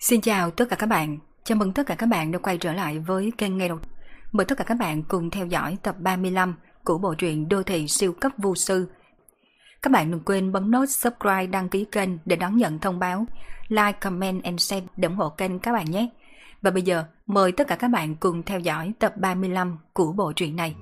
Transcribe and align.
Xin 0.00 0.20
chào 0.20 0.50
tất 0.50 0.68
cả 0.68 0.76
các 0.76 0.86
bạn, 0.86 1.18
chào 1.44 1.56
mừng 1.56 1.72
tất 1.72 1.86
cả 1.86 1.94
các 1.94 2.06
bạn 2.06 2.32
đã 2.32 2.38
quay 2.38 2.58
trở 2.58 2.72
lại 2.72 2.98
với 2.98 3.32
kênh 3.38 3.58
Nghe 3.58 3.68
Đọc. 3.68 3.80
Mời 4.32 4.46
tất 4.46 4.58
cả 4.58 4.64
các 4.64 4.74
bạn 4.74 5.02
cùng 5.02 5.30
theo 5.30 5.46
dõi 5.46 5.76
tập 5.82 5.96
35 5.98 6.54
của 6.84 6.98
bộ 6.98 7.14
truyện 7.14 7.48
Đô 7.48 7.62
thị 7.62 7.88
siêu 7.88 8.12
cấp 8.12 8.32
vô 8.38 8.54
sư. 8.54 8.88
Các 9.82 9.92
bạn 9.92 10.10
đừng 10.10 10.20
quên 10.20 10.52
bấm 10.52 10.70
nút 10.70 10.88
subscribe 10.88 11.46
đăng 11.46 11.68
ký 11.68 11.84
kênh 11.84 12.10
để 12.24 12.36
đón 12.36 12.56
nhận 12.56 12.78
thông 12.78 12.98
báo, 12.98 13.26
like, 13.68 13.92
comment 13.92 14.44
and 14.44 14.60
share 14.60 14.86
để 14.96 15.08
ủng 15.08 15.16
hộ 15.16 15.28
kênh 15.28 15.58
các 15.58 15.72
bạn 15.72 15.90
nhé. 15.90 16.08
Và 16.62 16.70
bây 16.70 16.82
giờ, 16.82 17.04
mời 17.26 17.52
tất 17.52 17.68
cả 17.68 17.76
các 17.76 17.88
bạn 17.88 18.14
cùng 18.16 18.42
theo 18.42 18.60
dõi 18.60 18.92
tập 18.98 19.16
35 19.16 19.78
của 19.92 20.12
bộ 20.12 20.32
truyện 20.32 20.56
này. 20.56 20.74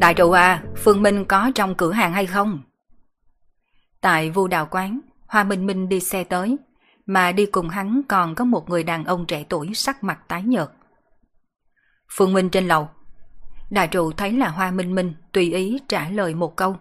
Đại 0.00 0.14
trụ 0.14 0.30
à, 0.30 0.62
Phương 0.76 1.02
Minh 1.02 1.24
có 1.24 1.50
trong 1.54 1.74
cửa 1.74 1.92
hàng 1.92 2.12
hay 2.12 2.26
không? 2.26 2.62
Tại 4.00 4.30
vu 4.30 4.48
đào 4.48 4.68
quán, 4.70 5.00
Hoa 5.26 5.44
Minh 5.44 5.66
Minh 5.66 5.88
đi 5.88 6.00
xe 6.00 6.24
tới, 6.24 6.56
mà 7.06 7.32
đi 7.32 7.46
cùng 7.46 7.68
hắn 7.68 8.02
còn 8.08 8.34
có 8.34 8.44
một 8.44 8.68
người 8.68 8.82
đàn 8.82 9.04
ông 9.04 9.26
trẻ 9.26 9.44
tuổi 9.48 9.74
sắc 9.74 10.04
mặt 10.04 10.18
tái 10.28 10.42
nhợt. 10.42 10.68
Phương 12.16 12.32
Minh 12.32 12.50
trên 12.50 12.68
lầu. 12.68 12.88
Đại 13.70 13.88
trụ 13.88 14.12
thấy 14.12 14.32
là 14.32 14.48
Hoa 14.48 14.70
Minh 14.70 14.94
Minh 14.94 15.14
tùy 15.32 15.54
ý 15.54 15.78
trả 15.88 16.08
lời 16.08 16.34
một 16.34 16.56
câu. 16.56 16.76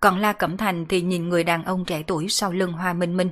Còn 0.00 0.18
La 0.18 0.32
Cẩm 0.32 0.56
Thành 0.56 0.86
thì 0.86 1.00
nhìn 1.00 1.28
người 1.28 1.44
đàn 1.44 1.64
ông 1.64 1.84
trẻ 1.84 2.02
tuổi 2.06 2.28
sau 2.28 2.52
lưng 2.52 2.72
Hoa 2.72 2.92
Minh 2.92 3.16
Minh. 3.16 3.30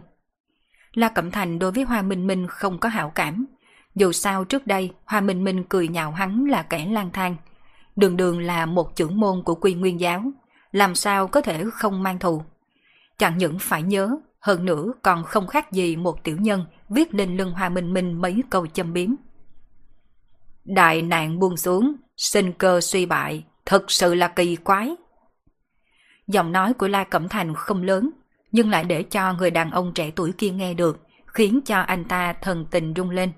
La 0.92 1.08
Cẩm 1.08 1.30
Thành 1.30 1.58
đối 1.58 1.72
với 1.72 1.84
Hoa 1.84 2.02
Minh 2.02 2.26
Minh 2.26 2.46
không 2.46 2.78
có 2.78 2.88
hảo 2.88 3.12
cảm. 3.14 3.46
Dù 3.94 4.12
sao 4.12 4.44
trước 4.44 4.66
đây 4.66 4.92
Hoa 5.04 5.20
Minh 5.20 5.44
Minh 5.44 5.64
cười 5.68 5.88
nhạo 5.88 6.12
hắn 6.12 6.44
là 6.44 6.62
kẻ 6.62 6.86
lang 6.86 7.10
thang, 7.12 7.36
đường 7.98 8.16
đường 8.16 8.40
là 8.40 8.66
một 8.66 8.96
trưởng 8.96 9.20
môn 9.20 9.42
của 9.44 9.54
quy 9.54 9.74
nguyên 9.74 10.00
giáo, 10.00 10.22
làm 10.72 10.94
sao 10.94 11.28
có 11.28 11.40
thể 11.40 11.64
không 11.72 12.02
mang 12.02 12.18
thù. 12.18 12.42
Chẳng 13.18 13.38
những 13.38 13.58
phải 13.60 13.82
nhớ, 13.82 14.10
hơn 14.40 14.64
nữa 14.64 14.92
còn 15.02 15.24
không 15.24 15.46
khác 15.46 15.72
gì 15.72 15.96
một 15.96 16.24
tiểu 16.24 16.36
nhân 16.40 16.64
viết 16.88 17.14
lên 17.14 17.36
lưng 17.36 17.52
Hoa 17.52 17.68
Minh 17.68 17.92
Minh 17.94 18.20
mấy 18.20 18.42
câu 18.50 18.66
châm 18.66 18.92
biếm. 18.92 19.10
Đại 20.64 21.02
nạn 21.02 21.38
buông 21.38 21.56
xuống, 21.56 21.92
sinh 22.16 22.52
cơ 22.52 22.80
suy 22.80 23.06
bại, 23.06 23.44
thật 23.66 23.90
sự 23.90 24.14
là 24.14 24.28
kỳ 24.28 24.56
quái. 24.56 24.96
Giọng 26.26 26.52
nói 26.52 26.74
của 26.74 26.88
La 26.88 27.04
Cẩm 27.04 27.28
Thành 27.28 27.54
không 27.54 27.82
lớn, 27.82 28.10
nhưng 28.52 28.70
lại 28.70 28.84
để 28.84 29.02
cho 29.02 29.32
người 29.32 29.50
đàn 29.50 29.70
ông 29.70 29.92
trẻ 29.94 30.10
tuổi 30.16 30.32
kia 30.38 30.50
nghe 30.50 30.74
được, 30.74 31.00
khiến 31.26 31.60
cho 31.64 31.80
anh 31.80 32.04
ta 32.04 32.32
thần 32.32 32.66
tình 32.70 32.94
rung 32.96 33.10
lên. 33.10 33.32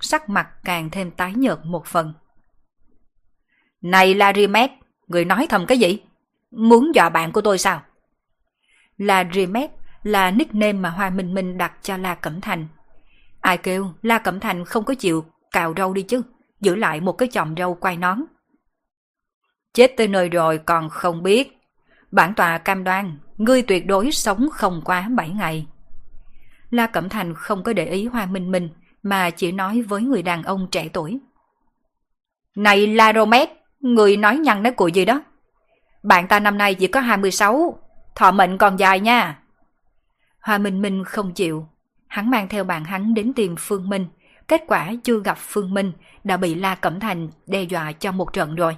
Sắc 0.00 0.28
mặt 0.28 0.48
càng 0.64 0.90
thêm 0.90 1.10
tái 1.10 1.34
nhợt 1.34 1.58
một 1.64 1.86
phần. 1.86 2.14
Này 3.82 4.14
Larimet, 4.14 4.70
người 5.06 5.24
nói 5.24 5.46
thầm 5.48 5.66
cái 5.66 5.78
gì? 5.78 5.98
Muốn 6.50 6.92
dọa 6.94 7.08
bạn 7.08 7.32
của 7.32 7.40
tôi 7.40 7.58
sao? 7.58 7.82
Larimet 8.96 9.70
là 10.02 10.30
nickname 10.30 10.72
mà 10.72 10.90
Hoa 10.90 11.10
Minh 11.10 11.34
Minh 11.34 11.58
đặt 11.58 11.72
cho 11.82 11.96
La 11.96 12.14
Cẩm 12.14 12.40
Thành. 12.40 12.66
Ai 13.40 13.58
kêu 13.58 13.92
La 14.02 14.18
Cẩm 14.18 14.40
Thành 14.40 14.64
không 14.64 14.84
có 14.84 14.94
chịu 14.94 15.24
cào 15.52 15.74
râu 15.76 15.92
đi 15.92 16.02
chứ, 16.02 16.22
giữ 16.60 16.76
lại 16.76 17.00
một 17.00 17.12
cái 17.12 17.28
chòm 17.32 17.54
râu 17.56 17.74
quay 17.74 17.96
nón. 17.96 18.24
Chết 19.74 19.94
tới 19.96 20.08
nơi 20.08 20.28
rồi 20.28 20.58
còn 20.58 20.88
không 20.88 21.22
biết. 21.22 21.56
Bản 22.10 22.34
tòa 22.34 22.58
cam 22.58 22.84
đoan, 22.84 23.18
ngươi 23.36 23.62
tuyệt 23.62 23.86
đối 23.86 24.12
sống 24.12 24.48
không 24.52 24.82
quá 24.84 25.08
7 25.10 25.28
ngày. 25.28 25.66
La 26.70 26.86
Cẩm 26.86 27.08
Thành 27.08 27.34
không 27.34 27.62
có 27.62 27.72
để 27.72 27.86
ý 27.86 28.06
Hoa 28.06 28.26
Minh 28.26 28.50
Minh, 28.50 28.68
mà 29.02 29.30
chỉ 29.30 29.52
nói 29.52 29.82
với 29.82 30.02
người 30.02 30.22
đàn 30.22 30.42
ông 30.42 30.68
trẻ 30.70 30.88
tuổi. 30.92 31.20
Này 32.56 32.86
La 32.86 33.12
Romet, 33.12 33.50
Người 33.80 34.16
nói 34.16 34.36
nhăn 34.36 34.62
nói 34.62 34.72
cùi 34.72 34.92
gì 34.92 35.04
đó. 35.04 35.22
Bạn 36.02 36.28
ta 36.28 36.40
năm 36.40 36.58
nay 36.58 36.74
chỉ 36.74 36.86
có 36.86 37.00
26, 37.00 37.78
thọ 38.14 38.30
mệnh 38.30 38.58
còn 38.58 38.76
dài 38.76 39.00
nha. 39.00 39.38
Hoa 40.40 40.58
Minh 40.58 40.82
Minh 40.82 41.04
không 41.04 41.32
chịu. 41.32 41.68
Hắn 42.06 42.30
mang 42.30 42.48
theo 42.48 42.64
bạn 42.64 42.84
hắn 42.84 43.14
đến 43.14 43.32
tìm 43.32 43.54
Phương 43.58 43.88
Minh. 43.88 44.06
Kết 44.48 44.62
quả 44.66 44.92
chưa 45.04 45.20
gặp 45.20 45.38
Phương 45.40 45.74
Minh 45.74 45.92
đã 46.24 46.36
bị 46.36 46.54
La 46.54 46.74
Cẩm 46.74 47.00
Thành 47.00 47.28
đe 47.46 47.62
dọa 47.62 47.92
cho 47.92 48.12
một 48.12 48.32
trận 48.32 48.54
rồi. 48.54 48.76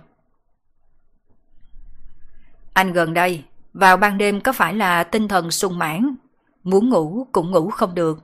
Anh 2.72 2.92
gần 2.92 3.14
đây, 3.14 3.44
vào 3.72 3.96
ban 3.96 4.19
đêm 4.19 4.40
có 4.40 4.52
phải 4.52 4.74
là 4.74 5.04
tinh 5.04 5.28
thần 5.28 5.50
sung 5.50 5.78
mãn, 5.78 6.14
muốn 6.62 6.88
ngủ 6.88 7.26
cũng 7.32 7.50
ngủ 7.50 7.70
không 7.70 7.94
được. 7.94 8.19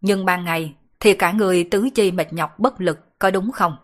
Nhưng 0.00 0.24
ban 0.24 0.44
ngày 0.44 0.74
thì 1.00 1.14
cả 1.14 1.32
người 1.32 1.64
tứ 1.70 1.88
chi 1.94 2.12
mệt 2.12 2.32
nhọc 2.32 2.58
bất 2.58 2.80
lực, 2.80 3.18
có 3.18 3.30
đúng 3.30 3.52
không? 3.52 3.76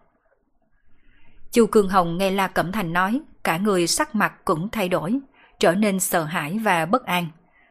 Chu 1.52 1.66
Cương 1.66 1.88
Hồng 1.88 2.18
nghe 2.18 2.30
La 2.30 2.48
Cẩm 2.48 2.72
Thành 2.72 2.92
nói, 2.92 3.20
cả 3.44 3.56
người 3.56 3.86
sắc 3.86 4.14
mặt 4.14 4.44
cũng 4.44 4.68
thay 4.68 4.88
đổi, 4.88 5.18
trở 5.58 5.74
nên 5.74 6.00
sợ 6.00 6.24
hãi 6.24 6.58
và 6.58 6.86
bất 6.86 7.04
an. 7.04 7.26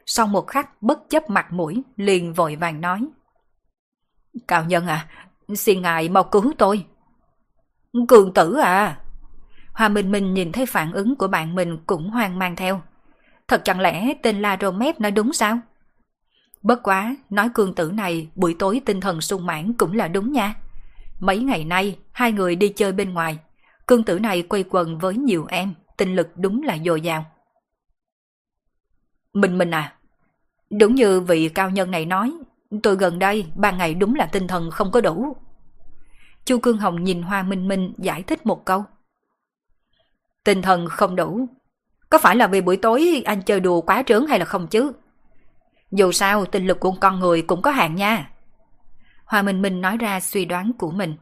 Sau 0.05 0.27
một 0.27 0.47
khắc 0.47 0.81
bất 0.81 0.99
chấp 1.09 1.29
mặt 1.29 1.51
mũi, 1.51 1.83
liền 1.95 2.33
vội 2.33 2.55
vàng 2.55 2.81
nói. 2.81 3.07
Cao 4.47 4.65
nhân 4.65 4.87
à, 4.87 5.07
xin 5.55 5.81
ngài 5.81 6.09
mau 6.09 6.23
cứu 6.23 6.53
tôi. 6.57 6.85
Cường 8.07 8.33
tử 8.33 8.55
à. 8.55 8.99
hòa 9.73 9.89
Minh 9.89 10.11
Minh 10.11 10.33
nhìn 10.33 10.51
thấy 10.51 10.65
phản 10.65 10.91
ứng 10.91 11.15
của 11.15 11.27
bạn 11.27 11.55
mình 11.55 11.77
cũng 11.85 12.09
hoang 12.09 12.39
mang 12.39 12.55
theo. 12.55 12.81
Thật 13.47 13.61
chẳng 13.63 13.79
lẽ 13.79 14.13
tên 14.23 14.41
La 14.41 14.57
Romet 14.61 15.01
nói 15.01 15.11
đúng 15.11 15.33
sao? 15.33 15.59
Bất 16.61 16.83
quá, 16.83 17.15
nói 17.29 17.49
cương 17.53 17.75
tử 17.75 17.91
này 17.91 18.29
buổi 18.35 18.55
tối 18.59 18.81
tinh 18.85 19.01
thần 19.01 19.21
sung 19.21 19.45
mãn 19.45 19.73
cũng 19.73 19.93
là 19.93 20.07
đúng 20.07 20.31
nha. 20.31 20.55
Mấy 21.19 21.39
ngày 21.39 21.63
nay, 21.63 21.97
hai 22.11 22.31
người 22.31 22.55
đi 22.55 22.69
chơi 22.69 22.91
bên 22.91 23.13
ngoài, 23.13 23.39
Cương 23.89 24.03
tử 24.03 24.19
này 24.19 24.41
quay 24.41 24.63
quần 24.69 24.97
với 24.97 25.15
nhiều 25.15 25.45
em, 25.49 25.73
tinh 25.97 26.15
lực 26.15 26.29
đúng 26.35 26.63
là 26.63 26.77
dồi 26.85 27.01
dào. 27.01 27.25
Mình 29.33 29.57
mình 29.57 29.71
à, 29.71 29.95
đúng 30.69 30.95
như 30.95 31.21
vị 31.21 31.49
cao 31.49 31.69
nhân 31.69 31.91
này 31.91 32.05
nói, 32.05 32.33
tôi 32.83 32.95
gần 32.95 33.19
đây 33.19 33.45
ban 33.55 33.77
ngày 33.77 33.93
đúng 33.93 34.15
là 34.15 34.25
tinh 34.25 34.47
thần 34.47 34.71
không 34.71 34.91
có 34.91 35.01
đủ. 35.01 35.35
Chu 36.45 36.59
Cương 36.59 36.77
Hồng 36.77 37.03
nhìn 37.03 37.21
Hoa 37.21 37.43
Minh 37.43 37.67
Minh 37.67 37.93
giải 37.97 38.23
thích 38.23 38.45
một 38.45 38.65
câu. 38.65 38.83
Tinh 40.43 40.61
thần 40.61 40.87
không 40.89 41.15
đủ, 41.15 41.47
có 42.09 42.17
phải 42.17 42.35
là 42.35 42.47
vì 42.47 42.61
buổi 42.61 42.77
tối 42.77 43.21
anh 43.25 43.41
chơi 43.41 43.59
đùa 43.59 43.81
quá 43.81 44.03
trớn 44.05 44.25
hay 44.27 44.39
là 44.39 44.45
không 44.45 44.67
chứ? 44.67 44.91
Dù 45.91 46.11
sao 46.11 46.45
tinh 46.45 46.67
lực 46.67 46.79
của 46.79 46.91
con 47.01 47.19
người 47.19 47.41
cũng 47.41 47.61
có 47.61 47.71
hạn 47.71 47.95
nha. 47.95 48.31
Hoa 49.25 49.41
Minh 49.41 49.61
Minh 49.61 49.81
nói 49.81 49.97
ra 49.97 50.19
suy 50.19 50.45
đoán 50.45 50.71
của 50.77 50.91
mình. 50.91 51.15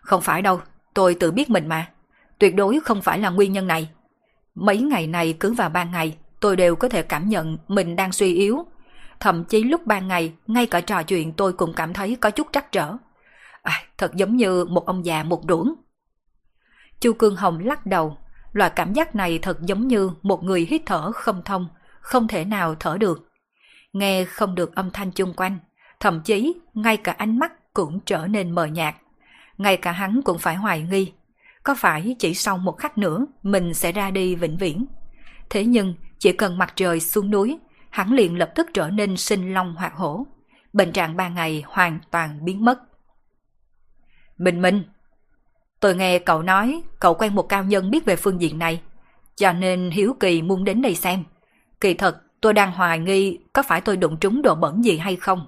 Không 0.00 0.20
phải 0.20 0.42
đâu, 0.42 0.60
tôi 0.94 1.14
tự 1.14 1.30
biết 1.30 1.50
mình 1.50 1.68
mà. 1.68 1.88
Tuyệt 2.38 2.54
đối 2.54 2.80
không 2.80 3.02
phải 3.02 3.18
là 3.18 3.30
nguyên 3.30 3.52
nhân 3.52 3.66
này. 3.66 3.90
Mấy 4.54 4.78
ngày 4.78 5.06
này 5.06 5.36
cứ 5.40 5.52
vào 5.52 5.68
ban 5.68 5.92
ngày, 5.92 6.16
tôi 6.40 6.56
đều 6.56 6.76
có 6.76 6.88
thể 6.88 7.02
cảm 7.02 7.28
nhận 7.28 7.58
mình 7.68 7.96
đang 7.96 8.12
suy 8.12 8.34
yếu. 8.34 8.66
Thậm 9.20 9.44
chí 9.44 9.62
lúc 9.62 9.86
ban 9.86 10.08
ngày, 10.08 10.32
ngay 10.46 10.66
cả 10.66 10.80
trò 10.80 11.02
chuyện 11.02 11.32
tôi 11.32 11.52
cũng 11.52 11.72
cảm 11.72 11.92
thấy 11.92 12.16
có 12.20 12.30
chút 12.30 12.46
trắc 12.52 12.72
trở. 12.72 12.96
À, 13.62 13.82
thật 13.98 14.14
giống 14.14 14.36
như 14.36 14.64
một 14.64 14.86
ông 14.86 15.04
già 15.04 15.22
một 15.22 15.44
đuổng. 15.44 15.74
Chu 17.00 17.12
Cương 17.12 17.36
Hồng 17.36 17.58
lắc 17.58 17.86
đầu, 17.86 18.16
loại 18.52 18.70
cảm 18.76 18.92
giác 18.92 19.14
này 19.14 19.38
thật 19.38 19.58
giống 19.60 19.88
như 19.88 20.10
một 20.22 20.44
người 20.44 20.66
hít 20.70 20.82
thở 20.86 21.12
không 21.12 21.42
thông, 21.44 21.68
không 22.00 22.28
thể 22.28 22.44
nào 22.44 22.74
thở 22.74 22.98
được. 22.98 23.28
Nghe 23.92 24.24
không 24.24 24.54
được 24.54 24.74
âm 24.74 24.90
thanh 24.90 25.10
chung 25.10 25.32
quanh, 25.36 25.58
thậm 26.00 26.20
chí 26.20 26.54
ngay 26.74 26.96
cả 26.96 27.12
ánh 27.12 27.38
mắt 27.38 27.74
cũng 27.74 28.00
trở 28.00 28.26
nên 28.26 28.50
mờ 28.50 28.64
nhạt 28.64 28.94
ngay 29.60 29.76
cả 29.76 29.92
hắn 29.92 30.20
cũng 30.24 30.38
phải 30.38 30.54
hoài 30.54 30.82
nghi. 30.82 31.12
Có 31.62 31.74
phải 31.78 32.16
chỉ 32.18 32.34
sau 32.34 32.58
một 32.58 32.78
khắc 32.78 32.98
nữa 32.98 33.26
mình 33.42 33.74
sẽ 33.74 33.92
ra 33.92 34.10
đi 34.10 34.34
vĩnh 34.34 34.56
viễn? 34.56 34.86
Thế 35.50 35.64
nhưng 35.64 35.94
chỉ 36.18 36.32
cần 36.32 36.58
mặt 36.58 36.72
trời 36.76 37.00
xuống 37.00 37.30
núi, 37.30 37.58
hắn 37.90 38.12
liền 38.12 38.38
lập 38.38 38.52
tức 38.54 38.66
trở 38.74 38.90
nên 38.90 39.16
sinh 39.16 39.54
long 39.54 39.74
hoạt 39.74 39.94
hổ. 39.94 40.26
Bệnh 40.72 40.92
trạng 40.92 41.16
ba 41.16 41.28
ngày 41.28 41.64
hoàn 41.66 41.98
toàn 42.10 42.44
biến 42.44 42.64
mất. 42.64 42.78
Bình 44.38 44.62
Minh, 44.62 44.82
tôi 45.80 45.96
nghe 45.96 46.18
cậu 46.18 46.42
nói 46.42 46.82
cậu 47.00 47.14
quen 47.14 47.34
một 47.34 47.48
cao 47.48 47.64
nhân 47.64 47.90
biết 47.90 48.04
về 48.04 48.16
phương 48.16 48.40
diện 48.40 48.58
này, 48.58 48.82
cho 49.36 49.52
nên 49.52 49.90
hiếu 49.90 50.16
kỳ 50.20 50.42
muốn 50.42 50.64
đến 50.64 50.82
đây 50.82 50.94
xem. 50.94 51.24
Kỳ 51.80 51.94
thật 51.94 52.22
tôi 52.40 52.52
đang 52.52 52.72
hoài 52.72 52.98
nghi 52.98 53.38
có 53.52 53.62
phải 53.62 53.80
tôi 53.80 53.96
đụng 53.96 54.16
trúng 54.20 54.42
đồ 54.42 54.54
bẩn 54.54 54.84
gì 54.84 54.98
hay 54.98 55.16
không. 55.16 55.46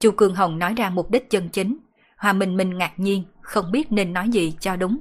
Chu 0.00 0.10
Cương 0.10 0.34
Hồng 0.34 0.58
nói 0.58 0.74
ra 0.74 0.90
mục 0.90 1.10
đích 1.10 1.30
chân 1.30 1.48
chính. 1.48 1.78
Hòa 2.18 2.32
Minh 2.32 2.56
Minh 2.56 2.78
ngạc 2.78 2.92
nhiên, 2.96 3.24
không 3.40 3.72
biết 3.72 3.92
nên 3.92 4.12
nói 4.12 4.28
gì 4.28 4.54
cho 4.60 4.76
đúng. 4.76 4.98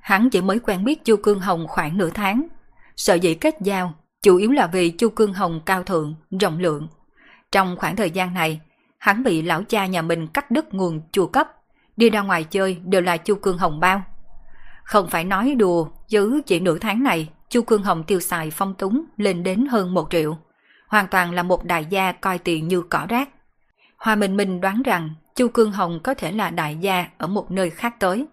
Hắn 0.00 0.30
chỉ 0.30 0.40
mới 0.40 0.58
quen 0.58 0.84
biết 0.84 1.04
Chu 1.04 1.16
Cương 1.16 1.40
Hồng 1.40 1.66
khoảng 1.68 1.98
nửa 1.98 2.10
tháng. 2.10 2.46
Sợ 2.96 3.14
dĩ 3.14 3.34
kết 3.34 3.54
giao, 3.60 3.94
chủ 4.22 4.36
yếu 4.36 4.50
là 4.50 4.66
vì 4.66 4.90
Chu 4.90 5.08
Cương 5.08 5.34
Hồng 5.34 5.60
cao 5.66 5.82
thượng, 5.82 6.14
rộng 6.40 6.58
lượng. 6.58 6.88
Trong 7.52 7.76
khoảng 7.76 7.96
thời 7.96 8.10
gian 8.10 8.34
này, 8.34 8.60
hắn 8.98 9.22
bị 9.22 9.42
lão 9.42 9.62
cha 9.62 9.86
nhà 9.86 10.02
mình 10.02 10.26
cắt 10.26 10.50
đứt 10.50 10.74
nguồn 10.74 11.00
chùa 11.12 11.26
cấp, 11.26 11.48
đi 11.96 12.10
ra 12.10 12.20
ngoài 12.20 12.44
chơi 12.44 12.78
đều 12.84 13.00
là 13.00 13.16
Chu 13.16 13.34
Cương 13.34 13.58
Hồng 13.58 13.80
bao. 13.80 14.02
Không 14.84 15.08
phải 15.08 15.24
nói 15.24 15.54
đùa, 15.58 15.88
chứ 16.08 16.40
chỉ 16.46 16.60
nửa 16.60 16.78
tháng 16.78 17.02
này, 17.02 17.28
Chu 17.48 17.62
Cương 17.62 17.82
Hồng 17.82 18.04
tiêu 18.04 18.20
xài 18.20 18.50
phong 18.50 18.74
túng 18.74 19.04
lên 19.16 19.42
đến 19.42 19.66
hơn 19.66 19.94
một 19.94 20.08
triệu. 20.10 20.38
Hoàn 20.88 21.06
toàn 21.08 21.32
là 21.32 21.42
một 21.42 21.64
đại 21.64 21.84
gia 21.90 22.12
coi 22.12 22.38
tiền 22.38 22.68
như 22.68 22.82
cỏ 22.82 23.06
rác. 23.08 23.28
Hoa 23.96 24.14
Minh 24.14 24.36
Minh 24.36 24.60
đoán 24.60 24.82
rằng 24.82 25.10
Chu 25.40 25.48
Cương 25.48 25.72
Hồng 25.72 26.00
có 26.02 26.14
thể 26.14 26.32
là 26.32 26.50
đại 26.50 26.76
gia 26.76 27.06
ở 27.18 27.26
một 27.26 27.50
nơi 27.50 27.70
khác 27.70 27.94
tới. 27.98 28.26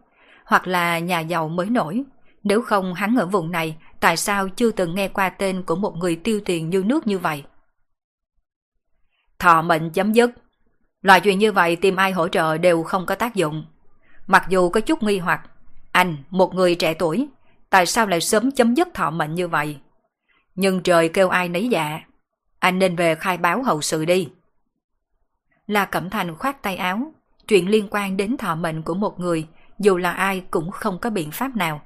hoặc 0.45 0.67
là 0.67 0.99
nhà 0.99 1.19
giàu 1.19 1.49
mới 1.49 1.69
nổi. 1.69 2.03
Nếu 2.43 2.61
không 2.61 2.93
hắn 2.93 3.15
ở 3.15 3.25
vùng 3.25 3.51
này, 3.51 3.77
tại 3.99 4.17
sao 4.17 4.49
chưa 4.49 4.71
từng 4.71 4.95
nghe 4.95 5.07
qua 5.07 5.29
tên 5.29 5.63
của 5.63 5.75
một 5.75 5.95
người 5.95 6.15
tiêu 6.15 6.41
tiền 6.45 6.69
như 6.69 6.83
nước 6.83 7.07
như 7.07 7.19
vậy? 7.19 7.43
Thọ 9.39 9.61
mệnh 9.61 9.89
chấm 9.89 10.13
dứt. 10.13 10.31
Loại 11.01 11.19
chuyện 11.19 11.39
như 11.39 11.51
vậy 11.51 11.75
tìm 11.75 11.95
ai 11.95 12.11
hỗ 12.11 12.27
trợ 12.27 12.57
đều 12.57 12.83
không 12.83 13.05
có 13.05 13.15
tác 13.15 13.35
dụng. 13.35 13.65
Mặc 14.27 14.45
dù 14.49 14.69
có 14.69 14.79
chút 14.79 15.03
nghi 15.03 15.19
hoặc, 15.19 15.41
anh, 15.91 16.17
một 16.29 16.53
người 16.53 16.75
trẻ 16.75 16.93
tuổi, 16.93 17.27
tại 17.69 17.85
sao 17.85 18.07
lại 18.07 18.21
sớm 18.21 18.51
chấm 18.51 18.73
dứt 18.73 18.87
thọ 18.93 19.11
mệnh 19.11 19.35
như 19.35 19.47
vậy? 19.47 19.77
Nhưng 20.55 20.83
trời 20.83 21.09
kêu 21.09 21.29
ai 21.29 21.49
nấy 21.49 21.67
dạ, 21.67 21.99
anh 22.59 22.79
nên 22.79 22.95
về 22.95 23.15
khai 23.15 23.37
báo 23.37 23.63
hậu 23.63 23.81
sự 23.81 24.05
đi. 24.05 24.29
La 25.67 25.85
Cẩm 25.85 26.09
Thành 26.09 26.35
khoát 26.35 26.61
tay 26.61 26.75
áo, 26.75 27.13
chuyện 27.47 27.69
liên 27.69 27.87
quan 27.91 28.17
đến 28.17 28.37
thọ 28.37 28.55
mệnh 28.55 28.81
của 28.81 28.93
một 28.93 29.19
người, 29.19 29.47
dù 29.79 29.97
là 29.97 30.11
ai 30.11 30.43
cũng 30.51 30.71
không 30.71 30.99
có 30.99 31.09
biện 31.09 31.31
pháp 31.31 31.55
nào. 31.55 31.81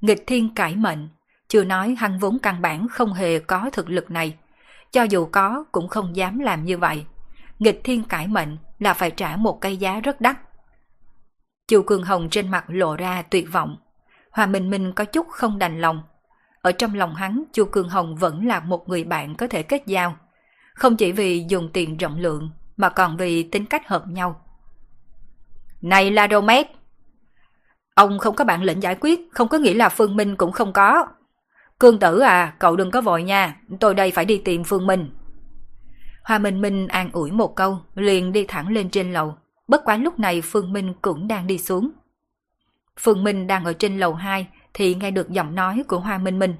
Nghịch 0.00 0.26
thiên 0.26 0.54
cải 0.54 0.76
mệnh, 0.76 1.08
chưa 1.48 1.64
nói 1.64 1.94
hắn 1.98 2.18
vốn 2.18 2.38
căn 2.38 2.62
bản 2.62 2.88
không 2.88 3.12
hề 3.12 3.38
có 3.38 3.70
thực 3.72 3.90
lực 3.90 4.10
này. 4.10 4.36
Cho 4.90 5.02
dù 5.02 5.28
có 5.32 5.64
cũng 5.72 5.88
không 5.88 6.16
dám 6.16 6.38
làm 6.38 6.64
như 6.64 6.78
vậy. 6.78 7.04
Nghịch 7.58 7.80
thiên 7.84 8.04
cải 8.04 8.28
mệnh 8.28 8.56
là 8.78 8.94
phải 8.94 9.10
trả 9.10 9.36
một 9.36 9.60
cây 9.60 9.76
giá 9.76 10.00
rất 10.00 10.20
đắt. 10.20 10.36
Chu 11.68 11.82
Cường 11.82 12.04
Hồng 12.04 12.28
trên 12.30 12.50
mặt 12.50 12.64
lộ 12.68 12.96
ra 12.96 13.22
tuyệt 13.22 13.52
vọng. 13.52 13.76
Hòa 14.30 14.46
Minh 14.46 14.70
Minh 14.70 14.92
có 14.92 15.04
chút 15.04 15.28
không 15.28 15.58
đành 15.58 15.80
lòng. 15.80 16.02
Ở 16.62 16.72
trong 16.72 16.94
lòng 16.94 17.14
hắn, 17.14 17.44
Chu 17.52 17.64
Cường 17.64 17.88
Hồng 17.88 18.16
vẫn 18.16 18.46
là 18.46 18.60
một 18.60 18.88
người 18.88 19.04
bạn 19.04 19.34
có 19.34 19.46
thể 19.46 19.62
kết 19.62 19.82
giao. 19.86 20.16
Không 20.74 20.96
chỉ 20.96 21.12
vì 21.12 21.44
dùng 21.48 21.70
tiền 21.72 21.96
rộng 21.96 22.18
lượng, 22.18 22.50
mà 22.78 22.88
còn 22.88 23.16
vì 23.16 23.42
tính 23.42 23.66
cách 23.66 23.88
hợp 23.88 24.04
nhau. 24.08 24.40
Này 25.82 26.10
là 26.10 26.26
đồ 26.26 26.40
mét! 26.40 26.66
Ông 27.94 28.18
không 28.18 28.34
có 28.34 28.44
bản 28.44 28.62
lĩnh 28.62 28.82
giải 28.82 28.96
quyết, 29.00 29.20
không 29.32 29.48
có 29.48 29.58
nghĩa 29.58 29.74
là 29.74 29.88
Phương 29.88 30.16
Minh 30.16 30.36
cũng 30.36 30.52
không 30.52 30.72
có. 30.72 31.06
Cương 31.80 31.98
tử 31.98 32.18
à, 32.18 32.54
cậu 32.58 32.76
đừng 32.76 32.90
có 32.90 33.00
vội 33.00 33.22
nha, 33.22 33.56
tôi 33.80 33.94
đây 33.94 34.10
phải 34.10 34.24
đi 34.24 34.42
tìm 34.44 34.64
Phương 34.64 34.86
Minh. 34.86 35.10
Hoa 36.24 36.38
Minh 36.38 36.60
Minh 36.60 36.88
an 36.88 37.10
ủi 37.12 37.30
một 37.30 37.56
câu, 37.56 37.78
liền 37.94 38.32
đi 38.32 38.44
thẳng 38.48 38.68
lên 38.68 38.90
trên 38.90 39.12
lầu. 39.12 39.34
Bất 39.68 39.84
quá 39.84 39.96
lúc 39.96 40.18
này 40.18 40.40
Phương 40.40 40.72
Minh 40.72 40.94
cũng 41.02 41.28
đang 41.28 41.46
đi 41.46 41.58
xuống. 41.58 41.90
Phương 43.00 43.24
Minh 43.24 43.46
đang 43.46 43.64
ở 43.64 43.72
trên 43.72 43.98
lầu 43.98 44.14
2 44.14 44.48
thì 44.74 44.94
nghe 44.94 45.10
được 45.10 45.30
giọng 45.30 45.54
nói 45.54 45.84
của 45.88 45.98
Hoa 45.98 46.18
Minh 46.18 46.38
Minh. 46.38 46.54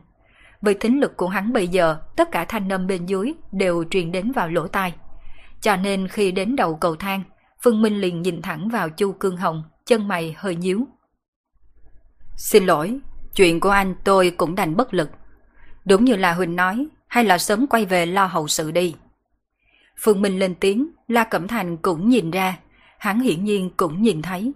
Với 0.62 0.74
thính 0.74 1.00
lực 1.00 1.16
của 1.16 1.28
hắn 1.28 1.52
bây 1.52 1.68
giờ, 1.68 1.96
tất 2.16 2.30
cả 2.32 2.44
thanh 2.44 2.72
âm 2.72 2.86
bên 2.86 3.06
dưới 3.06 3.34
đều 3.52 3.84
truyền 3.90 4.12
đến 4.12 4.32
vào 4.32 4.48
lỗ 4.48 4.66
tai. 4.68 4.94
Cho 5.60 5.76
nên 5.76 6.08
khi 6.08 6.32
đến 6.32 6.56
đầu 6.56 6.76
cầu 6.76 6.96
thang, 6.96 7.22
Phương 7.62 7.82
Minh 7.82 8.00
liền 8.00 8.22
nhìn 8.22 8.42
thẳng 8.42 8.68
vào 8.68 8.90
Chu 8.90 9.12
Cương 9.12 9.36
Hồng, 9.36 9.62
chân 9.86 10.08
mày 10.08 10.34
hơi 10.38 10.56
nhíu. 10.56 10.86
Xin 12.36 12.66
lỗi, 12.66 12.98
chuyện 13.34 13.60
của 13.60 13.70
anh 13.70 13.94
tôi 14.04 14.30
cũng 14.30 14.54
đành 14.54 14.76
bất 14.76 14.94
lực. 14.94 15.10
Đúng 15.84 16.04
như 16.04 16.16
là 16.16 16.34
Huỳnh 16.34 16.56
nói, 16.56 16.86
hay 17.06 17.24
là 17.24 17.38
sớm 17.38 17.66
quay 17.66 17.84
về 17.84 18.06
lo 18.06 18.26
hậu 18.26 18.48
sự 18.48 18.70
đi. 18.70 18.94
Phương 20.00 20.22
Minh 20.22 20.38
lên 20.38 20.54
tiếng, 20.54 20.88
La 21.08 21.24
Cẩm 21.24 21.48
Thành 21.48 21.76
cũng 21.76 22.08
nhìn 22.08 22.30
ra, 22.30 22.58
hắn 22.98 23.20
hiển 23.20 23.44
nhiên 23.44 23.70
cũng 23.76 24.02
nhìn 24.02 24.22
thấy. 24.22 24.52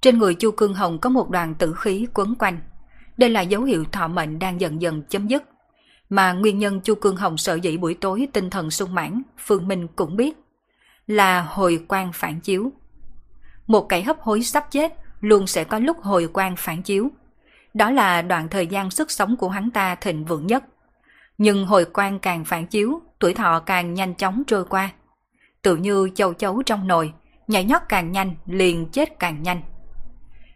Trên 0.00 0.18
người 0.18 0.34
Chu 0.34 0.50
Cương 0.50 0.74
Hồng 0.74 0.98
có 0.98 1.10
một 1.10 1.30
đoàn 1.30 1.54
tử 1.54 1.74
khí 1.74 2.06
quấn 2.14 2.34
quanh. 2.34 2.60
Đây 3.16 3.30
là 3.30 3.40
dấu 3.40 3.62
hiệu 3.62 3.84
thọ 3.92 4.08
mệnh 4.08 4.38
đang 4.38 4.60
dần 4.60 4.82
dần 4.82 5.02
chấm 5.08 5.28
dứt. 5.28 5.42
Mà 6.14 6.32
nguyên 6.32 6.58
nhân 6.58 6.80
Chu 6.80 6.94
Cương 6.94 7.16
Hồng 7.16 7.38
sợ 7.38 7.54
dĩ 7.54 7.76
buổi 7.76 7.94
tối 7.94 8.28
tinh 8.32 8.50
thần 8.50 8.70
sung 8.70 8.94
mãn, 8.94 9.22
Phương 9.38 9.68
Minh 9.68 9.86
cũng 9.96 10.16
biết. 10.16 10.36
Là 11.06 11.42
hồi 11.42 11.84
quang 11.88 12.10
phản 12.14 12.40
chiếu. 12.40 12.72
Một 13.66 13.88
kẻ 13.88 14.02
hấp 14.02 14.20
hối 14.20 14.42
sắp 14.42 14.66
chết 14.70 14.92
luôn 15.20 15.46
sẽ 15.46 15.64
có 15.64 15.78
lúc 15.78 15.96
hồi 16.02 16.28
quang 16.32 16.56
phản 16.56 16.82
chiếu. 16.82 17.10
Đó 17.74 17.90
là 17.90 18.22
đoạn 18.22 18.48
thời 18.48 18.66
gian 18.66 18.90
sức 18.90 19.10
sống 19.10 19.36
của 19.36 19.48
hắn 19.48 19.70
ta 19.70 19.94
thịnh 19.94 20.24
vượng 20.24 20.46
nhất. 20.46 20.64
Nhưng 21.38 21.66
hồi 21.66 21.84
quang 21.84 22.18
càng 22.18 22.44
phản 22.44 22.66
chiếu, 22.66 23.00
tuổi 23.18 23.34
thọ 23.34 23.60
càng 23.60 23.94
nhanh 23.94 24.14
chóng 24.14 24.42
trôi 24.46 24.64
qua. 24.64 24.90
Tự 25.62 25.76
như 25.76 26.10
châu 26.14 26.34
chấu 26.34 26.62
trong 26.62 26.86
nồi, 26.86 27.12
nhảy 27.48 27.64
nhót 27.64 27.82
càng 27.88 28.12
nhanh, 28.12 28.34
liền 28.46 28.86
chết 28.92 29.18
càng 29.18 29.42
nhanh. 29.42 29.62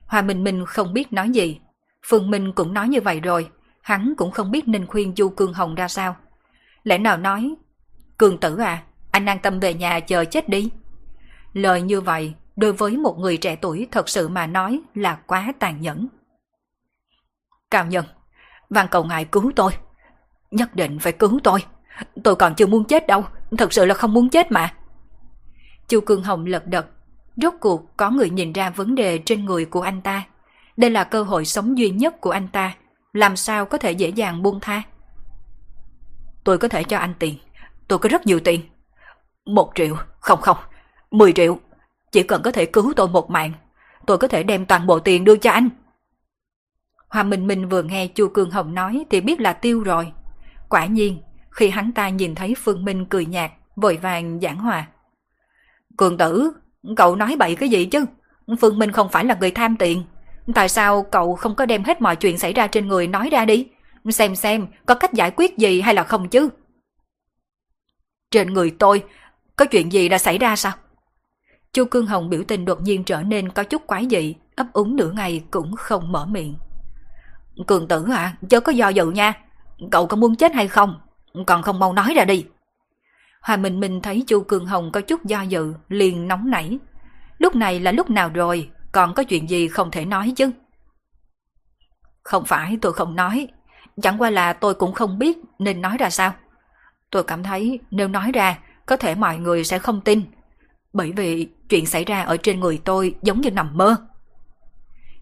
hòa 0.07 0.23
Minh 0.23 0.45
Minh 0.45 0.65
không 0.67 0.95
biết 0.95 1.13
nói 1.13 1.31
gì. 1.31 1.61
Phương 2.07 2.31
Minh 2.31 2.53
cũng 2.53 2.75
nói 2.75 2.89
như 2.89 3.01
vậy 3.01 3.21
rồi, 3.21 3.49
hắn 3.89 4.15
cũng 4.17 4.31
không 4.31 4.51
biết 4.51 4.69
nên 4.69 4.87
khuyên 4.87 5.15
Du 5.17 5.29
Cương 5.29 5.53
Hồng 5.53 5.75
ra 5.75 5.89
sao. 5.89 6.17
Lẽ 6.85 6.99
nào 6.99 7.17
nói, 7.17 7.55
Cường 8.19 8.39
tử 8.39 8.57
à, 8.57 8.83
anh 9.11 9.27
an 9.27 9.39
tâm 9.39 9.61
về 9.61 9.75
nhà 9.75 10.01
chờ 10.01 10.25
chết 10.25 10.49
đi. 10.49 10.71
Lời 11.53 11.83
như 11.83 12.01
vậy, 12.01 12.35
đối 12.57 12.73
với 12.73 12.97
một 12.97 13.19
người 13.19 13.37
trẻ 13.37 13.57
tuổi 13.57 13.89
thật 13.91 14.09
sự 14.09 14.29
mà 14.29 14.47
nói 14.47 14.81
là 14.95 15.19
quá 15.27 15.53
tàn 15.59 15.81
nhẫn. 15.81 16.09
Cao 17.71 17.87
Nhân, 17.87 18.05
văn 18.71 18.87
cầu 18.91 19.05
ngài 19.05 19.25
cứu 19.25 19.53
tôi. 19.57 19.73
Nhất 20.51 20.75
định 20.77 20.99
phải 20.99 21.13
cứu 21.13 21.41
tôi. 21.45 21.65
Tôi 22.25 22.37
còn 22.37 22.55
chưa 22.55 22.67
muốn 22.67 22.85
chết 22.85 23.07
đâu, 23.07 23.25
thật 23.59 23.73
sự 23.73 23.85
là 23.85 23.95
không 23.95 24.15
muốn 24.15 24.29
chết 24.29 24.53
mà. 24.53 24.75
Chu 25.89 26.01
Cương 26.01 26.23
Hồng 26.23 26.47
lật 26.47 26.67
đật, 26.67 26.87
rốt 27.37 27.55
cuộc 27.61 27.97
có 27.97 28.11
người 28.11 28.31
nhìn 28.31 28.53
ra 28.53 28.71
vấn 28.71 28.95
đề 28.95 29.19
trên 29.19 29.45
người 29.45 29.65
của 29.65 29.81
anh 29.81 30.01
ta. 30.01 30.23
Đây 30.77 30.91
là 30.91 31.05
cơ 31.05 31.23
hội 31.23 31.45
sống 31.45 31.79
duy 31.79 31.91
nhất 31.91 32.21
của 32.21 32.31
anh 32.31 32.49
ta, 32.49 32.75
làm 33.19 33.37
sao 33.37 33.67
có 33.67 33.79
thể 33.79 33.93
dễ 33.93 34.09
dàng 34.09 34.43
buông 34.43 34.61
tha. 34.61 34.83
Tôi 36.45 36.59
có 36.59 36.69
thể 36.69 36.85
cho 36.85 36.99
anh 36.99 37.15
tiền, 37.19 37.35
tôi 37.89 37.99
có 37.99 38.09
rất 38.09 38.27
nhiều 38.27 38.41
tiền. 38.41 38.61
Một 39.47 39.73
triệu, 39.75 39.97
không 40.21 40.41
không, 40.41 40.57
mười 41.11 41.33
triệu, 41.33 41.59
chỉ 42.13 42.23
cần 42.23 42.43
có 42.43 42.51
thể 42.51 42.67
cứu 42.67 42.93
tôi 42.97 43.09
một 43.09 43.31
mạng, 43.31 43.53
tôi 44.07 44.19
có 44.19 44.29
thể 44.29 44.43
đem 44.43 44.67
toàn 44.67 44.87
bộ 44.87 44.99
tiền 44.99 45.25
đưa 45.25 45.37
cho 45.37 45.51
anh. 45.51 45.69
Hoa 47.09 47.23
Minh 47.23 47.47
Minh 47.47 47.69
vừa 47.69 47.83
nghe 47.83 48.07
Chu 48.07 48.29
Cương 48.29 48.51
Hồng 48.51 48.75
nói 48.75 49.05
thì 49.11 49.21
biết 49.21 49.41
là 49.41 49.53
tiêu 49.53 49.83
rồi. 49.83 50.13
Quả 50.69 50.87
nhiên, 50.87 51.23
khi 51.51 51.69
hắn 51.71 51.93
ta 51.93 52.09
nhìn 52.09 52.35
thấy 52.35 52.55
Phương 52.59 52.85
Minh 52.85 53.07
cười 53.07 53.27
nhạt, 53.27 53.51
vội 53.77 53.97
vàng 53.97 54.41
giảng 54.41 54.59
hòa. 54.59 54.87
Cường 55.97 56.19
tử, 56.19 56.53
cậu 56.97 57.17
nói 57.17 57.37
bậy 57.39 57.57
cái 57.57 57.69
gì 57.69 57.87
chứ? 57.87 58.05
Phương 58.61 58.79
Minh 58.79 58.93
không 58.93 59.09
phải 59.09 59.25
là 59.25 59.37
người 59.41 59.51
tham 59.51 59.77
tiền. 59.77 60.05
Tại 60.55 60.69
sao 60.69 61.03
cậu 61.03 61.35
không 61.35 61.55
có 61.55 61.67
đem 61.67 61.85
hết 61.85 62.01
mọi 62.01 62.17
chuyện 62.17 62.39
xảy 62.39 62.53
ra 62.53 62.67
trên 62.67 62.89
người 62.89 63.07
nói 63.07 63.31
ra 63.31 63.45
đi? 63.45 63.67
Xem 64.11 64.37
xem 64.37 64.67
có 64.87 64.95
cách 64.95 65.13
giải 65.13 65.31
quyết 65.37 65.59
gì 65.59 65.81
hay 65.81 65.95
là 65.95 66.03
không 66.03 66.29
chứ? 66.29 66.49
Trên 68.31 68.55
người 68.55 68.71
tôi, 68.79 69.05
có 69.57 69.65
chuyện 69.65 69.93
gì 69.93 70.09
đã 70.09 70.19
xảy 70.19 70.39
ra 70.39 70.57
sao? 70.57 70.73
Chu 71.73 71.85
Cương 71.85 72.07
Hồng 72.07 72.31
biểu 72.31 72.43
tình 72.49 72.65
đột 72.65 72.83
nhiên 72.83 73.05
trở 73.05 73.23
nên 73.23 73.49
có 73.49 73.63
chút 73.63 73.87
quái 73.87 74.07
dị, 74.11 74.35
ấp 74.57 74.67
úng 74.73 74.97
nửa 74.97 75.11
ngày 75.11 75.45
cũng 75.51 75.77
không 75.77 76.13
mở 76.13 76.27
miệng. 76.27 76.55
Cường 77.67 77.89
tử 77.89 78.07
à, 78.13 78.37
chớ 78.49 78.61
có 78.61 78.73
do 78.73 78.89
dự 78.89 79.11
nha. 79.11 79.35
Cậu 79.91 80.07
có 80.07 80.17
muốn 80.17 80.37
chết 80.37 80.55
hay 80.55 80.69
không? 80.69 81.01
Còn 81.47 81.63
không 81.63 81.79
mau 81.79 81.93
nói 81.93 82.15
ra 82.17 82.25
đi. 82.25 82.47
Hòa 83.41 83.57
Minh 83.57 83.81
Minh 83.81 84.01
thấy 84.03 84.25
Chu 84.27 84.41
Cường 84.41 84.67
Hồng 84.67 84.91
có 84.93 85.01
chút 85.01 85.25
do 85.25 85.43
dự, 85.43 85.75
liền 85.89 86.29
nóng 86.29 86.51
nảy. 86.51 86.79
Lúc 87.39 87.57
này 87.57 87.81
là 87.81 87.93
lúc 87.93 88.11
nào 88.11 88.31
rồi, 88.35 88.71
còn 88.93 89.15
có 89.15 89.23
chuyện 89.23 89.51
gì 89.51 89.69
không 89.69 89.91
thể 89.91 90.05
nói 90.05 90.33
chứ? 90.37 90.51
Không 92.23 92.45
phải 92.45 92.79
tôi 92.83 92.93
không 92.93 93.17
nói, 93.17 93.49
chẳng 94.03 94.19
qua 94.19 94.31
là 94.31 94.53
tôi 94.53 94.75
cũng 94.75 94.93
không 94.93 95.19
biết 95.19 95.39
nên 95.59 95.81
nói 95.81 95.97
ra 95.99 96.11
sao. 96.11 96.35
Tôi 97.11 97.25
cảm 97.25 97.43
thấy 97.43 97.81
nếu 97.91 98.09
nói 98.09 98.33
ra, 98.33 98.59
có 98.87 98.97
thể 98.97 99.15
mọi 99.15 99.39
người 99.39 99.65
sẽ 99.65 99.79
không 99.79 100.01
tin. 100.01 100.23
Bởi 100.93 101.13
vì 101.13 101.49
chuyện 101.69 101.87
xảy 101.87 102.05
ra 102.05 102.23
ở 102.23 102.37
trên 102.37 102.61
người 102.61 102.81
tôi 102.85 103.15
giống 103.23 103.41
như 103.41 103.51
nằm 103.51 103.77
mơ. 103.77 103.97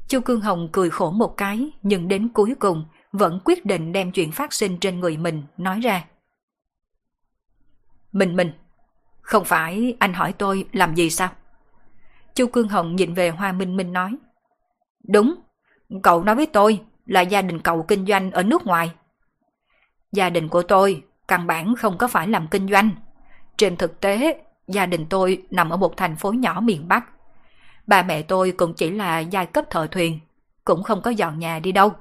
Chu 0.08 0.20
Cương 0.20 0.40
Hồng 0.40 0.68
cười 0.72 0.90
khổ 0.90 1.10
một 1.10 1.36
cái, 1.36 1.70
nhưng 1.82 2.08
đến 2.08 2.28
cuối 2.28 2.54
cùng 2.58 2.84
vẫn 3.12 3.40
quyết 3.44 3.66
định 3.66 3.92
đem 3.92 4.12
chuyện 4.12 4.32
phát 4.32 4.52
sinh 4.52 4.78
trên 4.78 5.00
người 5.00 5.16
mình 5.16 5.42
nói 5.56 5.80
ra. 5.80 6.04
mình 8.12 8.36
mình 8.36 8.52
không 9.22 9.44
phải 9.44 9.96
anh 9.98 10.14
hỏi 10.14 10.32
tôi 10.32 10.66
làm 10.72 10.94
gì 10.94 11.10
sao? 11.10 11.28
Chu 12.36 12.46
Cương 12.46 12.68
Hồng 12.68 12.96
nhìn 12.96 13.14
về 13.14 13.30
Hoa 13.30 13.52
Minh 13.52 13.76
Minh 13.76 13.92
nói. 13.92 14.16
Đúng, 15.08 15.34
cậu 16.02 16.24
nói 16.24 16.34
với 16.34 16.46
tôi 16.46 16.80
là 17.06 17.20
gia 17.20 17.42
đình 17.42 17.60
cậu 17.60 17.82
kinh 17.82 18.06
doanh 18.06 18.30
ở 18.30 18.42
nước 18.42 18.66
ngoài. 18.66 18.90
Gia 20.12 20.30
đình 20.30 20.48
của 20.48 20.62
tôi 20.62 21.02
căn 21.28 21.46
bản 21.46 21.74
không 21.76 21.98
có 21.98 22.08
phải 22.08 22.28
làm 22.28 22.48
kinh 22.50 22.68
doanh. 22.68 22.90
Trên 23.56 23.76
thực 23.76 24.00
tế, 24.00 24.42
gia 24.68 24.86
đình 24.86 25.06
tôi 25.10 25.42
nằm 25.50 25.70
ở 25.70 25.76
một 25.76 25.96
thành 25.96 26.16
phố 26.16 26.32
nhỏ 26.32 26.60
miền 26.60 26.88
Bắc. 26.88 27.04
Ba 27.86 28.02
mẹ 28.02 28.22
tôi 28.22 28.52
cũng 28.52 28.74
chỉ 28.74 28.90
là 28.90 29.18
giai 29.18 29.46
cấp 29.46 29.64
thợ 29.70 29.86
thuyền, 29.86 30.20
cũng 30.64 30.82
không 30.82 31.02
có 31.02 31.10
dọn 31.10 31.38
nhà 31.38 31.58
đi 31.58 31.72
đâu. 31.72 31.92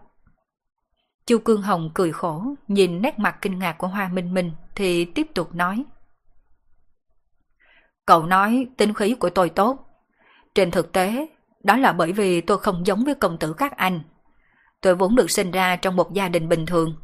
Chu 1.26 1.38
Cương 1.38 1.62
Hồng 1.62 1.90
cười 1.94 2.12
khổ, 2.12 2.44
nhìn 2.68 3.02
nét 3.02 3.20
mặt 3.20 3.38
kinh 3.42 3.60
ngạc 3.60 3.78
của 3.78 3.88
Hoa 3.88 4.08
Minh 4.08 4.34
Minh 4.34 4.52
thì 4.76 5.06
tiếp 5.06 5.28
tục 5.34 5.56
nói. 5.56 5.84
Cậu 8.06 8.26
nói 8.26 8.68
tính 8.78 8.94
khí 8.94 9.16
của 9.20 9.30
tôi 9.30 9.50
tốt. 9.50 9.85
Trên 10.56 10.72
thực 10.72 10.92
tế, 10.92 11.28
đó 11.64 11.78
là 11.78 11.94
bởi 11.94 12.12
vì 12.12 12.42
tôi 12.42 12.58
không 12.58 12.88
giống 12.88 13.06
với 13.06 13.16
công 13.16 13.38
tử 13.38 13.54
các 13.54 13.78
anh. 13.78 14.00
Tôi 14.82 14.96
vốn 14.96 15.16
được 15.16 15.32
sinh 15.32 15.52
ra 15.52 15.76
trong 15.76 15.96
một 15.96 16.14
gia 16.14 16.30
đình 16.30 16.50
bình 16.50 16.66
thường. 16.66 16.96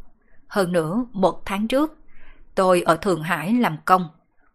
Hơn 0.47 0.71
nữa, 0.71 1.05
một 1.11 1.41
tháng 1.45 1.67
trước, 1.67 1.97
tôi 2.55 2.81
ở 2.81 2.95
Thượng 2.95 3.21
Hải 3.21 3.53
làm 3.53 3.77
công. 3.85 4.07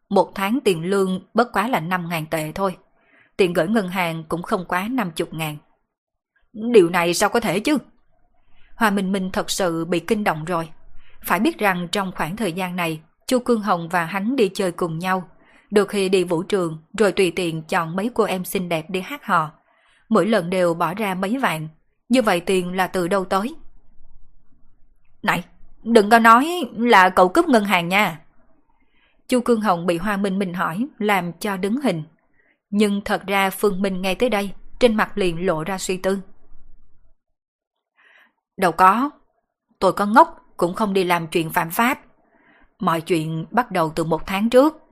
Một 0.09 0.33
tháng 0.35 0.59
tiền 0.65 0.85
lương 0.85 1.21
bất 1.35 1.53
quá 1.53 1.69
là 1.69 1.81
5.000 1.81 2.25
tệ 2.31 2.53
thôi. 2.55 2.77
Tiền 3.37 3.53
gửi 3.53 3.69
ngân 3.69 3.89
hàng 3.89 4.25
cũng 4.29 4.43
không 4.43 4.65
quá 4.69 4.89
50 4.91 5.29
ngàn. 5.33 5.57
Điều 6.53 6.91
này 6.91 7.15
sao 7.15 7.29
có 7.29 7.41
thể 7.41 7.61
chứ? 7.61 7.79
hòa 8.77 8.91
Minh 8.91 9.13
Minh 9.13 9.31
thật 9.33 9.51
sự 9.51 9.85
bị 9.85 10.01
kinh 10.01 10.25
động 10.25 10.45
rồi. 10.45 10.69
Phải 11.25 11.41
biết 11.41 11.59
rằng 11.59 11.89
trong 11.93 12.13
khoảng 12.13 12.37
thời 12.37 12.53
gian 12.53 12.77
này, 12.77 13.01
Chu 13.27 13.39
Cương 13.39 13.63
Hồng 13.63 13.89
và 13.89 14.05
hắn 14.05 14.37
đi 14.37 14.51
chơi 14.55 14.73
cùng 14.73 14.99
nhau. 14.99 15.29
Được 15.71 15.89
khi 15.89 16.09
đi 16.09 16.25
vũ 16.25 16.43
trường, 16.43 16.79
rồi 16.99 17.13
tùy 17.13 17.33
tiện 17.37 17.63
chọn 17.63 17.97
mấy 17.97 18.11
cô 18.15 18.25
em 18.25 18.45
xinh 18.45 18.69
đẹp 18.69 18.91
đi 18.91 19.01
hát 19.01 19.25
hò. 19.25 19.51
Mỗi 20.09 20.27
lần 20.27 20.51
đều 20.51 20.75
bỏ 20.75 20.95
ra 20.95 21.15
mấy 21.15 21.39
vạn. 21.39 21.69
Như 22.09 22.23
vậy 22.23 22.41
tiền 22.41 22.77
là 22.77 22.87
từ 22.87 23.09
đâu 23.09 23.25
tới? 23.25 23.55
Này, 25.23 25.45
đừng 25.83 26.11
có 26.11 26.19
nói 26.19 26.69
là 26.77 27.09
cậu 27.09 27.29
cướp 27.29 27.49
ngân 27.49 27.65
hàng 27.65 27.89
nha. 27.89 28.21
Chu 29.29 29.41
Cương 29.41 29.61
Hồng 29.61 29.87
bị 29.87 29.99
Hoa 29.99 30.17
Minh 30.17 30.39
Minh 30.39 30.55
hỏi, 30.55 30.87
làm 30.99 31.33
cho 31.33 31.57
đứng 31.57 31.81
hình. 31.81 32.03
Nhưng 32.71 33.01
thật 33.05 33.23
ra 33.27 33.51
Phương 33.51 33.83
Minh 33.83 34.03
nghe 34.03 34.15
tới 34.15 34.29
đây, 34.29 34.51
trên 34.79 34.95
mặt 34.95 35.19
liền 35.19 35.47
lộ 35.47 35.65
ra 35.65 35.79
suy 35.79 35.97
tư. 35.97 36.19
Đâu 38.57 38.73
có, 38.73 39.11
tôi 39.79 39.93
có 39.93 40.07
ngốc 40.07 40.47
cũng 40.57 40.75
không 40.75 40.93
đi 40.93 41.05
làm 41.05 41.27
chuyện 41.27 41.51
phạm 41.51 41.71
pháp. 41.71 42.01
Mọi 42.79 43.01
chuyện 43.01 43.47
bắt 43.51 43.71
đầu 43.71 43.93
từ 43.95 44.05
một 44.05 44.27
tháng 44.27 44.51
trước. 44.51 44.86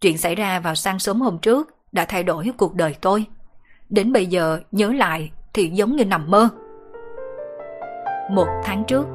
Chuyện 0.00 0.18
xảy 0.18 0.34
ra 0.34 0.60
vào 0.60 0.74
sáng 0.74 0.98
sớm 0.98 1.20
hôm 1.20 1.38
trước 1.38 1.68
đã 1.92 2.04
thay 2.04 2.24
đổi 2.24 2.50
cuộc 2.56 2.74
đời 2.74 2.96
tôi. 3.00 3.24
Đến 3.88 4.12
bây 4.12 4.26
giờ 4.26 4.60
nhớ 4.72 4.92
lại 4.92 5.30
thì 5.52 5.70
giống 5.74 5.96
như 5.96 6.04
nằm 6.04 6.30
mơ. 6.30 6.48
Một 8.30 8.46
tháng 8.64 8.84
trước, 8.84 9.06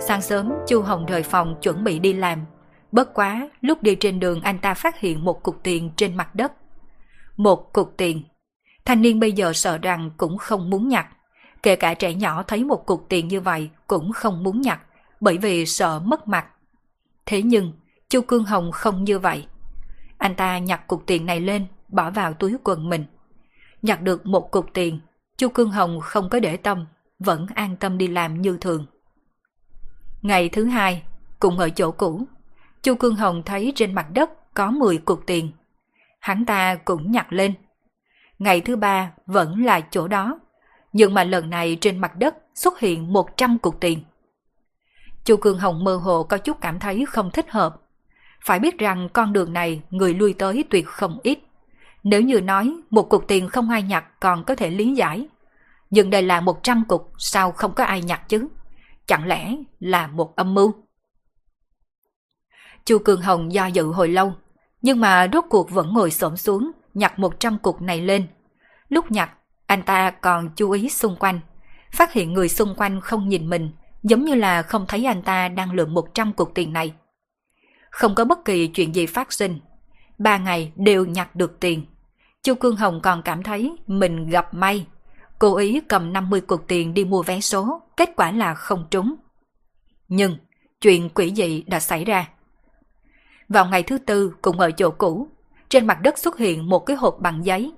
sáng 0.00 0.22
sớm 0.22 0.52
Chu 0.66 0.82
Hồng 0.82 1.06
rời 1.06 1.22
phòng 1.22 1.56
chuẩn 1.62 1.84
bị 1.84 1.98
đi 1.98 2.12
làm. 2.12 2.44
Bất 2.92 3.14
quá, 3.14 3.50
lúc 3.60 3.82
đi 3.82 3.94
trên 3.94 4.20
đường 4.20 4.40
anh 4.40 4.58
ta 4.58 4.74
phát 4.74 5.00
hiện 5.00 5.24
một 5.24 5.42
cục 5.42 5.62
tiền 5.62 5.90
trên 5.96 6.16
mặt 6.16 6.34
đất. 6.34 6.52
Một 7.36 7.72
cục 7.72 7.94
tiền. 7.96 8.22
Thanh 8.84 9.02
niên 9.02 9.20
bây 9.20 9.32
giờ 9.32 9.52
sợ 9.52 9.78
rằng 9.78 10.10
cũng 10.16 10.38
không 10.38 10.70
muốn 10.70 10.88
nhặt. 10.88 11.06
Kể 11.62 11.76
cả 11.76 11.94
trẻ 11.94 12.14
nhỏ 12.14 12.42
thấy 12.42 12.64
một 12.64 12.86
cục 12.86 13.06
tiền 13.08 13.28
như 13.28 13.40
vậy 13.40 13.70
cũng 13.86 14.12
không 14.12 14.42
muốn 14.42 14.60
nhặt, 14.60 14.80
bởi 15.20 15.38
vì 15.38 15.66
sợ 15.66 16.00
mất 16.04 16.28
mặt. 16.28 16.46
Thế 17.26 17.42
nhưng, 17.42 17.72
Chu 18.08 18.20
Cương 18.20 18.44
Hồng 18.44 18.72
không 18.72 19.04
như 19.04 19.18
vậy. 19.18 19.46
Anh 20.18 20.34
ta 20.34 20.58
nhặt 20.58 20.86
cục 20.86 21.06
tiền 21.06 21.26
này 21.26 21.40
lên, 21.40 21.66
bỏ 21.88 22.10
vào 22.10 22.34
túi 22.34 22.56
quần 22.64 22.88
mình. 22.88 23.04
Nhặt 23.82 24.02
được 24.02 24.26
một 24.26 24.50
cục 24.50 24.66
tiền, 24.74 25.00
Chu 25.36 25.48
Cương 25.48 25.70
Hồng 25.70 26.00
không 26.00 26.28
có 26.28 26.40
để 26.40 26.56
tâm, 26.56 26.86
vẫn 27.18 27.46
an 27.54 27.76
tâm 27.76 27.98
đi 27.98 28.08
làm 28.08 28.42
như 28.42 28.58
thường. 28.60 28.86
Ngày 30.22 30.48
thứ 30.48 30.64
hai, 30.64 31.02
cùng 31.40 31.58
ở 31.58 31.70
chỗ 31.70 31.90
cũ, 31.90 32.26
Chu 32.82 32.94
Cương 32.94 33.16
Hồng 33.16 33.42
thấy 33.46 33.72
trên 33.76 33.94
mặt 33.94 34.06
đất 34.10 34.54
có 34.54 34.70
10 34.70 34.98
cục 34.98 35.26
tiền. 35.26 35.52
Hắn 36.20 36.46
ta 36.46 36.74
cũng 36.74 37.12
nhặt 37.12 37.32
lên. 37.32 37.54
Ngày 38.38 38.60
thứ 38.60 38.76
ba 38.76 39.12
vẫn 39.26 39.64
là 39.64 39.80
chỗ 39.80 40.08
đó, 40.08 40.40
nhưng 40.92 41.14
mà 41.14 41.24
lần 41.24 41.50
này 41.50 41.78
trên 41.80 41.98
mặt 41.98 42.16
đất 42.16 42.36
xuất 42.54 42.80
hiện 42.80 43.12
100 43.12 43.58
cục 43.58 43.80
tiền. 43.80 44.04
Chu 45.24 45.36
Cương 45.36 45.58
Hồng 45.58 45.84
mơ 45.84 45.96
hồ 45.96 46.22
có 46.22 46.38
chút 46.38 46.60
cảm 46.60 46.78
thấy 46.78 47.06
không 47.06 47.30
thích 47.30 47.50
hợp. 47.50 47.76
Phải 48.46 48.58
biết 48.58 48.78
rằng 48.78 49.08
con 49.12 49.32
đường 49.32 49.52
này 49.52 49.82
người 49.90 50.14
lui 50.14 50.34
tới 50.34 50.64
tuyệt 50.70 50.86
không 50.86 51.18
ít. 51.22 51.38
Nếu 52.02 52.20
như 52.20 52.40
nói 52.40 52.76
một 52.90 53.08
cục 53.08 53.28
tiền 53.28 53.48
không 53.48 53.70
ai 53.70 53.82
nhặt 53.82 54.20
còn 54.20 54.44
có 54.44 54.54
thể 54.54 54.70
lý 54.70 54.94
giải. 54.94 55.26
Nhưng 55.90 56.10
đây 56.10 56.22
là 56.22 56.40
100 56.40 56.84
cục, 56.88 57.12
sao 57.18 57.52
không 57.52 57.74
có 57.74 57.84
ai 57.84 58.02
nhặt 58.02 58.28
chứ? 58.28 58.48
Chẳng 59.06 59.26
lẽ 59.26 59.56
là 59.80 60.06
một 60.06 60.36
âm 60.36 60.54
mưu? 60.54 60.74
Chu 62.84 62.98
Cường 62.98 63.22
Hồng 63.22 63.52
do 63.52 63.66
dự 63.66 63.86
hồi 63.86 64.08
lâu, 64.08 64.34
nhưng 64.82 65.00
mà 65.00 65.28
rốt 65.32 65.44
cuộc 65.50 65.70
vẫn 65.70 65.92
ngồi 65.94 66.10
xổm 66.10 66.36
xuống, 66.36 66.70
nhặt 66.94 67.18
100 67.18 67.58
cục 67.58 67.82
này 67.82 68.00
lên. 68.00 68.26
Lúc 68.88 69.10
nhặt, 69.10 69.30
anh 69.66 69.82
ta 69.82 70.10
còn 70.10 70.50
chú 70.56 70.70
ý 70.70 70.88
xung 70.88 71.16
quanh, 71.16 71.40
phát 71.92 72.12
hiện 72.12 72.32
người 72.32 72.48
xung 72.48 72.74
quanh 72.76 73.00
không 73.00 73.28
nhìn 73.28 73.50
mình, 73.50 73.70
giống 74.02 74.24
như 74.24 74.34
là 74.34 74.62
không 74.62 74.84
thấy 74.88 75.04
anh 75.04 75.22
ta 75.22 75.48
đang 75.48 75.72
lượm 75.72 75.94
100 75.94 76.32
cục 76.32 76.54
tiền 76.54 76.72
này. 76.72 76.94
Không 77.96 78.14
có 78.14 78.24
bất 78.24 78.44
kỳ 78.44 78.66
chuyện 78.66 78.94
gì 78.94 79.06
phát 79.06 79.32
sinh. 79.32 79.58
Ba 80.18 80.38
ngày 80.38 80.72
đều 80.76 81.06
nhặt 81.06 81.36
được 81.36 81.60
tiền. 81.60 81.86
Chu 82.42 82.54
Cương 82.54 82.76
Hồng 82.76 83.00
còn 83.02 83.22
cảm 83.22 83.42
thấy 83.42 83.76
mình 83.86 84.28
gặp 84.28 84.54
may. 84.54 84.86
Cố 85.38 85.56
ý 85.56 85.80
cầm 85.88 86.12
50 86.12 86.40
cục 86.40 86.68
tiền 86.68 86.94
đi 86.94 87.04
mua 87.04 87.22
vé 87.22 87.40
số, 87.40 87.82
kết 87.96 88.10
quả 88.16 88.32
là 88.32 88.54
không 88.54 88.86
trúng. 88.90 89.14
Nhưng, 90.08 90.36
chuyện 90.80 91.08
quỷ 91.08 91.32
dị 91.36 91.62
đã 91.66 91.80
xảy 91.80 92.04
ra. 92.04 92.28
Vào 93.48 93.66
ngày 93.66 93.82
thứ 93.82 93.98
tư 93.98 94.34
cùng 94.42 94.60
ở 94.60 94.70
chỗ 94.70 94.90
cũ, 94.90 95.28
trên 95.68 95.86
mặt 95.86 95.98
đất 96.02 96.18
xuất 96.18 96.38
hiện 96.38 96.68
một 96.68 96.86
cái 96.86 96.96
hộp 96.96 97.16
bằng 97.20 97.46
giấy. 97.46 97.72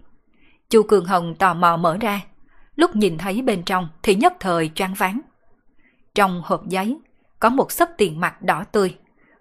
Chu 0.70 0.82
Cường 0.82 1.04
Hồng 1.04 1.34
tò 1.34 1.54
mò 1.54 1.76
mở 1.76 1.96
ra, 2.00 2.20
lúc 2.76 2.96
nhìn 2.96 3.18
thấy 3.18 3.42
bên 3.42 3.62
trong 3.62 3.88
thì 4.02 4.14
nhất 4.14 4.32
thời 4.40 4.70
choáng 4.74 4.94
váng. 4.94 5.20
Trong 6.14 6.42
hộp 6.44 6.68
giấy 6.68 6.98
có 7.40 7.48
một 7.48 7.72
xấp 7.72 7.88
tiền 7.96 8.20
mặt 8.20 8.42
đỏ 8.42 8.64
tươi, 8.72 8.96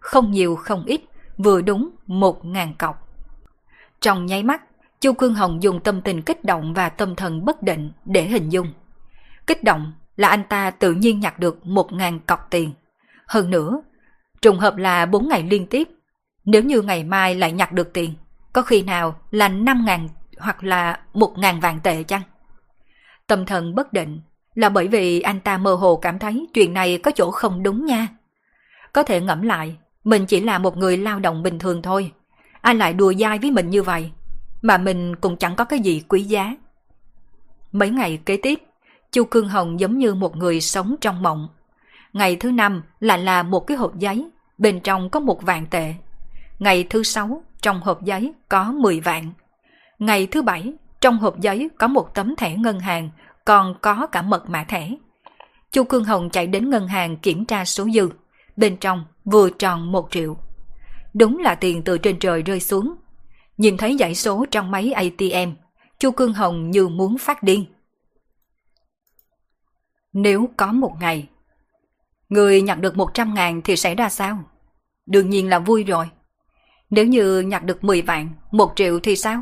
không 0.08 0.32
nhiều 0.32 0.56
không 0.56 0.86
ít, 0.86 1.02
vừa 1.38 1.62
đúng 1.62 1.90
một 2.06 2.46
ngàn 2.46 2.74
cọc. 2.74 3.08
Trong 4.02 4.26
nháy 4.26 4.44
mắt, 4.44 4.62
Chu 5.00 5.14
Cương 5.14 5.34
Hồng 5.34 5.64
dùng 5.64 5.80
tâm 5.80 6.02
tình 6.02 6.22
kích 6.22 6.44
động 6.44 6.74
và 6.74 6.90
tâm 6.90 7.16
thần 7.16 7.46
bất 7.46 7.64
định 7.64 7.92
để 8.06 8.26
hình 8.26 8.50
dung. 8.50 8.74
Kích 9.48 9.64
động 9.64 9.94
là 10.16 10.28
anh 10.28 10.44
ta 10.50 10.72
tự 10.72 10.94
nhiên 10.94 11.20
nhặt 11.20 11.40
được 11.40 11.66
một 11.66 11.94
ngàn 11.94 12.20
cọc 12.20 12.48
tiền. 12.50 12.74
Hơn 13.28 13.50
nữa, 13.50 13.82
trùng 14.42 14.60
hợp 14.60 14.78
là 14.78 15.06
bốn 15.06 15.28
ngày 15.28 15.44
liên 15.44 15.68
tiếp. 15.68 15.88
Nếu 16.46 16.64
như 16.64 16.82
ngày 16.82 17.04
mai 17.04 17.36
lại 17.36 17.52
nhặt 17.52 17.72
được 17.72 17.94
tiền, 17.94 18.14
có 18.54 18.62
khi 18.62 18.82
nào 18.82 19.20
là 19.32 19.50
năm 19.50 19.86
ngàn 19.86 20.10
hoặc 20.40 20.64
là 20.64 21.00
một 21.14 21.38
ngàn 21.38 21.60
vạn 21.60 21.80
tệ 21.84 22.04
chăng? 22.04 22.22
Tâm 23.28 23.46
thần 23.46 23.76
bất 23.76 23.94
định 23.94 24.22
là 24.56 24.70
bởi 24.70 24.88
vì 24.88 25.22
anh 25.22 25.40
ta 25.40 25.58
mơ 25.58 25.74
hồ 25.74 25.96
cảm 25.96 26.20
thấy 26.20 26.48
chuyện 26.54 26.74
này 26.74 26.98
có 26.98 27.12
chỗ 27.16 27.32
không 27.32 27.64
đúng 27.64 27.86
nha. 27.86 28.08
Có 28.94 29.04
thể 29.04 29.22
ngẫm 29.22 29.42
lại, 29.42 29.78
mình 30.08 30.26
chỉ 30.26 30.42
là 30.42 30.58
một 30.58 30.78
người 30.78 30.98
lao 30.98 31.20
động 31.20 31.44
bình 31.44 31.60
thường 31.60 31.82
thôi. 31.82 32.12
Ai 32.62 32.76
lại 32.76 32.94
đùa 32.94 33.14
dai 33.14 33.40
với 33.40 33.52
mình 33.52 33.70
như 33.70 33.84
vậy? 33.84 34.12
Mà 34.62 34.78
mình 34.78 35.16
cũng 35.16 35.38
chẳng 35.38 35.56
có 35.56 35.64
cái 35.64 35.80
gì 35.80 36.04
quý 36.08 36.24
giá. 36.24 36.56
Mấy 37.72 37.90
ngày 37.90 38.20
kế 38.26 38.38
tiếp, 38.38 38.64
Chu 39.12 39.24
Cương 39.24 39.50
Hồng 39.50 39.80
giống 39.80 39.98
như 39.98 40.14
một 40.14 40.36
người 40.36 40.62
sống 40.62 40.96
trong 41.02 41.22
mộng. 41.22 41.48
Ngày 42.14 42.36
thứ 42.36 42.52
năm 42.52 42.82
lại 43.00 43.20
là 43.20 43.44
một 43.44 43.60
cái 43.60 43.78
hộp 43.78 44.00
giấy, 44.00 44.30
bên 44.58 44.80
trong 44.80 45.10
có 45.10 45.20
một 45.20 45.42
vạn 45.42 45.66
tệ. 45.66 45.94
Ngày 46.60 46.84
thứ 46.90 47.04
sáu, 47.04 47.44
trong 47.62 47.82
hộp 47.82 48.04
giấy 48.04 48.34
có 48.50 48.72
10 48.72 49.00
vạn. 49.00 49.32
Ngày 50.00 50.28
thứ 50.28 50.42
bảy, 50.42 50.74
trong 51.02 51.18
hộp 51.18 51.40
giấy 51.40 51.70
có 51.78 51.88
một 51.88 52.16
tấm 52.16 52.36
thẻ 52.36 52.56
ngân 52.56 52.80
hàng, 52.80 53.10
còn 53.46 53.76
có 53.82 54.08
cả 54.08 54.22
mật 54.22 54.50
mã 54.50 54.64
thẻ. 54.64 54.92
Chu 55.72 55.84
Cương 55.84 56.04
Hồng 56.04 56.30
chạy 56.30 56.48
đến 56.48 56.70
ngân 56.70 56.88
hàng 56.88 57.18
kiểm 57.18 57.46
tra 57.46 57.66
số 57.66 57.88
dư. 57.94 58.10
Bên 58.58 58.78
trong 58.78 59.06
vừa 59.26 59.50
tròn 59.50 59.92
một 59.92 60.08
triệu. 60.12 60.38
Đúng 61.14 61.38
là 61.38 61.56
tiền 61.56 61.84
từ 61.84 61.98
trên 61.98 62.20
trời 62.20 62.42
rơi 62.42 62.60
xuống. 62.60 62.96
Nhìn 63.58 63.78
thấy 63.78 63.98
dãy 64.00 64.16
số 64.16 64.46
trong 64.52 64.72
máy 64.72 64.92
ATM, 64.92 65.52
Chu 66.00 66.12
Cương 66.12 66.34
Hồng 66.34 66.72
như 66.72 66.88
muốn 66.88 67.18
phát 67.18 67.44
điên. 67.44 67.66
Nếu 70.14 70.50
có 70.58 70.72
một 70.72 70.94
ngày, 71.00 71.30
người 72.30 72.62
nhặt 72.62 72.80
được 72.80 72.98
100 72.98 73.34
ngàn 73.34 73.62
thì 73.62 73.76
xảy 73.76 73.96
ra 73.96 74.10
sao? 74.10 74.44
Đương 75.06 75.30
nhiên 75.30 75.50
là 75.50 75.60
vui 75.60 75.84
rồi. 75.84 76.10
Nếu 76.90 77.06
như 77.06 77.40
nhặt 77.40 77.64
được 77.64 77.84
10 77.84 78.02
vạn, 78.02 78.30
1 78.52 78.74
triệu 78.76 79.00
thì 79.00 79.16
sao? 79.16 79.42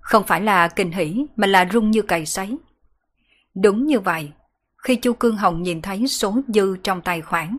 Không 0.00 0.24
phải 0.26 0.40
là 0.40 0.68
kinh 0.68 0.92
hỉ 0.92 1.26
mà 1.36 1.46
là 1.46 1.68
rung 1.72 1.90
như 1.90 2.02
cày 2.02 2.26
sấy. 2.26 2.56
Đúng 3.54 3.86
như 3.86 4.00
vậy, 4.00 4.32
khi 4.76 4.96
Chu 4.96 5.12
Cương 5.12 5.36
Hồng 5.36 5.62
nhìn 5.62 5.82
thấy 5.82 6.08
số 6.08 6.40
dư 6.48 6.76
trong 6.76 7.00
tài 7.00 7.20
khoản, 7.20 7.56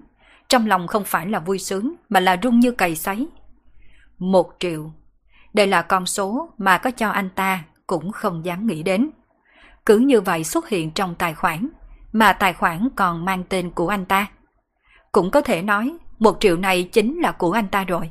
trong 0.53 0.67
lòng 0.67 0.88
không 0.88 1.03
phải 1.03 1.27
là 1.27 1.39
vui 1.39 1.60
sướng 1.60 1.93
mà 2.10 2.19
là 2.19 2.38
rung 2.43 2.60
như 2.60 2.72
cày 2.72 2.95
sấy. 2.95 3.27
Một 4.19 4.55
triệu. 4.60 4.91
Đây 5.53 5.67
là 5.67 5.81
con 5.81 6.05
số 6.05 6.50
mà 6.57 6.77
có 6.77 6.91
cho 6.91 7.10
anh 7.10 7.29
ta 7.29 7.63
cũng 7.88 8.12
không 8.12 8.45
dám 8.45 8.67
nghĩ 8.67 8.83
đến. 8.83 9.10
Cứ 9.86 9.98
như 9.98 10.22
vậy 10.22 10.43
xuất 10.43 10.69
hiện 10.69 10.91
trong 10.91 11.15
tài 11.15 11.33
khoản, 11.33 11.69
mà 12.12 12.33
tài 12.33 12.53
khoản 12.53 12.89
còn 12.95 13.25
mang 13.25 13.43
tên 13.50 13.72
của 13.72 13.88
anh 13.88 14.05
ta. 14.05 14.27
Cũng 15.12 15.31
có 15.31 15.41
thể 15.41 15.62
nói, 15.62 15.98
một 16.19 16.38
triệu 16.39 16.57
này 16.57 16.83
chính 16.83 17.19
là 17.19 17.31
của 17.31 17.51
anh 17.51 17.67
ta 17.67 17.83
rồi. 17.83 18.10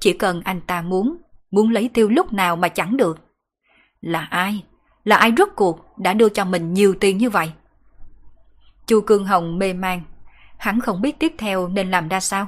Chỉ 0.00 0.12
cần 0.12 0.42
anh 0.44 0.60
ta 0.60 0.82
muốn, 0.82 1.16
muốn 1.50 1.70
lấy 1.70 1.90
tiêu 1.94 2.08
lúc 2.08 2.32
nào 2.32 2.56
mà 2.56 2.68
chẳng 2.68 2.96
được. 2.96 3.18
Là 4.00 4.20
ai? 4.20 4.64
Là 5.04 5.16
ai 5.16 5.32
rốt 5.38 5.48
cuộc 5.56 5.98
đã 5.98 6.14
đưa 6.14 6.28
cho 6.28 6.44
mình 6.44 6.74
nhiều 6.74 6.94
tiền 7.00 7.18
như 7.18 7.30
vậy? 7.30 7.52
Chu 8.86 9.00
Cương 9.00 9.24
Hồng 9.24 9.58
mê 9.58 9.72
mang 9.72 10.02
hắn 10.58 10.80
không 10.80 11.02
biết 11.02 11.18
tiếp 11.18 11.34
theo 11.38 11.68
nên 11.68 11.90
làm 11.90 12.08
ra 12.08 12.20
sao. 12.20 12.46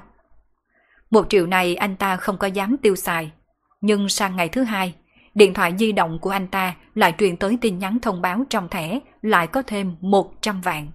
Một 1.11 1.26
triệu 1.29 1.47
này 1.47 1.76
anh 1.76 1.97
ta 1.97 2.17
không 2.17 2.38
có 2.38 2.47
dám 2.47 2.76
tiêu 2.76 2.97
xài, 2.97 3.33
nhưng 3.81 4.09
sang 4.09 4.37
ngày 4.37 4.49
thứ 4.49 4.62
hai, 4.62 4.95
điện 5.35 5.55
thoại 5.55 5.75
di 5.79 5.93
động 5.93 6.19
của 6.19 6.31
anh 6.31 6.47
ta 6.47 6.75
lại 6.95 7.14
truyền 7.19 7.37
tới 7.37 7.59
tin 7.61 7.79
nhắn 7.79 7.99
thông 8.02 8.23
báo 8.23 8.45
trong 8.50 8.69
thẻ 8.69 9.00
lại 9.23 9.47
có 9.47 9.62
thêm 9.62 9.97
100 10.00 10.61
vạn. 10.61 10.88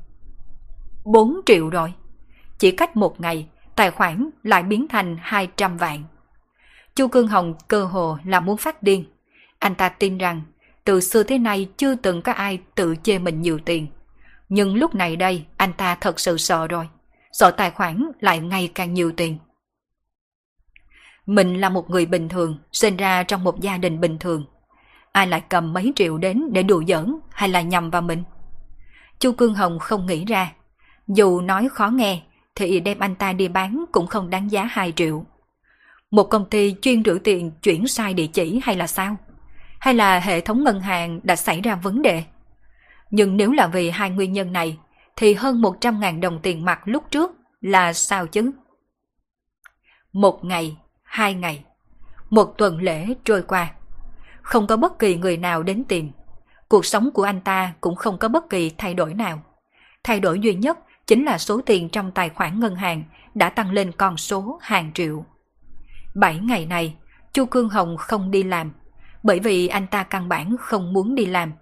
4 1.05 1.39
triệu 1.45 1.69
rồi. 1.69 1.93
Chỉ 2.57 2.72
cách 2.72 2.95
một 2.95 3.22
ngày, 3.22 3.48
tài 3.75 3.91
khoản 3.91 4.29
lại 4.43 4.63
biến 4.63 4.88
thành 4.88 5.17
200 5.22 5.77
vạn. 5.77 6.03
Chu 6.95 7.07
Cương 7.07 7.27
Hồng 7.27 7.53
cơ 7.67 7.86
hồ 7.86 8.17
là 8.25 8.39
muốn 8.39 8.57
phát 8.57 8.84
điên. 8.84 9.05
Anh 9.60 9.75
ta 9.75 9.89
tin 9.89 10.17
rằng 10.17 10.41
từ 10.84 11.00
xưa 11.00 11.24
thế 11.24 11.38
này 11.38 11.69
chưa 11.77 11.95
từng 11.95 12.22
có 12.22 12.31
ai 12.31 12.60
tự 12.75 12.95
chê 13.03 13.19
mình 13.19 13.41
nhiều 13.41 13.60
tiền. 13.65 13.88
Nhưng 14.50 14.75
lúc 14.75 14.95
này 14.95 15.15
đây 15.15 15.45
anh 15.57 15.74
ta 15.74 15.95
thật 15.95 16.19
sự 16.19 16.38
sợ 16.38 16.67
rồi 16.67 16.88
sổ 17.39 17.51
tài 17.51 17.72
khoản 17.72 18.12
lại 18.20 18.39
ngày 18.39 18.72
càng 18.75 18.94
nhiều 18.94 19.12
tiền. 19.18 19.38
Mình 21.25 21.62
là 21.62 21.70
một 21.70 21.89
người 21.89 22.06
bình 22.06 22.30
thường, 22.30 22.58
sinh 22.72 22.98
ra 22.98 23.24
trong 23.24 23.44
một 23.44 23.62
gia 23.62 23.77
đình 23.77 24.00
bình 24.00 24.18
thường. 24.20 24.46
Ai 25.12 25.27
lại 25.27 25.42
cầm 25.50 25.74
mấy 25.74 25.94
triệu 25.96 26.18
đến 26.18 26.44
để 26.51 26.63
đùa 26.63 26.84
giỡn 26.88 27.15
hay 27.32 27.50
là 27.50 27.62
nhầm 27.62 27.89
vào 27.89 28.01
mình? 28.01 28.24
Chu 29.20 29.32
Cương 29.32 29.54
Hồng 29.54 29.80
không 29.80 30.06
nghĩ 30.06 30.25
ra. 30.25 30.51
Dù 31.08 31.42
nói 31.42 31.70
khó 31.70 31.88
nghe, 31.88 32.22
thì 32.56 32.80
đem 32.80 33.00
anh 33.00 33.15
ta 33.15 33.34
đi 33.34 33.48
bán 33.48 33.86
cũng 33.92 34.08
không 34.08 34.30
đáng 34.30 34.51
giá 34.51 34.63
2 34.63 34.92
triệu. 34.92 35.25
Một 36.12 36.24
công 36.24 36.50
ty 36.50 36.75
chuyên 36.82 37.04
rửa 37.04 37.18
tiền 37.24 37.51
chuyển 37.63 37.88
sai 37.88 38.13
địa 38.13 38.27
chỉ 38.27 38.60
hay 38.63 38.75
là 38.75 38.88
sao? 38.88 39.15
Hay 39.80 39.94
là 39.94 40.20
hệ 40.20 40.42
thống 40.42 40.63
ngân 40.63 40.80
hàng 40.80 41.20
đã 41.24 41.36
xảy 41.36 41.62
ra 41.62 41.75
vấn 41.75 42.01
đề? 42.01 42.24
Nhưng 43.12 43.38
nếu 43.38 43.51
là 43.51 43.68
vì 43.68 43.89
hai 43.89 44.10
nguyên 44.10 44.34
nhân 44.34 44.54
này, 44.54 44.77
thì 45.15 45.34
hơn 45.34 45.62
100.000 45.62 46.19
đồng 46.19 46.39
tiền 46.39 46.65
mặt 46.65 46.79
lúc 46.86 47.03
trước 47.12 47.31
là 47.62 47.93
sao 47.93 48.27
chứ? 48.27 48.51
Một 50.13 50.45
ngày, 50.45 50.77
hai 51.03 51.34
ngày, 51.34 51.63
một 52.29 52.53
tuần 52.57 52.81
lễ 52.81 53.07
trôi 53.24 53.41
qua. 53.41 53.74
Không 54.41 54.67
có 54.67 54.77
bất 54.77 55.00
kỳ 55.00 55.15
người 55.15 55.38
nào 55.38 55.63
đến 55.63 55.84
tìm. 55.84 56.12
Cuộc 56.67 56.86
sống 56.86 57.10
của 57.13 57.24
anh 57.24 57.41
ta 57.41 57.74
cũng 57.81 57.95
không 57.95 58.17
có 58.17 58.27
bất 58.27 58.50
kỳ 58.50 58.72
thay 58.77 58.93
đổi 58.93 59.13
nào. 59.13 59.41
Thay 60.03 60.19
đổi 60.19 60.39
duy 60.39 60.53
nhất 60.53 60.79
chính 61.07 61.25
là 61.25 61.38
số 61.38 61.62
tiền 61.62 61.89
trong 61.89 62.12
tài 62.12 62.29
khoản 62.29 62.60
ngân 62.60 62.75
hàng 62.75 63.03
đã 63.34 63.50
tăng 63.50 63.72
lên 63.72 63.91
con 63.91 64.17
số 64.17 64.60
hàng 64.62 64.91
triệu. 64.93 65.25
Bảy 66.15 66.38
ngày 66.38 66.65
này, 66.65 66.95
Chu 67.34 67.45
Cương 67.45 67.69
Hồng 67.69 67.98
không 67.98 68.31
đi 68.31 68.43
làm, 68.43 68.72
bởi 69.24 69.39
vì 69.39 69.67
anh 69.67 69.88
ta 69.88 70.03
căn 70.03 70.29
bản 70.29 70.55
không 70.60 70.93
muốn 70.93 71.15
đi 71.15 71.25
làm. 71.25 71.53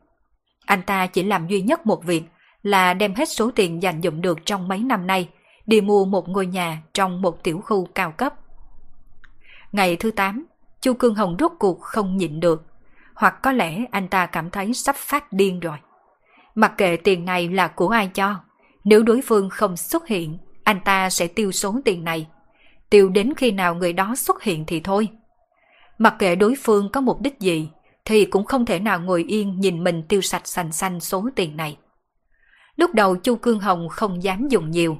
Anh 0.66 0.82
ta 0.82 1.08
chỉ 1.08 1.24
làm 1.24 1.48
duy 1.48 1.62
nhất 1.62 1.86
một 1.86 2.04
việc 2.04 2.24
là 2.64 2.94
đem 2.94 3.14
hết 3.16 3.30
số 3.30 3.52
tiền 3.56 3.84
dành 3.84 4.02
dụm 4.02 4.22
được 4.22 4.46
trong 4.46 4.68
mấy 4.68 4.80
năm 4.80 5.08
nay 5.08 5.30
đi 5.66 5.82
mua 5.82 6.06
một 6.06 6.30
ngôi 6.30 6.46
nhà 6.46 6.82
trong 6.94 7.22
một 7.22 7.44
tiểu 7.44 7.62
khu 7.66 7.88
cao 7.96 8.12
cấp. 8.12 8.34
Ngày 9.72 9.96
thứ 9.96 10.12
8, 10.12 10.46
Chu 10.82 10.94
Cương 10.94 11.16
Hồng 11.16 11.36
rốt 11.40 11.52
cuộc 11.60 11.82
không 11.82 12.18
nhịn 12.18 12.40
được, 12.40 12.66
hoặc 13.14 13.42
có 13.42 13.52
lẽ 13.52 13.86
anh 13.92 14.08
ta 14.08 14.26
cảm 14.26 14.50
thấy 14.50 14.74
sắp 14.74 14.96
phát 14.96 15.34
điên 15.34 15.60
rồi. 15.60 15.78
Mặc 16.56 16.74
kệ 16.78 16.98
tiền 16.98 17.26
này 17.26 17.50
là 17.50 17.68
của 17.68 17.90
ai 17.90 18.08
cho, 18.08 18.36
nếu 18.84 19.04
đối 19.04 19.22
phương 19.22 19.50
không 19.50 19.78
xuất 19.78 20.08
hiện, 20.08 20.38
anh 20.64 20.80
ta 20.86 21.10
sẽ 21.10 21.28
tiêu 21.28 21.52
số 21.52 21.76
tiền 21.86 22.04
này. 22.04 22.28
Tiêu 22.90 23.10
đến 23.10 23.34
khi 23.38 23.52
nào 23.52 23.76
người 23.76 23.94
đó 23.94 24.16
xuất 24.16 24.44
hiện 24.44 24.66
thì 24.66 24.80
thôi. 24.80 25.08
Mặc 25.98 26.16
kệ 26.20 26.36
đối 26.36 26.56
phương 26.64 26.90
có 26.92 27.02
mục 27.02 27.22
đích 27.22 27.40
gì, 27.40 27.70
thì 28.06 28.26
cũng 28.26 28.46
không 28.46 28.66
thể 28.66 28.80
nào 28.80 29.00
ngồi 29.00 29.24
yên 29.28 29.60
nhìn 29.60 29.84
mình 29.84 30.04
tiêu 30.04 30.22
sạch 30.22 30.48
sành 30.48 30.72
xanh 30.72 31.00
số 31.00 31.30
tiền 31.36 31.58
này. 31.58 31.78
Lúc 32.76 32.94
đầu 32.94 33.16
Chu 33.16 33.36
Cương 33.36 33.60
Hồng 33.60 33.90
không 33.90 34.24
dám 34.24 34.48
dùng 34.48 34.72
nhiều, 34.72 34.98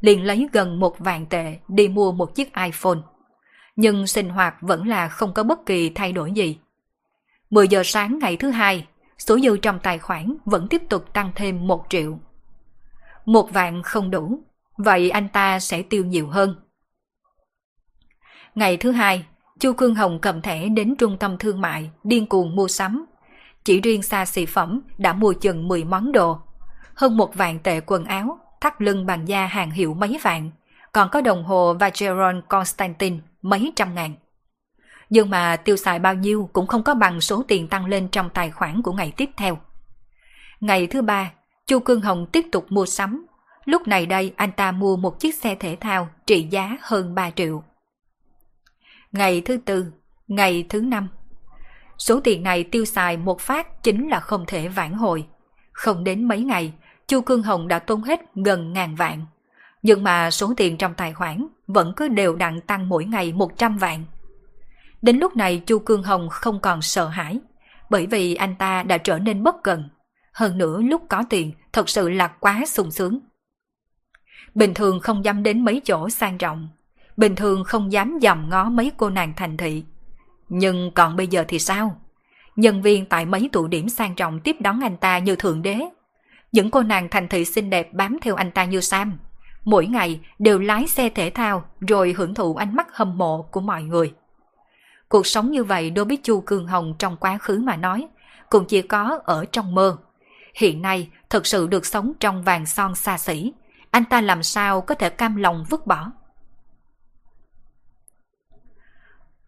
liền 0.00 0.24
lấy 0.24 0.48
gần 0.52 0.80
một 0.80 0.98
vạn 0.98 1.26
tệ 1.26 1.58
đi 1.68 1.88
mua 1.88 2.12
một 2.12 2.34
chiếc 2.34 2.54
iPhone. 2.54 2.98
Nhưng 3.76 4.06
sinh 4.06 4.28
hoạt 4.28 4.54
vẫn 4.60 4.88
là 4.88 5.08
không 5.08 5.34
có 5.34 5.42
bất 5.42 5.66
kỳ 5.66 5.90
thay 5.90 6.12
đổi 6.12 6.32
gì. 6.32 6.58
10 7.50 7.68
giờ 7.68 7.82
sáng 7.84 8.18
ngày 8.18 8.36
thứ 8.36 8.50
hai, 8.50 8.86
số 9.18 9.38
dư 9.38 9.56
trong 9.56 9.78
tài 9.82 9.98
khoản 9.98 10.36
vẫn 10.44 10.68
tiếp 10.68 10.82
tục 10.88 11.12
tăng 11.12 11.32
thêm 11.34 11.66
1 11.66 11.86
triệu. 11.88 12.18
Một 13.24 13.52
vạn 13.52 13.82
không 13.82 14.10
đủ, 14.10 14.40
vậy 14.76 15.10
anh 15.10 15.28
ta 15.28 15.58
sẽ 15.58 15.82
tiêu 15.82 16.04
nhiều 16.04 16.28
hơn. 16.28 16.54
Ngày 18.54 18.76
thứ 18.76 18.90
hai, 18.90 19.26
Chu 19.58 19.72
Cương 19.72 19.94
Hồng 19.94 20.18
cầm 20.22 20.42
thẻ 20.42 20.68
đến 20.68 20.96
trung 20.96 21.16
tâm 21.18 21.38
thương 21.38 21.60
mại, 21.60 21.90
điên 22.04 22.26
cuồng 22.26 22.56
mua 22.56 22.68
sắm. 22.68 23.06
Chỉ 23.64 23.80
riêng 23.80 24.02
xa 24.02 24.26
xỉ 24.26 24.46
phẩm 24.46 24.80
đã 24.98 25.12
mua 25.12 25.32
chừng 25.32 25.68
10 25.68 25.84
món 25.84 26.12
đồ. 26.12 26.38
Hơn 26.96 27.16
một 27.16 27.34
vạn 27.34 27.58
tệ 27.58 27.80
quần 27.80 28.04
áo, 28.04 28.38
thắt 28.60 28.82
lưng 28.82 29.06
bằng 29.06 29.28
da 29.28 29.46
hàng 29.46 29.70
hiệu 29.70 29.94
mấy 29.94 30.18
vạn, 30.22 30.50
còn 30.92 31.08
có 31.12 31.20
đồng 31.20 31.44
hồ 31.44 31.74
Vacheron 31.74 32.42
Constantin 32.48 33.20
mấy 33.42 33.72
trăm 33.76 33.94
ngàn. 33.94 34.14
Nhưng 35.10 35.30
mà 35.30 35.56
tiêu 35.56 35.76
xài 35.76 35.98
bao 35.98 36.14
nhiêu 36.14 36.50
cũng 36.52 36.66
không 36.66 36.82
có 36.82 36.94
bằng 36.94 37.20
số 37.20 37.44
tiền 37.48 37.68
tăng 37.68 37.86
lên 37.86 38.08
trong 38.08 38.30
tài 38.30 38.50
khoản 38.50 38.82
của 38.82 38.92
ngày 38.92 39.12
tiếp 39.16 39.30
theo. 39.36 39.58
Ngày 40.60 40.86
thứ 40.86 41.02
ba, 41.02 41.32
Chu 41.66 41.78
Cương 41.78 42.00
Hồng 42.00 42.26
tiếp 42.32 42.46
tục 42.52 42.66
mua 42.68 42.86
sắm. 42.86 43.26
Lúc 43.64 43.88
này 43.88 44.06
đây 44.06 44.32
anh 44.36 44.52
ta 44.52 44.72
mua 44.72 44.96
một 44.96 45.20
chiếc 45.20 45.34
xe 45.34 45.54
thể 45.54 45.76
thao 45.80 46.08
trị 46.26 46.48
giá 46.50 46.76
hơn 46.80 47.14
3 47.14 47.30
triệu. 47.30 47.62
Ngày 49.12 49.40
thứ 49.40 49.56
tư, 49.56 49.92
ngày 50.28 50.66
thứ 50.68 50.80
năm. 50.80 51.08
Số 51.98 52.20
tiền 52.20 52.42
này 52.42 52.64
tiêu 52.64 52.84
xài 52.84 53.16
một 53.16 53.40
phát 53.40 53.82
chính 53.82 54.08
là 54.08 54.20
không 54.20 54.44
thể 54.46 54.68
vãn 54.68 54.92
hồi. 54.92 55.26
Không 55.72 56.04
đến 56.04 56.24
mấy 56.24 56.40
ngày, 56.40 56.72
Chu 57.08 57.20
Cương 57.20 57.42
Hồng 57.42 57.68
đã 57.68 57.78
tốn 57.78 58.02
hết 58.02 58.20
gần 58.34 58.72
ngàn 58.72 58.94
vạn. 58.94 59.26
Nhưng 59.82 60.04
mà 60.04 60.30
số 60.30 60.52
tiền 60.56 60.76
trong 60.76 60.94
tài 60.94 61.12
khoản 61.12 61.46
vẫn 61.66 61.92
cứ 61.96 62.08
đều 62.08 62.36
đặn 62.36 62.60
tăng 62.60 62.88
mỗi 62.88 63.04
ngày 63.04 63.32
100 63.32 63.78
vạn. 63.78 64.04
Đến 65.02 65.18
lúc 65.18 65.36
này 65.36 65.62
Chu 65.66 65.78
Cương 65.78 66.02
Hồng 66.02 66.28
không 66.28 66.60
còn 66.60 66.82
sợ 66.82 67.08
hãi, 67.08 67.38
bởi 67.90 68.06
vì 68.06 68.34
anh 68.34 68.56
ta 68.56 68.82
đã 68.82 68.98
trở 68.98 69.18
nên 69.18 69.42
bất 69.42 69.56
cần. 69.62 69.88
Hơn 70.32 70.58
nữa 70.58 70.82
lúc 70.82 71.02
có 71.08 71.24
tiền 71.30 71.52
thật 71.72 71.88
sự 71.88 72.08
là 72.08 72.28
quá 72.28 72.62
sung 72.66 72.90
sướng. 72.90 73.20
Bình 74.54 74.74
thường 74.74 75.00
không 75.00 75.24
dám 75.24 75.42
đến 75.42 75.64
mấy 75.64 75.80
chỗ 75.84 76.10
sang 76.10 76.38
trọng, 76.38 76.68
bình 77.16 77.36
thường 77.36 77.64
không 77.64 77.92
dám 77.92 78.18
dòm 78.22 78.50
ngó 78.50 78.64
mấy 78.64 78.92
cô 78.96 79.10
nàng 79.10 79.32
thành 79.36 79.56
thị. 79.56 79.84
Nhưng 80.48 80.90
còn 80.94 81.16
bây 81.16 81.26
giờ 81.26 81.44
thì 81.48 81.58
sao? 81.58 82.00
Nhân 82.56 82.82
viên 82.82 83.06
tại 83.06 83.26
mấy 83.26 83.48
tụ 83.52 83.66
điểm 83.66 83.88
sang 83.88 84.14
trọng 84.14 84.40
tiếp 84.40 84.56
đón 84.60 84.80
anh 84.80 84.96
ta 84.96 85.18
như 85.18 85.36
thượng 85.36 85.62
đế. 85.62 85.80
Những 86.56 86.70
cô 86.70 86.82
nàng 86.82 87.08
thành 87.08 87.28
thị 87.28 87.44
xinh 87.44 87.70
đẹp 87.70 87.92
bám 87.92 88.18
theo 88.22 88.34
anh 88.34 88.50
ta 88.50 88.64
như 88.64 88.80
Sam. 88.80 89.18
Mỗi 89.64 89.86
ngày 89.86 90.20
đều 90.38 90.58
lái 90.58 90.86
xe 90.86 91.08
thể 91.08 91.30
thao 91.30 91.64
rồi 91.88 92.12
hưởng 92.12 92.34
thụ 92.34 92.54
ánh 92.54 92.76
mắt 92.76 92.86
hâm 92.92 93.18
mộ 93.18 93.42
của 93.42 93.60
mọi 93.60 93.82
người. 93.82 94.14
Cuộc 95.08 95.26
sống 95.26 95.50
như 95.50 95.64
vậy 95.64 95.90
đối 95.90 96.04
với 96.04 96.18
Chu 96.22 96.40
Cương 96.40 96.66
Hồng 96.66 96.94
trong 96.98 97.16
quá 97.16 97.38
khứ 97.38 97.58
mà 97.58 97.76
nói, 97.76 98.08
cũng 98.50 98.64
chỉ 98.64 98.82
có 98.82 99.20
ở 99.24 99.44
trong 99.52 99.74
mơ. 99.74 99.96
Hiện 100.54 100.82
nay 100.82 101.08
thật 101.30 101.46
sự 101.46 101.66
được 101.66 101.86
sống 101.86 102.12
trong 102.20 102.42
vàng 102.42 102.66
son 102.66 102.94
xa 102.94 103.18
xỉ, 103.18 103.52
anh 103.90 104.04
ta 104.04 104.20
làm 104.20 104.42
sao 104.42 104.80
có 104.80 104.94
thể 104.94 105.10
cam 105.10 105.36
lòng 105.36 105.64
vứt 105.70 105.86
bỏ. 105.86 106.12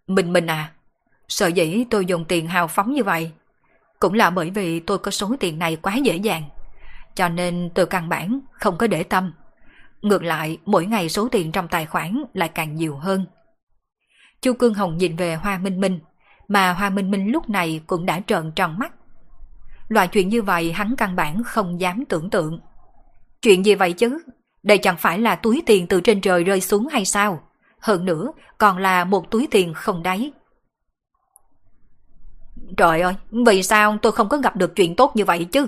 Mình 0.06 0.32
mình 0.32 0.46
à, 0.46 0.72
sợ 1.28 1.46
dĩ 1.46 1.84
tôi 1.90 2.06
dùng 2.06 2.24
tiền 2.24 2.46
hào 2.46 2.68
phóng 2.68 2.92
như 2.92 3.04
vậy, 3.04 3.30
cũng 4.00 4.14
là 4.14 4.30
bởi 4.30 4.50
vì 4.50 4.80
tôi 4.80 4.98
có 4.98 5.10
số 5.10 5.36
tiền 5.40 5.58
này 5.58 5.76
quá 5.76 5.94
dễ 5.96 6.16
dàng. 6.16 6.42
Cho 7.18 7.28
nên 7.28 7.70
tôi 7.74 7.86
căn 7.86 8.08
bản 8.08 8.40
không 8.52 8.78
có 8.78 8.86
để 8.86 9.02
tâm. 9.02 9.32
Ngược 10.02 10.22
lại, 10.22 10.58
mỗi 10.64 10.86
ngày 10.86 11.08
số 11.08 11.28
tiền 11.28 11.52
trong 11.52 11.68
tài 11.68 11.86
khoản 11.86 12.24
lại 12.34 12.48
càng 12.48 12.74
nhiều 12.74 12.96
hơn. 12.96 13.26
Chu 14.40 14.52
Cương 14.52 14.74
Hồng 14.74 14.96
nhìn 14.96 15.16
về 15.16 15.34
Hoa 15.34 15.58
Minh 15.58 15.80
Minh, 15.80 16.00
mà 16.48 16.72
Hoa 16.72 16.90
Minh 16.90 17.10
Minh 17.10 17.32
lúc 17.32 17.50
này 17.50 17.80
cũng 17.86 18.06
đã 18.06 18.20
trợn 18.26 18.52
tròn 18.52 18.78
mắt. 18.78 18.92
Loại 19.88 20.08
chuyện 20.08 20.28
như 20.28 20.42
vậy 20.42 20.72
hắn 20.72 20.94
căn 20.96 21.16
bản 21.16 21.42
không 21.42 21.80
dám 21.80 22.04
tưởng 22.04 22.30
tượng. 22.30 22.60
Chuyện 23.42 23.64
gì 23.64 23.74
vậy 23.74 23.92
chứ? 23.92 24.18
Đây 24.62 24.78
chẳng 24.78 24.96
phải 24.96 25.18
là 25.18 25.36
túi 25.36 25.62
tiền 25.66 25.86
từ 25.86 26.00
trên 26.00 26.20
trời 26.20 26.44
rơi 26.44 26.60
xuống 26.60 26.88
hay 26.88 27.04
sao? 27.04 27.42
Hơn 27.80 28.04
nữa, 28.04 28.32
còn 28.58 28.78
là 28.78 29.04
một 29.04 29.30
túi 29.30 29.48
tiền 29.50 29.74
không 29.74 30.02
đáy. 30.02 30.32
Trời 32.76 33.00
ơi, 33.00 33.14
vì 33.46 33.62
sao 33.62 33.98
tôi 34.02 34.12
không 34.12 34.28
có 34.28 34.36
gặp 34.36 34.56
được 34.56 34.76
chuyện 34.76 34.96
tốt 34.96 35.16
như 35.16 35.24
vậy 35.24 35.44
chứ? 35.44 35.66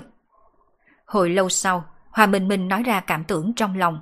Hồi 1.11 1.29
lâu 1.29 1.49
sau, 1.49 1.85
Hoa 2.09 2.25
Minh 2.25 2.47
Minh 2.47 2.67
nói 2.67 2.83
ra 2.83 2.99
cảm 2.99 3.23
tưởng 3.23 3.53
trong 3.55 3.77
lòng. 3.77 4.01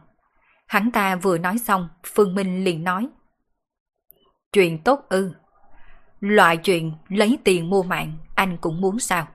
Hắn 0.68 0.92
ta 0.92 1.16
vừa 1.16 1.38
nói 1.38 1.58
xong, 1.58 1.90
Phương 2.04 2.36
Minh 2.36 2.64
liền 2.64 2.84
nói. 2.84 3.08
Chuyện 4.54 4.84
tốt 4.84 5.06
ư. 5.10 5.34
Loại 6.20 6.58
chuyện 6.58 6.94
lấy 7.08 7.38
tiền 7.44 7.70
mua 7.70 7.84
mạng, 7.84 8.18
anh 8.36 8.58
cũng 8.58 8.82
muốn 8.82 9.00
sao? 9.00 9.28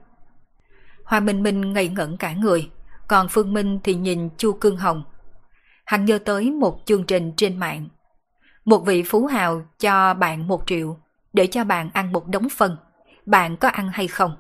Hoa 1.05 1.21
Minh 1.21 1.43
Minh 1.43 1.73
ngây 1.73 1.89
ngẩn 1.89 2.17
cả 2.17 2.33
người, 2.33 2.71
còn 3.09 3.29
Phương 3.29 3.53
Minh 3.53 3.81
thì 3.85 3.95
nhìn 3.95 4.31
Chu 4.37 4.53
Cương 4.53 4.77
Hồng. 4.77 5.05
Hắn 5.85 6.05
nhớ 6.05 6.19
tới 6.19 6.51
một 6.51 6.81
chương 6.85 7.05
trình 7.05 7.33
trên 7.37 7.57
mạng. 7.57 7.89
Một 8.65 8.79
vị 8.87 9.03
phú 9.03 9.27
hào 9.27 9.67
cho 9.79 10.15
bạn 10.15 10.49
một 10.49 10.63
triệu 10.67 10.99
để 11.33 11.47
cho 11.47 11.65
bạn 11.65 11.91
ăn 11.95 12.13
một 12.13 12.29
đống 12.29 12.49
phân. 12.49 12.77
Bạn 13.27 13.57
có 13.57 13.69
ăn 13.69 13.91
hay 13.93 14.09
không? 14.09 14.37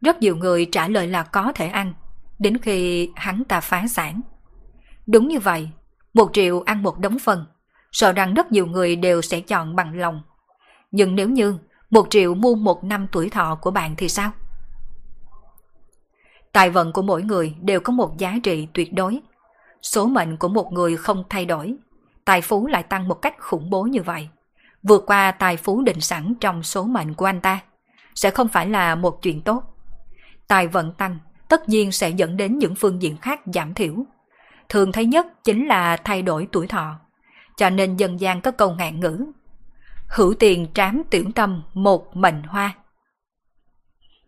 Rất 0.00 0.18
nhiều 0.18 0.36
người 0.36 0.66
trả 0.72 0.88
lời 0.88 1.08
là 1.08 1.22
có 1.22 1.52
thể 1.52 1.68
ăn, 1.68 1.94
đến 2.38 2.58
khi 2.58 3.10
hắn 3.16 3.44
ta 3.44 3.60
phá 3.60 3.86
sản. 3.86 4.20
Đúng 5.06 5.28
như 5.28 5.38
vậy, 5.38 5.68
một 6.14 6.30
triệu 6.32 6.60
ăn 6.60 6.82
một 6.82 6.98
đống 6.98 7.18
phần, 7.18 7.44
sợ 7.92 8.12
rằng 8.12 8.34
rất 8.34 8.52
nhiều 8.52 8.66
người 8.66 8.96
đều 8.96 9.22
sẽ 9.22 9.40
chọn 9.40 9.76
bằng 9.76 9.98
lòng. 9.98 10.22
Nhưng 10.90 11.14
nếu 11.14 11.28
như 11.28 11.58
một 11.90 12.06
triệu 12.10 12.34
mua 12.34 12.54
một 12.54 12.84
năm 12.84 13.06
tuổi 13.12 13.30
thọ 13.30 13.54
của 13.54 13.70
bạn 13.70 13.94
thì 13.96 14.08
sao? 14.08 14.30
Tài 16.52 16.70
vận 16.70 16.92
của 16.92 17.02
mỗi 17.02 17.22
người 17.22 17.54
đều 17.60 17.80
có 17.80 17.92
một 17.92 18.18
giá 18.18 18.38
trị 18.42 18.68
tuyệt 18.74 18.92
đối. 18.92 19.20
Số 19.82 20.06
mệnh 20.06 20.36
của 20.36 20.48
một 20.48 20.72
người 20.72 20.96
không 20.96 21.24
thay 21.28 21.44
đổi, 21.44 21.74
tài 22.24 22.42
phú 22.42 22.66
lại 22.66 22.82
tăng 22.82 23.08
một 23.08 23.14
cách 23.14 23.34
khủng 23.38 23.70
bố 23.70 23.82
như 23.82 24.02
vậy. 24.02 24.28
Vượt 24.82 25.04
qua 25.06 25.30
tài 25.30 25.56
phú 25.56 25.82
định 25.82 26.00
sẵn 26.00 26.34
trong 26.40 26.62
số 26.62 26.84
mệnh 26.84 27.14
của 27.14 27.24
anh 27.24 27.40
ta, 27.40 27.60
sẽ 28.14 28.30
không 28.30 28.48
phải 28.48 28.68
là 28.68 28.94
một 28.94 29.22
chuyện 29.22 29.42
tốt. 29.42 29.62
Tài 30.48 30.68
vận 30.68 30.92
tăng, 30.92 31.18
tất 31.48 31.68
nhiên 31.68 31.92
sẽ 31.92 32.10
dẫn 32.10 32.36
đến 32.36 32.58
những 32.58 32.74
phương 32.74 33.02
diện 33.02 33.16
khác 33.16 33.40
giảm 33.54 33.74
thiểu. 33.74 33.94
Thường 34.68 34.92
thấy 34.92 35.06
nhất 35.06 35.26
chính 35.44 35.66
là 35.66 35.96
thay 35.96 36.22
đổi 36.22 36.48
tuổi 36.52 36.66
thọ. 36.66 37.00
Cho 37.56 37.70
nên 37.70 37.96
dân 37.96 38.20
gian 38.20 38.40
có 38.40 38.50
câu 38.50 38.74
ngạn 38.74 39.00
ngữ. 39.00 39.26
Hữu 40.08 40.34
tiền 40.34 40.66
trám 40.74 41.02
tiểu 41.10 41.24
tâm 41.34 41.62
một 41.74 42.16
mệnh 42.16 42.42
hoa. 42.42 42.74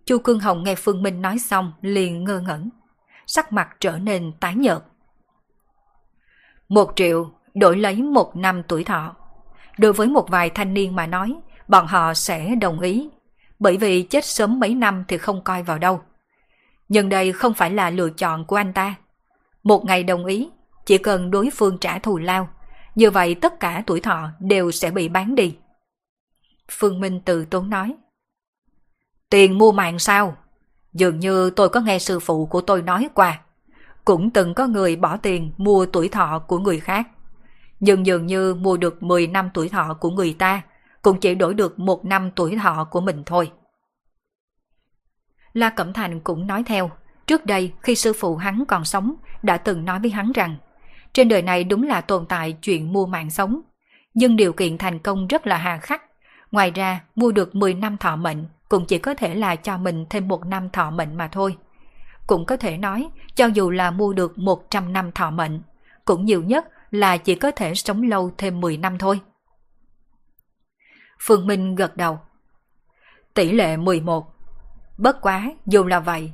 Chu 0.07 0.19
Cương 0.19 0.41
Hồng 0.41 0.65
nghe 0.65 0.75
Phương 0.75 1.03
Minh 1.03 1.23
nói 1.23 1.39
xong 1.39 1.73
liền 1.81 2.25
ngơ 2.25 2.41
ngẩn. 2.41 2.69
Sắc 3.27 3.53
mặt 3.53 3.69
trở 3.81 3.99
nên 3.99 4.33
tái 4.41 4.55
nhợt. 4.55 4.79
Một 6.69 6.93
triệu 6.97 7.31
đổi 7.55 7.77
lấy 7.77 8.03
một 8.03 8.37
năm 8.37 8.63
tuổi 8.69 8.85
thọ. 8.85 9.17
Đối 9.79 9.93
với 9.93 10.07
một 10.07 10.29
vài 10.29 10.51
thanh 10.51 10.75
niên 10.75 10.97
mà 10.97 11.07
nói, 11.07 11.35
bọn 11.69 11.87
họ 11.87 12.15
sẽ 12.15 12.55
đồng 12.55 12.81
ý. 12.81 13.09
Bởi 13.59 13.77
vì 13.77 14.03
chết 14.03 14.25
sớm 14.25 14.61
mấy 14.61 14.75
năm 14.75 15.05
thì 15.09 15.19
không 15.19 15.45
coi 15.45 15.63
vào 15.63 15.79
đâu. 15.79 16.01
Nhưng 16.89 17.09
đây 17.09 17.33
không 17.33 17.55
phải 17.55 17.71
là 17.71 17.91
lựa 17.91 18.11
chọn 18.11 18.45
của 18.45 18.57
anh 18.57 18.73
ta. 18.73 18.95
Một 19.63 19.85
ngày 19.85 20.05
đồng 20.05 20.25
ý, 20.25 20.51
chỉ 20.87 20.99
cần 20.99 21.31
đối 21.31 21.51
phương 21.51 21.79
trả 21.79 21.99
thù 21.99 22.19
lao, 22.19 22.49
như 22.95 23.11
vậy 23.11 23.35
tất 23.35 23.61
cả 23.61 23.83
tuổi 23.87 24.01
thọ 24.01 24.29
đều 24.41 24.71
sẽ 24.71 24.91
bị 24.91 25.09
bán 25.09 25.35
đi. 25.35 25.57
Phương 26.71 27.01
Minh 27.01 27.21
từ 27.25 27.45
tốn 27.45 27.71
nói. 27.71 27.95
Tiền 29.31 29.59
mua 29.59 29.73
mạng 29.73 29.99
sao? 29.99 30.37
Dường 30.93 31.19
như 31.19 31.51
tôi 31.51 31.69
có 31.69 31.81
nghe 31.81 31.99
sư 31.99 32.21
phụ 32.21 32.47
của 32.47 32.61
tôi 32.61 32.83
nói 32.83 33.09
qua. 33.15 33.41
Cũng 34.05 34.31
từng 34.31 34.55
có 34.55 34.67
người 34.67 34.97
bỏ 34.97 35.17
tiền 35.17 35.53
mua 35.57 35.87
tuổi 35.87 36.09
thọ 36.09 36.39
của 36.39 36.59
người 36.59 36.81
khác. 36.81 37.09
Nhưng 37.81 38.07
dường 38.07 38.27
như 38.27 38.55
mua 38.55 38.77
được 38.77 39.03
10 39.03 39.27
năm 39.27 39.51
tuổi 39.55 39.69
thọ 39.69 39.97
của 40.01 40.11
người 40.11 40.37
ta, 40.39 40.63
cũng 41.03 41.21
chỉ 41.21 41.35
đổi 41.35 41.55
được 41.55 41.79
một 41.79 42.05
năm 42.05 42.31
tuổi 42.37 42.57
thọ 42.57 42.89
của 42.91 43.01
mình 43.01 43.23
thôi. 43.27 43.51
La 45.53 45.71
Cẩm 45.71 45.93
Thành 45.93 46.21
cũng 46.21 46.47
nói 46.47 46.63
theo, 46.67 46.91
trước 47.27 47.47
đây 47.47 47.73
khi 47.83 47.95
sư 47.95 48.13
phụ 48.13 48.37
hắn 48.37 48.65
còn 48.69 48.85
sống 48.85 49.15
đã 49.43 49.57
từng 49.57 49.85
nói 49.85 50.01
với 50.01 50.11
hắn 50.11 50.33
rằng 50.33 50.57
trên 51.13 51.29
đời 51.29 51.43
này 51.43 51.65
đúng 51.65 51.83
là 51.83 52.01
tồn 52.01 52.27
tại 52.27 52.53
chuyện 52.53 52.93
mua 52.93 53.07
mạng 53.07 53.31
sống, 53.31 53.61
nhưng 54.15 54.37
điều 54.37 54.53
kiện 54.53 54.79
thành 54.79 54.99
công 54.99 55.27
rất 55.27 55.47
là 55.47 55.57
hà 55.57 55.79
khắc. 55.79 56.03
Ngoài 56.51 56.71
ra, 56.71 57.01
mua 57.15 57.33
được 57.33 57.55
10 57.55 57.75
năm 57.75 57.97
thọ 57.97 58.17
mệnh 58.17 58.47
cũng 58.69 58.85
chỉ 58.87 58.99
có 58.99 59.15
thể 59.15 59.35
là 59.35 59.57
cho 59.57 59.79
mình 59.79 60.07
thêm 60.11 60.29
một 60.29 60.47
năm 60.47 60.71
thọ 60.71 60.91
mệnh 60.91 61.17
mà 61.17 61.29
thôi. 61.29 61.57
Cũng 62.27 62.47
có 62.47 62.57
thể 62.57 62.79
nói, 62.79 63.09
cho 63.35 63.47
dù 63.47 63.71
là 63.71 63.91
mua 63.91 64.13
được 64.13 64.39
100 64.39 64.93
năm 64.93 65.13
thọ 65.13 65.31
mệnh, 65.31 65.61
cũng 66.05 66.25
nhiều 66.25 66.43
nhất 66.43 66.69
là 66.91 67.17
chỉ 67.17 67.35
có 67.35 67.51
thể 67.51 67.75
sống 67.75 68.03
lâu 68.03 68.31
thêm 68.39 68.61
10 68.61 68.77
năm 68.77 68.99
thôi. 68.99 69.21
Phương 71.21 71.47
Minh 71.47 71.75
gật 71.75 71.97
đầu. 71.97 72.21
Tỷ 73.35 73.53
lệ 73.53 73.77
11. 73.77 74.38
Bất 74.99 75.21
quá, 75.21 75.51
dù 75.67 75.85
là 75.85 76.01
vậy, 76.01 76.33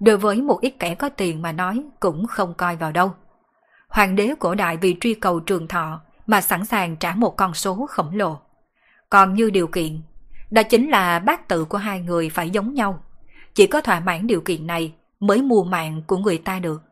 đối 0.00 0.16
với 0.16 0.42
một 0.42 0.60
ít 0.60 0.74
kẻ 0.78 0.94
có 0.94 1.08
tiền 1.08 1.42
mà 1.42 1.52
nói 1.52 1.84
cũng 2.00 2.26
không 2.26 2.54
coi 2.54 2.76
vào 2.76 2.92
đâu. 2.92 3.14
Hoàng 3.88 4.16
đế 4.16 4.34
cổ 4.38 4.54
đại 4.54 4.76
vì 4.76 4.96
truy 5.00 5.14
cầu 5.14 5.40
trường 5.40 5.68
thọ 5.68 6.00
mà 6.26 6.40
sẵn 6.40 6.64
sàng 6.64 6.96
trả 6.96 7.14
một 7.14 7.36
con 7.36 7.54
số 7.54 7.86
khổng 7.90 8.16
lồ. 8.16 8.38
Còn 9.10 9.34
như 9.34 9.50
điều 9.50 9.66
kiện, 9.66 10.02
đó 10.50 10.62
chính 10.62 10.90
là 10.90 11.18
bác 11.18 11.48
tự 11.48 11.64
của 11.64 11.78
hai 11.78 12.00
người 12.00 12.30
phải 12.30 12.50
giống 12.50 12.74
nhau. 12.74 13.02
Chỉ 13.54 13.66
có 13.66 13.80
thỏa 13.80 14.00
mãn 14.00 14.26
điều 14.26 14.40
kiện 14.40 14.66
này 14.66 14.92
mới 15.20 15.42
mua 15.42 15.64
mạng 15.64 16.02
của 16.06 16.16
người 16.16 16.38
ta 16.38 16.58
được. 16.58 16.82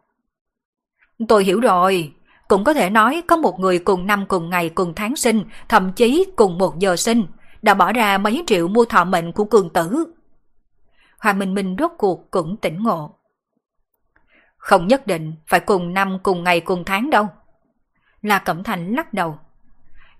Tôi 1.28 1.44
hiểu 1.44 1.60
rồi, 1.60 2.12
cũng 2.48 2.64
có 2.64 2.74
thể 2.74 2.90
nói 2.90 3.22
có 3.26 3.36
một 3.36 3.60
người 3.60 3.78
cùng 3.78 4.06
năm 4.06 4.26
cùng 4.28 4.50
ngày 4.50 4.68
cùng 4.68 4.94
tháng 4.94 5.16
sinh, 5.16 5.44
thậm 5.68 5.92
chí 5.92 6.26
cùng 6.36 6.58
một 6.58 6.78
giờ 6.78 6.96
sinh, 6.96 7.26
đã 7.62 7.74
bỏ 7.74 7.92
ra 7.92 8.18
mấy 8.18 8.44
triệu 8.46 8.68
mua 8.68 8.84
thọ 8.84 9.04
mệnh 9.04 9.32
của 9.32 9.44
cường 9.44 9.70
tử. 9.70 10.06
Hoa 11.24 11.32
Minh 11.32 11.54
Minh 11.54 11.76
rốt 11.78 11.90
cuộc 11.98 12.30
cũng 12.30 12.56
tỉnh 12.56 12.82
ngộ. 12.82 13.18
Không 14.56 14.86
nhất 14.86 15.06
định 15.06 15.34
phải 15.46 15.60
cùng 15.60 15.94
năm 15.94 16.18
cùng 16.22 16.44
ngày 16.44 16.60
cùng 16.60 16.84
tháng 16.84 17.10
đâu. 17.10 17.28
La 18.22 18.38
Cẩm 18.38 18.62
Thành 18.62 18.94
lắc 18.94 19.14
đầu. 19.14 19.38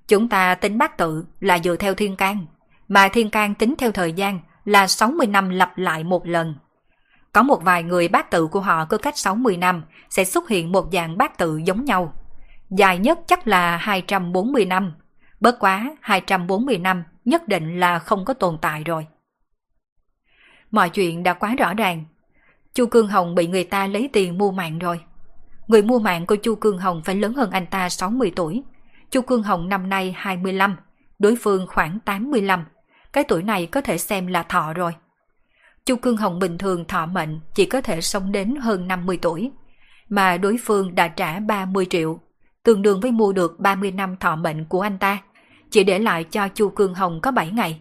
Chúng 0.09 0.29
ta 0.29 0.55
tính 0.55 0.79
bát 0.79 0.99
tự 0.99 1.25
là 1.41 1.59
dựa 1.59 1.77
theo 1.77 1.95
thiên 1.95 2.17
can, 2.17 2.47
mà 2.89 3.09
thiên 3.09 3.31
can 3.31 3.55
tính 3.55 3.75
theo 3.79 3.93
thời 3.93 4.13
gian 4.13 4.41
là 4.65 4.87
60 4.87 5.27
năm 5.27 5.51
lặp 5.51 5.79
lại 5.79 6.05
một 6.05 6.27
lần. 6.27 6.55
Có 7.33 7.43
một 7.43 7.63
vài 7.63 7.83
người 7.83 8.09
bát 8.09 8.31
tự 8.31 8.47
của 8.47 8.61
họ 8.61 8.85
cứ 8.85 8.99
cách 8.99 9.19
60 9.19 9.57
năm 9.57 9.83
sẽ 10.11 10.25
xuất 10.25 10.49
hiện 10.49 10.73
một 10.73 10.89
dạng 10.93 11.19
bát 11.19 11.39
tự 11.39 11.57
giống 11.65 11.85
nhau. 11.85 12.13
Dài 12.71 12.99
nhất 12.99 13.19
chắc 13.27 13.47
là 13.47 13.77
240 13.77 14.67
năm. 14.67 14.93
Bớt 15.41 15.59
quá 15.59 15.97
240 16.01 16.79
năm 16.79 17.05
nhất 17.25 17.49
định 17.49 17.81
là 17.81 17.99
không 17.99 18.25
có 18.25 18.35
tồn 18.35 18.59
tại 18.61 18.85
rồi. 18.85 19.07
Mọi 20.75 20.91
chuyện 20.91 21.23
đã 21.23 21.33
quá 21.35 21.55
rõ 21.55 21.75
ràng. 21.75 22.05
Chu 22.75 22.87
Cương 22.87 23.09
Hồng 23.09 23.35
bị 23.35 23.47
người 23.47 23.65
ta 23.65 23.87
lấy 23.87 24.11
tiền 24.13 24.39
mua 24.39 24.51
mạng 24.51 24.79
rồi. 24.79 25.01
Người 25.69 25.83
mua 25.83 25.99
mạng 25.99 26.27
của 26.27 26.37
Chu 26.37 26.55
Cương 26.55 26.79
Hồng 26.79 27.03
phải 27.05 27.15
lớn 27.15 27.35
hơn 27.35 27.51
anh 27.51 27.67
ta 27.67 27.89
60 27.89 28.33
tuổi. 28.37 28.63
Chu 29.11 29.21
Cương 29.21 29.43
Hồng 29.43 29.69
năm 29.69 29.89
nay 29.89 30.15
25, 30.17 30.77
đối 31.19 31.37
phương 31.37 31.67
khoảng 31.67 31.99
85. 32.01 32.65
Cái 33.13 33.25
tuổi 33.25 33.43
này 33.43 33.67
có 33.67 33.81
thể 33.81 33.99
xem 33.99 34.27
là 34.27 34.43
thọ 34.43 34.73
rồi. 34.73 34.93
Chu 35.87 35.97
Cương 35.97 36.17
Hồng 36.17 36.39
bình 36.39 36.59
thường 36.59 36.85
thọ 36.85 37.07
mệnh 37.07 37.41
chỉ 37.55 37.65
có 37.65 37.81
thể 37.81 38.01
sống 38.01 38.33
đến 38.33 38.57
hơn 38.57 38.89
50 38.89 39.19
tuổi, 39.23 39.51
mà 40.09 40.37
đối 40.37 40.57
phương 40.65 40.95
đã 40.95 41.09
trả 41.09 41.41
30 41.41 41.87
triệu, 41.91 42.21
tương 42.63 42.83
đương 42.83 43.01
với 43.01 43.11
mua 43.11 43.33
được 43.33 43.61
30 43.61 43.91
năm 43.91 44.17
thọ 44.17 44.37
mệnh 44.37 44.65
của 44.65 44.81
anh 44.81 44.99
ta, 44.99 45.19
chỉ 45.71 45.85
để 45.85 45.99
lại 45.99 46.25
cho 46.25 46.49
Chu 46.49 46.69
Cương 46.69 46.95
Hồng 46.95 47.21
có 47.21 47.31
7 47.31 47.51
ngày. 47.51 47.81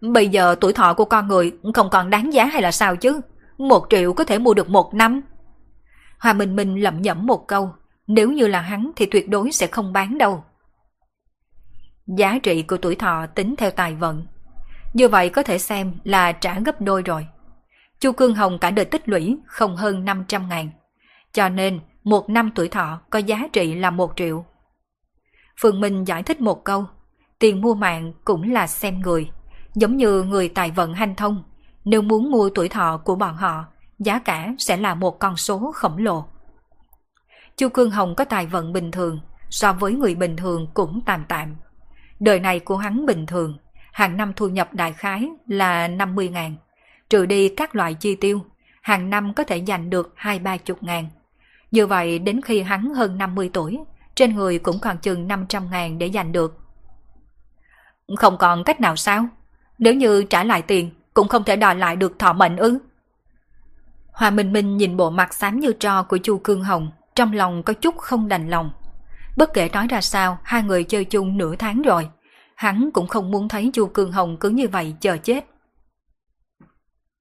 Bây 0.00 0.28
giờ 0.28 0.54
tuổi 0.60 0.72
thọ 0.72 0.94
của 0.94 1.04
con 1.04 1.28
người 1.28 1.52
không 1.74 1.90
còn 1.90 2.10
đáng 2.10 2.32
giá 2.32 2.44
hay 2.44 2.62
là 2.62 2.72
sao 2.72 2.96
chứ? 2.96 3.20
Một 3.58 3.86
triệu 3.90 4.12
có 4.12 4.24
thể 4.24 4.38
mua 4.38 4.54
được 4.54 4.70
một 4.70 4.94
năm. 4.94 5.20
Hòa 6.18 6.32
Minh 6.32 6.56
Minh 6.56 6.82
lẩm 6.82 7.02
nhẩm 7.02 7.26
một 7.26 7.48
câu, 7.48 7.70
nếu 8.06 8.32
như 8.32 8.46
là 8.46 8.60
hắn 8.60 8.90
thì 8.96 9.06
tuyệt 9.06 9.28
đối 9.28 9.52
sẽ 9.52 9.66
không 9.66 9.92
bán 9.92 10.18
đâu. 10.18 10.44
Giá 12.06 12.38
trị 12.42 12.62
của 12.62 12.76
tuổi 12.76 12.94
thọ 12.94 13.26
tính 13.26 13.54
theo 13.58 13.70
tài 13.70 13.94
vận. 13.94 14.26
Như 14.94 15.08
vậy 15.08 15.28
có 15.28 15.42
thể 15.42 15.58
xem 15.58 15.92
là 16.04 16.32
trả 16.32 16.60
gấp 16.60 16.80
đôi 16.80 17.02
rồi. 17.02 17.26
Chu 18.00 18.12
Cương 18.12 18.34
Hồng 18.34 18.58
cả 18.58 18.70
đời 18.70 18.84
tích 18.84 19.08
lũy 19.08 19.38
không 19.46 19.76
hơn 19.76 20.04
500 20.04 20.48
ngàn. 20.48 20.70
Cho 21.32 21.48
nên 21.48 21.80
một 22.04 22.30
năm 22.30 22.50
tuổi 22.54 22.68
thọ 22.68 23.00
có 23.10 23.18
giá 23.18 23.48
trị 23.52 23.74
là 23.74 23.90
một 23.90 24.12
triệu. 24.16 24.44
Phương 25.60 25.80
Minh 25.80 26.04
giải 26.04 26.22
thích 26.22 26.40
một 26.40 26.64
câu, 26.64 26.84
tiền 27.38 27.60
mua 27.60 27.74
mạng 27.74 28.12
cũng 28.24 28.52
là 28.52 28.66
xem 28.66 29.00
người. 29.00 29.30
Giống 29.76 29.96
như 29.96 30.22
người 30.22 30.48
tài 30.48 30.70
vận 30.70 30.94
hanh 30.94 31.14
thông, 31.14 31.42
nếu 31.84 32.02
muốn 32.02 32.30
mua 32.30 32.50
tuổi 32.54 32.68
thọ 32.68 33.00
của 33.04 33.14
bọn 33.14 33.36
họ, 33.36 33.64
giá 33.98 34.18
cả 34.18 34.54
sẽ 34.58 34.76
là 34.76 34.94
một 34.94 35.18
con 35.18 35.36
số 35.36 35.72
khổng 35.74 35.98
lồ. 35.98 36.24
Chu 37.56 37.68
Cương 37.68 37.90
Hồng 37.90 38.14
có 38.14 38.24
tài 38.24 38.46
vận 38.46 38.72
bình 38.72 38.90
thường, 38.90 39.20
so 39.50 39.72
với 39.72 39.92
người 39.92 40.14
bình 40.14 40.36
thường 40.36 40.66
cũng 40.74 41.00
tạm 41.06 41.24
tạm. 41.28 41.56
Đời 42.20 42.40
này 42.40 42.60
của 42.60 42.76
hắn 42.76 43.06
bình 43.06 43.26
thường, 43.26 43.58
hàng 43.92 44.16
năm 44.16 44.32
thu 44.36 44.48
nhập 44.48 44.74
đại 44.74 44.92
khái 44.92 45.28
là 45.46 45.88
50 45.88 46.28
ngàn. 46.28 46.56
Trừ 47.10 47.26
đi 47.26 47.48
các 47.48 47.76
loại 47.76 47.94
chi 47.94 48.14
tiêu, 48.14 48.40
hàng 48.82 49.10
năm 49.10 49.34
có 49.34 49.44
thể 49.44 49.64
giành 49.66 49.90
được 49.90 50.12
hai 50.16 50.38
ba 50.38 50.56
chục 50.56 50.82
ngàn. 50.82 51.08
Như 51.70 51.86
vậy 51.86 52.18
đến 52.18 52.40
khi 52.40 52.62
hắn 52.62 52.94
hơn 52.94 53.18
50 53.18 53.50
tuổi, 53.52 53.78
trên 54.14 54.34
người 54.34 54.58
cũng 54.58 54.78
còn 54.78 54.98
chừng 54.98 55.28
500 55.28 55.70
ngàn 55.70 55.98
để 55.98 56.10
giành 56.14 56.32
được. 56.32 56.58
Không 58.16 58.38
còn 58.38 58.64
cách 58.64 58.80
nào 58.80 58.96
sao? 58.96 59.28
Nếu 59.78 59.94
như 59.94 60.22
trả 60.22 60.44
lại 60.44 60.62
tiền, 60.62 60.90
cũng 61.14 61.28
không 61.28 61.44
thể 61.44 61.56
đòi 61.56 61.76
lại 61.76 61.96
được 61.96 62.18
thọ 62.18 62.32
mệnh 62.32 62.56
ư. 62.56 62.78
Hòa 64.12 64.30
Minh 64.30 64.52
Minh 64.52 64.76
nhìn 64.76 64.96
bộ 64.96 65.10
mặt 65.10 65.34
xám 65.34 65.60
như 65.60 65.72
tro 65.72 66.02
của 66.02 66.18
Chu 66.22 66.38
Cương 66.38 66.64
Hồng, 66.64 66.90
trong 67.14 67.32
lòng 67.32 67.62
có 67.62 67.72
chút 67.72 67.98
không 67.98 68.28
đành 68.28 68.50
lòng. 68.50 68.70
Bất 69.36 69.54
kể 69.54 69.68
nói 69.72 69.86
ra 69.88 70.00
sao, 70.00 70.38
hai 70.42 70.62
người 70.62 70.84
chơi 70.84 71.04
chung 71.04 71.38
nửa 71.38 71.56
tháng 71.56 71.82
rồi. 71.82 72.08
Hắn 72.54 72.90
cũng 72.94 73.06
không 73.06 73.30
muốn 73.30 73.48
thấy 73.48 73.70
Chu 73.72 73.86
Cương 73.86 74.12
Hồng 74.12 74.36
cứ 74.36 74.48
như 74.48 74.68
vậy 74.68 74.94
chờ 75.00 75.16
chết. 75.16 75.44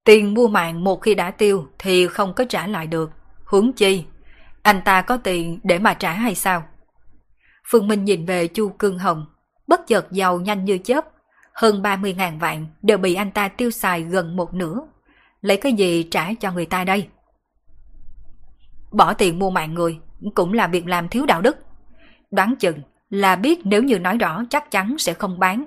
Tiền 0.03 0.33
mua 0.33 0.47
mạng 0.47 0.83
một 0.83 1.01
khi 1.01 1.15
đã 1.15 1.31
tiêu 1.31 1.67
thì 1.79 2.07
không 2.07 2.33
có 2.33 2.45
trả 2.49 2.67
lại 2.67 2.87
được. 2.87 3.11
Huống 3.45 3.73
chi, 3.73 4.03
anh 4.61 4.81
ta 4.85 5.01
có 5.01 5.17
tiền 5.17 5.59
để 5.63 5.79
mà 5.79 5.93
trả 5.93 6.11
hay 6.11 6.35
sao? 6.35 6.63
Phương 7.67 7.87
Minh 7.87 8.05
nhìn 8.05 8.25
về 8.25 8.47
Chu 8.47 8.69
Cương 8.69 8.99
Hồng, 8.99 9.25
bất 9.67 9.87
chợt 9.87 10.11
giàu 10.11 10.39
nhanh 10.39 10.65
như 10.65 10.77
chớp, 10.77 11.05
hơn 11.55 11.81
30.000 11.81 12.39
vạn 12.39 12.67
đều 12.81 12.97
bị 12.97 13.15
anh 13.15 13.31
ta 13.31 13.47
tiêu 13.47 13.71
xài 13.71 14.03
gần 14.03 14.35
một 14.35 14.53
nửa. 14.53 14.79
Lấy 15.41 15.57
cái 15.57 15.73
gì 15.73 16.03
trả 16.03 16.33
cho 16.33 16.51
người 16.51 16.65
ta 16.65 16.83
đây? 16.83 17.07
Bỏ 18.91 19.13
tiền 19.13 19.39
mua 19.39 19.49
mạng 19.49 19.73
người 19.73 19.99
cũng 20.35 20.53
là 20.53 20.67
việc 20.67 20.87
làm 20.87 21.09
thiếu 21.09 21.25
đạo 21.25 21.41
đức. 21.41 21.57
Đoán 22.31 22.55
chừng 22.59 22.79
là 23.09 23.35
biết 23.35 23.59
nếu 23.63 23.83
như 23.83 23.99
nói 23.99 24.17
rõ 24.17 24.43
chắc 24.49 24.71
chắn 24.71 24.95
sẽ 24.97 25.13
không 25.13 25.39
bán. 25.39 25.65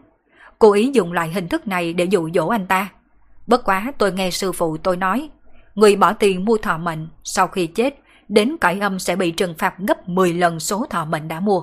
Cố 0.59 0.73
ý 0.73 0.91
dùng 0.95 1.13
loại 1.13 1.29
hình 1.29 1.49
thức 1.49 1.67
này 1.67 1.93
để 1.93 2.05
dụ 2.05 2.31
dỗ 2.35 2.49
anh 2.49 2.67
ta. 2.67 2.89
Bất 3.47 3.65
quá 3.65 3.93
tôi 3.99 4.13
nghe 4.13 4.31
sư 4.31 4.53
phụ 4.53 4.77
tôi 4.77 4.97
nói, 4.97 5.31
người 5.75 5.97
bỏ 5.97 6.13
tiền 6.13 6.45
mua 6.45 6.59
thọ 6.59 6.79
mệnh 6.79 7.09
sau 7.25 7.49
khi 7.49 7.67
chết 7.67 7.99
đến 8.29 8.57
cõi 8.61 8.79
âm 8.81 8.99
sẽ 8.99 9.17
bị 9.17 9.31
trừng 9.31 9.55
phạt 9.59 9.75
gấp 9.79 10.09
10 10.09 10.33
lần 10.33 10.61
số 10.61 10.87
thọ 10.91 11.05
mệnh 11.05 11.29
đã 11.29 11.41
mua. 11.41 11.63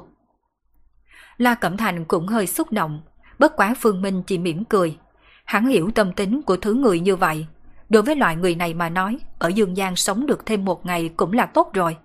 La 1.37 1.55
Cẩm 1.55 1.77
Thành 1.77 2.05
cũng 2.05 2.27
hơi 2.27 2.47
xúc 2.47 2.71
động, 2.71 3.01
bất 3.39 3.55
quá 3.55 3.75
Phương 3.79 4.01
Minh 4.01 4.23
chỉ 4.27 4.37
mỉm 4.37 4.65
cười. 4.65 4.97
Hắn 5.45 5.67
hiểu 5.67 5.91
tâm 5.95 6.13
tính 6.13 6.41
của 6.41 6.57
thứ 6.57 6.73
người 6.73 6.99
như 6.99 7.15
vậy, 7.15 7.45
Đối 7.89 8.03
với 8.03 8.15
loại 8.15 8.35
người 8.35 8.55
này 8.55 8.73
mà 8.73 8.89
nói, 8.89 9.17
ở 9.39 9.47
Dương 9.47 9.75
Giang 9.75 9.95
sống 9.95 10.25
được 10.25 10.45
thêm 10.45 10.65
một 10.65 10.85
ngày 10.85 11.09
cũng 11.17 11.33
là 11.33 11.45
tốt 11.45 11.73
rồi. 11.73 11.97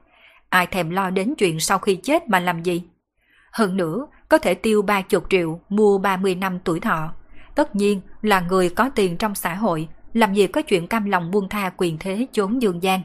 Ai 0.49 0.67
thèm 0.67 0.91
lo 0.91 1.11
đến 1.11 1.35
chuyện 1.39 1.61
sau 1.61 1.79
khi 1.79 1.97
chết 1.97 2.29
mà 2.29 2.41
làm 2.41 2.63
gì? 2.63 2.83
Hơn 3.53 3.77
nữa, 3.77 4.07
có 4.29 4.39
thể 4.39 4.55
tiêu 4.55 4.83
ba 4.83 5.03
chục 5.03 5.25
triệu 5.31 5.61
mua 5.69 5.99
30 5.99 6.35
năm 6.35 6.59
tuổi 6.65 6.81
thọ. 6.81 7.13
Tất 7.55 7.77
nhiên 7.77 8.01
là 8.23 8.41
người 8.41 8.69
có 8.69 8.91
tiền 8.95 9.17
trong 9.17 9.35
xã 9.35 9.55
hội, 9.55 9.89
làm 10.13 10.35
gì 10.35 10.47
có 10.47 10.63
chuyện 10.63 10.87
cam 10.87 11.05
lòng 11.05 11.31
buông 11.31 11.49
tha 11.49 11.71
quyền 11.77 11.99
thế 11.99 12.27
trốn 12.33 12.63
Dương 12.63 12.81
Giang. 12.81 13.03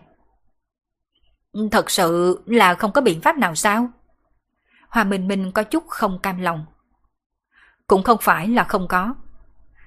Thật 1.72 1.92
sự 1.92 2.40
là 2.46 2.74
không 2.74 2.92
có 2.92 3.02
biện 3.02 3.22
pháp 3.22 3.38
nào 3.38 3.56
sao? 3.56 3.90
Hòa 4.90 5.04
Minh 5.04 5.28
Minh 5.28 5.52
có 5.52 5.64
chút 5.64 5.84
không 5.88 6.20
cam 6.20 6.42
lòng. 6.42 6.66
Cũng 7.88 8.04
không 8.04 8.18
phải 8.22 8.48
là 8.48 8.64
không 8.64 8.88
có. 8.88 9.16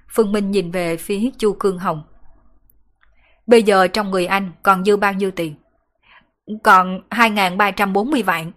Phương 0.09 0.33
Minh 0.33 0.51
nhìn 0.51 0.71
về 0.71 0.97
phía 0.97 1.31
Chu 1.39 1.53
Cương 1.53 1.79
Hồng. 1.79 2.03
Bây 3.47 3.63
giờ 3.63 3.89
trong 3.89 4.11
người 4.11 4.27
anh 4.27 4.53
còn 4.63 4.85
dư 4.85 4.97
bao 4.97 5.13
nhiêu 5.13 5.31
tiền? 5.31 5.55
Còn 6.63 7.01
2.340 7.11 8.25
vạn. 8.25 8.53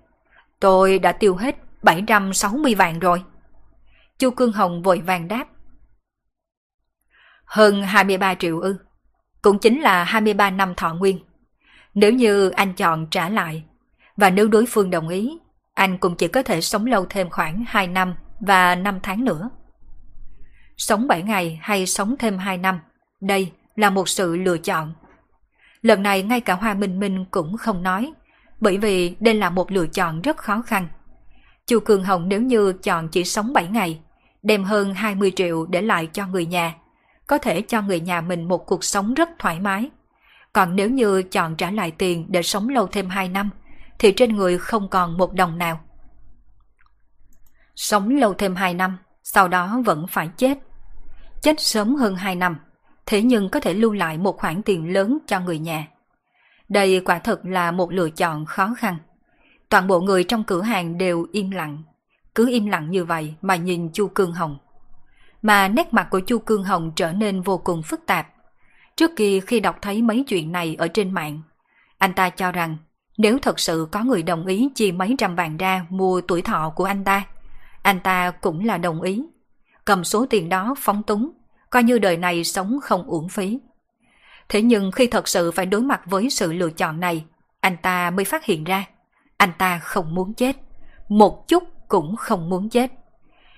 Tôi 0.59 0.99
đã 0.99 1.11
tiêu 1.11 1.35
hết 1.35 1.55
760 1.83 2.75
vạn 2.75 2.99
rồi. 2.99 3.23
Chu 4.19 4.31
Cương 4.31 4.51
Hồng 4.51 4.81
vội 4.81 5.01
vàng 5.01 5.27
đáp. 5.27 5.45
Hơn 7.45 7.83
23 7.83 8.35
triệu 8.35 8.59
ư. 8.59 8.77
Cũng 9.41 9.59
chính 9.59 9.81
là 9.81 10.03
23 10.03 10.49
năm 10.49 10.75
thọ 10.75 10.93
nguyên. 10.93 11.19
Nếu 11.93 12.11
như 12.11 12.49
anh 12.49 12.73
chọn 12.73 13.07
trả 13.11 13.29
lại, 13.29 13.63
và 14.17 14.29
nếu 14.29 14.47
đối 14.47 14.65
phương 14.65 14.89
đồng 14.89 15.09
ý, 15.09 15.39
anh 15.73 15.97
cũng 15.97 16.15
chỉ 16.15 16.27
có 16.27 16.43
thể 16.43 16.61
sống 16.61 16.85
lâu 16.85 17.05
thêm 17.09 17.29
khoảng 17.29 17.63
2 17.67 17.87
năm 17.87 18.15
và 18.41 18.75
5 18.75 18.99
tháng 19.03 19.25
nữa. 19.25 19.49
Sống 20.77 21.07
7 21.07 21.23
ngày 21.23 21.59
hay 21.61 21.85
sống 21.85 22.15
thêm 22.19 22.37
2 22.37 22.57
năm, 22.57 22.79
đây 23.21 23.51
là 23.75 23.89
một 23.89 24.09
sự 24.09 24.37
lựa 24.37 24.57
chọn. 24.57 24.93
Lần 25.81 26.03
này 26.03 26.23
ngay 26.23 26.41
cả 26.41 26.53
Hoa 26.53 26.73
Minh 26.73 26.99
Minh 26.99 27.25
cũng 27.31 27.57
không 27.57 27.83
nói, 27.83 28.13
bởi 28.59 28.77
vì 28.77 29.15
đây 29.19 29.33
là 29.33 29.49
một 29.49 29.71
lựa 29.71 29.87
chọn 29.87 30.21
rất 30.21 30.37
khó 30.37 30.61
khăn. 30.61 30.87
Chu 31.67 31.79
Cường 31.79 32.03
Hồng 32.03 32.29
nếu 32.29 32.41
như 32.41 32.73
chọn 32.73 33.07
chỉ 33.07 33.23
sống 33.23 33.53
7 33.53 33.67
ngày, 33.67 33.99
đem 34.43 34.63
hơn 34.63 34.93
20 34.93 35.31
triệu 35.35 35.65
để 35.65 35.81
lại 35.81 36.09
cho 36.13 36.27
người 36.27 36.45
nhà, 36.45 36.75
có 37.27 37.37
thể 37.37 37.61
cho 37.61 37.81
người 37.81 37.99
nhà 37.99 38.21
mình 38.21 38.47
một 38.47 38.65
cuộc 38.65 38.83
sống 38.83 39.13
rất 39.13 39.29
thoải 39.39 39.59
mái. 39.59 39.89
Còn 40.53 40.75
nếu 40.75 40.89
như 40.89 41.23
chọn 41.23 41.55
trả 41.55 41.71
lại 41.71 41.91
tiền 41.91 42.25
để 42.29 42.41
sống 42.41 42.69
lâu 42.69 42.87
thêm 42.87 43.09
2 43.09 43.29
năm, 43.29 43.49
thì 43.99 44.11
trên 44.11 44.35
người 44.35 44.57
không 44.57 44.89
còn 44.89 45.17
một 45.17 45.33
đồng 45.33 45.57
nào. 45.57 45.79
Sống 47.75 48.09
lâu 48.09 48.33
thêm 48.33 48.55
2 48.55 48.73
năm, 48.73 48.97
sau 49.23 49.47
đó 49.47 49.81
vẫn 49.85 50.07
phải 50.07 50.29
chết. 50.37 50.57
Chết 51.41 51.59
sớm 51.59 51.95
hơn 51.95 52.15
2 52.15 52.35
năm, 52.35 52.57
thế 53.05 53.21
nhưng 53.21 53.49
có 53.49 53.59
thể 53.59 53.73
lưu 53.73 53.93
lại 53.93 54.17
một 54.17 54.37
khoản 54.37 54.61
tiền 54.61 54.93
lớn 54.93 55.17
cho 55.27 55.39
người 55.39 55.59
nhà. 55.59 55.87
Đây 56.69 57.01
quả 57.05 57.19
thật 57.19 57.39
là 57.43 57.71
một 57.71 57.91
lựa 57.91 58.09
chọn 58.09 58.45
khó 58.45 58.73
khăn. 58.77 58.97
Toàn 59.69 59.87
bộ 59.87 59.99
người 59.99 60.23
trong 60.23 60.43
cửa 60.43 60.61
hàng 60.61 60.97
đều 60.97 61.25
im 61.31 61.51
lặng, 61.51 61.83
cứ 62.35 62.49
im 62.49 62.65
lặng 62.65 62.91
như 62.91 63.05
vậy 63.05 63.33
mà 63.41 63.55
nhìn 63.55 63.91
Chu 63.93 64.07
Cương 64.07 64.31
Hồng. 64.31 64.57
Mà 65.41 65.67
nét 65.67 65.93
mặt 65.93 66.07
của 66.11 66.19
Chu 66.19 66.39
Cương 66.39 66.63
Hồng 66.63 66.91
trở 66.95 67.11
nên 67.11 67.41
vô 67.41 67.57
cùng 67.57 67.83
phức 67.83 68.05
tạp. 68.05 68.27
Trước 68.95 69.11
kia 69.15 69.39
khi 69.39 69.59
đọc 69.59 69.77
thấy 69.81 70.01
mấy 70.01 70.23
chuyện 70.27 70.51
này 70.51 70.75
ở 70.79 70.87
trên 70.87 71.11
mạng, 71.11 71.41
anh 71.97 72.13
ta 72.13 72.29
cho 72.29 72.51
rằng 72.51 72.77
nếu 73.17 73.39
thật 73.39 73.59
sự 73.59 73.87
có 73.91 74.03
người 74.03 74.23
đồng 74.23 74.45
ý 74.45 74.69
chi 74.75 74.91
mấy 74.91 75.15
trăm 75.17 75.35
vàng 75.35 75.57
ra 75.57 75.85
mua 75.89 76.21
tuổi 76.21 76.41
thọ 76.41 76.69
của 76.75 76.83
anh 76.83 77.03
ta, 77.03 77.23
anh 77.81 77.99
ta 77.99 78.31
cũng 78.31 78.65
là 78.65 78.77
đồng 78.77 79.01
ý. 79.01 79.23
Cầm 79.85 80.03
số 80.03 80.25
tiền 80.29 80.49
đó 80.49 80.75
phóng 80.77 81.03
túng, 81.03 81.31
coi 81.69 81.83
như 81.83 81.99
đời 81.99 82.17
này 82.17 82.43
sống 82.43 82.79
không 82.83 83.03
uổng 83.03 83.29
phí. 83.29 83.59
Thế 84.49 84.61
nhưng 84.61 84.91
khi 84.91 85.07
thật 85.07 85.27
sự 85.27 85.51
phải 85.51 85.65
đối 85.65 85.81
mặt 85.81 86.01
với 86.05 86.29
sự 86.29 86.53
lựa 86.53 86.69
chọn 86.69 86.99
này, 86.99 87.25
anh 87.59 87.77
ta 87.77 88.09
mới 88.09 88.25
phát 88.25 88.45
hiện 88.45 88.63
ra, 88.63 88.85
anh 89.37 89.51
ta 89.57 89.79
không 89.79 90.15
muốn 90.15 90.33
chết, 90.33 90.55
một 91.09 91.47
chút 91.47 91.63
cũng 91.87 92.15
không 92.15 92.49
muốn 92.49 92.69
chết. 92.69 92.91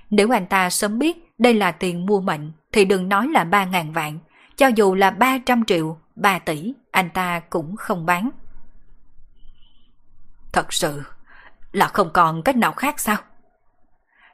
Nếu 0.10 0.34
anh 0.34 0.46
ta 0.46 0.70
sớm 0.70 1.00
biết 1.00 1.34
đây 1.38 1.54
là 1.54 1.72
tiền 1.72 2.06
mua 2.06 2.22
mệnh, 2.22 2.52
thì 2.72 2.86
đừng 2.86 3.10
nói 3.10 3.28
là 3.28 3.44
3.000 3.44 3.94
vạn, 3.94 4.20
cho 4.56 4.68
dù 4.68 4.96
là 4.96 5.12
300 5.12 5.66
triệu, 5.66 5.98
3 6.16 6.40
tỷ, 6.40 6.74
anh 6.92 7.10
ta 7.10 7.40
cũng 7.40 7.76
không 7.76 8.06
bán. 8.06 8.30
Thật 10.52 10.74
sự 10.74 11.02
là 11.72 11.88
không 11.88 12.10
còn 12.14 12.44
cách 12.44 12.56
nào 12.56 12.72
khác 12.72 13.00
sao? 13.00 13.18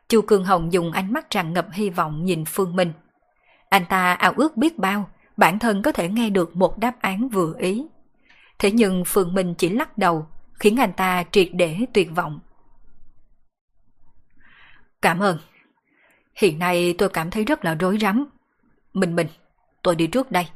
Chu 0.09 0.21
Cường 0.21 0.43
Hồng 0.43 0.73
dùng 0.73 0.91
ánh 0.91 1.13
mắt 1.13 1.29
tràn 1.29 1.53
ngập 1.53 1.67
hy 1.71 1.89
vọng 1.89 2.25
nhìn 2.25 2.45
Phương 2.45 2.75
Minh. 2.75 2.93
Anh 3.69 3.85
ta 3.89 4.13
ao 4.13 4.33
ước 4.35 4.57
biết 4.57 4.77
bao, 4.77 5.09
bản 5.37 5.59
thân 5.59 5.81
có 5.81 5.91
thể 5.91 6.09
nghe 6.09 6.29
được 6.29 6.55
một 6.55 6.77
đáp 6.77 7.01
án 7.01 7.29
vừa 7.29 7.53
ý. 7.57 7.85
Thế 8.59 8.71
nhưng 8.71 9.03
Phương 9.05 9.33
Minh 9.33 9.53
chỉ 9.57 9.69
lắc 9.69 9.97
đầu, 9.97 10.27
khiến 10.53 10.79
anh 10.79 10.93
ta 10.93 11.23
triệt 11.31 11.49
để 11.53 11.77
tuyệt 11.93 12.09
vọng. 12.15 12.39
Cảm 15.01 15.19
ơn. 15.19 15.37
Hiện 16.35 16.59
nay 16.59 16.95
tôi 16.97 17.09
cảm 17.09 17.31
thấy 17.31 17.43
rất 17.43 17.65
là 17.65 17.75
rối 17.75 17.97
rắm. 18.01 18.25
Minh 18.93 19.15
Minh, 19.15 19.27
tôi 19.83 19.95
đi 19.95 20.07
trước 20.07 20.31
đây. 20.31 20.47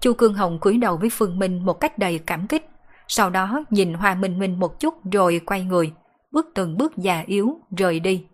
Chu 0.00 0.12
Cương 0.12 0.34
Hồng 0.34 0.58
cúi 0.60 0.78
đầu 0.78 0.96
với 0.96 1.10
Phương 1.12 1.38
Minh 1.38 1.64
một 1.64 1.80
cách 1.80 1.98
đầy 1.98 2.18
cảm 2.18 2.46
kích, 2.46 2.68
sau 3.08 3.30
đó 3.30 3.64
nhìn 3.70 3.94
Hoa 3.94 4.14
Minh 4.14 4.38
Minh 4.38 4.60
một 4.60 4.80
chút 4.80 4.94
rồi 5.12 5.40
quay 5.46 5.64
người, 5.64 5.92
bước 6.32 6.46
từng 6.54 6.76
bước 6.76 6.96
già 6.96 7.24
yếu 7.26 7.60
rời 7.76 8.00
đi. 8.00 8.24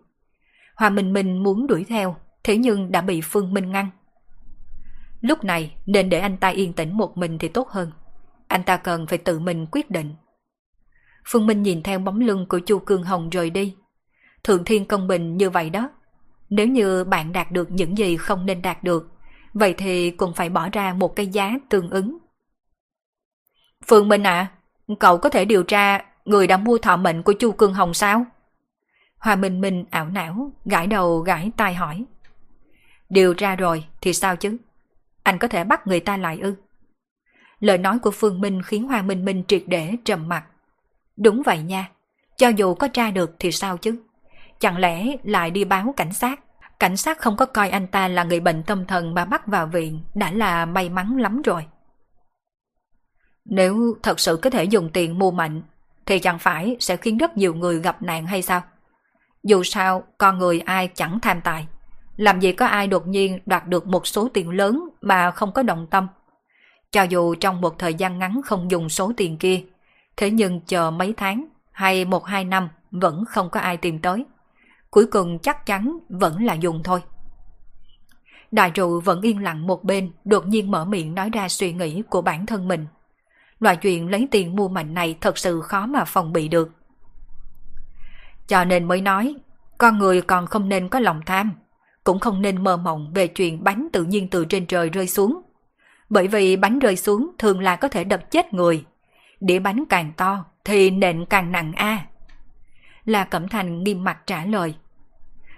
Hoa 0.81 0.89
Minh 0.89 1.13
Minh 1.13 1.43
muốn 1.43 1.67
đuổi 1.67 1.85
theo, 1.89 2.15
thế 2.43 2.57
nhưng 2.57 2.91
đã 2.91 3.01
bị 3.01 3.21
Phương 3.23 3.53
Minh 3.53 3.71
ngăn. 3.71 3.89
Lúc 5.21 5.43
này 5.43 5.75
nên 5.85 6.09
để 6.09 6.19
anh 6.19 6.37
ta 6.37 6.47
yên 6.47 6.73
tĩnh 6.73 6.97
một 6.97 7.17
mình 7.17 7.37
thì 7.37 7.47
tốt 7.47 7.69
hơn. 7.69 7.91
Anh 8.47 8.63
ta 8.63 8.77
cần 8.77 9.07
phải 9.07 9.17
tự 9.17 9.39
mình 9.39 9.65
quyết 9.71 9.91
định. 9.91 10.15
Phương 11.25 11.47
Minh 11.47 11.63
nhìn 11.63 11.83
theo 11.83 11.99
bóng 11.99 12.19
lưng 12.19 12.45
của 12.49 12.59
Chu 12.59 12.79
Cương 12.79 13.03
Hồng 13.03 13.29
rời 13.29 13.49
đi. 13.49 13.75
Thượng 14.43 14.65
thiên 14.65 14.85
công 14.85 15.07
bình 15.07 15.37
như 15.37 15.49
vậy 15.49 15.69
đó. 15.69 15.89
Nếu 16.49 16.67
như 16.67 17.03
bạn 17.03 17.31
đạt 17.31 17.51
được 17.51 17.71
những 17.71 17.97
gì 17.97 18.17
không 18.17 18.45
nên 18.45 18.61
đạt 18.61 18.83
được, 18.83 19.11
vậy 19.53 19.73
thì 19.77 20.11
cũng 20.11 20.33
phải 20.33 20.49
bỏ 20.49 20.69
ra 20.71 20.93
một 20.93 21.15
cái 21.15 21.27
giá 21.27 21.53
tương 21.69 21.89
ứng. 21.89 22.17
Phương 23.87 24.07
Minh 24.07 24.23
ạ, 24.23 24.51
à, 24.87 24.95
cậu 24.99 25.17
có 25.17 25.29
thể 25.29 25.45
điều 25.45 25.63
tra 25.63 26.05
người 26.25 26.47
đã 26.47 26.57
mua 26.57 26.77
thọ 26.77 26.97
mệnh 26.97 27.23
của 27.23 27.33
Chu 27.33 27.51
Cương 27.51 27.73
Hồng 27.73 27.93
sao? 27.93 28.25
Hoa 29.21 29.35
Minh 29.35 29.61
Minh 29.61 29.85
ảo 29.89 30.05
não, 30.05 30.51
gãi 30.65 30.87
đầu 30.87 31.19
gãi 31.19 31.51
tai 31.57 31.73
hỏi. 31.73 32.05
Điều 33.09 33.33
ra 33.37 33.55
rồi 33.55 33.85
thì 34.01 34.13
sao 34.13 34.35
chứ? 34.35 34.57
Anh 35.23 35.37
có 35.37 35.47
thể 35.47 35.63
bắt 35.63 35.87
người 35.87 35.99
ta 35.99 36.17
lại 36.17 36.39
ư? 36.39 36.55
Lời 37.59 37.77
nói 37.77 37.99
của 37.99 38.11
Phương 38.11 38.41
Minh 38.41 38.61
khiến 38.61 38.87
Hoa 38.87 39.01
Minh 39.01 39.25
Minh 39.25 39.43
triệt 39.47 39.63
để 39.67 39.95
trầm 40.05 40.27
mặt. 40.27 40.45
Đúng 41.17 41.41
vậy 41.45 41.63
nha, 41.63 41.91
cho 42.37 42.47
dù 42.47 42.75
có 42.75 42.87
tra 42.87 43.11
được 43.11 43.35
thì 43.39 43.51
sao 43.51 43.77
chứ? 43.77 43.95
Chẳng 44.59 44.77
lẽ 44.77 45.15
lại 45.23 45.51
đi 45.51 45.65
báo 45.65 45.93
cảnh 45.97 46.13
sát? 46.13 46.39
Cảnh 46.79 46.97
sát 46.97 47.19
không 47.19 47.37
có 47.37 47.45
coi 47.45 47.69
anh 47.69 47.87
ta 47.87 48.07
là 48.07 48.23
người 48.23 48.39
bệnh 48.39 48.63
tâm 48.63 48.85
thần 48.85 49.13
mà 49.13 49.25
bắt 49.25 49.47
vào 49.47 49.67
viện 49.67 50.01
đã 50.13 50.31
là 50.31 50.65
may 50.65 50.89
mắn 50.89 51.17
lắm 51.17 51.41
rồi. 51.41 51.65
Nếu 53.45 53.97
thật 54.03 54.19
sự 54.19 54.39
có 54.41 54.49
thể 54.49 54.63
dùng 54.63 54.89
tiền 54.93 55.19
mua 55.19 55.31
mạnh, 55.31 55.61
thì 56.05 56.19
chẳng 56.19 56.39
phải 56.39 56.77
sẽ 56.79 56.97
khiến 56.97 57.17
rất 57.17 57.37
nhiều 57.37 57.53
người 57.53 57.79
gặp 57.79 58.01
nạn 58.01 58.25
hay 58.25 58.41
sao? 58.41 58.61
Dù 59.43 59.63
sao, 59.63 60.03
con 60.17 60.37
người 60.37 60.59
ai 60.59 60.89
chẳng 60.93 61.19
tham 61.21 61.41
tài. 61.41 61.67
Làm 62.17 62.39
gì 62.39 62.51
có 62.51 62.65
ai 62.65 62.87
đột 62.87 63.07
nhiên 63.07 63.39
đoạt 63.45 63.67
được 63.67 63.87
một 63.87 64.07
số 64.07 64.29
tiền 64.33 64.49
lớn 64.49 64.89
mà 65.01 65.31
không 65.31 65.51
có 65.51 65.63
động 65.63 65.87
tâm. 65.91 66.07
Cho 66.91 67.03
dù 67.03 67.35
trong 67.35 67.61
một 67.61 67.79
thời 67.79 67.93
gian 67.93 68.19
ngắn 68.19 68.41
không 68.45 68.71
dùng 68.71 68.89
số 68.89 69.11
tiền 69.17 69.37
kia, 69.37 69.63
thế 70.17 70.31
nhưng 70.31 70.61
chờ 70.61 70.91
mấy 70.91 71.13
tháng 71.17 71.45
hay 71.71 72.05
một 72.05 72.25
hai 72.25 72.43
năm 72.43 72.69
vẫn 72.91 73.25
không 73.25 73.49
có 73.49 73.59
ai 73.59 73.77
tìm 73.77 73.99
tới. 73.99 74.25
Cuối 74.89 75.05
cùng 75.05 75.39
chắc 75.39 75.65
chắn 75.65 75.97
vẫn 76.09 76.43
là 76.45 76.53
dùng 76.53 76.83
thôi. 76.83 77.01
Đại 78.51 78.71
trụ 78.71 78.99
vẫn 78.99 79.21
yên 79.21 79.43
lặng 79.43 79.67
một 79.67 79.83
bên, 79.83 80.11
đột 80.25 80.47
nhiên 80.47 80.71
mở 80.71 80.85
miệng 80.85 81.15
nói 81.15 81.29
ra 81.29 81.49
suy 81.49 81.73
nghĩ 81.73 82.01
của 82.09 82.21
bản 82.21 82.45
thân 82.45 82.67
mình. 82.67 82.87
Loại 83.59 83.75
chuyện 83.75 84.09
lấy 84.09 84.27
tiền 84.31 84.55
mua 84.55 84.67
mạnh 84.67 84.93
này 84.93 85.17
thật 85.21 85.37
sự 85.37 85.61
khó 85.61 85.85
mà 85.85 86.05
phòng 86.05 86.33
bị 86.33 86.47
được. 86.47 86.69
Cho 88.51 88.65
nên 88.65 88.83
mới 88.83 89.01
nói, 89.01 89.35
con 89.77 89.97
người 89.97 90.21
còn 90.21 90.47
không 90.47 90.69
nên 90.69 90.89
có 90.89 90.99
lòng 90.99 91.21
tham, 91.25 91.51
cũng 92.03 92.19
không 92.19 92.41
nên 92.41 92.63
mơ 92.63 92.77
mộng 92.77 93.11
về 93.13 93.27
chuyện 93.27 93.63
bánh 93.63 93.87
tự 93.93 94.03
nhiên 94.03 94.27
từ 94.27 94.45
trên 94.45 94.65
trời 94.65 94.89
rơi 94.89 95.07
xuống. 95.07 95.41
Bởi 96.09 96.27
vì 96.27 96.55
bánh 96.55 96.79
rơi 96.79 96.95
xuống 96.95 97.31
thường 97.37 97.59
là 97.61 97.75
có 97.75 97.87
thể 97.87 98.03
đập 98.03 98.31
chết 98.31 98.53
người. 98.53 98.85
Đĩa 99.39 99.59
bánh 99.59 99.83
càng 99.89 100.11
to 100.17 100.45
thì 100.65 100.89
nện 100.89 101.25
càng 101.25 101.51
nặng 101.51 101.71
a. 101.75 102.05
La 103.05 103.23
Cẩm 103.23 103.47
Thành 103.47 103.83
nghiêm 103.83 104.03
mặt 104.03 104.17
trả 104.27 104.45
lời. 104.45 104.75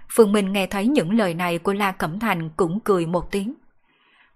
Phương 0.08 0.32
Minh 0.32 0.52
nghe 0.52 0.66
thấy 0.66 0.86
những 0.86 1.14
lời 1.18 1.34
này 1.34 1.58
của 1.58 1.72
La 1.72 1.92
Cẩm 1.92 2.18
Thành 2.18 2.50
cũng 2.56 2.80
cười 2.80 3.06
một 3.06 3.30
tiếng. 3.30 3.54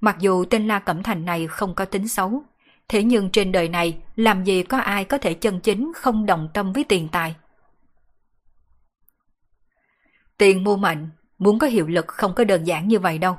Mặc 0.00 0.16
dù 0.18 0.44
tên 0.44 0.66
La 0.66 0.78
Cẩm 0.78 1.02
Thành 1.02 1.24
này 1.24 1.46
không 1.46 1.74
có 1.74 1.84
tính 1.84 2.08
xấu, 2.08 2.42
thế 2.88 3.02
nhưng 3.02 3.30
trên 3.30 3.52
đời 3.52 3.68
này 3.68 3.98
làm 4.16 4.44
gì 4.44 4.62
có 4.62 4.78
ai 4.78 5.04
có 5.04 5.18
thể 5.18 5.34
chân 5.34 5.60
chính 5.60 5.92
không 5.96 6.26
đồng 6.26 6.48
tâm 6.54 6.72
với 6.72 6.84
tiền 6.84 7.08
tài. 7.12 7.34
Tiền 10.38 10.64
mua 10.64 10.76
mệnh, 10.76 11.08
muốn 11.38 11.58
có 11.58 11.66
hiệu 11.66 11.86
lực 11.86 12.08
không 12.08 12.34
có 12.34 12.44
đơn 12.44 12.64
giản 12.64 12.88
như 12.88 12.98
vậy 12.98 13.18
đâu. 13.18 13.36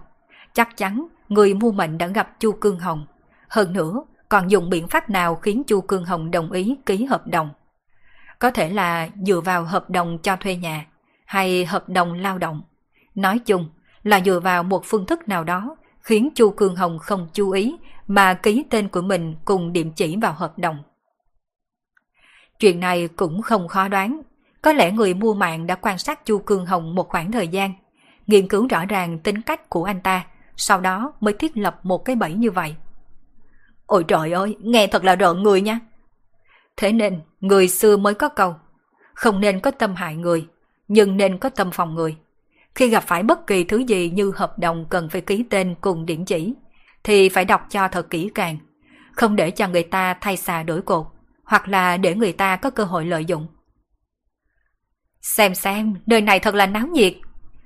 Chắc 0.54 0.78
chắn 0.78 1.08
người 1.30 1.54
mua 1.54 1.72
mệnh 1.72 1.98
đã 1.98 2.08
gặp 2.08 2.40
Chu 2.40 2.52
Cương 2.52 2.80
Hồng. 2.80 3.06
Hơn 3.50 3.74
nữa, 3.74 4.04
còn 4.30 4.52
dùng 4.52 4.70
biện 4.70 4.88
pháp 4.88 5.10
nào 5.10 5.36
khiến 5.36 5.64
Chu 5.68 5.82
Cương 5.82 6.06
Hồng 6.06 6.32
đồng 6.32 6.52
ý 6.52 6.76
ký 6.86 7.06
hợp 7.06 7.28
đồng. 7.28 7.50
Có 8.40 8.52
thể 8.52 8.70
là 8.70 9.10
dựa 9.26 9.42
vào 9.42 9.64
hợp 9.64 9.90
đồng 9.90 10.18
cho 10.24 10.36
thuê 10.36 10.56
nhà 10.56 10.86
hay 11.26 11.66
hợp 11.66 11.90
đồng 11.90 12.14
lao 12.14 12.38
động. 12.38 12.62
Nói 13.16 13.40
chung 13.40 13.70
là 14.04 14.22
dựa 14.26 14.40
vào 14.40 14.64
một 14.64 14.82
phương 14.86 15.06
thức 15.06 15.28
nào 15.28 15.44
đó 15.44 15.76
khiến 16.00 16.30
Chu 16.36 16.50
Cương 16.50 16.76
Hồng 16.76 17.00
không 17.00 17.28
chú 17.34 17.52
ý 17.52 17.78
mà 18.08 18.34
ký 18.34 18.66
tên 18.70 18.90
của 18.90 19.02
mình 19.02 19.36
cùng 19.46 19.74
điểm 19.74 19.92
chỉ 19.92 20.18
vào 20.22 20.34
hợp 20.34 20.60
đồng. 20.60 20.84
Chuyện 22.60 22.80
này 22.80 23.08
cũng 23.08 23.42
không 23.42 23.68
khó 23.68 23.88
đoán. 23.88 24.22
Có 24.62 24.74
lẽ 24.74 24.92
người 24.92 25.14
mua 25.14 25.34
mạng 25.34 25.68
đã 25.68 25.76
quan 25.76 25.98
sát 25.98 26.26
Chu 26.26 26.40
Cương 26.40 26.66
Hồng 26.66 26.96
một 26.96 27.10
khoảng 27.10 27.32
thời 27.32 27.48
gian, 27.48 27.74
nghiên 28.28 28.48
cứu 28.48 28.68
rõ 28.68 28.86
ràng 28.86 29.20
tính 29.20 29.42
cách 29.42 29.70
của 29.70 29.84
anh 29.84 30.02
ta, 30.02 30.26
sau 30.58 30.82
đó 30.82 31.14
mới 31.20 31.34
thiết 31.34 31.58
lập 31.58 31.80
một 31.84 32.06
cái 32.06 32.16
bẫy 32.16 32.34
như 32.34 32.52
vậy. 32.52 32.76
Ôi 33.86 34.06
trời 34.08 34.32
ơi, 34.32 34.56
nghe 34.60 34.88
thật 34.88 35.04
là 35.04 35.16
rợn 35.16 35.44
người 35.44 35.62
nha. 35.62 35.80
Thế 36.78 36.92
nên, 36.92 37.22
người 37.40 37.68
xưa 37.68 37.98
mới 37.98 38.14
có 38.14 38.30
câu, 38.30 38.56
không 39.14 39.42
nên 39.42 39.60
có 39.60 39.72
tâm 39.72 39.96
hại 39.96 40.16
người, 40.16 40.48
nhưng 40.88 41.18
nên 41.18 41.38
có 41.38 41.50
tâm 41.50 41.72
phòng 41.72 41.96
người. 41.96 42.18
Khi 42.76 42.90
gặp 42.90 43.04
phải 43.08 43.24
bất 43.24 43.48
kỳ 43.48 43.64
thứ 43.64 43.78
gì 43.78 44.10
như 44.10 44.32
hợp 44.36 44.60
đồng 44.60 44.86
cần 44.90 45.10
phải 45.10 45.22
ký 45.22 45.44
tên 45.50 45.76
cùng 45.82 46.06
điểm 46.06 46.26
chỉ, 46.26 46.54
thì 47.04 47.30
phải 47.30 47.46
đọc 47.46 47.68
cho 47.70 47.88
thật 47.88 48.10
kỹ 48.10 48.30
càng, 48.36 48.58
không 49.12 49.36
để 49.36 49.52
cho 49.52 49.68
người 49.68 49.84
ta 49.84 50.14
thay 50.14 50.38
xà 50.38 50.64
đổi 50.64 50.82
cột, 50.82 51.06
hoặc 51.44 51.68
là 51.68 51.98
để 51.98 52.16
người 52.16 52.34
ta 52.34 52.56
có 52.56 52.70
cơ 52.70 52.84
hội 52.84 53.06
lợi 53.06 53.26
dụng. 53.26 53.48
Xem 55.22 55.56
xem, 55.56 55.96
nơi 56.06 56.22
này 56.22 56.40
thật 56.40 56.56
là 56.56 56.66
náo 56.66 56.88
nhiệt. 56.88 57.14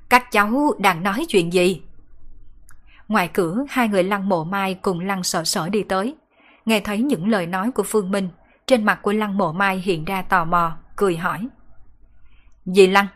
Các 0.09 0.31
cháu 0.31 0.73
đang 0.79 1.03
nói 1.03 1.25
chuyện 1.29 1.53
gì? 1.53 1.81
Ngoài 3.07 3.29
cửa, 3.33 3.57
hai 3.69 3.87
người 3.87 4.03
lăng 4.03 4.29
mộ 4.29 4.43
mai 4.43 4.73
cùng 4.73 4.99
lăng 4.99 5.23
sợ 5.23 5.43
sở 5.43 5.69
đi 5.69 5.83
tới. 5.83 6.15
Nghe 6.65 6.79
thấy 6.79 7.01
những 7.01 7.27
lời 7.27 7.47
nói 7.47 7.71
của 7.71 7.83
Phương 7.83 8.11
Minh, 8.11 8.29
trên 8.67 8.85
mặt 8.85 8.99
của 9.01 9.11
lăng 9.11 9.37
mộ 9.37 9.51
mai 9.51 9.77
hiện 9.77 10.05
ra 10.05 10.21
tò 10.21 10.45
mò, 10.45 10.77
cười 10.95 11.17
hỏi. 11.17 11.47
Dì 12.65 12.87
lăng? 12.87 13.07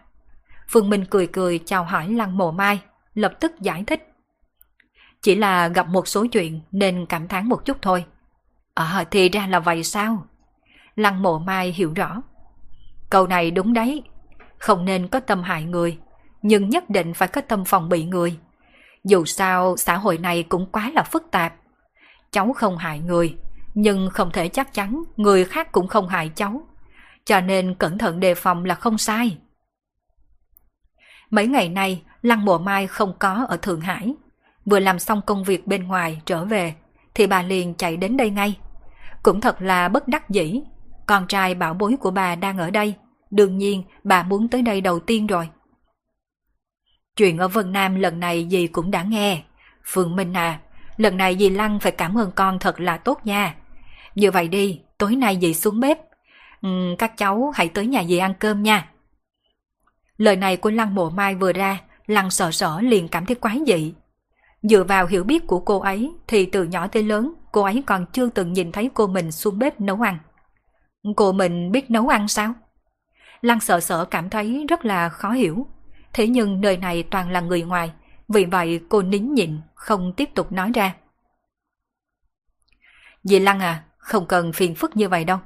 Phương 0.68 0.90
Minh 0.90 1.06
cười 1.10 1.28
cười 1.28 1.60
chào 1.66 1.84
hỏi 1.84 2.10
lăng 2.10 2.38
mộ 2.38 2.52
mai, 2.52 2.80
lập 3.14 3.34
tức 3.40 3.52
giải 3.62 3.84
thích. 3.88 4.14
Chỉ 5.22 5.36
là 5.36 5.68
gặp 5.68 5.88
một 5.88 6.08
số 6.08 6.26
chuyện 6.32 6.62
nên 6.72 7.06
cảm 7.06 7.28
thán 7.28 7.50
một 7.50 7.66
chút 7.66 7.78
thôi. 7.82 8.06
Ờ 8.74 9.04
thì 9.12 9.30
ra 9.30 9.48
là 9.48 9.60
vậy 9.60 9.84
sao? 9.84 10.26
Lăng 10.96 11.22
mộ 11.22 11.40
mai 11.40 11.72
hiểu 11.72 11.94
rõ. 11.96 12.22
Câu 13.10 13.28
này 13.28 13.52
đúng 13.52 13.74
đấy, 13.74 14.04
không 14.58 14.86
nên 14.86 15.08
có 15.08 15.20
tâm 15.20 15.44
hại 15.44 15.64
người, 15.64 15.98
nhưng 16.42 16.70
nhất 16.70 16.90
định 16.90 17.14
phải 17.14 17.28
có 17.28 17.42
tâm 17.42 17.66
phòng 17.66 17.90
bị 17.90 18.06
người. 18.06 18.38
Dù 19.04 19.26
sao 19.26 19.78
xã 19.78 19.98
hội 19.98 20.18
này 20.18 20.44
cũng 20.44 20.66
quá 20.72 20.92
là 20.96 21.04
phức 21.04 21.32
tạp. 21.32 21.54
Cháu 22.32 22.54
không 22.54 22.78
hại 22.78 23.00
người, 23.00 23.36
nhưng 23.74 24.10
không 24.10 24.32
thể 24.32 24.48
chắc 24.48 24.74
chắn 24.74 25.04
người 25.18 25.46
khác 25.46 25.72
cũng 25.72 25.88
không 25.88 26.08
hại 26.08 26.32
cháu. 26.36 26.68
Cho 27.26 27.42
nên 27.42 27.74
cẩn 27.74 27.98
thận 27.98 28.20
đề 28.20 28.36
phòng 28.36 28.66
là 28.66 28.76
không 28.76 28.98
sai. 28.98 29.38
Mấy 31.30 31.48
ngày 31.48 31.70
nay, 31.70 32.02
Lăng 32.22 32.46
Mộ 32.46 32.58
Mai 32.58 32.88
không 32.88 33.14
có 33.20 33.46
ở 33.50 33.58
Thượng 33.58 33.82
Hải. 33.82 34.16
Vừa 34.66 34.80
làm 34.80 35.00
xong 35.00 35.22
công 35.26 35.44
việc 35.44 35.68
bên 35.68 35.88
ngoài 35.88 36.22
trở 36.26 36.46
về, 36.46 36.76
thì 37.14 37.28
bà 37.28 37.42
liền 37.42 37.74
chạy 37.74 37.98
đến 37.98 38.18
đây 38.18 38.30
ngay. 38.30 38.58
Cũng 39.24 39.42
thật 39.42 39.62
là 39.62 39.88
bất 39.88 40.08
đắc 40.08 40.30
dĩ, 40.30 40.62
con 41.06 41.28
trai 41.28 41.56
bảo 41.56 41.74
bối 41.74 41.96
của 42.00 42.12
bà 42.12 42.36
đang 42.36 42.58
ở 42.58 42.70
đây. 42.70 42.96
Đương 43.32 43.58
nhiên, 43.58 43.84
bà 44.04 44.24
muốn 44.24 44.48
tới 44.48 44.62
đây 44.62 44.82
đầu 44.82 45.00
tiên 45.00 45.28
rồi. 45.28 45.50
Chuyện 47.16 47.38
ở 47.38 47.48
Vân 47.48 47.72
Nam 47.72 47.96
lần 47.96 48.20
này 48.20 48.48
dì 48.52 48.68
cũng 48.68 48.92
đã 48.92 49.04
nghe. 49.04 49.44
Phương 49.84 50.16
Minh 50.16 50.34
à, 50.34 50.60
lần 50.98 51.18
này 51.18 51.38
dì 51.40 51.50
Lăng 51.50 51.80
phải 51.80 51.92
cảm 51.92 52.18
ơn 52.18 52.32
con 52.32 52.60
thật 52.60 52.80
là 52.80 52.98
tốt 52.98 53.20
nha. 53.24 53.56
Như 54.16 54.32
vậy 54.32 54.48
đi, 54.48 54.82
tối 54.98 55.16
nay 55.16 55.38
dì 55.42 55.54
xuống 55.54 55.80
bếp. 55.80 55.98
Ừ, 56.62 56.96
các 56.98 57.18
cháu 57.18 57.52
hãy 57.56 57.70
tới 57.70 57.88
nhà 57.88 58.04
dì 58.04 58.18
ăn 58.18 58.34
cơm 58.40 58.64
nha. 58.64 58.90
Lời 60.18 60.36
này 60.36 60.58
của 60.58 60.70
Lăng 60.70 60.96
Mộ 60.96 61.10
Mai 61.10 61.36
vừa 61.36 61.54
ra, 61.54 61.82
Lăng 62.08 62.30
sợ 62.30 62.52
sở 62.52 62.82
liền 62.82 63.08
cảm 63.08 63.26
thấy 63.26 63.36
quái 63.36 63.60
dị. 63.68 63.94
Dựa 64.62 64.84
vào 64.84 65.08
hiểu 65.08 65.24
biết 65.24 65.48
của 65.48 65.60
cô 65.60 65.80
ấy 65.80 66.12
thì 66.28 66.46
từ 66.46 66.64
nhỏ 66.64 66.88
tới 66.88 67.04
lớn 67.04 67.34
cô 67.52 67.62
ấy 67.64 67.84
còn 67.86 68.06
chưa 68.14 68.30
từng 68.30 68.54
nhìn 68.54 68.72
thấy 68.72 68.90
cô 68.94 69.08
mình 69.08 69.32
xuống 69.32 69.60
bếp 69.60 69.82
nấu 69.82 70.02
ăn. 70.02 70.18
Cô 71.16 71.32
mình 71.32 71.72
biết 71.72 71.92
nấu 71.92 72.08
ăn 72.08 72.28
sao? 72.28 72.54
Lăng 73.42 73.60
sợ 73.60 73.80
sợ 73.80 74.06
cảm 74.06 74.30
thấy 74.30 74.66
rất 74.70 74.86
là 74.86 75.10
khó 75.10 75.32
hiểu. 75.32 75.68
Thế 76.14 76.28
nhưng 76.28 76.62
nơi 76.62 76.78
này 76.78 77.04
toàn 77.04 77.32
là 77.32 77.42
người 77.42 77.62
ngoài, 77.62 77.92
vì 78.28 78.46
vậy 78.46 78.82
cô 78.90 79.02
nín 79.02 79.34
nhịn, 79.34 79.60
không 79.74 80.14
tiếp 80.14 80.30
tục 80.36 80.52
nói 80.52 80.72
ra. 80.74 80.96
Dì 83.24 83.40
Lăng 83.40 83.60
à, 83.60 83.84
không 83.98 84.26
cần 84.26 84.54
phiền 84.54 84.76
phức 84.76 84.98
như 84.98 85.10
vậy 85.10 85.26
đâu. 85.26 85.40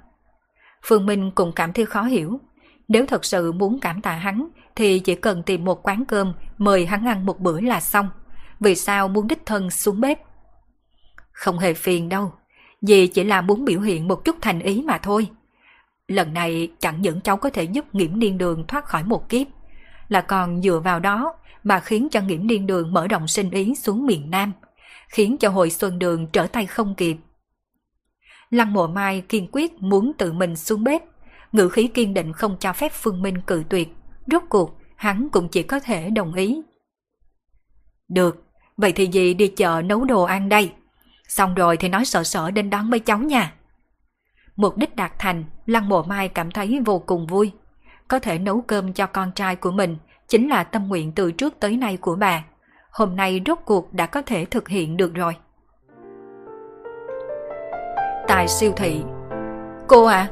Phương 0.83 1.05
Minh 1.05 1.31
cũng 1.35 1.51
cảm 1.55 1.73
thấy 1.73 1.85
khó 1.85 2.03
hiểu. 2.03 2.39
Nếu 2.87 3.05
thật 3.05 3.25
sự 3.25 3.51
muốn 3.51 3.79
cảm 3.79 4.01
tạ 4.01 4.11
hắn, 4.11 4.47
thì 4.75 4.99
chỉ 4.99 5.15
cần 5.15 5.43
tìm 5.43 5.65
một 5.65 5.87
quán 5.87 6.05
cơm 6.05 6.33
mời 6.57 6.85
hắn 6.85 7.07
ăn 7.07 7.25
một 7.25 7.39
bữa 7.39 7.61
là 7.61 7.79
xong. 7.79 8.09
Vì 8.59 8.75
sao 8.75 9.07
muốn 9.07 9.27
đích 9.27 9.45
thân 9.45 9.69
xuống 9.69 10.01
bếp? 10.01 10.19
Không 11.31 11.59
hề 11.59 11.73
phiền 11.73 12.09
đâu, 12.09 12.33
dì 12.81 13.07
chỉ 13.07 13.23
là 13.23 13.41
muốn 13.41 13.65
biểu 13.65 13.81
hiện 13.81 14.07
một 14.07 14.25
chút 14.25 14.35
thành 14.41 14.59
ý 14.59 14.83
mà 14.87 14.97
thôi. 14.97 15.29
Lần 16.11 16.33
này 16.33 16.69
chẳng 16.79 17.01
những 17.01 17.21
cháu 17.21 17.37
có 17.37 17.49
thể 17.49 17.63
giúp 17.63 17.85
nghiễm 17.95 18.19
điên 18.19 18.37
đường 18.37 18.67
thoát 18.67 18.85
khỏi 18.85 19.03
một 19.03 19.29
kiếp, 19.29 19.47
là 20.07 20.21
còn 20.21 20.61
dựa 20.61 20.79
vào 20.79 20.99
đó 20.99 21.33
mà 21.63 21.79
khiến 21.79 22.07
cho 22.11 22.21
nghiễm 22.21 22.47
điên 22.47 22.67
đường 22.67 22.93
mở 22.93 23.07
rộng 23.07 23.27
sinh 23.27 23.51
ý 23.51 23.75
xuống 23.75 24.05
miền 24.05 24.31
Nam, 24.31 24.51
khiến 25.07 25.37
cho 25.37 25.49
hội 25.49 25.69
xuân 25.69 25.99
đường 25.99 26.27
trở 26.27 26.47
tay 26.47 26.65
không 26.65 26.95
kịp. 26.95 27.17
Lăng 28.49 28.73
mộ 28.73 28.87
mai 28.87 29.21
kiên 29.29 29.47
quyết 29.51 29.73
muốn 29.81 30.11
tự 30.17 30.33
mình 30.33 30.55
xuống 30.55 30.83
bếp, 30.83 31.01
ngữ 31.51 31.69
khí 31.69 31.87
kiên 31.87 32.13
định 32.13 32.33
không 32.33 32.57
cho 32.59 32.73
phép 32.73 32.91
Phương 32.93 33.21
Minh 33.21 33.41
cự 33.41 33.63
tuyệt, 33.69 33.89
rốt 34.27 34.43
cuộc 34.49 34.77
hắn 34.95 35.27
cũng 35.31 35.49
chỉ 35.49 35.63
có 35.63 35.79
thể 35.79 36.09
đồng 36.09 36.33
ý. 36.33 36.61
Được, 38.07 38.43
vậy 38.77 38.91
thì 38.91 39.07
gì 39.07 39.33
đi 39.33 39.47
chợ 39.47 39.81
nấu 39.85 40.05
đồ 40.05 40.23
ăn 40.23 40.49
đây? 40.49 40.71
Xong 41.27 41.55
rồi 41.55 41.77
thì 41.77 41.89
nói 41.89 42.05
sợ 42.05 42.23
sợ 42.23 42.51
đến 42.51 42.69
đón 42.69 42.89
mấy 42.89 42.99
cháu 42.99 43.17
nha. 43.17 43.53
Mục 44.55 44.77
đích 44.77 44.95
đạt 44.95 45.11
thành, 45.19 45.43
Lăng 45.65 45.89
Mộ 45.89 46.03
Mai 46.03 46.27
cảm 46.27 46.51
thấy 46.51 46.79
vô 46.85 46.99
cùng 46.99 47.27
vui. 47.27 47.51
Có 48.07 48.19
thể 48.19 48.39
nấu 48.39 48.61
cơm 48.61 48.93
cho 48.93 49.07
con 49.07 49.31
trai 49.31 49.55
của 49.55 49.71
mình 49.71 49.97
chính 50.27 50.49
là 50.49 50.63
tâm 50.63 50.87
nguyện 50.87 51.11
từ 51.11 51.31
trước 51.31 51.59
tới 51.59 51.77
nay 51.77 51.97
của 51.97 52.15
bà. 52.15 52.43
Hôm 52.91 53.15
nay 53.15 53.41
rốt 53.45 53.59
cuộc 53.65 53.93
đã 53.93 54.05
có 54.05 54.21
thể 54.21 54.45
thực 54.45 54.67
hiện 54.67 54.97
được 54.97 55.13
rồi. 55.13 55.35
Tại 58.27 58.47
siêu 58.47 58.73
thị 58.75 59.01
Cô 59.87 60.05
à, 60.05 60.29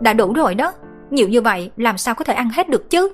đã 0.00 0.12
đủ 0.12 0.32
rồi 0.32 0.54
đó. 0.54 0.72
Nhiều 1.10 1.28
như 1.28 1.40
vậy 1.40 1.70
làm 1.76 1.98
sao 1.98 2.14
có 2.14 2.24
thể 2.24 2.34
ăn 2.34 2.50
hết 2.50 2.68
được 2.68 2.90
chứ? 2.90 3.12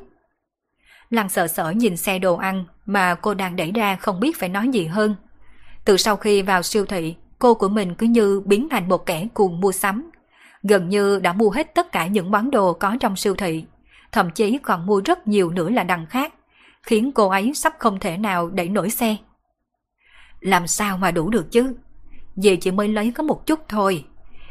Lăng 1.11 1.29
sợ 1.29 1.47
sở 1.47 1.71
nhìn 1.71 1.97
xe 1.97 2.19
đồ 2.19 2.37
ăn 2.37 2.65
mà 2.87 3.15
cô 3.15 3.35
đang 3.35 3.57
đẩy 3.57 3.73
ra 3.73 3.97
không 3.97 4.21
biết 4.21 4.39
phải 4.39 4.49
nói 4.49 4.69
gì 4.69 4.87
hơn. 4.87 5.17
Từ 5.85 5.97
sau 5.97 6.17
khi 6.17 6.43
vào 6.43 6.63
siêu 6.63 6.87
thị, 6.87 7.15
cô 7.39 7.55
của 7.55 7.69
mình 7.69 7.95
cứ 7.95 8.07
như 8.07 8.43
biến 8.45 8.69
thành 8.69 8.89
một 8.89 9.07
kẻ 9.07 9.27
cuồng 9.35 9.61
mua 9.61 9.73
sắm, 9.73 10.10
gần 10.63 10.89
như 10.89 11.21
đã 11.21 11.33
mua 11.33 11.51
hết 11.51 11.75
tất 11.75 11.93
cả 11.93 12.07
những 12.07 12.31
món 12.31 12.51
đồ 12.51 12.73
có 12.73 12.97
trong 13.01 13.17
siêu 13.17 13.35
thị, 13.35 13.65
thậm 14.13 14.31
chí 14.31 14.59
còn 14.59 14.87
mua 14.87 15.01
rất 15.05 15.29
nhiều 15.29 15.51
nữa 15.51 15.71
là 15.71 15.85
đằng 15.85 16.07
khác, 16.07 16.35
khiến 16.83 17.13
cô 17.13 17.29
ấy 17.29 17.55
sắp 17.55 17.75
không 17.79 18.01
thể 18.01 18.17
nào 18.17 18.51
đẩy 18.51 18.69
nổi 18.69 18.91
xe. 18.91 19.17
Làm 20.41 20.67
sao 20.67 20.97
mà 20.99 21.11
đủ 21.11 21.31
được 21.31 21.53
chứ? 21.53 21.75
Dì 22.37 22.57
chỉ 22.57 22.71
mới 22.71 22.89
lấy 22.89 23.11
có 23.11 23.23
một 23.23 23.47
chút 23.47 23.61
thôi. 23.69 24.05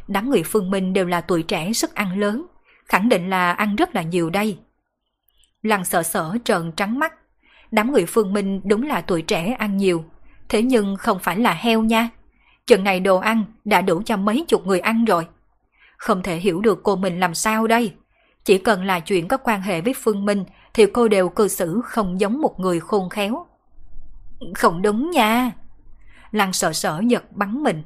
Đám 0.07 0.29
người 0.29 0.43
phương 0.43 0.71
minh 0.71 0.93
đều 0.93 1.05
là 1.05 1.21
tuổi 1.21 1.43
trẻ 1.43 1.73
sức 1.73 1.95
ăn 1.95 2.19
lớn, 2.19 2.45
khẳng 2.85 3.09
định 3.09 3.29
là 3.29 3.51
ăn 3.51 3.75
rất 3.75 3.95
là 3.95 4.01
nhiều 4.01 4.29
đây. 4.29 4.57
Lăng 5.63 5.85
sợ 5.85 6.03
sở 6.03 6.37
trợn 6.43 6.71
trắng 6.71 6.99
mắt. 6.99 7.13
Đám 7.71 7.91
người 7.91 8.05
phương 8.05 8.33
minh 8.33 8.61
đúng 8.63 8.83
là 8.83 9.01
tuổi 9.01 9.21
trẻ 9.21 9.55
ăn 9.59 9.77
nhiều, 9.77 10.05
thế 10.49 10.61
nhưng 10.61 10.95
không 10.95 11.19
phải 11.19 11.37
là 11.37 11.53
heo 11.53 11.83
nha. 11.83 12.09
Chừng 12.67 12.83
này 12.83 12.99
đồ 12.99 13.17
ăn 13.17 13.43
đã 13.65 13.81
đủ 13.81 14.01
cho 14.05 14.17
mấy 14.17 14.45
chục 14.47 14.67
người 14.67 14.79
ăn 14.79 15.05
rồi. 15.05 15.27
Không 15.99 16.23
thể 16.23 16.37
hiểu 16.37 16.61
được 16.61 16.79
cô 16.83 16.95
mình 16.95 17.19
làm 17.19 17.35
sao 17.35 17.67
đây. 17.67 17.93
Chỉ 18.45 18.57
cần 18.57 18.83
là 18.83 18.99
chuyện 18.99 19.27
có 19.27 19.37
quan 19.37 19.61
hệ 19.61 19.81
với 19.81 19.93
Phương 19.97 20.25
Minh 20.25 20.43
thì 20.73 20.85
cô 20.85 21.07
đều 21.07 21.29
cư 21.29 21.47
xử 21.47 21.81
không 21.83 22.19
giống 22.19 22.41
một 22.41 22.59
người 22.59 22.79
khôn 22.79 23.09
khéo. 23.09 23.45
Không 24.55 24.81
đúng 24.81 25.11
nha. 25.11 25.51
Lăng 26.31 26.53
sợ 26.53 26.73
sở 26.73 27.01
giật 27.07 27.23
bắn 27.31 27.63
mình. 27.63 27.83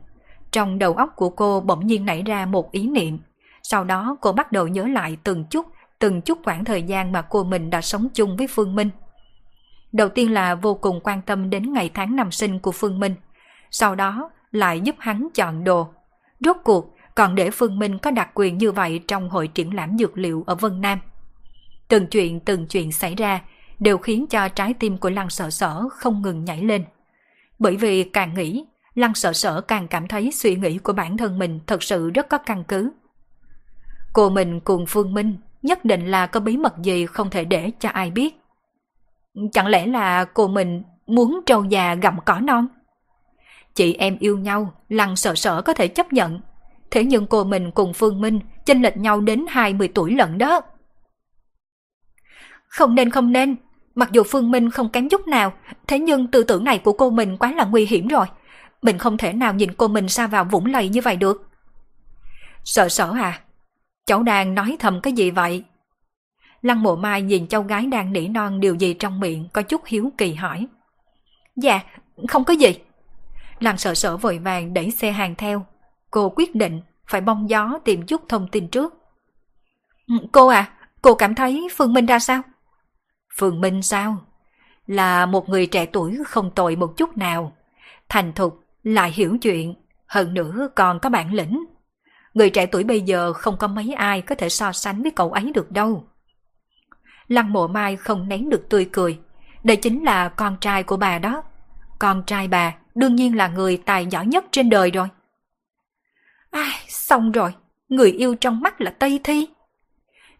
Trong 0.51 0.79
đầu 0.79 0.93
óc 0.93 1.09
của 1.15 1.29
cô 1.29 1.61
bỗng 1.61 1.87
nhiên 1.87 2.05
nảy 2.05 2.23
ra 2.23 2.45
một 2.45 2.71
ý 2.71 2.87
niệm. 2.87 3.19
Sau 3.63 3.83
đó 3.83 4.17
cô 4.21 4.31
bắt 4.31 4.51
đầu 4.51 4.67
nhớ 4.67 4.83
lại 4.87 5.17
từng 5.23 5.45
chút, 5.45 5.65
từng 5.99 6.21
chút 6.21 6.39
khoảng 6.43 6.65
thời 6.65 6.83
gian 6.83 7.11
mà 7.11 7.21
cô 7.21 7.43
mình 7.43 7.69
đã 7.69 7.81
sống 7.81 8.07
chung 8.13 8.37
với 8.37 8.47
Phương 8.47 8.75
Minh. 8.75 8.89
Đầu 9.91 10.09
tiên 10.09 10.33
là 10.33 10.55
vô 10.55 10.73
cùng 10.73 10.99
quan 11.03 11.21
tâm 11.21 11.49
đến 11.49 11.73
ngày 11.73 11.89
tháng 11.93 12.15
năm 12.15 12.31
sinh 12.31 12.59
của 12.59 12.71
Phương 12.71 12.99
Minh. 12.99 13.15
Sau 13.71 13.95
đó 13.95 14.29
lại 14.51 14.81
giúp 14.81 14.95
hắn 14.99 15.27
chọn 15.33 15.63
đồ. 15.63 15.87
Rốt 16.39 16.57
cuộc 16.63 16.92
còn 17.15 17.35
để 17.35 17.51
Phương 17.51 17.79
Minh 17.79 17.97
có 17.97 18.11
đặc 18.11 18.29
quyền 18.33 18.57
như 18.57 18.71
vậy 18.71 18.99
trong 19.07 19.29
hội 19.29 19.47
triển 19.47 19.73
lãm 19.73 19.97
dược 19.97 20.17
liệu 20.17 20.43
ở 20.47 20.55
Vân 20.55 20.81
Nam. 20.81 20.99
Từng 21.87 22.07
chuyện 22.07 22.39
từng 22.39 22.67
chuyện 22.67 22.91
xảy 22.91 23.15
ra 23.15 23.41
đều 23.79 23.97
khiến 23.97 24.27
cho 24.27 24.49
trái 24.49 24.73
tim 24.73 24.97
của 24.97 25.09
Lăng 25.09 25.29
Sở 25.29 25.49
Sở 25.49 25.89
không 25.89 26.21
ngừng 26.21 26.45
nhảy 26.45 26.61
lên. 26.61 26.83
Bởi 27.59 27.75
vì 27.75 28.03
càng 28.03 28.33
nghĩ, 28.33 28.65
Lăng 28.95 29.13
sợ 29.15 29.33
sợ 29.33 29.61
càng 29.61 29.87
cảm 29.87 30.07
thấy 30.07 30.31
suy 30.31 30.55
nghĩ 30.55 30.77
của 30.77 30.93
bản 30.93 31.17
thân 31.17 31.39
mình 31.39 31.59
thật 31.67 31.83
sự 31.83 32.09
rất 32.09 32.29
có 32.29 32.37
căn 32.37 32.63
cứ. 32.63 32.91
Cô 34.13 34.29
mình 34.29 34.59
cùng 34.59 34.85
Phương 34.85 35.13
Minh 35.13 35.37
nhất 35.61 35.85
định 35.85 36.11
là 36.11 36.27
có 36.27 36.39
bí 36.39 36.57
mật 36.57 36.77
gì 36.77 37.05
không 37.05 37.29
thể 37.29 37.45
để 37.45 37.71
cho 37.79 37.89
ai 37.89 38.11
biết. 38.11 38.41
Chẳng 39.51 39.67
lẽ 39.67 39.85
là 39.85 40.25
cô 40.25 40.47
mình 40.47 40.83
muốn 41.07 41.39
trâu 41.45 41.63
già 41.63 41.95
gặm 41.95 42.17
cỏ 42.25 42.39
non? 42.39 42.67
Chị 43.75 43.93
em 43.93 44.17
yêu 44.19 44.37
nhau, 44.37 44.73
Lăng 44.89 45.15
sợ 45.15 45.35
sợ 45.35 45.61
có 45.61 45.73
thể 45.73 45.87
chấp 45.87 46.13
nhận. 46.13 46.41
Thế 46.93 47.03
nhưng 47.03 47.27
cô 47.27 47.43
mình 47.43 47.71
cùng 47.71 47.93
Phương 47.93 48.21
Minh 48.21 48.39
chênh 48.65 48.81
lệch 48.81 48.97
nhau 48.97 49.21
đến 49.21 49.45
20 49.49 49.87
tuổi 49.95 50.15
lận 50.15 50.37
đó. 50.37 50.61
Không 52.67 52.95
nên 52.95 53.09
không 53.09 53.31
nên, 53.31 53.55
mặc 53.95 54.09
dù 54.11 54.23
Phương 54.23 54.51
Minh 54.51 54.71
không 54.71 54.89
kém 54.89 55.09
chút 55.09 55.27
nào, 55.27 55.53
thế 55.87 55.99
nhưng 55.99 56.27
tư 56.27 56.43
tưởng 56.43 56.63
này 56.63 56.79
của 56.79 56.93
cô 56.93 57.09
mình 57.09 57.37
quá 57.37 57.51
là 57.51 57.65
nguy 57.65 57.85
hiểm 57.85 58.07
rồi. 58.07 58.25
Mình 58.81 58.97
không 58.97 59.17
thể 59.17 59.33
nào 59.33 59.53
nhìn 59.53 59.73
cô 59.73 59.87
mình 59.87 60.09
xa 60.09 60.27
vào 60.27 60.43
vũng 60.43 60.65
lầy 60.65 60.89
như 60.89 61.01
vậy 61.01 61.15
được. 61.15 61.49
Sợ 62.63 62.89
sợ 62.89 63.13
à? 63.19 63.41
Cháu 64.05 64.23
đang 64.23 64.55
nói 64.55 64.75
thầm 64.79 65.01
cái 65.01 65.13
gì 65.13 65.31
vậy? 65.31 65.63
Lăng 66.61 66.83
mộ 66.83 66.95
mai 66.95 67.21
nhìn 67.21 67.47
cháu 67.47 67.63
gái 67.63 67.85
đang 67.85 68.13
nỉ 68.13 68.27
non 68.27 68.59
điều 68.59 68.75
gì 68.75 68.93
trong 68.93 69.19
miệng 69.19 69.47
có 69.53 69.61
chút 69.61 69.81
hiếu 69.85 70.11
kỳ 70.17 70.33
hỏi. 70.33 70.67
Dạ, 71.55 71.79
không 72.27 72.43
có 72.43 72.53
gì. 72.53 72.75
Lăng 73.59 73.77
sợ 73.77 73.93
sợ 73.93 74.17
vội 74.17 74.37
vàng 74.37 74.73
đẩy 74.73 74.91
xe 74.91 75.11
hàng 75.11 75.35
theo. 75.35 75.65
Cô 76.13 76.33
quyết 76.35 76.55
định 76.55 76.81
phải 77.07 77.21
bong 77.21 77.49
gió 77.49 77.79
tìm 77.83 78.05
chút 78.05 78.21
thông 78.29 78.47
tin 78.47 78.67
trước. 78.67 78.93
Ừ, 80.07 80.15
cô 80.31 80.47
à, 80.47 80.71
cô 81.01 81.15
cảm 81.15 81.35
thấy 81.35 81.67
Phương 81.75 81.93
Minh 81.93 82.05
ra 82.05 82.19
sao? 82.19 82.41
Phương 83.37 83.61
Minh 83.61 83.81
sao? 83.81 84.17
Là 84.87 85.25
một 85.25 85.49
người 85.49 85.65
trẻ 85.65 85.85
tuổi 85.85 86.17
không 86.27 86.51
tội 86.55 86.75
một 86.75 86.97
chút 86.97 87.17
nào. 87.17 87.55
Thành 88.09 88.33
thục, 88.33 88.63
lại 88.83 89.11
hiểu 89.11 89.37
chuyện, 89.41 89.73
hơn 90.07 90.33
nữa 90.33 90.69
còn 90.75 90.99
có 90.99 91.09
bản 91.09 91.33
lĩnh. 91.33 91.65
Người 92.33 92.49
trẻ 92.49 92.65
tuổi 92.65 92.83
bây 92.83 93.01
giờ 93.01 93.33
không 93.33 93.57
có 93.57 93.67
mấy 93.67 93.93
ai 93.93 94.21
có 94.21 94.35
thể 94.35 94.49
so 94.49 94.71
sánh 94.71 95.01
với 95.01 95.11
cậu 95.11 95.31
ấy 95.31 95.51
được 95.55 95.71
đâu. 95.71 96.07
Lăng 97.27 97.53
mộ 97.53 97.67
mai 97.67 97.95
không 97.95 98.29
nén 98.29 98.49
được 98.49 98.69
tươi 98.69 98.89
cười. 98.91 99.19
Đây 99.63 99.75
chính 99.75 100.03
là 100.03 100.29
con 100.29 100.57
trai 100.61 100.83
của 100.83 100.97
bà 100.97 101.19
đó. 101.19 101.43
Con 101.99 102.23
trai 102.25 102.47
bà 102.47 102.75
đương 102.95 103.15
nhiên 103.15 103.37
là 103.37 103.47
người 103.47 103.77
tài 103.77 104.05
giỏi 104.05 104.25
nhất 104.25 104.45
trên 104.51 104.69
đời 104.69 104.91
rồi. 104.91 105.07
Ai, 106.53 106.79
xong 106.87 107.31
rồi, 107.31 107.53
người 107.89 108.11
yêu 108.11 108.35
trong 108.35 108.61
mắt 108.61 108.81
là 108.81 108.91
Tây 108.99 109.19
Thi. 109.23 109.47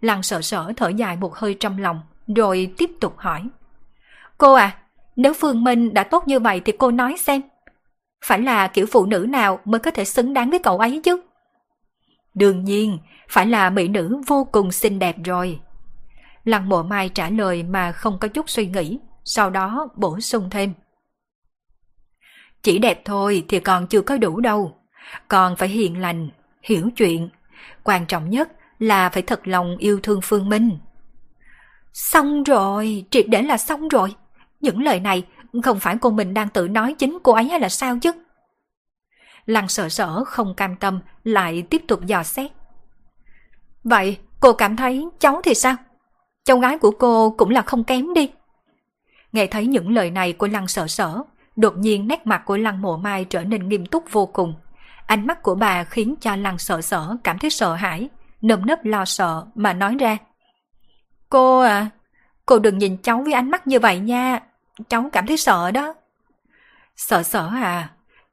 Lăng 0.01 0.24
sợ 0.24 0.41
sở 0.41 0.74
thở 0.78 0.88
dài 0.88 1.16
một 1.16 1.36
hơi 1.36 1.53
trong 1.59 1.80
lòng, 1.80 2.01
rồi 2.36 2.74
tiếp 2.78 2.89
tục 3.01 3.18
hỏi. 3.18 3.43
Cô 4.38 4.53
à, 4.53 4.78
nếu 5.16 5.34
Phương 5.34 5.64
Minh 5.64 5.93
đã 5.93 6.03
tốt 6.03 6.28
như 6.28 6.39
vậy 6.39 6.61
thì 6.66 6.74
cô 6.80 6.91
nói 6.91 7.16
xem. 7.18 7.41
Phải 8.26 8.41
là 8.41 8.68
kiểu 8.68 8.86
phụ 8.91 9.05
nữ 9.05 9.26
nào 9.30 9.59
mới 9.66 9.80
có 9.80 9.91
thể 9.91 10.05
xứng 10.05 10.34
đáng 10.34 10.49
với 10.49 10.59
cậu 10.59 10.78
ấy 10.78 11.01
chứ? 11.03 11.22
Đương 12.34 12.64
nhiên, 12.64 12.97
phải 13.30 13.45
là 13.45 13.70
mỹ 13.70 13.88
nữ 13.88 14.22
vô 14.28 14.47
cùng 14.51 14.72
xinh 14.72 14.99
đẹp 14.99 15.16
rồi. 15.24 15.59
Lăng 16.43 16.70
mộ 16.70 16.84
mai 16.84 17.09
trả 17.09 17.30
lời 17.30 17.64
mà 17.64 17.91
không 17.91 18.18
có 18.20 18.28
chút 18.28 18.49
suy 18.49 18.68
nghĩ, 18.68 18.99
sau 19.24 19.49
đó 19.49 19.88
bổ 19.95 20.20
sung 20.20 20.49
thêm. 20.49 20.74
Chỉ 22.64 22.80
đẹp 22.80 23.01
thôi 23.05 23.45
thì 23.47 23.59
còn 23.59 23.88
chưa 23.88 24.01
có 24.01 24.18
đủ 24.18 24.39
đâu, 24.39 24.83
còn 25.28 25.56
phải 25.56 25.70
hiền 25.70 26.01
lành, 26.01 26.30
hiểu 26.62 26.89
chuyện. 26.95 27.30
Quan 27.84 28.06
trọng 28.06 28.30
nhất 28.30 28.51
là 28.80 29.10
phải 29.10 29.22
thật 29.22 29.47
lòng 29.47 29.78
yêu 29.78 29.99
thương 30.04 30.20
Phương 30.24 30.49
Minh. 30.49 30.78
Xong 31.93 32.43
rồi, 32.43 33.06
triệt 33.10 33.26
để 33.30 33.41
là 33.41 33.58
xong 33.58 33.88
rồi. 33.88 34.16
Những 34.62 34.84
lời 34.84 34.99
này 34.99 35.26
không 35.64 35.80
phải 35.80 35.97
cô 36.01 36.10
mình 36.10 36.34
đang 36.34 36.49
tự 36.49 36.68
nói 36.68 36.95
chính 36.97 37.18
cô 37.24 37.34
ấy 37.34 37.43
hay 37.43 37.60
là 37.60 37.70
sao 37.70 37.97
chứ? 38.01 38.12
Lăng 39.45 39.68
sợ 39.68 39.89
sở 39.89 40.24
không 40.24 40.54
cam 40.56 40.76
tâm 40.76 40.99
lại 41.24 41.64
tiếp 41.70 41.82
tục 41.88 42.06
dò 42.06 42.24
xét. 42.24 42.51
Vậy 43.84 44.18
cô 44.39 44.54
cảm 44.54 44.76
thấy 44.76 45.08
cháu 45.20 45.41
thì 45.43 45.54
sao? 45.54 45.76
Cháu 46.43 46.60
gái 46.60 46.78
của 46.78 46.91
cô 46.91 47.36
cũng 47.38 47.49
là 47.49 47.62
không 47.62 47.84
kém 47.84 48.14
đi. 48.14 48.30
Nghe 49.32 49.47
thấy 49.47 49.68
những 49.68 49.93
lời 49.93 50.12
này 50.12 50.34
của 50.34 50.47
Lăng 50.47 50.68
sợ 50.68 50.88
sở, 50.88 51.22
đột 51.56 51.78
nhiên 51.78 52.08
nét 52.08 52.28
mặt 52.28 52.41
của 52.45 52.58
Lăng 52.58 52.82
mộ 52.82 52.97
mai 52.97 53.26
trở 53.26 53.43
nên 53.43 53.70
nghiêm 53.70 53.86
túc 53.86 54.12
vô 54.12 54.26
cùng. 54.26 54.54
Ánh 55.14 55.28
mắt 55.28 55.43
của 55.43 55.55
bà 55.55 55.84
khiến 55.84 56.16
cho 56.22 56.36
Lăng 56.36 56.57
sợ 56.57 56.82
sở 56.82 57.16
cảm 57.24 57.39
thấy 57.39 57.49
sợ 57.49 57.74
hãi, 57.74 58.09
nơm 58.41 58.66
nớp 58.66 58.86
lo 58.86 59.05
sợ 59.05 59.45
mà 59.55 59.74
nói 59.74 59.95
ra. 59.99 60.18
Cô 61.30 61.59
à, 61.59 61.89
cô 62.45 62.59
đừng 62.59 62.78
nhìn 62.78 62.97
cháu 62.97 63.22
với 63.24 63.34
ánh 63.34 63.51
mắt 63.51 63.68
như 63.68 63.80
vậy 63.80 63.99
nha, 63.99 64.39
cháu 64.88 65.09
cảm 65.11 65.28
thấy 65.28 65.38
sợ 65.38 65.72
đó. 65.72 65.93
Sợ 66.95 67.24
sợ 67.24 67.49
à, 67.61 67.89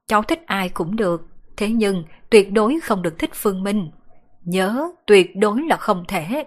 cháu 0.06 0.22
thích 0.22 0.42
ai 0.46 0.68
cũng 0.68 0.96
được, 0.96 1.26
thế 1.56 1.68
nhưng 1.68 2.04
tuyệt 2.30 2.52
đối 2.52 2.80
không 2.80 3.02
được 3.02 3.18
thích 3.18 3.30
Phương 3.34 3.62
Minh. 3.62 3.90
Nhớ, 4.44 4.90
tuyệt 5.06 5.36
đối 5.36 5.62
là 5.62 5.76
không 5.76 6.04
thể. 6.08 6.44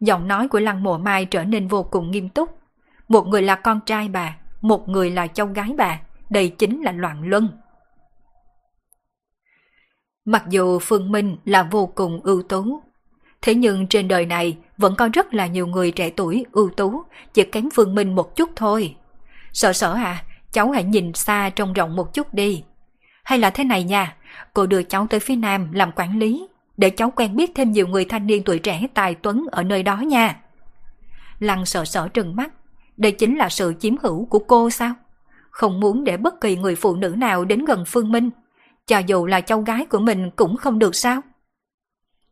Giọng 0.00 0.28
nói 0.28 0.48
của 0.48 0.60
Lăng 0.60 0.82
Mộ 0.82 0.98
Mai 0.98 1.24
trở 1.24 1.44
nên 1.44 1.68
vô 1.68 1.82
cùng 1.82 2.10
nghiêm 2.10 2.28
túc. 2.28 2.58
Một 3.08 3.26
người 3.26 3.42
là 3.42 3.54
con 3.54 3.80
trai 3.86 4.08
bà, 4.08 4.36
một 4.60 4.88
người 4.88 5.10
là 5.10 5.26
cháu 5.26 5.46
gái 5.46 5.74
bà, 5.76 6.00
đây 6.30 6.48
chính 6.48 6.82
là 6.82 6.92
loạn 6.92 7.22
luân. 7.22 7.59
Mặc 10.24 10.44
dù 10.48 10.78
Phương 10.78 11.12
Minh 11.12 11.36
là 11.44 11.62
vô 11.62 11.86
cùng 11.86 12.20
ưu 12.22 12.42
tú, 12.42 12.82
thế 13.42 13.54
nhưng 13.54 13.86
trên 13.86 14.08
đời 14.08 14.26
này 14.26 14.56
vẫn 14.78 14.94
có 14.96 15.08
rất 15.12 15.34
là 15.34 15.46
nhiều 15.46 15.66
người 15.66 15.90
trẻ 15.90 16.10
tuổi 16.10 16.44
ưu 16.52 16.70
tú, 16.70 17.02
chỉ 17.34 17.44
kém 17.44 17.68
Phương 17.74 17.94
Minh 17.94 18.14
một 18.14 18.36
chút 18.36 18.50
thôi. 18.56 18.96
Sợ 19.52 19.72
sợ 19.72 19.94
à, 19.94 20.24
cháu 20.52 20.70
hãy 20.70 20.84
nhìn 20.84 21.14
xa 21.14 21.50
trong 21.50 21.72
rộng 21.72 21.96
một 21.96 22.14
chút 22.14 22.34
đi. 22.34 22.62
Hay 23.22 23.38
là 23.38 23.50
thế 23.50 23.64
này 23.64 23.84
nha, 23.84 24.16
cô 24.54 24.66
đưa 24.66 24.82
cháu 24.82 25.06
tới 25.10 25.20
phía 25.20 25.36
Nam 25.36 25.72
làm 25.72 25.92
quản 25.92 26.18
lý, 26.18 26.48
để 26.76 26.90
cháu 26.90 27.10
quen 27.10 27.36
biết 27.36 27.50
thêm 27.54 27.72
nhiều 27.72 27.86
người 27.86 28.04
thanh 28.04 28.26
niên 28.26 28.44
tuổi 28.44 28.58
trẻ 28.58 28.86
tài 28.94 29.14
tuấn 29.14 29.46
ở 29.52 29.62
nơi 29.62 29.82
đó 29.82 29.96
nha. 29.96 30.36
Lăng 31.38 31.66
sợ 31.66 31.84
sợ 31.84 32.08
trừng 32.08 32.36
mắt, 32.36 32.52
đây 32.96 33.12
chính 33.12 33.36
là 33.36 33.48
sự 33.48 33.74
chiếm 33.80 33.94
hữu 34.02 34.24
của 34.24 34.38
cô 34.38 34.70
sao? 34.70 34.94
Không 35.50 35.80
muốn 35.80 36.04
để 36.04 36.16
bất 36.16 36.40
kỳ 36.40 36.56
người 36.56 36.74
phụ 36.74 36.96
nữ 36.96 37.14
nào 37.18 37.44
đến 37.44 37.64
gần 37.64 37.84
Phương 37.86 38.12
Minh, 38.12 38.30
cho 38.90 38.98
dù 38.98 39.26
là 39.26 39.40
cháu 39.40 39.60
gái 39.60 39.86
của 39.86 39.98
mình 39.98 40.30
cũng 40.30 40.56
không 40.56 40.78
được 40.78 40.94
sao? 40.94 41.20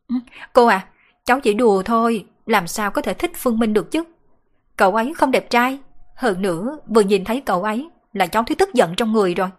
Ừ, 0.07 0.15
cô 0.53 0.65
à, 0.65 0.87
cháu 1.25 1.39
chỉ 1.39 1.53
đùa 1.53 1.83
thôi, 1.83 2.25
làm 2.45 2.67
sao 2.67 2.91
có 2.91 3.01
thể 3.01 3.13
thích 3.13 3.31
Phương 3.35 3.59
Minh 3.59 3.73
được 3.73 3.91
chứ? 3.91 4.03
Cậu 4.75 4.95
ấy 4.95 5.13
không 5.13 5.31
đẹp 5.31 5.49
trai, 5.49 5.79
hơn 6.15 6.41
nữa 6.41 6.77
vừa 6.87 7.01
nhìn 7.01 7.25
thấy 7.25 7.41
cậu 7.41 7.63
ấy 7.63 7.89
là 8.13 8.27
cháu 8.27 8.43
thấy 8.43 8.55
tức 8.55 8.73
giận 8.73 8.95
trong 8.95 9.11
người 9.11 9.33
rồi. 9.33 9.49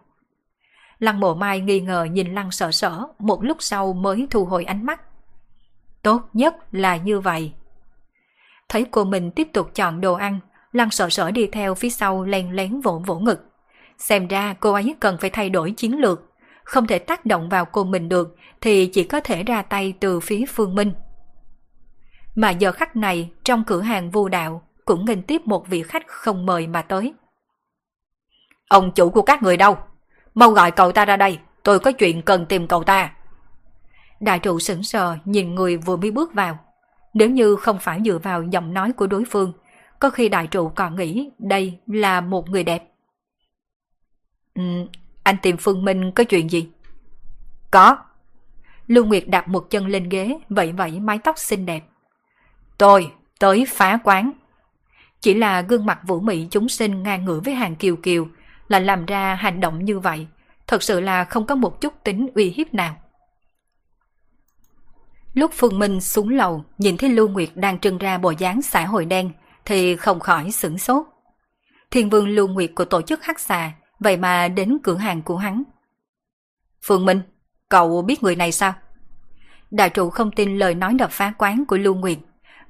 Lăng 0.98 1.20
mộ 1.20 1.34
mai 1.34 1.61
nghi 1.61 1.80
ngờ 1.80 2.05
nhìn 2.05 2.34
lăng 2.34 2.51
sợ 2.51 2.70
sở, 2.70 3.03
một 3.18 3.44
lúc 3.44 3.57
sau 3.61 3.92
mới 3.92 4.26
thu 4.30 4.44
hồi 4.44 4.64
ánh 4.64 4.86
mắt. 4.86 5.01
Tốt 6.03 6.22
nhất 6.32 6.57
là 6.72 6.96
như 6.96 7.20
vậy. 7.20 7.53
Thấy 8.68 8.86
cô 8.90 9.05
mình 9.05 9.30
tiếp 9.30 9.48
tục 9.53 9.74
chọn 9.74 10.01
đồ 10.01 10.14
ăn, 10.14 10.40
lăng 10.72 10.90
sợ 10.90 11.11
sở 11.11 11.30
đi 11.30 11.46
theo 11.46 11.74
phía 11.74 11.90
sau 11.90 12.24
len 12.24 12.53
lén 12.53 12.80
vỗ 12.80 13.03
vỗ 13.07 13.18
ngực. 13.18 13.46
Xem 13.98 14.28
ra 14.28 14.55
cô 14.61 14.72
ấy 14.72 14.94
cần 15.01 15.16
phải 15.20 15.30
thay 15.30 15.51
đổi 15.51 15.70
chiến 15.70 15.98
lược, 15.98 16.30
không 16.71 16.87
thể 16.87 16.99
tác 16.99 17.27
động 17.27 17.49
vào 17.49 17.64
cô 17.64 17.85
mình 17.85 18.09
được 18.09 18.37
thì 18.61 18.87
chỉ 18.87 19.05
có 19.05 19.21
thể 19.21 19.43
ra 19.43 19.62
tay 19.62 19.95
từ 20.01 20.21
phía 20.21 20.45
phương 20.49 20.75
minh. 20.75 20.93
Mà 22.35 22.51
giờ 22.51 22.73
khắc 22.73 22.97
này 22.97 23.31
trong 23.45 23.64
cửa 23.64 23.81
hàng 23.81 24.11
vô 24.11 24.29
đạo 24.29 24.62
cũng 24.85 25.05
nghênh 25.05 25.23
tiếp 25.23 25.43
một 25.45 25.68
vị 25.68 25.83
khách 25.83 26.07
không 26.07 26.47
mời 26.47 26.66
mà 26.66 26.83
tới. 26.83 27.14
Ông 28.68 28.93
chủ 28.95 29.11
của 29.11 29.23
các 29.23 29.43
người 29.43 29.57
đâu? 29.57 29.79
Mau 30.35 30.51
gọi 30.51 30.71
cậu 30.71 30.93
ta 30.93 31.05
ra 31.05 31.16
đây, 31.16 31.39
tôi 31.62 31.81
có 31.81 31.93
chuyện 31.93 32.23
cần 32.23 32.47
tìm 32.47 32.66
cậu 32.66 32.85
ta. 32.85 33.12
Đại 34.21 34.39
trụ 34.39 34.59
sững 34.59 34.83
sờ 34.83 35.16
nhìn 35.25 35.55
người 35.55 35.77
vừa 35.77 35.97
mới 35.97 36.11
bước 36.11 36.35
vào. 36.35 36.59
Nếu 37.14 37.31
như 37.31 37.57
không 37.57 37.79
phải 37.79 38.01
dựa 38.05 38.18
vào 38.18 38.43
giọng 38.43 38.75
nói 38.75 38.93
của 38.93 39.07
đối 39.07 39.25
phương, 39.31 39.53
có 39.99 40.11
khi 40.11 40.29
đại 40.29 40.47
trụ 40.47 40.68
còn 40.68 40.97
nghĩ 40.97 41.31
đây 41.39 41.79
là 41.87 42.21
một 42.21 42.51
người 42.51 42.64
đẹp. 42.64 42.85
Ừ, 44.55 44.62
anh 45.31 45.37
tìm 45.43 45.57
Phương 45.57 45.85
Minh 45.85 46.12
có 46.12 46.24
chuyện 46.24 46.51
gì? 46.51 46.68
Có. 47.70 47.97
Lưu 48.87 49.05
Nguyệt 49.05 49.28
đặt 49.28 49.49
một 49.49 49.70
chân 49.70 49.87
lên 49.87 50.09
ghế, 50.09 50.39
vẫy 50.49 50.72
vẫy 50.72 51.01
mái 51.01 51.18
tóc 51.18 51.39
xinh 51.39 51.66
đẹp. 51.66 51.85
Tôi 52.78 53.12
tới 53.39 53.66
phá 53.68 53.99
quán. 54.05 54.33
Chỉ 55.20 55.35
là 55.35 55.61
gương 55.61 55.87
mặt 55.87 55.99
vũ 56.07 56.20
mị 56.20 56.47
chúng 56.51 56.68
sinh 56.68 57.03
ngang 57.03 57.24
ngửa 57.24 57.41
với 57.41 57.55
hàng 57.55 57.76
kiều 57.76 57.97
kiều, 57.97 58.28
là 58.68 58.78
làm 58.78 59.07
ra 59.07 59.35
hành 59.35 59.61
động 59.61 59.85
như 59.85 59.99
vậy, 59.99 60.26
thật 60.66 60.83
sự 60.83 61.01
là 61.01 61.24
không 61.24 61.47
có 61.47 61.55
một 61.55 61.81
chút 61.81 61.95
tính 62.05 62.28
uy 62.35 62.51
hiếp 62.51 62.74
nào. 62.74 62.97
Lúc 65.35 65.51
Phương 65.55 65.78
Minh 65.78 66.01
xuống 66.01 66.28
lầu, 66.28 66.64
nhìn 66.78 66.97
thấy 66.97 67.11
Lưu 67.11 67.28
Nguyệt 67.28 67.49
đang 67.55 67.78
trưng 67.78 67.99
ra 67.99 68.18
bộ 68.18 68.31
dáng 68.31 68.62
xã 68.62 68.87
hội 68.87 69.05
đen, 69.05 69.31
thì 69.64 69.97
không 69.97 70.20
khỏi 70.20 70.51
sửng 70.51 70.78
sốt. 70.78 71.07
Thiên 71.91 72.11
vương 72.11 72.28
Lưu 72.28 72.49
Nguyệt 72.49 72.70
của 72.74 72.85
tổ 72.85 73.03
chức 73.03 73.24
Hắc 73.24 73.41
Xà, 73.41 73.72
vậy 74.01 74.16
mà 74.16 74.48
đến 74.48 74.78
cửa 74.82 74.96
hàng 74.96 75.22
của 75.22 75.36
hắn. 75.36 75.62
Phương 76.82 77.05
Minh, 77.05 77.20
cậu 77.68 78.03
biết 78.03 78.22
người 78.22 78.36
này 78.36 78.53
sao? 78.53 78.72
Đại 79.70 79.90
trụ 79.90 80.11
không 80.11 80.30
tin 80.30 80.59
lời 80.59 80.74
nói 80.74 80.94
đập 80.94 81.11
phá 81.12 81.32
quán 81.38 81.64
của 81.68 81.76
Lưu 81.76 81.94
Nguyệt, 81.94 82.18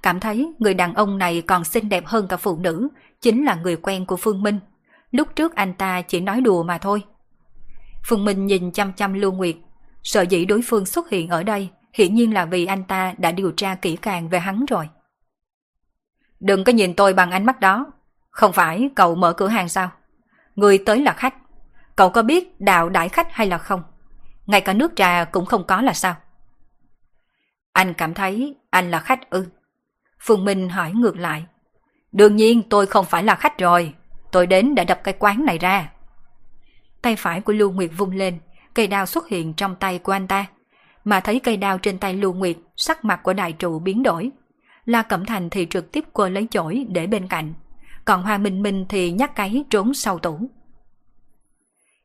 cảm 0.02 0.20
thấy 0.20 0.52
người 0.58 0.74
đàn 0.74 0.94
ông 0.94 1.18
này 1.18 1.42
còn 1.42 1.64
xinh 1.64 1.88
đẹp 1.88 2.06
hơn 2.06 2.28
cả 2.28 2.36
phụ 2.36 2.58
nữ, 2.58 2.88
chính 3.20 3.44
là 3.44 3.54
người 3.54 3.76
quen 3.76 4.06
của 4.06 4.16
Phương 4.16 4.42
Minh 4.42 4.58
lúc 5.10 5.36
trước 5.36 5.54
anh 5.54 5.74
ta 5.74 6.02
chỉ 6.02 6.20
nói 6.20 6.40
đùa 6.40 6.62
mà 6.62 6.78
thôi. 6.78 7.02
Phương 8.06 8.24
Minh 8.24 8.46
nhìn 8.46 8.72
chăm 8.72 8.92
chăm 8.92 9.12
Lưu 9.12 9.32
Nguyệt, 9.32 9.56
sợ 10.02 10.22
dĩ 10.22 10.44
đối 10.44 10.60
phương 10.64 10.86
xuất 10.86 11.10
hiện 11.10 11.28
ở 11.28 11.42
đây, 11.42 11.68
hiển 11.92 12.14
nhiên 12.14 12.34
là 12.34 12.44
vì 12.44 12.66
anh 12.66 12.84
ta 12.84 13.14
đã 13.18 13.32
điều 13.32 13.52
tra 13.52 13.74
kỹ 13.74 13.96
càng 13.96 14.28
về 14.28 14.38
hắn 14.38 14.64
rồi. 14.66 14.88
Đừng 16.40 16.64
có 16.64 16.72
nhìn 16.72 16.94
tôi 16.94 17.14
bằng 17.14 17.30
ánh 17.30 17.46
mắt 17.46 17.60
đó, 17.60 17.92
không 18.30 18.52
phải 18.52 18.90
cậu 18.96 19.14
mở 19.14 19.32
cửa 19.32 19.48
hàng 19.48 19.68
sao? 19.68 19.90
Người 20.56 20.78
tới 20.78 21.00
là 21.00 21.12
khách, 21.12 21.34
cậu 21.96 22.10
có 22.10 22.22
biết 22.22 22.60
đạo 22.60 22.88
đãi 22.88 23.08
khách 23.08 23.32
hay 23.32 23.46
là 23.46 23.58
không? 23.58 23.82
Ngay 24.46 24.60
cả 24.60 24.72
nước 24.72 24.92
trà 24.96 25.24
cũng 25.24 25.46
không 25.46 25.64
có 25.66 25.82
là 25.82 25.92
sao? 25.92 26.14
Anh 27.72 27.94
cảm 27.94 28.14
thấy 28.14 28.56
anh 28.70 28.90
là 28.90 29.00
khách 29.00 29.30
ư? 29.30 29.46
Phương 30.20 30.44
Minh 30.44 30.68
hỏi 30.68 30.92
ngược 30.92 31.16
lại. 31.16 31.44
Đương 32.12 32.36
nhiên 32.36 32.62
tôi 32.70 32.86
không 32.86 33.04
phải 33.04 33.22
là 33.22 33.34
khách 33.34 33.58
rồi, 33.58 33.94
tôi 34.32 34.46
đến 34.46 34.74
để 34.74 34.84
đập 34.84 35.00
cái 35.04 35.14
quán 35.18 35.44
này 35.44 35.58
ra. 35.58 35.90
Tay 37.02 37.16
phải 37.16 37.40
của 37.40 37.52
Lưu 37.52 37.70
Nguyệt 37.70 37.90
vung 37.96 38.10
lên, 38.10 38.38
cây 38.74 38.86
đao 38.86 39.06
xuất 39.06 39.28
hiện 39.28 39.54
trong 39.54 39.76
tay 39.76 39.98
của 39.98 40.12
anh 40.12 40.26
ta. 40.26 40.46
Mà 41.04 41.20
thấy 41.20 41.40
cây 41.40 41.56
đao 41.56 41.78
trên 41.78 41.98
tay 41.98 42.14
Lưu 42.14 42.32
Nguyệt, 42.32 42.56
sắc 42.76 43.04
mặt 43.04 43.20
của 43.22 43.32
đại 43.32 43.52
trụ 43.52 43.78
biến 43.78 44.02
đổi. 44.02 44.30
La 44.84 45.02
Cẩm 45.02 45.26
Thành 45.26 45.50
thì 45.50 45.66
trực 45.70 45.92
tiếp 45.92 46.04
quơ 46.12 46.28
lấy 46.28 46.46
chổi 46.50 46.86
để 46.88 47.06
bên 47.06 47.28
cạnh. 47.28 47.54
Còn 48.10 48.22
Hoa 48.22 48.38
Minh 48.38 48.62
Minh 48.62 48.86
thì 48.88 49.12
nhắc 49.12 49.36
cái 49.36 49.64
trốn 49.70 49.94
sau 49.94 50.18
tủ. 50.18 50.50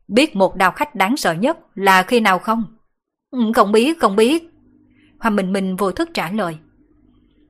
Biết 0.07 0.35
một 0.35 0.55
đào 0.55 0.71
khách 0.71 0.95
đáng 0.95 1.17
sợ 1.17 1.33
nhất 1.33 1.57
là 1.75 2.03
khi 2.03 2.19
nào 2.19 2.39
không? 2.39 2.63
Ừ, 3.31 3.39
không 3.55 3.71
biết, 3.71 3.99
không 3.99 4.15
biết. 4.15 4.43
Hoa 5.19 5.29
Minh 5.29 5.53
Minh 5.53 5.75
vô 5.75 5.91
thức 5.91 6.09
trả 6.13 6.31
lời. 6.31 6.57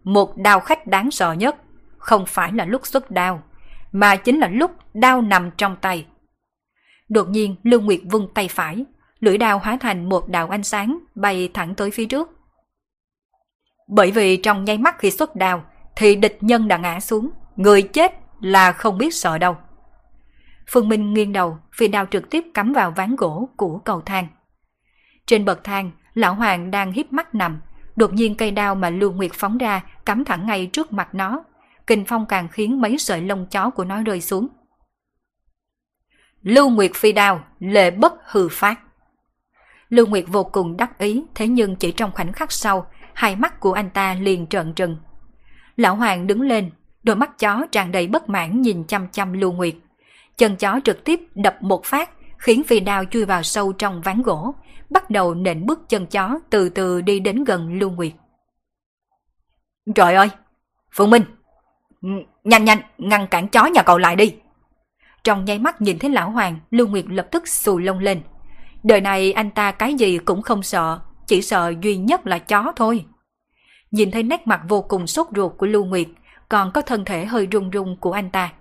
Một 0.04 0.38
đào 0.38 0.60
khách 0.60 0.88
đáng 0.88 1.12
sợ 1.12 1.34
nhất 1.34 1.56
không 1.98 2.26
phải 2.28 2.54
là 2.54 2.66
lúc 2.66 2.88
xuất 2.88 3.12
đao, 3.12 3.44
mà 3.92 4.16
chính 4.16 4.40
là 4.40 4.48
lúc 4.48 4.72
đao 4.94 5.22
nằm 5.22 5.52
trong 5.58 5.76
tay. 5.82 6.06
Đột 7.10 7.30
nhiên 7.30 7.56
Lưu 7.64 7.82
Nguyệt 7.82 8.02
vung 8.12 8.34
tay 8.34 8.48
phải, 8.48 8.86
lưỡi 9.20 9.38
đao 9.38 9.60
hóa 9.60 9.78
thành 9.82 10.10
một 10.10 10.28
đạo 10.28 10.50
ánh 10.50 10.64
sáng 10.64 11.00
bay 11.16 11.50
thẳng 11.54 11.76
tới 11.76 11.92
phía 11.92 12.06
trước. 12.06 12.30
Bởi 13.88 14.12
vì 14.12 14.38
trong 14.38 14.66
nháy 14.66 14.78
mắt 14.78 15.00
khi 15.00 15.12
xuất 15.12 15.36
đao 15.36 15.64
thì 15.96 16.16
địch 16.16 16.38
nhân 16.42 16.68
đã 16.68 16.78
ngã 16.78 17.00
xuống, 17.00 17.30
người 17.56 17.82
chết 17.82 18.25
là 18.42 18.72
không 18.72 18.98
biết 18.98 19.14
sợ 19.14 19.38
đâu. 19.38 19.58
Phương 20.68 20.90
Minh 20.90 21.14
nghiêng 21.14 21.34
đầu, 21.34 21.58
vì 21.78 21.88
đao 21.88 22.06
trực 22.12 22.30
tiếp 22.30 22.46
cắm 22.54 22.74
vào 22.74 22.92
ván 22.92 23.16
gỗ 23.16 23.50
của 23.58 23.78
cầu 23.78 24.02
thang. 24.02 24.28
Trên 25.26 25.46
bậc 25.46 25.64
thang, 25.64 25.92
lão 26.14 26.34
hoàng 26.34 26.72
đang 26.72 26.92
híp 26.92 27.14
mắt 27.14 27.36
nằm, 27.36 27.62
đột 27.96 28.14
nhiên 28.14 28.36
cây 28.36 28.52
đao 28.52 28.76
mà 28.76 28.90
Lưu 28.90 29.12
Nguyệt 29.12 29.32
phóng 29.34 29.58
ra 29.58 29.84
cắm 30.06 30.26
thẳng 30.26 30.46
ngay 30.46 30.70
trước 30.74 30.94
mặt 30.94 31.16
nó. 31.16 31.44
Kinh 31.88 32.06
phong 32.06 32.26
càng 32.26 32.48
khiến 32.48 32.82
mấy 32.82 32.98
sợi 32.98 33.22
lông 33.22 33.46
chó 33.46 33.70
của 33.70 33.86
nó 33.86 34.04
rơi 34.04 34.22
xuống. 34.22 34.48
Lưu 36.42 36.70
Nguyệt 36.70 36.92
phi 36.96 37.12
đao, 37.12 37.44
lệ 37.60 37.92
bất 37.92 38.14
hư 38.26 38.50
phát. 38.50 38.80
Lưu 39.90 40.06
Nguyệt 40.06 40.26
vô 40.28 40.44
cùng 40.44 40.78
đắc 40.78 40.98
ý, 40.98 41.24
thế 41.36 41.48
nhưng 41.48 41.76
chỉ 41.76 41.92
trong 41.92 42.12
khoảnh 42.12 42.34
khắc 42.34 42.52
sau, 42.52 42.88
hai 43.14 43.36
mắt 43.36 43.60
của 43.60 43.74
anh 43.74 43.90
ta 43.90 44.14
liền 44.14 44.48
trợn 44.48 44.74
trừng. 44.74 44.98
Lão 45.78 45.96
Hoàng 45.96 46.28
đứng 46.28 46.42
lên, 46.42 46.72
đôi 47.06 47.16
mắt 47.16 47.40
chó 47.40 47.66
tràn 47.72 47.92
đầy 47.92 48.08
bất 48.08 48.30
mãn 48.30 48.62
nhìn 48.62 48.84
chăm 48.84 49.08
chăm 49.08 49.34
Lưu 49.34 49.52
Nguyệt. 49.52 49.76
Chân 50.38 50.56
chó 50.56 50.80
trực 50.84 51.04
tiếp 51.04 51.20
đập 51.36 51.58
một 51.62 51.86
phát, 51.86 52.10
khiến 52.38 52.64
phi 52.64 52.80
đao 52.80 53.06
chui 53.06 53.26
vào 53.26 53.44
sâu 53.44 53.74
trong 53.74 54.02
ván 54.02 54.22
gỗ, 54.22 54.56
bắt 54.90 55.10
đầu 55.10 55.34
nện 55.34 55.66
bước 55.66 55.90
chân 55.90 56.06
chó 56.06 56.40
từ 56.50 56.70
từ 56.70 57.02
đi 57.02 57.20
đến 57.20 57.44
gần 57.44 57.80
Lưu 57.80 57.90
Nguyệt. 57.90 58.12
Trời 59.96 60.16
ơi! 60.16 60.30
Phương 60.92 61.10
Minh! 61.10 61.24
Nhanh 62.44 62.66
nhanh, 62.66 62.80
ngăn 62.98 63.28
cản 63.28 63.48
chó 63.48 63.66
nhà 63.66 63.84
cậu 63.84 63.98
lại 63.98 64.16
đi! 64.16 64.36
Trong 65.24 65.46
nháy 65.46 65.60
mắt 65.60 65.82
nhìn 65.82 66.00
thấy 66.00 66.10
lão 66.10 66.30
hoàng, 66.30 66.60
Lưu 66.72 66.88
Nguyệt 66.88 67.06
lập 67.08 67.28
tức 67.32 67.48
xù 67.48 67.78
lông 67.78 68.00
lên. 68.00 68.22
Đời 68.84 69.02
này 69.02 69.34
anh 69.34 69.52
ta 69.52 69.72
cái 69.72 69.94
gì 69.94 70.18
cũng 70.18 70.42
không 70.42 70.64
sợ, 70.64 71.00
chỉ 71.28 71.42
sợ 71.42 71.74
duy 71.82 71.98
nhất 71.98 72.28
là 72.28 72.40
chó 72.40 72.74
thôi. 72.76 73.06
Nhìn 73.92 74.12
thấy 74.12 74.24
nét 74.24 74.48
mặt 74.48 74.62
vô 74.68 74.82
cùng 74.82 75.08
sốt 75.08 75.28
ruột 75.36 75.52
của 75.58 75.66
Lưu 75.66 75.86
Nguyệt, 75.86 76.08
còn 76.50 76.72
có 76.72 76.82
thân 76.82 77.06
thể 77.06 77.26
hơi 77.26 77.48
run 77.48 77.70
run 77.70 77.98
của 78.00 78.12
anh 78.12 78.30
ta. 78.30 78.54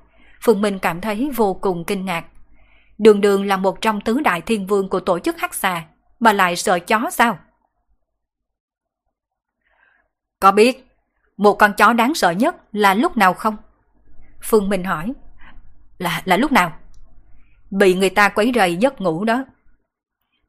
Phương 0.42 0.62
Minh 0.62 0.78
cảm 0.78 1.00
thấy 1.00 1.30
vô 1.36 1.54
cùng 1.54 1.84
kinh 1.84 2.04
ngạc. 2.04 2.24
Đường 2.98 3.20
đường 3.20 3.46
là 3.46 3.56
một 3.56 3.80
trong 3.80 4.00
tứ 4.00 4.20
đại 4.20 4.40
thiên 4.40 4.66
vương 4.66 4.88
của 4.88 5.00
tổ 5.00 5.18
chức 5.18 5.38
hắc 5.38 5.54
xà, 5.54 5.84
mà 6.20 6.32
lại 6.32 6.56
sợ 6.56 6.78
chó 6.78 7.10
sao? 7.12 7.38
Có 10.40 10.52
biết 10.52 10.86
một 11.36 11.54
con 11.54 11.72
chó 11.72 11.92
đáng 11.92 12.14
sợ 12.14 12.30
nhất 12.30 12.56
là 12.72 12.94
lúc 12.94 13.16
nào 13.16 13.34
không? 13.34 13.56
Phương 14.42 14.68
Minh 14.68 14.84
hỏi. 14.84 15.12
Là 15.98 16.22
là 16.24 16.36
lúc 16.36 16.52
nào? 16.52 16.72
Bị 17.70 17.94
người 17.94 18.10
ta 18.10 18.28
quấy 18.28 18.52
rầy 18.54 18.76
giấc 18.76 19.00
ngủ 19.00 19.24
đó. 19.24 19.44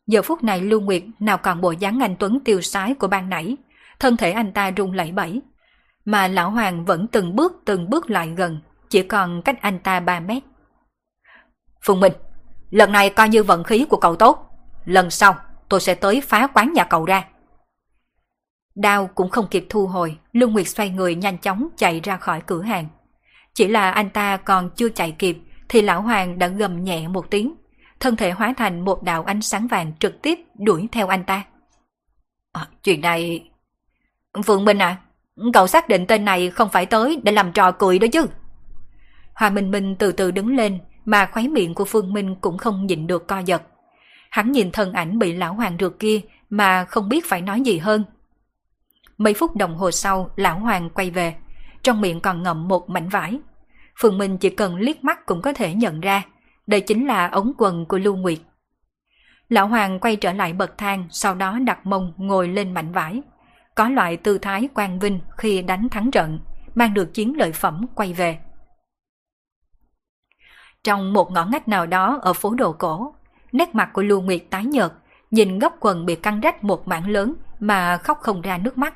Giờ 0.08 0.22
phút 0.22 0.44
này 0.44 0.62
Lưu 0.62 0.82
Nguyệt 0.82 1.04
nào 1.20 1.38
còn 1.38 1.62
bộ 1.62 1.72
dáng 1.72 2.04
anh 2.04 2.16
Tuấn 2.20 2.40
tiêu 2.40 2.62
sái 2.62 2.94
của 2.94 3.08
ban 3.08 3.30
nãy, 3.30 3.58
thân 4.00 4.18
thể 4.18 4.32
anh 4.32 4.52
ta 4.52 4.72
rung 4.78 4.94
lẩy 4.94 5.12
bẩy. 5.12 5.42
Mà 6.06 6.28
lão 6.28 6.52
hoàng 6.52 6.86
vẫn 6.86 7.08
từng 7.08 7.36
bước 7.36 7.62
từng 7.66 7.90
bước 7.90 8.10
lại 8.10 8.34
gần, 8.38 8.60
chỉ 8.90 9.04
còn 9.04 9.42
cách 9.42 9.62
anh 9.62 9.80
ta 9.80 10.00
3 10.00 10.20
mét. 10.20 10.44
Phùng 11.82 12.00
Minh, 12.00 12.14
lần 12.70 12.92
này 12.92 13.10
coi 13.10 13.30
như 13.30 13.44
vận 13.44 13.64
khí 13.64 13.86
của 13.90 13.98
cậu 13.98 14.16
tốt. 14.16 14.50
Lần 14.86 15.10
sau, 15.10 15.36
tôi 15.70 15.80
sẽ 15.80 15.96
tới 15.96 16.22
phá 16.22 16.48
quán 16.48 16.74
nhà 16.74 16.84
cậu 16.84 17.06
ra. 17.06 17.28
Đao 18.76 19.10
cũng 19.16 19.30
không 19.30 19.48
kịp 19.52 19.66
thu 19.70 19.88
hồi, 19.88 20.18
Lưu 20.34 20.50
Nguyệt 20.50 20.68
xoay 20.68 20.90
người 20.90 21.16
nhanh 21.16 21.38
chóng 21.38 21.68
chạy 21.78 22.00
ra 22.00 22.18
khỏi 22.18 22.42
cửa 22.46 22.62
hàng. 22.62 22.88
Chỉ 23.54 23.68
là 23.68 23.92
anh 23.92 24.10
ta 24.10 24.38
còn 24.38 24.70
chưa 24.76 24.90
chạy 24.90 25.12
kịp 25.12 25.38
thì 25.70 25.82
lão 25.82 26.02
hoàng 26.02 26.40
đã 26.40 26.48
gầm 26.48 26.84
nhẹ 26.84 27.08
một 27.08 27.26
tiếng. 27.30 27.56
Thân 28.00 28.16
thể 28.16 28.32
hóa 28.32 28.54
thành 28.58 28.86
một 28.86 29.04
đạo 29.04 29.24
ánh 29.24 29.42
sáng 29.42 29.68
vàng 29.68 29.94
trực 30.00 30.22
tiếp 30.22 30.40
đuổi 30.60 30.88
theo 30.92 31.08
anh 31.08 31.24
ta. 31.24 31.44
À, 32.52 32.68
chuyện 32.84 33.02
này... 33.02 33.50
Phượng 34.46 34.66
Minh 34.66 34.78
à, 34.82 34.98
cậu 35.54 35.68
xác 35.68 35.90
định 35.90 36.06
tên 36.08 36.26
này 36.26 36.50
không 36.50 36.70
phải 36.70 36.86
tới 36.86 37.22
để 37.24 37.32
làm 37.32 37.52
trò 37.52 37.72
cười 37.72 38.00
đó 38.00 38.08
chứ. 38.12 38.26
Hoa 39.34 39.50
Minh 39.50 39.72
Minh 39.72 39.96
từ 39.96 40.12
từ 40.12 40.32
đứng 40.32 40.56
lên 40.56 40.80
mà 41.06 41.26
khóe 41.26 41.44
miệng 41.44 41.74
của 41.74 41.86
Phương 41.86 42.14
Minh 42.14 42.36
cũng 42.36 42.58
không 42.58 42.86
nhịn 42.86 43.08
được 43.08 43.28
co 43.28 43.40
giật. 43.40 43.62
Hắn 44.30 44.52
nhìn 44.52 44.72
thân 44.72 44.94
ảnh 44.94 45.20
bị 45.20 45.34
lão 45.34 45.54
hoàng 45.54 45.78
rượt 45.80 45.94
kia 46.00 46.22
mà 46.50 46.86
không 46.86 47.10
biết 47.10 47.26
phải 47.26 47.42
nói 47.42 47.62
gì 47.62 47.78
hơn. 47.78 48.04
Mấy 49.18 49.34
phút 49.34 49.56
đồng 49.56 49.76
hồ 49.76 49.92
sau, 49.92 50.30
lão 50.36 50.60
hoàng 50.60 50.90
quay 50.90 51.12
về 51.12 51.36
trong 51.84 52.02
miệng 52.02 52.22
còn 52.22 52.44
ngậm 52.44 52.68
một 52.68 52.90
mảnh 52.90 53.10
vải. 53.10 53.40
Phương 54.00 54.18
Minh 54.18 54.38
chỉ 54.38 54.50
cần 54.50 54.76
liếc 54.76 55.04
mắt 55.04 55.26
cũng 55.26 55.42
có 55.42 55.54
thể 55.54 55.74
nhận 55.74 56.02
ra, 56.02 56.24
đây 56.68 56.82
chính 56.82 57.08
là 57.08 57.28
ống 57.28 57.54
quần 57.58 57.86
của 57.86 57.98
Lưu 57.98 58.16
Nguyệt. 58.16 58.40
Lão 59.50 59.68
Hoàng 59.68 60.00
quay 60.00 60.16
trở 60.16 60.34
lại 60.34 60.54
bậc 60.54 60.78
thang, 60.78 61.08
sau 61.12 61.36
đó 61.36 61.60
đặt 61.60 61.86
mông 61.86 62.14
ngồi 62.18 62.48
lên 62.48 62.74
mảnh 62.74 62.92
vải. 62.92 63.22
Có 63.76 63.90
loại 63.90 64.18
tư 64.18 64.38
thái 64.38 64.70
quang 64.74 65.00
vinh 65.00 65.20
khi 65.38 65.62
đánh 65.62 65.90
thắng 65.90 66.12
trận, 66.12 66.40
mang 66.76 66.94
được 66.94 67.14
chiến 67.14 67.38
lợi 67.38 67.52
phẩm 67.52 67.86
quay 67.96 68.14
về. 68.14 68.40
Trong 70.84 71.14
một 71.14 71.32
ngõ 71.32 71.46
ngách 71.46 71.68
nào 71.68 71.86
đó 71.86 72.20
ở 72.22 72.34
phố 72.34 72.54
đồ 72.54 72.72
cổ, 72.72 73.16
nét 73.52 73.76
mặt 73.76 73.90
của 73.94 74.02
Lưu 74.02 74.22
Nguyệt 74.22 74.44
tái 74.50 74.66
nhợt, 74.66 74.92
nhìn 75.32 75.60
góc 75.60 75.78
quần 75.80 76.06
bị 76.06 76.16
căng 76.16 76.40
rách 76.40 76.64
một 76.64 76.88
mảng 76.88 77.10
lớn 77.10 77.34
mà 77.60 77.98
khóc 77.98 78.20
không 78.22 78.42
ra 78.42 78.58
nước 78.58 78.78
mắt. 78.78 78.94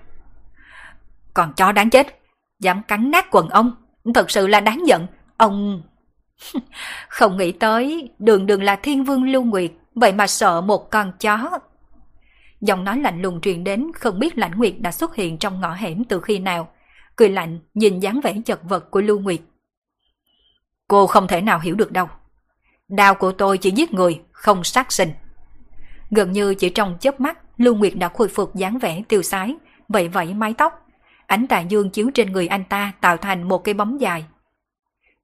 Còn 1.33 1.53
chó 1.53 1.71
đáng 1.71 1.89
chết, 1.89 2.19
dám 2.59 2.81
cắn 2.83 3.11
nát 3.11 3.27
quần 3.31 3.49
ông, 3.49 3.75
thật 4.13 4.31
sự 4.31 4.47
là 4.47 4.59
đáng 4.59 4.87
giận. 4.87 5.07
Ông... 5.37 5.81
Không 7.09 7.37
nghĩ 7.37 7.51
tới, 7.51 8.09
đường 8.19 8.45
đường 8.45 8.63
là 8.63 8.75
thiên 8.75 9.03
vương 9.03 9.23
lưu 9.23 9.43
nguyệt, 9.43 9.71
vậy 9.95 10.11
mà 10.11 10.27
sợ 10.27 10.61
một 10.61 10.91
con 10.91 11.11
chó. 11.19 11.59
Giọng 12.61 12.83
nói 12.83 12.99
lạnh 12.99 13.21
lùng 13.21 13.41
truyền 13.41 13.63
đến 13.63 13.91
không 13.95 14.19
biết 14.19 14.37
lãnh 14.37 14.57
nguyệt 14.57 14.73
đã 14.79 14.91
xuất 14.91 15.15
hiện 15.15 15.37
trong 15.37 15.61
ngõ 15.61 15.73
hẻm 15.73 16.03
từ 16.03 16.21
khi 16.21 16.39
nào. 16.39 16.69
Cười 17.15 17.29
lạnh 17.29 17.59
nhìn 17.73 17.99
dáng 17.99 18.21
vẻ 18.23 18.35
chật 18.45 18.59
vật 18.63 18.91
của 18.91 19.01
lưu 19.01 19.19
nguyệt. 19.19 19.39
Cô 20.87 21.07
không 21.07 21.27
thể 21.27 21.41
nào 21.41 21.59
hiểu 21.59 21.75
được 21.75 21.91
đâu. 21.91 22.07
Đao 22.87 23.15
của 23.15 23.31
tôi 23.31 23.57
chỉ 23.57 23.71
giết 23.71 23.93
người, 23.93 24.21
không 24.31 24.63
sát 24.63 24.91
sinh. 24.91 25.09
Gần 26.11 26.31
như 26.31 26.55
chỉ 26.55 26.69
trong 26.69 26.97
chớp 26.99 27.19
mắt, 27.19 27.37
Lưu 27.57 27.75
Nguyệt 27.75 27.93
đã 27.95 28.09
khôi 28.09 28.27
phục 28.27 28.55
dáng 28.55 28.79
vẻ 28.79 29.03
tiêu 29.07 29.21
sái, 29.21 29.55
vậy 29.87 30.07
vậy 30.07 30.33
mái 30.33 30.53
tóc, 30.53 30.89
Ánh 31.29 31.47
tà 31.47 31.59
dương 31.59 31.89
chiếu 31.89 32.11
trên 32.13 32.31
người 32.31 32.47
anh 32.47 32.63
ta 32.69 32.93
tạo 33.01 33.17
thành 33.17 33.47
một 33.47 33.63
cái 33.63 33.73
bóng 33.73 34.01
dài. 34.01 34.25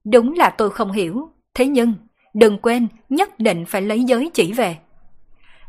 Đúng 0.04 0.34
là 0.34 0.50
tôi 0.50 0.70
không 0.70 0.92
hiểu, 0.92 1.30
thế 1.54 1.66
nhưng 1.66 1.94
đừng 2.34 2.58
quên 2.58 2.88
nhất 3.08 3.38
định 3.38 3.64
phải 3.66 3.82
lấy 3.82 4.04
giới 4.04 4.30
chỉ 4.34 4.52
về. 4.52 4.76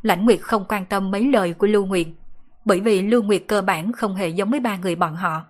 Lãnh 0.07 0.25
Nguyệt 0.25 0.39
không 0.41 0.65
quan 0.69 0.85
tâm 0.85 1.11
mấy 1.11 1.23
lời 1.31 1.53
của 1.53 1.67
Lưu 1.67 1.85
Nguyệt, 1.85 2.07
bởi 2.65 2.79
vì 2.79 3.01
Lưu 3.01 3.23
Nguyệt 3.23 3.43
cơ 3.47 3.61
bản 3.61 3.91
không 3.91 4.15
hề 4.15 4.27
giống 4.27 4.51
với 4.51 4.59
ba 4.59 4.77
người 4.77 4.95
bọn 4.95 5.15
họ. 5.15 5.41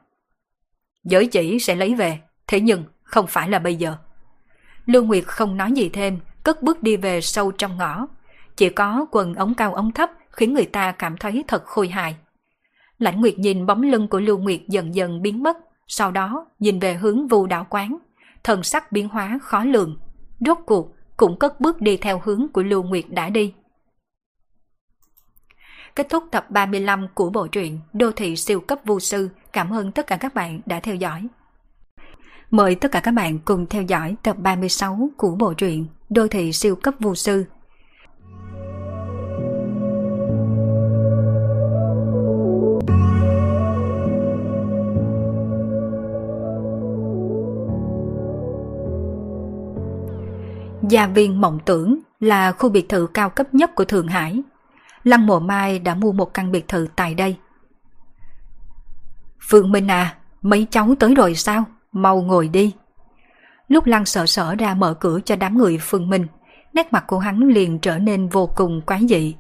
Giới 1.04 1.28
chỉ 1.28 1.60
sẽ 1.60 1.76
lấy 1.76 1.96
về, 1.96 2.20
thế 2.48 2.60
nhưng 2.60 2.84
không 3.04 3.28
phải 3.28 3.50
là 3.50 3.60
bây 3.60 3.76
giờ. 3.76 3.96
Lưu 4.86 5.04
Nguyệt 5.04 5.24
không 5.28 5.58
nói 5.58 5.72
gì 5.72 5.90
thêm, 5.90 6.20
cất 6.44 6.64
bước 6.64 6.84
đi 6.84 6.98
về 6.98 7.22
sâu 7.22 7.52
trong 7.52 7.78
ngõ. 7.78 8.08
Chỉ 8.56 8.70
có 8.70 9.06
quần 9.12 9.36
ống 9.36 9.54
cao 9.54 9.74
ống 9.74 9.92
thấp 9.92 10.10
khiến 10.32 10.54
người 10.54 10.66
ta 10.66 10.92
cảm 10.92 11.18
thấy 11.18 11.44
thật 11.48 11.66
khôi 11.66 11.88
hài. 11.88 12.16
Lãnh 13.00 13.22
Nguyệt 13.22 13.40
nhìn 13.40 13.66
bóng 13.66 13.82
lưng 13.82 14.08
của 14.08 14.20
Lưu 14.20 14.38
Nguyệt 14.38 14.62
dần 14.68 14.96
dần 14.96 15.22
biến 15.22 15.44
mất, 15.44 15.58
sau 15.88 16.12
đó 16.12 16.46
nhìn 16.60 16.80
về 16.80 16.94
hướng 16.94 17.28
vu 17.28 17.46
đảo 17.46 17.68
quán. 17.70 17.98
Thần 18.44 18.64
sắc 18.64 18.92
biến 18.92 19.10
hóa 19.10 19.40
khó 19.42 19.64
lường. 19.64 20.00
Rốt 20.40 20.58
cuộc, 20.66 20.96
cũng 21.18 21.40
cất 21.40 21.62
bước 21.62 21.82
đi 21.82 21.98
theo 21.98 22.22
hướng 22.24 22.48
của 22.54 22.64
Lưu 22.64 22.84
Nguyệt 22.84 23.06
đã 23.10 23.30
đi. 23.30 23.54
Kết 25.98 26.10
thúc 26.10 26.24
tập 26.32 26.46
35 26.50 27.08
của 27.14 27.30
bộ 27.30 27.48
truyện 27.48 27.80
Đô 27.94 28.12
thị 28.12 28.36
siêu 28.36 28.60
cấp 28.60 28.80
vô 28.86 29.00
sư. 29.00 29.30
Cảm 29.54 29.74
ơn 29.74 29.92
tất 29.92 30.08
cả 30.08 30.18
các 30.18 30.34
bạn 30.34 30.62
đã 30.66 30.80
theo 30.80 30.96
dõi. 30.96 31.28
Mời 32.52 32.76
tất 32.76 32.92
cả 32.92 33.00
các 33.00 33.12
bạn 33.12 33.40
cùng 33.40 33.66
theo 33.66 33.82
dõi 33.82 34.16
tập 34.24 34.38
36 34.40 35.10
của 35.18 35.36
bộ 35.36 35.54
truyện 35.54 35.86
Đô 36.10 36.28
thị 36.28 36.54
siêu 36.54 36.76
cấp 36.76 36.94
vô 37.00 37.16
sư. 37.16 37.46
Gia 50.90 51.08
viên 51.08 51.42
Mộng 51.42 51.60
Tưởng 51.66 52.00
là 52.20 52.52
khu 52.52 52.70
biệt 52.70 52.90
thự 52.90 53.08
cao 53.14 53.30
cấp 53.30 53.54
nhất 53.54 53.76
của 53.76 53.86
Thượng 53.86 54.08
Hải. 54.08 54.44
Lăng 55.08 55.26
Mộ 55.26 55.40
Mai 55.40 55.80
đã 55.80 55.96
mua 55.96 56.12
một 56.12 56.34
căn 56.34 56.52
biệt 56.52 56.68
thự 56.68 56.88
tại 56.96 57.14
đây. 57.14 57.36
Phương 59.50 59.72
Minh 59.72 59.92
à, 59.92 60.16
mấy 60.42 60.68
cháu 60.72 60.96
tới 61.00 61.16
rồi 61.16 61.36
sao? 61.36 61.64
Mau 61.92 62.22
ngồi 62.22 62.48
đi. 62.48 62.74
Lúc 63.68 63.86
Lăng 63.86 64.06
sợ 64.06 64.26
sở 64.26 64.56
ra 64.56 64.74
mở 64.74 64.94
cửa 64.94 65.20
cho 65.26 65.36
đám 65.36 65.58
người 65.58 65.78
Phương 65.82 66.10
Minh, 66.10 66.28
nét 66.74 66.94
mặt 66.94 67.04
của 67.08 67.20
hắn 67.20 67.40
liền 67.40 67.80
trở 67.80 67.98
nên 67.98 68.30
vô 68.30 68.50
cùng 68.56 68.82
quái 68.82 69.08
dị. 69.10 69.36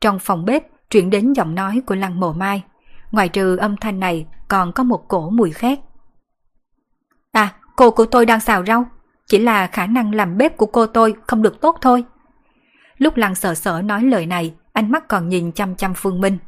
Trong 0.00 0.18
phòng 0.18 0.44
bếp 0.44 0.62
chuyển 0.90 1.10
đến 1.10 1.32
giọng 1.32 1.54
nói 1.54 1.82
của 1.86 1.94
Lăng 1.94 2.20
Mộ 2.20 2.32
Mai. 2.32 2.62
Ngoài 3.12 3.28
trừ 3.28 3.56
âm 3.56 3.76
thanh 3.76 4.00
này 4.00 4.26
còn 4.48 4.72
có 4.72 4.82
một 4.82 5.08
cổ 5.08 5.30
mùi 5.30 5.50
khác. 5.50 5.80
À, 7.32 7.54
cô 7.76 7.90
của 7.90 8.04
tôi 8.04 8.26
đang 8.26 8.40
xào 8.40 8.64
rau. 8.64 8.84
Chỉ 9.26 9.38
là 9.38 9.66
khả 9.66 9.86
năng 9.86 10.14
làm 10.14 10.38
bếp 10.38 10.56
của 10.56 10.66
cô 10.66 10.86
tôi 10.86 11.14
không 11.26 11.42
được 11.42 11.60
tốt 11.60 11.78
thôi. 11.80 12.04
Lúc 12.96 13.16
Lăng 13.16 13.34
sợ 13.34 13.54
sở 13.54 13.82
nói 13.82 14.02
lời 14.02 14.26
này, 14.26 14.54
ánh 14.78 14.90
mắt 14.90 15.08
còn 15.08 15.28
nhìn 15.28 15.52
chăm 15.52 15.74
chăm 15.74 15.94
Phương 15.94 16.20
Minh. 16.20 16.38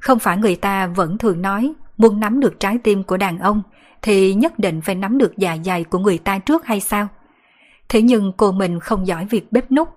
Không 0.00 0.18
phải 0.18 0.36
người 0.36 0.56
ta 0.56 0.86
vẫn 0.86 1.18
thường 1.18 1.42
nói 1.42 1.74
muốn 1.96 2.20
nắm 2.20 2.40
được 2.40 2.60
trái 2.60 2.78
tim 2.78 3.02
của 3.02 3.16
đàn 3.16 3.38
ông 3.38 3.62
thì 4.02 4.34
nhất 4.34 4.58
định 4.58 4.80
phải 4.80 4.94
nắm 4.94 5.18
được 5.18 5.32
dạ 5.36 5.56
dày 5.64 5.84
của 5.84 5.98
người 5.98 6.18
ta 6.18 6.38
trước 6.38 6.66
hay 6.66 6.80
sao? 6.80 7.08
Thế 7.88 8.02
nhưng 8.02 8.32
cô 8.36 8.52
mình 8.52 8.80
không 8.80 9.06
giỏi 9.06 9.26
việc 9.30 9.52
bếp 9.52 9.70
nút. 9.70 9.88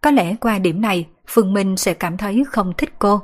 Có 0.00 0.10
lẽ 0.10 0.36
qua 0.40 0.58
điểm 0.58 0.80
này 0.80 1.06
Phương 1.26 1.52
Minh 1.54 1.76
sẽ 1.76 1.94
cảm 1.94 2.16
thấy 2.16 2.44
không 2.48 2.72
thích 2.78 2.92
cô. 2.98 3.20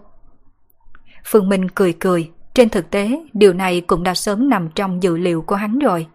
Phương 1.24 1.48
Minh 1.48 1.68
cười 1.68 1.92
cười, 1.92 2.30
trên 2.54 2.68
thực 2.68 2.90
tế 2.90 3.22
điều 3.32 3.52
này 3.52 3.80
cũng 3.80 4.02
đã 4.02 4.14
sớm 4.14 4.48
nằm 4.48 4.68
trong 4.74 5.02
dự 5.02 5.16
liệu 5.16 5.42
của 5.42 5.56
hắn 5.56 5.78
rồi. 5.78 6.06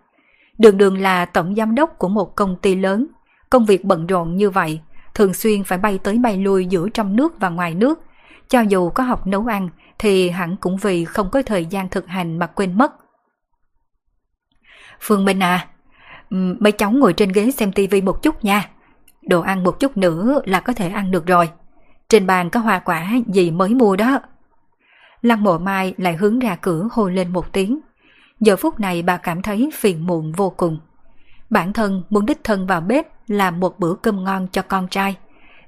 Đường 0.58 0.78
đường 0.78 0.98
là 0.98 1.26
tổng 1.26 1.56
giám 1.56 1.76
đốc 1.76 1.98
của 1.98 2.10
một 2.10 2.36
công 2.36 2.56
ty 2.62 2.76
lớn, 2.76 3.08
công 3.50 3.66
việc 3.66 3.86
bận 3.86 4.08
rộn 4.08 4.36
như 4.36 4.50
vậy, 4.50 4.80
thường 5.18 5.34
xuyên 5.34 5.64
phải 5.64 5.78
bay 5.78 6.00
tới 6.04 6.18
bay 6.18 6.38
lui 6.38 6.66
giữa 6.66 6.90
trong 6.90 7.16
nước 7.16 7.40
và 7.40 7.50
ngoài 7.50 7.76
nước. 7.76 8.00
Cho 8.50 8.62
dù 8.62 8.90
có 8.90 9.04
học 9.04 9.28
nấu 9.28 9.46
ăn 9.46 9.70
thì 10.00 10.30
hẳn 10.30 10.56
cũng 10.58 10.78
vì 10.78 11.06
không 11.06 11.30
có 11.32 11.42
thời 11.42 11.66
gian 11.66 11.90
thực 11.90 12.08
hành 12.08 12.40
mà 12.40 12.48
quên 12.48 12.78
mất. 12.78 12.92
Phương 15.00 15.26
Minh 15.26 15.40
à, 15.40 15.68
mấy 16.30 16.72
cháu 16.72 16.92
ngồi 16.92 17.14
trên 17.14 17.32
ghế 17.32 17.52
xem 17.52 17.72
tivi 17.72 18.02
một 18.02 18.24
chút 18.24 18.44
nha. 18.44 18.70
Đồ 19.22 19.42
ăn 19.42 19.64
một 19.64 19.80
chút 19.80 19.98
nữa 19.98 20.42
là 20.46 20.60
có 20.60 20.74
thể 20.74 20.90
ăn 20.90 21.12
được 21.12 21.26
rồi. 21.26 21.50
Trên 22.10 22.28
bàn 22.28 22.50
có 22.50 22.60
hoa 22.60 22.80
quả 22.80 23.08
gì 23.28 23.52
mới 23.52 23.70
mua 23.70 23.96
đó. 23.96 24.20
Lăng 25.22 25.44
mộ 25.44 25.58
mai 25.58 25.94
lại 25.98 26.16
hướng 26.16 26.40
ra 26.40 26.56
cửa 26.56 26.88
hô 26.92 27.10
lên 27.10 27.34
một 27.34 27.54
tiếng. 27.54 27.80
Giờ 28.40 28.56
phút 28.56 28.80
này 28.80 29.02
bà 29.02 29.18
cảm 29.18 29.42
thấy 29.42 29.70
phiền 29.74 30.08
muộn 30.08 30.32
vô 30.32 30.50
cùng. 30.50 30.80
Bản 31.50 31.74
thân 31.74 32.04
muốn 32.10 32.26
đích 32.26 32.44
thân 32.44 32.68
vào 32.68 32.82
bếp 32.82 33.08
làm 33.28 33.60
một 33.60 33.80
bữa 33.80 33.94
cơm 33.94 34.24
ngon 34.24 34.48
cho 34.52 34.62
con 34.62 34.88
trai. 34.88 35.16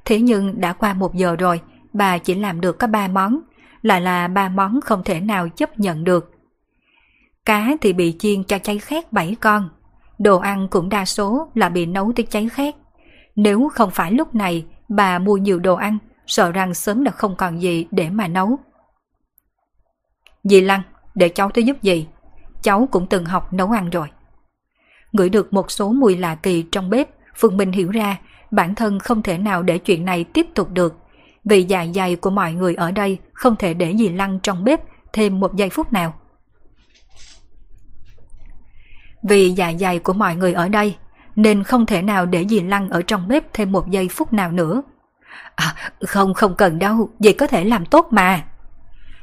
Thế 0.06 0.20
nhưng 0.20 0.62
đã 0.62 0.74
qua 0.74 0.94
một 0.94 1.16
giờ 1.16 1.36
rồi, 1.36 1.62
bà 1.94 2.18
chỉ 2.18 2.36
làm 2.36 2.62
được 2.62 2.80
có 2.80 2.88
ba 2.88 3.08
món, 3.08 3.40
lại 3.82 4.02
là 4.02 4.28
ba 4.28 4.50
món 4.50 4.82
không 4.82 5.04
thể 5.04 5.20
nào 5.20 5.50
chấp 5.50 5.80
nhận 5.80 6.04
được. 6.04 6.32
Cá 7.46 7.72
thì 7.82 7.94
bị 7.94 8.16
chiên 8.20 8.44
cho 8.44 8.60
cháy 8.60 8.80
khét 8.80 9.14
bảy 9.14 9.36
con, 9.42 9.70
đồ 10.20 10.38
ăn 10.38 10.68
cũng 10.68 10.90
đa 10.90 11.06
số 11.06 11.52
là 11.56 11.70
bị 11.70 11.86
nấu 11.86 12.12
tới 12.16 12.26
cháy 12.30 12.50
khét. 12.50 12.76
Nếu 13.36 13.70
không 13.74 13.92
phải 13.92 14.12
lúc 14.12 14.36
này 14.36 14.66
bà 14.90 15.20
mua 15.20 15.38
nhiều 15.38 15.60
đồ 15.60 15.76
ăn, 15.76 15.98
sợ 16.28 16.52
rằng 16.52 16.74
sớm 16.74 17.04
đã 17.04 17.12
không 17.12 17.36
còn 17.36 17.62
gì 17.62 17.88
để 17.92 18.10
mà 18.10 18.28
nấu. 18.28 18.60
Dì 20.44 20.62
Lăng, 20.62 20.82
để 21.16 21.30
cháu 21.30 21.52
tới 21.52 21.64
giúp 21.64 21.82
gì? 21.82 22.08
cháu 22.62 22.88
cũng 22.92 23.08
từng 23.10 23.26
học 23.26 23.54
nấu 23.54 23.72
ăn 23.72 23.90
rồi. 23.90 24.08
Ngửi 25.12 25.30
được 25.30 25.53
một 25.53 25.72
số 25.72 25.91
mùi 25.91 26.18
lạ 26.18 26.36
kỳ 26.36 26.66
trong 26.72 26.89
bếp, 26.89 27.10
Phương 27.36 27.57
Minh 27.57 27.72
hiểu 27.72 27.91
ra 27.91 28.18
bản 28.51 28.76
thân 28.76 28.99
không 28.99 29.24
thể 29.24 29.38
nào 29.38 29.64
để 29.64 29.78
chuyện 29.78 30.05
này 30.05 30.24
tiếp 30.24 30.47
tục 30.55 30.70
được. 30.72 30.97
Vì 31.45 31.64
dạ 31.64 31.86
dày 31.95 32.16
của 32.16 32.30
mọi 32.30 32.53
người 32.53 32.76
ở 32.76 32.91
đây 32.91 33.18
không 33.34 33.55
thể 33.55 33.74
để 33.74 33.91
gì 33.91 34.10
lăng 34.10 34.39
trong 34.39 34.64
bếp 34.64 34.80
thêm 35.14 35.39
một 35.39 35.55
giây 35.55 35.70
phút 35.70 35.93
nào. 35.93 36.14
Vì 39.24 39.49
dạ 39.49 39.74
dày 39.80 39.99
của 39.99 40.14
mọi 40.14 40.36
người 40.36 40.53
ở 40.53 40.70
đây 40.70 40.95
nên 41.36 41.64
không 41.64 41.86
thể 41.86 42.01
nào 42.01 42.26
để 42.26 42.41
gì 42.41 42.62
Lăng 42.62 42.89
ở 42.89 43.01
trong 43.01 43.28
bếp 43.28 43.53
thêm 43.53 43.72
một 43.72 43.89
giây 43.89 44.07
phút 44.07 44.34
nào 44.34 44.51
nữa. 44.51 44.82
À, 45.55 45.76
không, 46.01 46.34
không 46.34 46.55
cần 46.55 46.80
đâu, 46.80 47.10
dì 47.20 47.34
có 47.34 47.47
thể 47.47 47.64
làm 47.64 47.86
tốt 47.86 48.07
mà. 48.12 48.43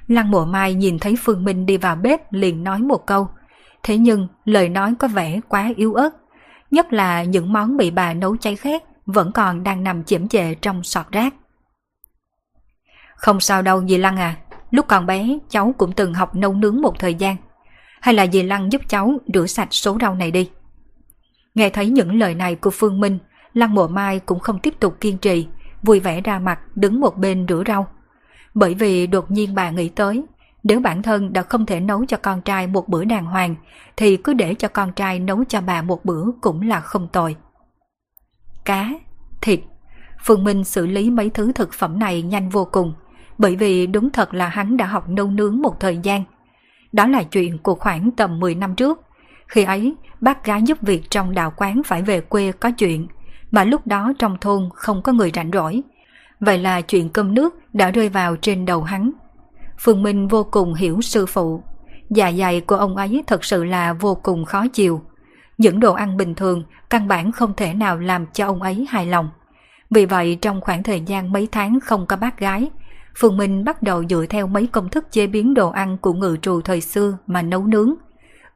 Lăng 0.08 0.30
mộ 0.30 0.44
mai 0.44 0.74
nhìn 0.74 0.98
thấy 0.98 1.16
Phương 1.18 1.44
Minh 1.44 1.66
đi 1.66 1.76
vào 1.76 1.96
bếp 1.96 2.32
liền 2.32 2.64
nói 2.64 2.78
một 2.78 3.06
câu. 3.06 3.28
Thế 3.86 3.98
nhưng 3.98 4.28
lời 4.44 4.68
nói 4.68 4.94
có 4.98 5.08
vẻ 5.08 5.40
quá 5.48 5.72
yếu 5.76 5.94
ớt. 5.94 6.10
Nhất 6.70 6.92
là 6.92 7.22
những 7.22 7.52
món 7.52 7.76
bị 7.76 7.90
bà 7.90 8.14
nấu 8.14 8.36
cháy 8.36 8.56
khét 8.56 8.82
vẫn 9.06 9.32
còn 9.32 9.62
đang 9.62 9.84
nằm 9.84 10.04
chiếm 10.04 10.28
chệ 10.28 10.54
trong 10.54 10.82
sọt 10.82 11.06
rác. 11.12 11.34
Không 13.16 13.40
sao 13.40 13.62
đâu 13.62 13.86
dì 13.88 13.96
Lăng 13.96 14.16
à, 14.16 14.36
lúc 14.70 14.88
còn 14.88 15.06
bé 15.06 15.38
cháu 15.48 15.74
cũng 15.78 15.92
từng 15.92 16.14
học 16.14 16.34
nấu 16.34 16.54
nướng 16.54 16.80
một 16.80 16.98
thời 16.98 17.14
gian. 17.14 17.36
Hay 18.00 18.14
là 18.14 18.26
dì 18.26 18.42
Lăng 18.42 18.72
giúp 18.72 18.82
cháu 18.88 19.18
rửa 19.34 19.46
sạch 19.46 19.68
số 19.70 19.96
rau 20.00 20.14
này 20.14 20.30
đi. 20.30 20.50
Nghe 21.54 21.70
thấy 21.70 21.88
những 21.88 22.18
lời 22.18 22.34
này 22.34 22.54
của 22.54 22.70
Phương 22.70 23.00
Minh, 23.00 23.18
Lăng 23.54 23.74
Mộ 23.74 23.88
Mai 23.88 24.18
cũng 24.18 24.40
không 24.40 24.58
tiếp 24.58 24.74
tục 24.80 24.96
kiên 25.00 25.18
trì, 25.18 25.46
vui 25.82 26.00
vẻ 26.00 26.20
ra 26.20 26.38
mặt 26.38 26.60
đứng 26.74 27.00
một 27.00 27.16
bên 27.16 27.46
rửa 27.48 27.62
rau. 27.66 27.88
Bởi 28.54 28.74
vì 28.74 29.06
đột 29.06 29.30
nhiên 29.30 29.54
bà 29.54 29.70
nghĩ 29.70 29.88
tới, 29.88 30.22
nếu 30.68 30.80
bản 30.80 31.02
thân 31.02 31.32
đã 31.32 31.42
không 31.42 31.66
thể 31.66 31.80
nấu 31.80 32.06
cho 32.06 32.16
con 32.16 32.40
trai 32.40 32.66
một 32.66 32.88
bữa 32.88 33.04
đàng 33.04 33.26
hoàng, 33.26 33.54
thì 33.96 34.16
cứ 34.16 34.34
để 34.34 34.54
cho 34.54 34.68
con 34.68 34.92
trai 34.92 35.18
nấu 35.18 35.44
cho 35.44 35.60
bà 35.60 35.82
một 35.82 36.04
bữa 36.04 36.24
cũng 36.40 36.62
là 36.62 36.80
không 36.80 37.08
tồi. 37.12 37.36
Cá, 38.64 38.90
thịt, 39.40 39.60
Phương 40.24 40.44
Minh 40.44 40.64
xử 40.64 40.86
lý 40.86 41.10
mấy 41.10 41.30
thứ 41.30 41.52
thực 41.52 41.72
phẩm 41.72 41.98
này 41.98 42.22
nhanh 42.22 42.48
vô 42.48 42.68
cùng, 42.72 42.94
bởi 43.38 43.56
vì 43.56 43.86
đúng 43.86 44.10
thật 44.10 44.34
là 44.34 44.48
hắn 44.48 44.76
đã 44.76 44.86
học 44.86 45.08
nấu 45.08 45.30
nướng 45.30 45.62
một 45.62 45.80
thời 45.80 45.98
gian. 46.02 46.24
Đó 46.92 47.06
là 47.06 47.22
chuyện 47.22 47.58
của 47.58 47.74
khoảng 47.74 48.10
tầm 48.10 48.40
10 48.40 48.54
năm 48.54 48.74
trước. 48.74 49.00
Khi 49.46 49.64
ấy, 49.64 49.94
bác 50.20 50.44
gái 50.44 50.62
giúp 50.62 50.78
việc 50.80 51.10
trong 51.10 51.34
đào 51.34 51.52
quán 51.56 51.82
phải 51.84 52.02
về 52.02 52.20
quê 52.20 52.52
có 52.52 52.70
chuyện, 52.70 53.06
mà 53.50 53.64
lúc 53.64 53.86
đó 53.86 54.12
trong 54.18 54.36
thôn 54.40 54.68
không 54.74 55.02
có 55.02 55.12
người 55.12 55.30
rảnh 55.34 55.50
rỗi, 55.52 55.82
Vậy 56.40 56.58
là 56.58 56.80
chuyện 56.80 57.08
cơm 57.08 57.34
nước 57.34 57.54
đã 57.72 57.90
rơi 57.90 58.08
vào 58.08 58.36
trên 58.36 58.64
đầu 58.64 58.82
hắn. 58.82 59.10
Phương 59.78 60.02
Minh 60.02 60.28
vô 60.28 60.44
cùng 60.50 60.74
hiểu 60.74 61.00
sư 61.00 61.26
phụ. 61.26 61.62
Dạ 62.10 62.32
dày 62.32 62.60
của 62.60 62.76
ông 62.76 62.96
ấy 62.96 63.24
thật 63.26 63.44
sự 63.44 63.64
là 63.64 63.92
vô 63.92 64.14
cùng 64.14 64.44
khó 64.44 64.66
chịu. 64.68 65.02
Những 65.58 65.80
đồ 65.80 65.92
ăn 65.92 66.16
bình 66.16 66.34
thường 66.34 66.62
căn 66.90 67.08
bản 67.08 67.32
không 67.32 67.54
thể 67.56 67.74
nào 67.74 67.98
làm 67.98 68.26
cho 68.26 68.46
ông 68.46 68.62
ấy 68.62 68.86
hài 68.90 69.06
lòng. 69.06 69.30
Vì 69.90 70.06
vậy 70.06 70.38
trong 70.42 70.60
khoảng 70.60 70.82
thời 70.82 71.00
gian 71.00 71.32
mấy 71.32 71.48
tháng 71.52 71.80
không 71.80 72.06
có 72.06 72.16
bác 72.16 72.38
gái, 72.38 72.70
Phương 73.18 73.36
Minh 73.36 73.64
bắt 73.64 73.82
đầu 73.82 74.04
dựa 74.04 74.26
theo 74.28 74.46
mấy 74.46 74.66
công 74.66 74.88
thức 74.88 75.12
chế 75.12 75.26
biến 75.26 75.54
đồ 75.54 75.70
ăn 75.70 75.98
của 75.98 76.12
ngự 76.12 76.36
trù 76.42 76.60
thời 76.60 76.80
xưa 76.80 77.18
mà 77.26 77.42
nấu 77.42 77.66
nướng. 77.66 77.94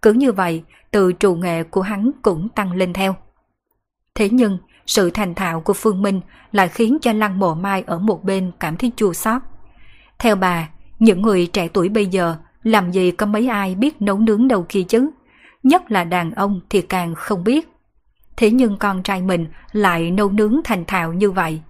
Cứ 0.02 0.12
như 0.12 0.32
vậy, 0.32 0.62
từ 0.90 1.12
trù 1.18 1.34
nghệ 1.34 1.62
của 1.62 1.82
hắn 1.82 2.10
cũng 2.22 2.48
tăng 2.48 2.72
lên 2.72 2.92
theo. 2.92 3.16
Thế 4.14 4.28
nhưng, 4.32 4.58
sự 4.86 5.10
thành 5.10 5.34
thạo 5.34 5.60
của 5.60 5.72
Phương 5.72 6.02
Minh 6.02 6.20
lại 6.52 6.68
khiến 6.68 6.98
cho 7.02 7.12
Lăng 7.12 7.38
Mộ 7.38 7.54
Mai 7.54 7.84
ở 7.86 7.98
một 7.98 8.24
bên 8.24 8.52
cảm 8.60 8.76
thấy 8.76 8.92
chua 8.96 9.12
xót. 9.12 9.42
Theo 10.18 10.36
bà, 10.36 10.68
những 11.00 11.22
người 11.22 11.46
trẻ 11.46 11.68
tuổi 11.68 11.88
bây 11.88 12.06
giờ 12.06 12.36
làm 12.62 12.92
gì 12.92 13.10
có 13.10 13.26
mấy 13.26 13.48
ai 13.48 13.74
biết 13.74 14.02
nấu 14.02 14.18
nướng 14.18 14.48
đâu 14.48 14.66
kia 14.68 14.82
chứ, 14.82 15.10
nhất 15.62 15.90
là 15.90 16.04
đàn 16.04 16.32
ông 16.32 16.60
thì 16.70 16.80
càng 16.80 17.14
không 17.14 17.44
biết. 17.44 17.68
Thế 18.36 18.50
nhưng 18.50 18.78
con 18.78 19.02
trai 19.02 19.22
mình 19.22 19.46
lại 19.72 20.10
nấu 20.10 20.30
nướng 20.30 20.60
thành 20.64 20.84
thạo 20.84 21.12
như 21.12 21.30
vậy, 21.30 21.60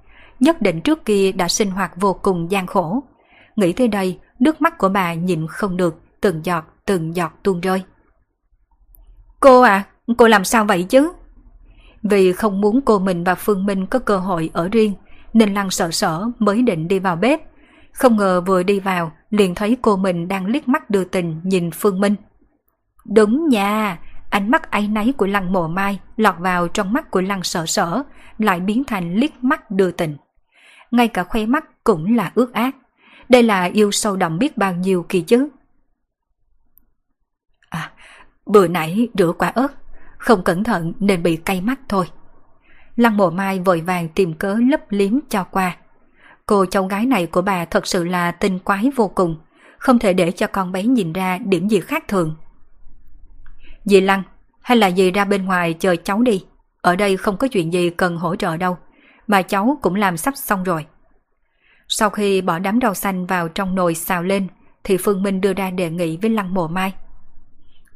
nhất 0.41 0.63
định 0.63 0.81
trước 0.81 1.05
kia 1.05 1.33
đã 1.33 1.49
sinh 1.49 1.71
hoạt 1.71 1.93
vô 1.97 2.13
cùng 2.23 2.51
gian 2.51 2.67
khổ. 2.67 3.03
Nghĩ 3.57 3.73
tới 3.73 3.89
đây, 3.89 4.19
nước 4.39 4.63
mắt 4.63 4.79
của 4.79 4.89
bà 4.89 5.15
nhịn 5.15 5.47
không 5.47 5.77
được, 5.77 6.01
từng 6.21 6.45
giọt 6.45 6.65
từng 6.87 7.17
giọt 7.17 7.33
tuôn 7.43 7.61
rơi. 7.61 7.83
Cô 9.41 9.61
à, 9.61 9.85
cô 10.19 10.29
làm 10.29 10.45
sao 10.45 10.65
vậy 10.65 10.83
chứ? 10.83 11.13
Vì 12.03 12.33
không 12.33 12.61
muốn 12.61 12.81
cô 12.81 12.99
mình 12.99 13.25
và 13.25 13.35
Phương 13.35 13.67
Minh 13.67 13.87
có 13.87 13.99
cơ 13.99 14.17
hội 14.19 14.51
ở 14.53 14.69
riêng, 14.69 14.95
nên 15.33 15.55
Lăng 15.55 15.71
sợ 15.71 15.91
sở 15.91 16.31
mới 16.39 16.63
định 16.63 16.89
đi 16.89 16.99
vào 16.99 17.17
bếp. 17.17 17.50
Không 17.93 18.17
ngờ 18.17 18.41
vừa 18.41 18.63
đi 18.63 18.81
vào, 18.81 19.13
liền 19.31 19.55
thấy 19.55 19.77
cô 19.83 19.97
mình 19.97 20.29
đang 20.29 20.47
liếc 20.47 20.69
mắt 20.69 20.91
đưa 20.91 21.05
tình 21.05 21.41
nhìn 21.45 21.71
Phương 21.71 22.01
Minh. 22.01 22.15
Đúng 23.05 23.49
nha, 23.49 23.99
ánh 24.31 24.51
mắt 24.51 24.71
áy 24.71 24.89
náy 24.89 25.13
của 25.17 25.27
lăng 25.27 25.53
mộ 25.53 25.69
mai 25.69 26.01
lọt 26.17 26.35
vào 26.39 26.69
trong 26.69 26.93
mắt 26.93 27.11
của 27.11 27.21
lăng 27.21 27.43
sở 27.43 27.67
sở, 27.67 28.03
lại 28.39 28.61
biến 28.61 28.85
thành 28.85 29.15
liếc 29.15 29.45
mắt 29.45 29.71
đưa 29.71 29.91
tình. 29.91 30.17
Ngay 30.91 31.09
cả 31.09 31.25
khoe 31.25 31.47
mắt 31.47 31.85
cũng 31.85 32.17
là 32.17 32.33
ước 32.35 32.53
ác. 32.53 32.77
Đây 33.29 33.43
là 33.43 33.65
yêu 33.65 33.91
sâu 33.91 34.17
đậm 34.17 34.39
biết 34.39 34.57
bao 34.57 34.75
nhiêu 34.75 35.07
kỳ 35.09 35.21
chứ. 35.21 35.49
À, 37.69 37.93
bữa 38.47 38.69
nãy 38.69 39.09
rửa 39.15 39.33
quả 39.33 39.49
ớt, 39.49 39.69
không 40.19 40.45
cẩn 40.45 40.65
thận 40.65 40.93
nên 40.99 41.23
bị 41.23 41.37
cay 41.37 41.61
mắt 41.61 41.81
thôi. 41.89 42.07
Lăng 42.97 43.17
mộ 43.17 43.31
mai 43.31 43.61
vội 43.61 43.81
vàng 43.81 44.09
tìm 44.09 44.35
cớ 44.35 44.57
lấp 44.71 44.81
liếm 44.89 45.13
cho 45.29 45.45
qua. 45.45 45.77
Cô 46.51 46.67
cháu 46.67 46.87
gái 46.87 47.07
này 47.07 47.27
của 47.27 47.43
bà 47.43 47.65
thật 47.65 47.87
sự 47.87 48.05
là 48.05 48.31
tinh 48.31 48.59
quái 48.59 48.91
vô 48.97 49.09
cùng, 49.09 49.37
không 49.79 49.99
thể 49.99 50.13
để 50.13 50.31
cho 50.31 50.47
con 50.47 50.73
bé 50.73 50.83
nhìn 50.83 51.13
ra 51.13 51.39
điểm 51.39 51.69
gì 51.69 51.81
khác 51.81 52.09
thường. 52.09 52.37
Dì 53.85 54.01
Lăng, 54.01 54.23
hay 54.61 54.77
là 54.79 54.91
dì 54.91 55.11
ra 55.11 55.25
bên 55.25 55.45
ngoài 55.45 55.75
chờ 55.75 55.97
cháu 56.05 56.23
đi, 56.23 56.45
ở 56.81 56.97
đây 56.97 57.17
không 57.17 57.37
có 57.37 57.49
chuyện 57.49 57.73
gì 57.73 57.91
cần 57.91 58.17
hỗ 58.17 58.37
trợ 58.37 58.57
đâu, 58.57 58.79
mà 59.27 59.43
cháu 59.43 59.79
cũng 59.83 59.95
làm 59.95 60.17
sắp 60.17 60.35
xong 60.37 60.65
rồi. 60.65 60.87
Sau 61.89 62.11
khi 62.11 62.41
bỏ 62.41 62.59
đám 62.59 62.79
rau 62.83 62.95
xanh 62.95 63.27
vào 63.27 63.49
trong 63.49 63.75
nồi 63.75 63.95
xào 63.95 64.23
lên, 64.23 64.47
thì 64.85 64.97
Phương 64.97 65.23
Minh 65.23 65.41
đưa 65.41 65.53
ra 65.53 65.71
đề 65.71 65.91
nghị 65.91 66.17
với 66.17 66.31
Lăng 66.31 66.55
Mộ 66.55 66.69
Mai. 66.69 66.95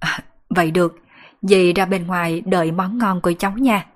À, 0.00 0.18
vậy 0.48 0.70
được, 0.70 0.96
dì 1.42 1.72
ra 1.72 1.86
bên 1.86 2.06
ngoài 2.06 2.42
đợi 2.46 2.72
món 2.72 2.98
ngon 2.98 3.20
của 3.20 3.32
cháu 3.38 3.52
nha. 3.52 3.86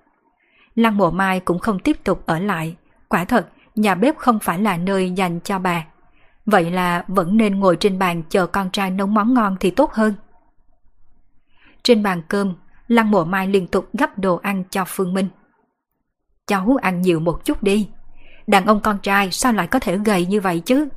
Lăng 0.74 0.96
Mộ 0.96 1.11
Mai 1.11 1.40
cũng 1.40 1.59
không 1.59 1.78
tiếp 1.78 2.04
tục 2.04 2.22
ở 2.26 2.38
lại, 2.38 2.76
quả 3.09 3.24
thật 3.24 3.48
nhà 3.78 3.94
bếp 3.94 4.16
không 4.16 4.38
phải 4.38 4.58
là 4.58 4.76
nơi 4.76 5.10
dành 5.10 5.40
cho 5.40 5.58
bà. 5.58 5.86
Vậy 6.46 6.70
là 6.70 7.04
vẫn 7.08 7.36
nên 7.36 7.60
ngồi 7.60 7.76
trên 7.80 7.98
bàn 7.98 8.22
chờ 8.28 8.46
con 8.46 8.70
trai 8.70 8.90
nấu 8.90 9.06
món 9.06 9.34
ngon 9.34 9.56
thì 9.60 9.70
tốt 9.70 9.92
hơn. 9.92 10.14
Trên 11.82 12.02
bàn 12.02 12.22
cơm, 12.28 12.54
Lăng 12.88 13.10
Mộ 13.10 13.24
Mai 13.24 13.48
liên 13.48 13.66
tục 13.66 13.88
gấp 13.92 14.18
đồ 14.18 14.36
ăn 14.36 14.64
cho 14.70 14.84
Phương 14.86 15.14
Minh. 15.14 15.28
Cháu 16.46 16.76
ăn 16.82 17.00
nhiều 17.00 17.20
một 17.20 17.44
chút 17.44 17.62
đi. 17.62 17.88
Đàn 18.46 18.66
ông 18.66 18.80
con 18.80 18.98
trai 18.98 19.30
sao 19.30 19.52
lại 19.52 19.66
có 19.66 19.78
thể 19.78 19.98
gầy 19.98 20.26
như 20.26 20.40
vậy 20.40 20.60
chứ? 20.60 20.88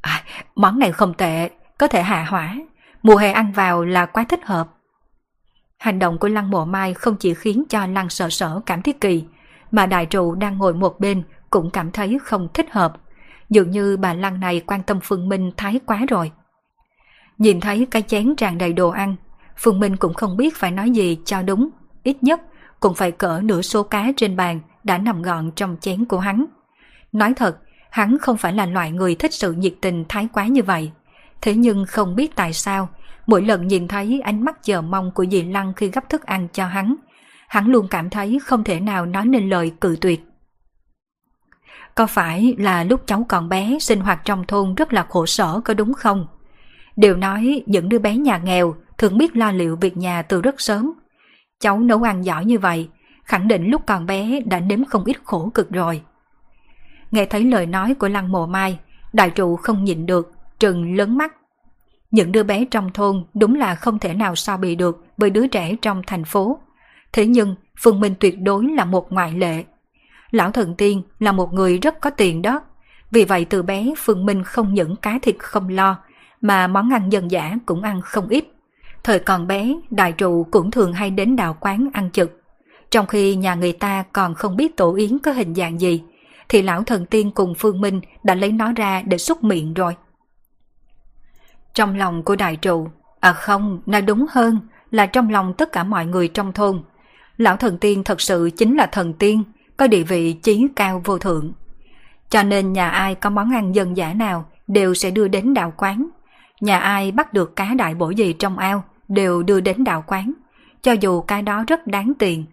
À, 0.00 0.24
món 0.54 0.78
này 0.78 0.92
không 0.92 1.14
tệ, 1.14 1.50
có 1.78 1.88
thể 1.88 2.02
hạ 2.02 2.26
hỏa. 2.28 2.56
Mùa 3.02 3.16
hè 3.16 3.32
ăn 3.32 3.52
vào 3.52 3.84
là 3.84 4.06
quá 4.06 4.24
thích 4.28 4.44
hợp. 4.44 4.68
Hành 5.78 5.98
động 5.98 6.18
của 6.18 6.28
Lăng 6.28 6.50
Mộ 6.50 6.64
Mai 6.64 6.94
không 6.94 7.16
chỉ 7.16 7.34
khiến 7.34 7.64
cho 7.68 7.86
Lăng 7.86 8.08
sợ 8.08 8.30
sở 8.30 8.60
cảm 8.66 8.82
thấy 8.82 8.94
kỳ, 9.00 9.24
mà 9.70 9.86
đại 9.86 10.06
trụ 10.06 10.34
đang 10.34 10.58
ngồi 10.58 10.74
một 10.74 11.00
bên 11.00 11.22
cũng 11.50 11.70
cảm 11.70 11.90
thấy 11.90 12.18
không 12.24 12.48
thích 12.54 12.66
hợp. 12.70 12.92
Dường 13.50 13.70
như 13.70 13.96
bà 13.96 14.14
Lăng 14.14 14.40
này 14.40 14.60
quan 14.66 14.82
tâm 14.82 14.98
Phương 15.02 15.28
Minh 15.28 15.52
thái 15.56 15.80
quá 15.86 16.04
rồi. 16.08 16.32
Nhìn 17.38 17.60
thấy 17.60 17.86
cái 17.90 18.02
chén 18.02 18.36
tràn 18.36 18.58
đầy 18.58 18.72
đồ 18.72 18.88
ăn, 18.88 19.16
Phương 19.56 19.80
Minh 19.80 19.96
cũng 19.96 20.14
không 20.14 20.36
biết 20.36 20.56
phải 20.56 20.70
nói 20.70 20.90
gì 20.90 21.18
cho 21.24 21.42
đúng, 21.42 21.70
ít 22.02 22.22
nhất 22.22 22.40
cũng 22.80 22.94
phải 22.94 23.12
cỡ 23.12 23.40
nửa 23.44 23.62
số 23.62 23.82
cá 23.82 24.12
trên 24.16 24.36
bàn 24.36 24.60
đã 24.84 24.98
nằm 24.98 25.22
gọn 25.22 25.50
trong 25.56 25.76
chén 25.80 26.04
của 26.04 26.18
hắn. 26.18 26.44
Nói 27.12 27.34
thật, 27.36 27.58
hắn 27.90 28.18
không 28.18 28.36
phải 28.36 28.52
là 28.52 28.66
loại 28.66 28.90
người 28.90 29.14
thích 29.14 29.34
sự 29.34 29.52
nhiệt 29.52 29.74
tình 29.80 30.04
thái 30.08 30.28
quá 30.32 30.46
như 30.46 30.62
vậy. 30.62 30.90
Thế 31.40 31.54
nhưng 31.54 31.84
không 31.86 32.16
biết 32.16 32.36
tại 32.36 32.52
sao, 32.52 32.88
mỗi 33.26 33.42
lần 33.42 33.66
nhìn 33.66 33.88
thấy 33.88 34.20
ánh 34.24 34.44
mắt 34.44 34.62
chờ 34.62 34.82
mong 34.82 35.10
của 35.10 35.26
dì 35.26 35.42
Lăng 35.42 35.72
khi 35.74 35.88
gấp 35.88 36.08
thức 36.08 36.26
ăn 36.26 36.48
cho 36.52 36.66
hắn, 36.66 36.94
hắn 37.48 37.66
luôn 37.66 37.88
cảm 37.90 38.10
thấy 38.10 38.38
không 38.44 38.64
thể 38.64 38.80
nào 38.80 39.06
nói 39.06 39.24
nên 39.26 39.48
lời 39.48 39.72
cự 39.80 39.96
tuyệt. 40.00 40.25
Có 41.96 42.06
phải 42.06 42.54
là 42.58 42.84
lúc 42.84 43.02
cháu 43.06 43.26
còn 43.28 43.48
bé 43.48 43.78
sinh 43.80 44.00
hoạt 44.00 44.20
trong 44.24 44.44
thôn 44.46 44.74
rất 44.74 44.92
là 44.92 45.06
khổ 45.08 45.26
sở 45.26 45.60
có 45.64 45.74
đúng 45.74 45.94
không? 45.94 46.26
Đều 46.96 47.16
nói 47.16 47.62
những 47.66 47.88
đứa 47.88 47.98
bé 47.98 48.16
nhà 48.16 48.38
nghèo 48.38 48.74
thường 48.98 49.18
biết 49.18 49.36
lo 49.36 49.52
liệu 49.52 49.76
việc 49.76 49.96
nhà 49.96 50.22
từ 50.22 50.42
rất 50.42 50.60
sớm. 50.60 50.92
Cháu 51.60 51.80
nấu 51.80 52.02
ăn 52.02 52.24
giỏi 52.24 52.44
như 52.44 52.58
vậy, 52.58 52.88
khẳng 53.24 53.48
định 53.48 53.64
lúc 53.66 53.82
còn 53.86 54.06
bé 54.06 54.40
đã 54.40 54.60
nếm 54.60 54.84
không 54.84 55.04
ít 55.04 55.16
khổ 55.24 55.50
cực 55.54 55.70
rồi. 55.70 56.02
Nghe 57.10 57.24
thấy 57.24 57.44
lời 57.44 57.66
nói 57.66 57.94
của 57.94 58.08
Lăng 58.08 58.32
Mộ 58.32 58.46
Mai, 58.46 58.78
đại 59.12 59.30
trụ 59.30 59.56
không 59.56 59.84
nhịn 59.84 60.06
được, 60.06 60.32
trừng 60.58 60.96
lớn 60.96 61.18
mắt. 61.18 61.34
Những 62.10 62.32
đứa 62.32 62.42
bé 62.42 62.64
trong 62.64 62.92
thôn 62.92 63.24
đúng 63.34 63.54
là 63.54 63.74
không 63.74 63.98
thể 63.98 64.14
nào 64.14 64.34
so 64.34 64.56
bì 64.56 64.74
được 64.74 65.04
với 65.16 65.30
đứa 65.30 65.46
trẻ 65.46 65.76
trong 65.82 66.02
thành 66.06 66.24
phố. 66.24 66.58
Thế 67.12 67.26
nhưng 67.26 67.54
Phương 67.80 68.00
Minh 68.00 68.14
tuyệt 68.20 68.40
đối 68.40 68.64
là 68.64 68.84
một 68.84 69.12
ngoại 69.12 69.32
lệ. 69.32 69.64
Lão 70.36 70.50
thần 70.50 70.74
tiên 70.74 71.02
là 71.18 71.32
một 71.32 71.52
người 71.52 71.78
rất 71.78 72.00
có 72.00 72.10
tiền 72.10 72.42
đó. 72.42 72.60
Vì 73.10 73.24
vậy 73.24 73.44
từ 73.44 73.62
bé 73.62 73.94
Phương 73.98 74.26
Minh 74.26 74.44
không 74.44 74.74
những 74.74 74.96
cá 74.96 75.18
thịt 75.22 75.36
không 75.38 75.68
lo, 75.68 75.98
mà 76.40 76.66
món 76.66 76.92
ăn 76.92 77.12
dân 77.12 77.30
dã 77.30 77.56
cũng 77.66 77.82
ăn 77.82 78.00
không 78.02 78.28
ít. 78.28 78.44
Thời 79.04 79.18
còn 79.18 79.46
bé, 79.46 79.74
đại 79.90 80.12
trụ 80.12 80.46
cũng 80.50 80.70
thường 80.70 80.92
hay 80.92 81.10
đến 81.10 81.36
đào 81.36 81.56
quán 81.60 81.88
ăn 81.92 82.10
trực. 82.10 82.40
Trong 82.90 83.06
khi 83.06 83.36
nhà 83.36 83.54
người 83.54 83.72
ta 83.72 84.04
còn 84.12 84.34
không 84.34 84.56
biết 84.56 84.76
tổ 84.76 84.94
yến 84.94 85.18
có 85.18 85.32
hình 85.32 85.54
dạng 85.54 85.80
gì, 85.80 86.02
thì 86.48 86.62
lão 86.62 86.82
thần 86.82 87.06
tiên 87.06 87.30
cùng 87.30 87.54
Phương 87.54 87.80
Minh 87.80 88.00
đã 88.22 88.34
lấy 88.34 88.52
nó 88.52 88.72
ra 88.72 89.02
để 89.06 89.18
xúc 89.18 89.44
miệng 89.44 89.74
rồi. 89.74 89.96
Trong 91.74 91.96
lòng 91.96 92.22
của 92.22 92.36
đại 92.36 92.56
trụ, 92.56 92.88
à 93.20 93.32
không, 93.32 93.82
nói 93.86 94.02
đúng 94.02 94.26
hơn 94.30 94.58
là 94.90 95.06
trong 95.06 95.30
lòng 95.30 95.54
tất 95.54 95.72
cả 95.72 95.84
mọi 95.84 96.06
người 96.06 96.28
trong 96.28 96.52
thôn. 96.52 96.82
Lão 97.36 97.56
thần 97.56 97.78
tiên 97.78 98.04
thật 98.04 98.20
sự 98.20 98.50
chính 98.56 98.76
là 98.76 98.86
thần 98.86 99.12
tiên, 99.12 99.42
có 99.76 99.86
địa 99.86 100.02
vị 100.02 100.32
chí 100.32 100.66
cao 100.76 101.02
vô 101.04 101.18
thượng. 101.18 101.52
Cho 102.30 102.42
nên 102.42 102.72
nhà 102.72 102.88
ai 102.88 103.14
có 103.14 103.30
món 103.30 103.54
ăn 103.54 103.74
dân 103.74 103.96
dã 103.96 104.12
nào 104.12 104.44
đều 104.66 104.94
sẽ 104.94 105.10
đưa 105.10 105.28
đến 105.28 105.54
đạo 105.54 105.72
quán. 105.76 106.08
Nhà 106.60 106.78
ai 106.78 107.12
bắt 107.12 107.32
được 107.32 107.56
cá 107.56 107.74
đại 107.74 107.94
bổ 107.94 108.10
gì 108.10 108.32
trong 108.32 108.58
ao 108.58 108.84
đều 109.08 109.42
đưa 109.42 109.60
đến 109.60 109.84
đạo 109.84 110.04
quán, 110.06 110.32
cho 110.82 110.92
dù 110.92 111.20
cái 111.20 111.42
đó 111.42 111.64
rất 111.68 111.86
đáng 111.86 112.12
tiền. 112.18 112.44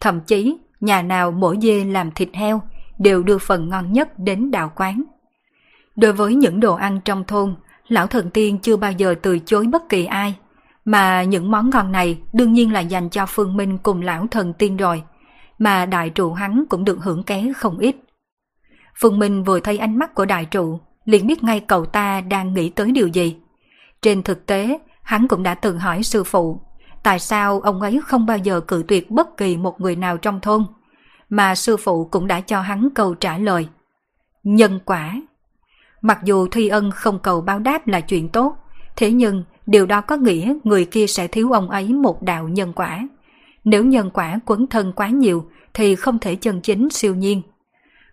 Thậm 0.00 0.20
chí, 0.20 0.56
nhà 0.80 1.02
nào 1.02 1.30
mỗi 1.30 1.58
dê 1.62 1.84
làm 1.84 2.10
thịt 2.10 2.28
heo 2.32 2.62
đều 2.98 3.22
đưa 3.22 3.38
phần 3.38 3.68
ngon 3.68 3.92
nhất 3.92 4.18
đến 4.18 4.50
đạo 4.50 4.72
quán. 4.76 5.02
Đối 5.96 6.12
với 6.12 6.34
những 6.34 6.60
đồ 6.60 6.74
ăn 6.74 7.00
trong 7.04 7.24
thôn, 7.24 7.54
lão 7.88 8.06
thần 8.06 8.30
tiên 8.30 8.58
chưa 8.58 8.76
bao 8.76 8.92
giờ 8.92 9.14
từ 9.22 9.38
chối 9.38 9.66
bất 9.66 9.88
kỳ 9.88 10.04
ai, 10.04 10.34
mà 10.84 11.22
những 11.22 11.50
món 11.50 11.70
ngon 11.70 11.92
này 11.92 12.18
đương 12.32 12.52
nhiên 12.52 12.72
là 12.72 12.80
dành 12.80 13.10
cho 13.10 13.26
Phương 13.26 13.56
Minh 13.56 13.78
cùng 13.78 14.02
lão 14.02 14.26
thần 14.30 14.52
tiên 14.52 14.76
rồi, 14.76 15.02
mà 15.62 15.86
đại 15.86 16.10
trụ 16.10 16.32
hắn 16.32 16.64
cũng 16.68 16.84
được 16.84 16.98
hưởng 17.02 17.22
ké 17.22 17.52
không 17.56 17.78
ít. 17.78 17.96
Phương 19.00 19.18
Minh 19.18 19.44
vừa 19.44 19.60
thấy 19.60 19.78
ánh 19.78 19.98
mắt 19.98 20.14
của 20.14 20.24
đại 20.24 20.44
trụ, 20.44 20.80
liền 21.04 21.26
biết 21.26 21.44
ngay 21.44 21.60
cậu 21.60 21.84
ta 21.84 22.20
đang 22.20 22.54
nghĩ 22.54 22.68
tới 22.68 22.92
điều 22.92 23.08
gì. 23.08 23.36
Trên 24.02 24.22
thực 24.22 24.46
tế, 24.46 24.78
hắn 25.02 25.28
cũng 25.28 25.42
đã 25.42 25.54
từng 25.54 25.78
hỏi 25.78 26.02
sư 26.02 26.24
phụ, 26.24 26.60
tại 27.02 27.18
sao 27.18 27.60
ông 27.60 27.80
ấy 27.82 28.00
không 28.04 28.26
bao 28.26 28.38
giờ 28.38 28.60
cự 28.60 28.84
tuyệt 28.88 29.10
bất 29.10 29.36
kỳ 29.36 29.56
một 29.56 29.80
người 29.80 29.96
nào 29.96 30.18
trong 30.18 30.40
thôn, 30.40 30.64
mà 31.28 31.54
sư 31.54 31.76
phụ 31.76 32.04
cũng 32.04 32.26
đã 32.26 32.40
cho 32.40 32.60
hắn 32.60 32.88
câu 32.94 33.14
trả 33.14 33.38
lời. 33.38 33.68
Nhân 34.42 34.78
quả 34.84 35.14
Mặc 36.00 36.18
dù 36.24 36.48
thi 36.48 36.68
Ân 36.68 36.90
không 36.90 37.18
cầu 37.18 37.40
báo 37.40 37.58
đáp 37.58 37.88
là 37.88 38.00
chuyện 38.00 38.28
tốt, 38.28 38.56
thế 38.96 39.12
nhưng 39.12 39.44
điều 39.66 39.86
đó 39.86 40.00
có 40.00 40.16
nghĩa 40.16 40.54
người 40.64 40.84
kia 40.84 41.06
sẽ 41.06 41.26
thiếu 41.26 41.52
ông 41.52 41.70
ấy 41.70 41.92
một 41.92 42.22
đạo 42.22 42.48
nhân 42.48 42.72
quả. 42.72 43.08
Nếu 43.64 43.84
nhân 43.84 44.10
quả 44.10 44.38
quấn 44.46 44.66
thân 44.66 44.92
quá 44.92 45.08
nhiều 45.08 45.44
thì 45.74 45.96
không 45.96 46.18
thể 46.18 46.34
chân 46.34 46.60
chính 46.60 46.90
siêu 46.90 47.14
nhiên. 47.14 47.42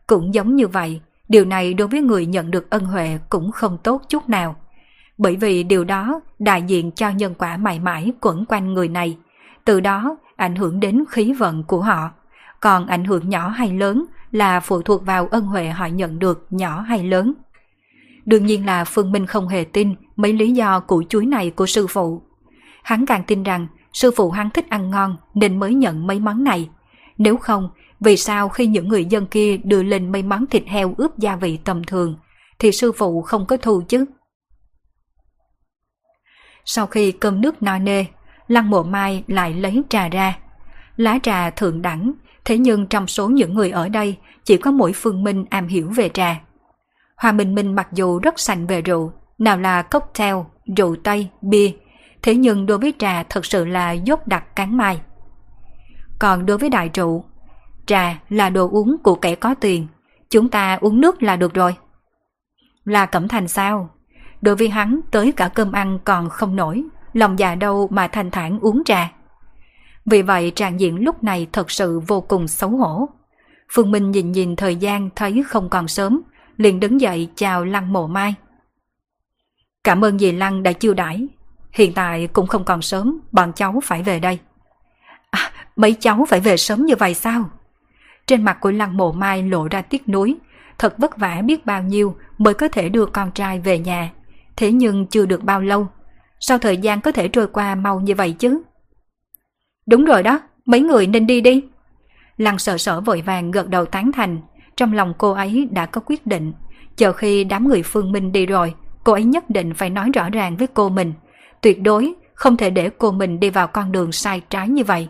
Cũng 0.07 0.33
giống 0.33 0.55
như 0.55 0.67
vậy, 0.67 1.01
điều 1.29 1.45
này 1.45 1.73
đối 1.73 1.87
với 1.87 2.01
người 2.01 2.25
nhận 2.25 2.51
được 2.51 2.69
ân 2.69 2.85
huệ 2.85 3.19
cũng 3.29 3.51
không 3.51 3.77
tốt 3.83 4.01
chút 4.09 4.29
nào 4.29 4.55
bởi 5.19 5.35
vì 5.35 5.63
điều 5.63 5.83
đó 5.83 6.21
đại 6.39 6.61
diện 6.61 6.91
cho 6.91 7.09
nhân 7.09 7.33
quả 7.37 7.57
mãi 7.57 7.79
mãi 7.79 8.11
quẩn 8.21 8.45
quanh 8.45 8.73
người 8.73 8.87
này, 8.87 9.17
từ 9.65 9.79
đó 9.79 10.17
ảnh 10.35 10.55
hưởng 10.55 10.79
đến 10.79 11.03
khí 11.09 11.33
vận 11.33 11.63
của 11.63 11.81
họ. 11.81 12.11
Còn 12.59 12.87
ảnh 12.87 13.03
hưởng 13.05 13.29
nhỏ 13.29 13.47
hay 13.47 13.73
lớn 13.73 14.05
là 14.31 14.59
phụ 14.59 14.81
thuộc 14.81 15.05
vào 15.05 15.27
ân 15.27 15.45
huệ 15.45 15.69
họ 15.69 15.85
nhận 15.85 16.19
được 16.19 16.47
nhỏ 16.49 16.81
hay 16.81 17.03
lớn. 17.03 17.33
Đương 18.25 18.45
nhiên 18.45 18.65
là 18.65 18.85
Phương 18.85 19.11
Minh 19.11 19.25
không 19.25 19.47
hề 19.47 19.63
tin 19.63 19.95
mấy 20.15 20.33
lý 20.33 20.51
do 20.51 20.79
củ 20.79 21.03
chuối 21.03 21.25
này 21.25 21.49
của 21.49 21.65
sư 21.65 21.87
phụ. 21.87 22.21
Hắn 22.83 23.05
càng 23.05 23.23
tin 23.27 23.43
rằng 23.43 23.67
sư 23.93 24.11
phụ 24.15 24.31
hắn 24.31 24.49
thích 24.49 24.69
ăn 24.69 24.89
ngon 24.89 25.17
nên 25.33 25.59
mới 25.59 25.73
nhận 25.73 26.07
mấy 26.07 26.19
món 26.19 26.43
này. 26.43 26.69
Nếu 27.19 27.37
không, 27.37 27.69
vì 27.99 28.17
sao 28.17 28.49
khi 28.49 28.67
những 28.67 28.87
người 28.87 29.05
dân 29.05 29.25
kia 29.25 29.57
đưa 29.57 29.83
lên 29.83 30.11
may 30.11 30.23
món 30.23 30.47
thịt 30.47 30.63
heo 30.67 30.93
ướp 30.97 31.17
gia 31.17 31.35
vị 31.35 31.59
tầm 31.63 31.83
thường, 31.83 32.17
thì 32.59 32.71
sư 32.71 32.91
phụ 32.91 33.21
không 33.21 33.45
có 33.45 33.57
thu 33.57 33.81
chứ? 33.87 34.05
Sau 36.65 36.87
khi 36.87 37.11
cơm 37.11 37.41
nước 37.41 37.63
no 37.63 37.77
nê, 37.77 38.05
Lăng 38.47 38.69
Mộ 38.69 38.83
Mai 38.83 39.23
lại 39.27 39.53
lấy 39.53 39.81
trà 39.89 40.07
ra. 40.09 40.37
Lá 40.95 41.19
trà 41.23 41.49
thượng 41.49 41.81
đẳng, 41.81 42.13
thế 42.45 42.57
nhưng 42.57 42.87
trong 42.87 43.07
số 43.07 43.29
những 43.29 43.53
người 43.53 43.71
ở 43.71 43.89
đây 43.89 44.17
chỉ 44.43 44.57
có 44.57 44.71
mỗi 44.71 44.93
Phương 44.93 45.23
Minh 45.23 45.45
am 45.49 45.67
hiểu 45.67 45.89
về 45.95 46.09
trà. 46.09 46.41
Hoa 47.15 47.31
Minh 47.31 47.55
Minh 47.55 47.75
mặc 47.75 47.87
dù 47.91 48.19
rất 48.19 48.39
sành 48.39 48.67
về 48.67 48.81
rượu, 48.81 49.13
nào 49.37 49.57
là 49.57 49.81
cocktail, 49.81 50.35
rượu 50.77 50.95
Tây, 51.03 51.27
bia, 51.41 51.71
thế 52.21 52.35
nhưng 52.35 52.65
đối 52.65 52.77
với 52.77 52.93
trà 52.99 53.23
thật 53.23 53.45
sự 53.45 53.65
là 53.65 53.91
dốt 53.91 54.27
đặc 54.27 54.55
cán 54.55 54.77
mai. 54.77 55.01
Còn 56.19 56.45
đối 56.45 56.57
với 56.57 56.69
đại 56.69 56.89
trụ 56.89 57.23
trà 57.85 58.19
là 58.29 58.49
đồ 58.49 58.69
uống 58.69 58.95
của 59.03 59.15
kẻ 59.15 59.35
có 59.35 59.55
tiền, 59.55 59.87
chúng 60.29 60.49
ta 60.49 60.77
uống 60.81 61.01
nước 61.01 61.23
là 61.23 61.35
được 61.35 61.53
rồi. 61.53 61.75
Là 62.83 63.05
Cẩm 63.05 63.27
Thành 63.27 63.47
sao? 63.47 63.89
Đối 64.41 64.55
với 64.55 64.69
hắn 64.69 64.99
tới 65.11 65.31
cả 65.31 65.47
cơm 65.47 65.71
ăn 65.71 65.99
còn 66.03 66.29
không 66.29 66.55
nổi, 66.55 66.83
lòng 67.13 67.39
già 67.39 67.55
đâu 67.55 67.87
mà 67.91 68.07
thanh 68.07 68.31
thản 68.31 68.59
uống 68.59 68.83
trà. 68.83 69.11
Vì 70.05 70.21
vậy 70.21 70.51
trạng 70.55 70.79
diện 70.79 71.03
lúc 71.03 71.23
này 71.23 71.47
thật 71.53 71.71
sự 71.71 71.99
vô 72.07 72.21
cùng 72.21 72.47
xấu 72.47 72.69
hổ. 72.69 73.09
Phương 73.71 73.91
Minh 73.91 74.11
nhìn 74.11 74.31
nhìn 74.31 74.55
thời 74.55 74.75
gian 74.75 75.09
thấy 75.15 75.43
không 75.47 75.69
còn 75.69 75.87
sớm, 75.87 76.21
liền 76.57 76.79
đứng 76.79 77.01
dậy 77.01 77.29
chào 77.35 77.65
Lăng 77.65 77.93
Mộ 77.93 78.07
Mai. 78.07 78.35
Cảm 79.83 80.05
ơn 80.05 80.19
dì 80.19 80.31
Lăng 80.31 80.63
đã 80.63 80.71
chiêu 80.71 80.93
đãi. 80.93 81.27
Hiện 81.71 81.93
tại 81.93 82.27
cũng 82.27 82.47
không 82.47 82.63
còn 82.63 82.81
sớm, 82.81 83.19
bọn 83.31 83.53
cháu 83.55 83.79
phải 83.83 84.03
về 84.03 84.19
đây. 84.19 84.39
À, 85.29 85.51
mấy 85.75 85.93
cháu 85.93 86.25
phải 86.29 86.39
về 86.39 86.57
sớm 86.57 86.85
như 86.85 86.95
vậy 86.95 87.13
sao? 87.13 87.49
Trên 88.27 88.43
mặt 88.43 88.57
của 88.61 88.71
Lăng 88.71 88.97
Mộ 88.97 89.11
Mai 89.11 89.43
lộ 89.43 89.67
ra 89.67 89.81
tiếc 89.81 90.09
nuối, 90.09 90.35
thật 90.77 90.97
vất 90.97 91.17
vả 91.17 91.41
biết 91.45 91.65
bao 91.65 91.83
nhiêu 91.83 92.15
mới 92.37 92.53
có 92.53 92.67
thể 92.67 92.89
đưa 92.89 93.05
con 93.05 93.31
trai 93.31 93.59
về 93.59 93.79
nhà. 93.79 94.11
Thế 94.55 94.71
nhưng 94.71 95.07
chưa 95.07 95.25
được 95.25 95.43
bao 95.43 95.61
lâu, 95.61 95.87
sao 96.39 96.57
thời 96.57 96.77
gian 96.77 97.01
có 97.01 97.11
thể 97.11 97.27
trôi 97.27 97.47
qua 97.47 97.75
mau 97.75 97.99
như 97.99 98.15
vậy 98.15 98.35
chứ? 98.39 98.61
Đúng 99.87 100.05
rồi 100.05 100.23
đó, 100.23 100.39
mấy 100.65 100.81
người 100.81 101.07
nên 101.07 101.27
đi 101.27 101.41
đi. 101.41 101.63
Lăng 102.37 102.59
sợ 102.59 102.77
sở 102.77 103.01
vội 103.01 103.21
vàng 103.21 103.51
gật 103.51 103.69
đầu 103.69 103.85
tán 103.85 104.11
thành, 104.11 104.41
trong 104.77 104.93
lòng 104.93 105.13
cô 105.17 105.31
ấy 105.31 105.67
đã 105.71 105.85
có 105.85 106.01
quyết 106.05 106.27
định. 106.27 106.53
Chờ 106.95 107.13
khi 107.13 107.43
đám 107.43 107.67
người 107.67 107.83
phương 107.83 108.11
minh 108.11 108.31
đi 108.31 108.45
rồi, 108.45 108.73
cô 109.03 109.13
ấy 109.13 109.23
nhất 109.23 109.49
định 109.49 109.73
phải 109.73 109.89
nói 109.89 110.09
rõ 110.13 110.29
ràng 110.29 110.57
với 110.57 110.67
cô 110.67 110.89
mình. 110.89 111.13
Tuyệt 111.61 111.81
đối 111.81 112.13
không 112.33 112.57
thể 112.57 112.69
để 112.69 112.89
cô 112.97 113.11
mình 113.11 113.39
đi 113.39 113.49
vào 113.49 113.67
con 113.67 113.91
đường 113.91 114.11
sai 114.11 114.41
trái 114.49 114.69
như 114.69 114.83
vậy. 114.83 115.07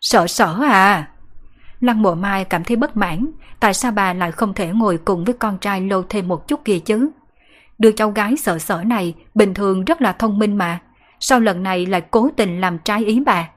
Sợ 0.00 0.26
sở 0.26 0.58
à? 0.62 1.08
Lăng 1.80 2.02
mộ 2.02 2.14
mai 2.14 2.44
cảm 2.44 2.64
thấy 2.64 2.76
bất 2.76 2.96
mãn, 2.96 3.26
tại 3.60 3.74
sao 3.74 3.92
bà 3.92 4.12
lại 4.12 4.32
không 4.32 4.54
thể 4.54 4.68
ngồi 4.68 4.98
cùng 5.04 5.24
với 5.24 5.34
con 5.34 5.58
trai 5.58 5.80
lâu 5.80 6.02
thêm 6.08 6.28
một 6.28 6.48
chút 6.48 6.64
kia 6.64 6.78
chứ? 6.78 7.10
Đứa 7.78 7.92
cháu 7.92 8.10
gái 8.10 8.36
sợ 8.36 8.58
sở 8.58 8.82
này 8.84 9.14
bình 9.34 9.54
thường 9.54 9.84
rất 9.84 10.02
là 10.02 10.12
thông 10.12 10.38
minh 10.38 10.56
mà, 10.56 10.80
sao 11.20 11.40
lần 11.40 11.62
này 11.62 11.86
lại 11.86 12.00
cố 12.00 12.30
tình 12.36 12.60
làm 12.60 12.78
trái 12.78 13.04
ý 13.04 13.20
bà? 13.26 13.48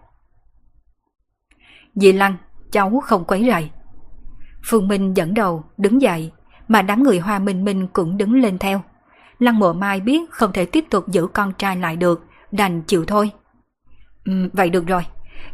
Dì 1.96 2.12
Lăng, 2.12 2.36
cháu 2.72 3.00
không 3.00 3.26
quấy 3.26 3.48
rầy. 3.52 3.70
Phương 4.66 4.88
Minh 4.88 5.18
dẫn 5.18 5.34
đầu, 5.34 5.64
đứng 5.78 6.02
dậy, 6.02 6.32
mà 6.68 6.82
đám 6.82 7.04
người 7.04 7.20
Hoa 7.20 7.40
Minh 7.40 7.66
Minh 7.66 7.88
cũng 7.88 8.18
đứng 8.18 8.34
lên 8.34 8.58
theo. 8.58 8.82
Lăng 9.40 9.60
mộ 9.60 9.74
mai 9.74 10.00
biết 10.00 10.32
không 10.32 10.54
thể 10.54 10.66
tiếp 10.66 10.86
tục 10.90 11.08
giữ 11.08 11.28
con 11.28 11.54
trai 11.54 11.76
lại 11.78 11.96
được, 11.96 12.26
đành 12.52 12.82
chịu 12.82 13.06
thôi. 13.06 13.32
Ừ, 14.26 14.50
vậy 14.54 14.70
được 14.70 14.88
rồi, 14.88 15.06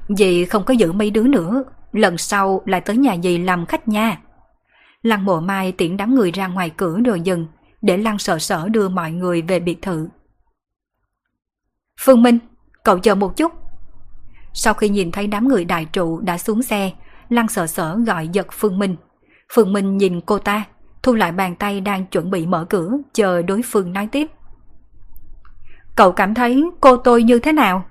dì 0.09 0.45
không 0.45 0.63
có 0.63 0.73
giữ 0.73 0.91
mấy 0.91 1.11
đứa 1.11 1.23
nữa, 1.27 1.63
lần 1.91 2.17
sau 2.17 2.61
lại 2.65 2.81
tới 2.81 2.97
nhà 2.97 3.15
dì 3.23 3.37
làm 3.37 3.65
khách 3.65 3.87
nha. 3.87 4.17
Lăng 5.01 5.25
mộ 5.25 5.39
mai 5.39 5.71
tiễn 5.71 5.97
đám 5.97 6.15
người 6.15 6.31
ra 6.31 6.47
ngoài 6.47 6.69
cửa 6.77 6.99
rồi 7.05 7.21
dừng, 7.21 7.47
để 7.81 7.97
Lăng 7.97 8.19
sợ 8.19 8.39
sở 8.39 8.69
đưa 8.69 8.89
mọi 8.89 9.11
người 9.11 9.41
về 9.41 9.59
biệt 9.59 9.81
thự. 9.81 10.09
Phương 12.01 12.23
Minh, 12.23 12.39
cậu 12.83 12.99
chờ 12.99 13.15
một 13.15 13.37
chút. 13.37 13.51
Sau 14.53 14.73
khi 14.73 14.89
nhìn 14.89 15.11
thấy 15.11 15.27
đám 15.27 15.47
người 15.47 15.65
đại 15.65 15.85
trụ 15.85 16.19
đã 16.19 16.37
xuống 16.37 16.63
xe, 16.63 16.91
Lăng 17.29 17.47
sợ 17.47 17.67
sở 17.67 17.97
gọi 18.07 18.27
giật 18.27 18.47
Phương 18.51 18.79
Minh. 18.79 18.95
Phương 19.53 19.73
Minh 19.73 19.97
nhìn 19.97 20.21
cô 20.21 20.37
ta, 20.37 20.65
thu 21.03 21.13
lại 21.13 21.31
bàn 21.31 21.55
tay 21.55 21.81
đang 21.81 22.05
chuẩn 22.05 22.31
bị 22.31 22.45
mở 22.45 22.65
cửa, 22.69 22.91
chờ 23.13 23.41
đối 23.41 23.61
phương 23.65 23.93
nói 23.93 24.07
tiếp. 24.11 24.27
Cậu 25.95 26.11
cảm 26.11 26.33
thấy 26.33 26.63
cô 26.81 26.97
tôi 26.97 27.23
như 27.23 27.39
thế 27.39 27.51
nào? 27.51 27.88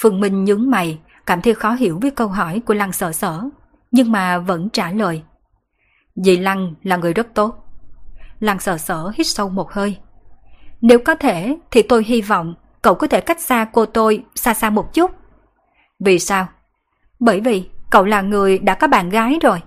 Phương 0.00 0.20
Minh 0.20 0.44
nhướng 0.44 0.70
mày, 0.70 0.98
cảm 1.26 1.42
thấy 1.42 1.54
khó 1.54 1.72
hiểu 1.72 1.98
với 2.02 2.10
câu 2.10 2.28
hỏi 2.28 2.62
của 2.66 2.74
Lăng 2.74 2.92
sợ 2.92 3.12
sở, 3.12 3.42
nhưng 3.90 4.12
mà 4.12 4.38
vẫn 4.38 4.70
trả 4.70 4.92
lời. 4.92 5.22
Dì 6.16 6.36
Lăng 6.36 6.74
là 6.82 6.96
người 6.96 7.14
rất 7.14 7.34
tốt. 7.34 7.64
Lăng 8.40 8.60
sợ 8.60 8.78
sở 8.78 9.12
hít 9.14 9.26
sâu 9.26 9.48
một 9.48 9.72
hơi. 9.72 9.98
Nếu 10.80 10.98
có 10.98 11.14
thể 11.14 11.56
thì 11.70 11.82
tôi 11.82 12.04
hy 12.04 12.22
vọng 12.22 12.54
cậu 12.82 12.94
có 12.94 13.06
thể 13.06 13.20
cách 13.20 13.40
xa 13.40 13.66
cô 13.72 13.86
tôi 13.86 14.24
xa 14.34 14.54
xa 14.54 14.70
một 14.70 14.94
chút. 14.94 15.10
Vì 16.00 16.18
sao? 16.18 16.48
Bởi 17.20 17.40
vì 17.40 17.68
cậu 17.90 18.04
là 18.04 18.20
người 18.22 18.58
đã 18.58 18.74
có 18.74 18.86
bạn 18.86 19.10
gái 19.10 19.38
rồi. 19.42 19.62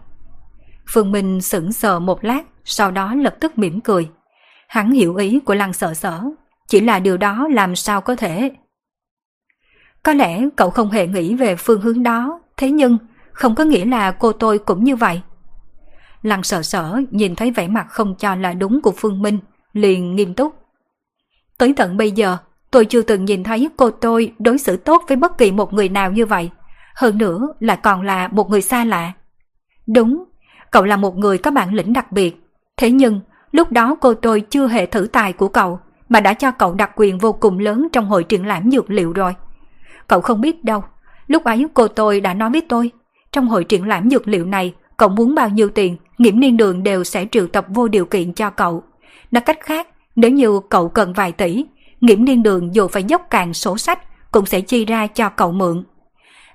Phương 0.89 1.11
Minh 1.11 1.41
sững 1.41 1.73
sờ 1.73 1.99
một 1.99 2.23
lát, 2.23 2.41
sau 2.65 2.91
đó 2.91 3.15
lập 3.15 3.36
tức 3.39 3.57
mỉm 3.57 3.82
cười. 3.82 4.09
Hắn 4.67 4.91
hiểu 4.91 5.15
ý 5.15 5.39
của 5.39 5.55
Lăng 5.55 5.73
sợ 5.73 5.93
sở, 5.93 6.21
chỉ 6.67 6.79
là 6.79 6.99
điều 6.99 7.17
đó 7.17 7.47
làm 7.51 7.75
sao 7.75 8.01
có 8.01 8.15
thể. 8.15 8.51
Có 10.04 10.14
lẽ 10.14 10.41
cậu 10.56 10.70
không 10.70 10.91
hề 10.91 11.08
nghĩ 11.08 11.36
về 11.36 11.56
phương 11.56 11.82
hướng 11.82 12.04
đó, 12.04 12.39
thế 12.58 12.72
nhưng 12.72 12.97
không 13.32 13.56
có 13.56 13.64
nghĩa 13.64 13.86
là 13.86 14.12
cô 14.12 14.32
tôi 14.32 14.60
cũng 14.60 14.84
như 14.84 14.95
vậy. 14.95 15.22
Lăng 16.22 16.43
sợ 16.43 16.62
sở 16.62 17.02
nhìn 17.12 17.36
thấy 17.36 17.52
vẻ 17.52 17.68
mặt 17.68 17.88
không 17.89 18.16
cho 18.16 18.36
là 18.36 18.54
đúng 18.54 18.82
của 18.82 18.93
Phương 18.97 19.22
Minh, 19.22 19.39
liền 19.74 20.16
nghiêm 20.16 20.34
túc. 20.34 20.56
Tới 21.58 21.74
tận 21.78 21.97
bây 21.97 22.12
giờ, 22.12 22.38
tôi 22.72 22.86
chưa 22.86 23.02
từng 23.02 23.26
nhìn 23.26 23.43
thấy 23.43 23.70
cô 23.78 23.91
tôi 23.91 24.34
đối 24.39 24.58
xử 24.58 24.78
tốt 24.78 25.04
với 25.08 25.18
bất 25.18 25.38
kỳ 25.38 25.52
một 25.52 25.74
người 25.74 25.89
nào 25.89 26.12
như 26.12 26.26
vậy. 26.26 26.49
Hơn 26.95 27.18
nữa 27.18 27.47
lại 27.60 27.78
còn 27.84 28.02
là 28.02 28.28
một 28.28 28.49
người 28.49 28.62
xa 28.62 28.86
lạ. 28.86 29.14
Đúng, 29.88 30.24
cậu 30.72 30.84
là 30.84 30.97
một 30.97 31.18
người 31.18 31.38
có 31.38 31.52
bản 31.52 31.74
lĩnh 31.74 31.93
đặc 31.93 32.12
biệt. 32.12 32.43
Thế 32.78 32.91
nhưng, 32.91 33.20
lúc 33.52 33.72
đó 33.72 33.95
cô 34.02 34.14
tôi 34.14 34.41
chưa 34.41 34.68
hề 34.68 34.86
thử 34.86 35.08
tài 35.12 35.34
của 35.34 35.47
cậu, 35.47 35.80
mà 36.10 36.20
đã 36.20 36.34
cho 36.34 36.52
cậu 36.52 36.74
đặc 36.74 36.91
quyền 36.95 37.18
vô 37.18 37.32
cùng 37.32 37.60
lớn 37.60 37.88
trong 37.91 38.06
hội 38.06 38.24
triển 38.24 38.45
lãm 38.45 38.72
dược 38.72 38.89
liệu 38.89 39.14
rồi. 39.14 39.36
Cậu 40.12 40.22
không 40.22 40.41
biết 40.41 40.64
đâu, 40.64 40.84
lúc 41.28 41.43
ấy 41.43 41.66
cô 41.74 41.88
tôi 41.88 42.22
đã 42.22 42.34
nói 42.34 42.49
với 42.49 42.62
tôi, 42.70 42.91
trong 43.32 43.47
hội 43.47 43.64
triển 43.64 43.88
lãm 43.88 44.09
dược 44.09 44.28
liệu 44.28 44.45
này, 44.45 44.74
cậu 44.97 45.09
muốn 45.09 45.36
bao 45.36 45.49
nhiêu 45.49 45.70
tiền, 45.70 45.97
nghiễm 46.18 46.39
niên 46.39 46.57
đường 46.57 46.84
đều 46.84 47.03
sẽ 47.03 47.26
triệu 47.32 47.47
tập 47.47 47.66
vô 47.70 47.88
điều 47.88 48.05
kiện 48.05 48.34
cho 48.34 48.49
cậu. 48.49 48.84
Nói 49.32 49.41
cách 49.41 49.59
khác, 49.62 49.88
nếu 50.16 50.32
như 50.32 50.59
cậu 50.70 50.89
cần 50.89 51.14
vài 51.14 51.32
tỷ, 51.32 51.66
nghiễm 52.01 52.26
niên 52.26 52.43
đường 52.43 52.76
dù 52.76 52.88
phải 52.88 53.03
dốc 53.03 53.28
càng 53.30 53.53
sổ 53.53 53.78
sách 53.78 53.99
cũng 54.32 54.45
sẽ 54.45 54.62
chi 54.62 54.86
ra 54.86 55.07
cho 55.07 55.30
cậu 55.30 55.51
mượn. 55.51 55.84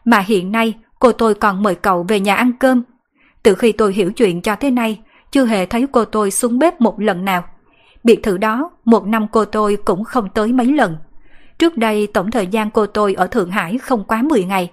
Mà 0.05 0.19
hiện 0.19 0.53
nay 0.53 0.75
cô 0.99 1.13
tôi 1.13 1.35
còn 1.35 1.63
mời 1.63 1.75
cậu 1.75 2.03
về 2.09 2.21
nhà 2.21 2.35
ăn 2.35 2.53
cơm. 2.61 2.83
Từ 3.43 3.55
khi 3.55 3.73
tôi 3.73 3.93
hiểu 3.93 4.13
chuyện 4.13 4.43
cho 4.43 4.57
thế 4.57 4.71
này, 4.71 5.01
chưa 5.31 5.45
hề 5.45 5.67
thấy 5.67 5.87
cô 5.93 6.05
tôi 6.05 6.31
xuống 6.31 6.59
bếp 6.59 6.81
một 6.81 7.01
lần 7.01 7.25
nào. 7.25 7.45
Biệt 8.05 8.23
thự 8.23 8.39
đó, 8.39 8.71
một 8.85 9.07
năm 9.07 9.27
cô 9.33 9.45
tôi 9.45 9.77
cũng 9.85 10.05
không 10.05 10.29
tới 10.29 10.53
mấy 10.53 10.67
lần. 10.67 10.97
Trước 11.59 11.77
đây 11.77 12.07
tổng 12.15 12.31
thời 12.31 12.47
gian 12.47 12.71
cô 12.71 12.87
tôi 12.87 13.15
ở 13.15 13.27
Thượng 13.27 13.51
Hải 13.51 13.79
không 13.79 14.05
quá 14.05 14.23
10 14.23 14.45
ngày. 14.45 14.73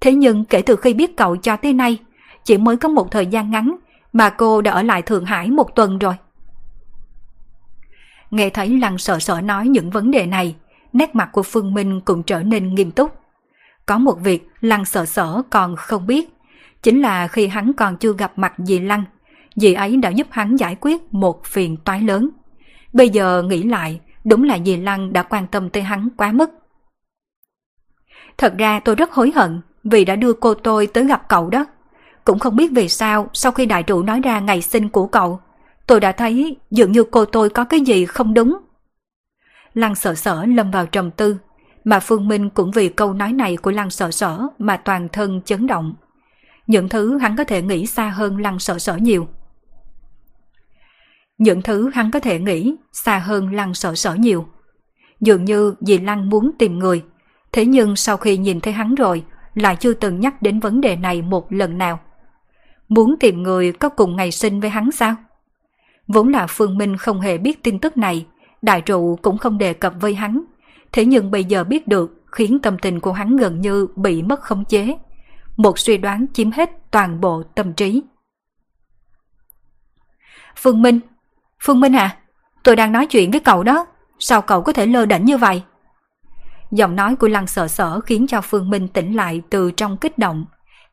Thế 0.00 0.12
nhưng 0.12 0.44
kể 0.44 0.62
từ 0.62 0.76
khi 0.76 0.94
biết 0.94 1.16
cậu 1.16 1.36
cho 1.36 1.56
tới 1.56 1.72
nay, 1.72 1.98
chỉ 2.44 2.58
mới 2.58 2.76
có 2.76 2.88
một 2.88 3.10
thời 3.10 3.26
gian 3.26 3.50
ngắn 3.50 3.76
mà 4.12 4.30
cô 4.30 4.60
đã 4.60 4.72
ở 4.72 4.82
lại 4.82 5.02
Thượng 5.02 5.24
Hải 5.24 5.50
một 5.50 5.76
tuần 5.76 5.98
rồi. 5.98 6.14
Nghe 8.30 8.50
thấy 8.50 8.78
Lăng 8.80 8.98
sợ 8.98 9.18
sợ 9.18 9.40
nói 9.40 9.68
những 9.68 9.90
vấn 9.90 10.10
đề 10.10 10.26
này, 10.26 10.56
nét 10.92 11.14
mặt 11.14 11.28
của 11.32 11.42
Phương 11.42 11.74
Minh 11.74 12.00
cũng 12.00 12.22
trở 12.22 12.42
nên 12.42 12.74
nghiêm 12.74 12.90
túc. 12.90 13.16
Có 13.86 13.98
một 13.98 14.20
việc 14.20 14.48
Lăng 14.60 14.84
sợ 14.84 15.06
sở 15.06 15.42
còn 15.50 15.76
không 15.76 16.06
biết, 16.06 16.28
chính 16.82 17.02
là 17.02 17.28
khi 17.28 17.46
hắn 17.46 17.72
còn 17.72 17.96
chưa 17.96 18.12
gặp 18.18 18.32
mặt 18.36 18.52
dì 18.58 18.78
Lăng, 18.78 19.04
dì 19.56 19.74
ấy 19.74 19.96
đã 19.96 20.10
giúp 20.10 20.26
hắn 20.30 20.56
giải 20.56 20.76
quyết 20.80 21.14
một 21.14 21.44
phiền 21.44 21.76
toái 21.76 22.00
lớn. 22.00 22.28
Bây 22.92 23.08
giờ 23.08 23.42
nghĩ 23.42 23.62
lại, 23.62 24.00
đúng 24.24 24.44
là 24.44 24.58
dì 24.66 24.76
Lăng 24.76 25.12
đã 25.12 25.22
quan 25.22 25.46
tâm 25.46 25.70
tới 25.70 25.82
hắn 25.82 26.08
quá 26.16 26.32
mức. 26.32 26.50
Thật 28.38 28.54
ra 28.58 28.80
tôi 28.80 28.94
rất 28.94 29.12
hối 29.12 29.32
hận 29.34 29.60
vì 29.84 30.04
đã 30.04 30.16
đưa 30.16 30.32
cô 30.32 30.54
tôi 30.54 30.86
tới 30.86 31.06
gặp 31.06 31.28
cậu 31.28 31.50
đó. 31.50 31.66
Cũng 32.24 32.38
không 32.38 32.56
biết 32.56 32.70
vì 32.74 32.88
sao 32.88 33.30
sau 33.32 33.52
khi 33.52 33.66
đại 33.66 33.82
trụ 33.82 34.02
nói 34.02 34.20
ra 34.20 34.40
ngày 34.40 34.62
sinh 34.62 34.88
của 34.88 35.06
cậu, 35.06 35.40
tôi 35.86 36.00
đã 36.00 36.12
thấy 36.12 36.56
dường 36.70 36.92
như 36.92 37.04
cô 37.04 37.24
tôi 37.24 37.50
có 37.50 37.64
cái 37.64 37.80
gì 37.80 38.06
không 38.06 38.34
đúng. 38.34 38.58
Lăng 39.74 39.94
sợ 39.94 40.14
sở 40.14 40.44
lâm 40.44 40.70
vào 40.70 40.86
trầm 40.86 41.10
tư, 41.10 41.36
mà 41.84 42.00
Phương 42.00 42.28
Minh 42.28 42.50
cũng 42.50 42.70
vì 42.70 42.88
câu 42.88 43.12
nói 43.12 43.32
này 43.32 43.56
của 43.56 43.70
Lăng 43.70 43.90
sợ 43.90 44.10
sở 44.10 44.46
mà 44.58 44.76
toàn 44.76 45.08
thân 45.08 45.40
chấn 45.44 45.66
động. 45.66 45.94
Những 46.66 46.88
thứ 46.88 47.18
hắn 47.18 47.36
có 47.36 47.44
thể 47.44 47.62
nghĩ 47.62 47.86
xa 47.86 48.08
hơn 48.08 48.36
Lăng 48.36 48.58
sợ 48.58 48.78
sở 48.78 48.96
nhiều. 48.96 49.28
Những 51.42 51.62
thứ 51.62 51.90
hắn 51.94 52.10
có 52.10 52.20
thể 52.20 52.38
nghĩ 52.38 52.74
xa 52.92 53.18
hơn 53.18 53.54
Lăng 53.54 53.74
sợ 53.74 53.94
sở 53.94 54.14
nhiều. 54.14 54.46
Dường 55.20 55.44
như 55.44 55.74
vì 55.80 55.98
Lăng 55.98 56.28
muốn 56.28 56.50
tìm 56.58 56.78
người, 56.78 57.02
thế 57.52 57.66
nhưng 57.66 57.96
sau 57.96 58.16
khi 58.16 58.36
nhìn 58.36 58.60
thấy 58.60 58.72
hắn 58.72 58.94
rồi, 58.94 59.24
lại 59.54 59.76
chưa 59.76 59.92
từng 59.92 60.20
nhắc 60.20 60.42
đến 60.42 60.60
vấn 60.60 60.80
đề 60.80 60.96
này 60.96 61.22
một 61.22 61.52
lần 61.52 61.78
nào. 61.78 62.00
Muốn 62.88 63.14
tìm 63.20 63.42
người 63.42 63.72
có 63.72 63.88
cùng 63.88 64.16
ngày 64.16 64.30
sinh 64.30 64.60
với 64.60 64.70
hắn 64.70 64.92
sao? 64.92 65.14
Vốn 66.08 66.28
là 66.28 66.46
Phương 66.46 66.78
Minh 66.78 66.96
không 66.96 67.20
hề 67.20 67.38
biết 67.38 67.62
tin 67.62 67.78
tức 67.78 67.96
này, 67.96 68.26
đại 68.62 68.80
trụ 68.80 69.18
cũng 69.22 69.38
không 69.38 69.58
đề 69.58 69.72
cập 69.72 69.94
với 70.00 70.14
hắn. 70.14 70.44
Thế 70.92 71.04
nhưng 71.04 71.30
bây 71.30 71.44
giờ 71.44 71.64
biết 71.64 71.88
được 71.88 72.24
khiến 72.32 72.58
tâm 72.58 72.78
tình 72.78 73.00
của 73.00 73.12
hắn 73.12 73.36
gần 73.36 73.60
như 73.60 73.86
bị 73.96 74.22
mất 74.22 74.40
khống 74.40 74.64
chế. 74.64 74.94
Một 75.56 75.78
suy 75.78 75.96
đoán 75.96 76.26
chiếm 76.32 76.50
hết 76.50 76.70
toàn 76.90 77.20
bộ 77.20 77.42
tâm 77.42 77.72
trí. 77.72 78.02
Phương 80.56 80.82
Minh, 80.82 81.00
Phương 81.64 81.80
Minh 81.80 81.96
à, 81.96 82.16
tôi 82.62 82.76
đang 82.76 82.92
nói 82.92 83.06
chuyện 83.06 83.30
với 83.30 83.40
cậu 83.40 83.62
đó, 83.62 83.86
sao 84.18 84.42
cậu 84.42 84.62
có 84.62 84.72
thể 84.72 84.86
lơ 84.86 85.06
đỉnh 85.06 85.24
như 85.24 85.36
vậy? 85.36 85.62
Giọng 86.70 86.96
nói 86.96 87.16
của 87.16 87.28
Lăng 87.28 87.46
Sở 87.46 87.68
sở 87.68 88.00
khiến 88.00 88.26
cho 88.26 88.40
Phương 88.40 88.70
Minh 88.70 88.88
tỉnh 88.88 89.16
lại 89.16 89.42
từ 89.50 89.70
trong 89.70 89.96
kích 89.96 90.18
động. 90.18 90.44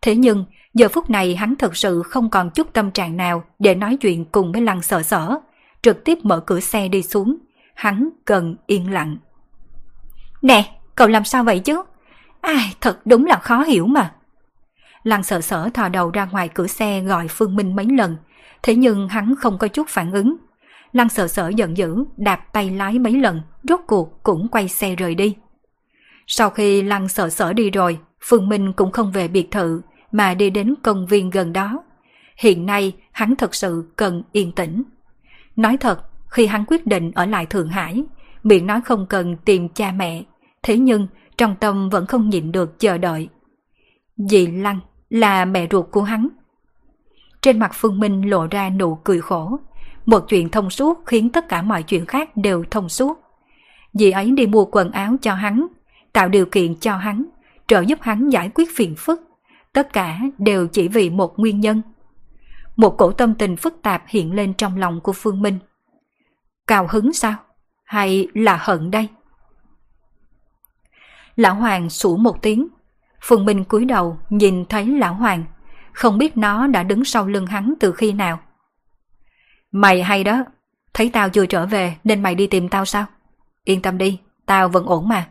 Thế 0.01 0.15
nhưng, 0.15 0.45
giờ 0.73 0.87
phút 0.89 1.09
này 1.09 1.35
hắn 1.35 1.55
thật 1.55 1.77
sự 1.77 2.03
không 2.03 2.29
còn 2.29 2.49
chút 2.49 2.73
tâm 2.73 2.91
trạng 2.91 3.17
nào 3.17 3.43
để 3.59 3.75
nói 3.75 3.97
chuyện 3.97 4.25
cùng 4.25 4.51
với 4.51 4.61
Lăng 4.61 4.81
Sở 4.81 5.03
sở. 5.03 5.37
Trực 5.81 6.03
tiếp 6.05 6.17
mở 6.23 6.39
cửa 6.39 6.59
xe 6.59 6.87
đi 6.87 7.03
xuống. 7.03 7.37
Hắn 7.75 8.09
cần 8.25 8.55
yên 8.67 8.91
lặng. 8.91 9.17
Nè, 10.41 10.79
cậu 10.95 11.07
làm 11.07 11.23
sao 11.23 11.43
vậy 11.43 11.59
chứ? 11.59 11.83
Ai, 12.41 12.73
thật 12.81 12.99
đúng 13.05 13.25
là 13.25 13.35
khó 13.35 13.63
hiểu 13.63 13.85
mà. 13.85 14.11
Lăng 15.03 15.23
sợ 15.23 15.41
sở 15.41 15.69
thò 15.73 15.89
đầu 15.89 16.11
ra 16.11 16.25
ngoài 16.25 16.49
cửa 16.53 16.67
xe 16.67 17.01
gọi 17.01 17.27
Phương 17.27 17.55
Minh 17.55 17.75
mấy 17.75 17.85
lần, 17.85 18.17
thế 18.63 18.75
nhưng 18.75 19.07
hắn 19.07 19.35
không 19.35 19.57
có 19.57 19.67
chút 19.67 19.87
phản 19.89 20.11
ứng. 20.11 20.37
Lăng 20.93 21.09
sợ 21.09 21.27
sở 21.27 21.49
giận 21.49 21.77
dữ, 21.77 22.03
đạp 22.17 22.53
tay 22.53 22.69
lái 22.69 22.99
mấy 22.99 23.13
lần, 23.13 23.41
rốt 23.63 23.79
cuộc 23.87 24.23
cũng 24.23 24.47
quay 24.47 24.67
xe 24.67 24.95
rời 24.95 25.15
đi. 25.15 25.35
Sau 26.27 26.49
khi 26.49 26.81
Lăng 26.81 27.07
sợ 27.07 27.29
sở 27.29 27.53
đi 27.53 27.69
rồi, 27.69 27.99
Phương 28.21 28.49
Minh 28.49 28.73
cũng 28.73 28.91
không 28.91 29.11
về 29.11 29.27
biệt 29.27 29.51
thự, 29.51 29.81
mà 30.11 30.33
đi 30.33 30.49
đến 30.49 30.73
công 30.83 31.05
viên 31.05 31.29
gần 31.29 31.53
đó. 31.53 31.83
Hiện 32.37 32.65
nay, 32.65 32.93
hắn 33.11 33.35
thật 33.35 33.55
sự 33.55 33.91
cần 33.95 34.23
yên 34.31 34.51
tĩnh. 34.51 34.83
Nói 35.55 35.77
thật, 35.77 36.01
khi 36.27 36.45
hắn 36.45 36.65
quyết 36.67 36.87
định 36.87 37.11
ở 37.15 37.25
lại 37.25 37.45
Thượng 37.45 37.69
Hải, 37.69 38.03
miệng 38.43 38.67
nói 38.67 38.81
không 38.81 39.05
cần 39.09 39.37
tìm 39.45 39.69
cha 39.69 39.91
mẹ, 39.91 40.23
thế 40.63 40.77
nhưng 40.77 41.07
trong 41.37 41.55
tâm 41.59 41.89
vẫn 41.89 42.05
không 42.05 42.29
nhịn 42.29 42.51
được 42.51 42.79
chờ 42.79 42.97
đợi. 42.97 43.29
Dì 44.17 44.47
Lăng 44.47 44.79
là 45.09 45.45
mẹ 45.45 45.67
ruột 45.71 45.85
của 45.91 46.01
hắn. 46.01 46.27
Trên 47.41 47.59
mặt 47.59 47.71
Phương 47.73 47.99
Minh 47.99 48.29
lộ 48.29 48.47
ra 48.47 48.69
nụ 48.69 48.95
cười 48.95 49.21
khổ. 49.21 49.59
Một 50.09 50.25
chuyện 50.29 50.49
thông 50.49 50.69
suốt 50.69 51.03
khiến 51.05 51.29
tất 51.29 51.49
cả 51.49 51.61
mọi 51.61 51.83
chuyện 51.83 52.05
khác 52.05 52.29
đều 52.35 52.63
thông 52.71 52.89
suốt. 52.89 53.19
Dì 53.93 54.11
ấy 54.11 54.31
đi 54.31 54.47
mua 54.47 54.65
quần 54.65 54.91
áo 54.91 55.15
cho 55.21 55.33
hắn, 55.33 55.67
tạo 56.13 56.29
điều 56.29 56.45
kiện 56.45 56.75
cho 56.75 56.97
hắn, 56.97 57.25
trợ 57.67 57.81
giúp 57.81 57.99
hắn 58.01 58.29
giải 58.29 58.51
quyết 58.55 58.69
phiền 58.75 58.95
phức. 58.97 59.21
Tất 59.73 59.93
cả 59.93 60.19
đều 60.37 60.67
chỉ 60.67 60.87
vì 60.87 61.09
một 61.09 61.39
nguyên 61.39 61.59
nhân. 61.59 61.81
Một 62.75 62.97
cổ 62.97 63.11
tâm 63.11 63.35
tình 63.35 63.57
phức 63.57 63.81
tạp 63.81 64.03
hiện 64.07 64.35
lên 64.35 64.53
trong 64.53 64.77
lòng 64.77 65.01
của 65.01 65.13
Phương 65.13 65.41
Minh. 65.41 65.59
Cao 66.67 66.87
hứng 66.89 67.13
sao? 67.13 67.35
Hay 67.83 68.27
là 68.33 68.57
hận 68.61 68.91
đây? 68.91 69.07
Lão 71.35 71.55
Hoàng 71.55 71.89
sủ 71.89 72.17
một 72.17 72.41
tiếng. 72.41 72.67
Phương 73.21 73.45
Minh 73.45 73.63
cúi 73.63 73.85
đầu 73.85 74.19
nhìn 74.29 74.65
thấy 74.65 74.85
Lão 74.85 75.13
Hoàng. 75.13 75.43
Không 75.93 76.17
biết 76.17 76.37
nó 76.37 76.67
đã 76.67 76.83
đứng 76.83 77.05
sau 77.05 77.27
lưng 77.27 77.45
hắn 77.45 77.73
từ 77.79 77.91
khi 77.91 78.11
nào. 78.11 78.39
Mày 79.71 80.03
hay 80.03 80.23
đó. 80.23 80.43
Thấy 80.93 81.09
tao 81.13 81.29
chưa 81.29 81.45
trở 81.45 81.65
về 81.65 81.95
nên 82.03 82.23
mày 82.23 82.35
đi 82.35 82.47
tìm 82.47 82.69
tao 82.69 82.85
sao? 82.85 83.05
Yên 83.63 83.81
tâm 83.81 83.97
đi, 83.97 84.19
tao 84.45 84.69
vẫn 84.69 84.85
ổn 84.85 85.07
mà. 85.07 85.27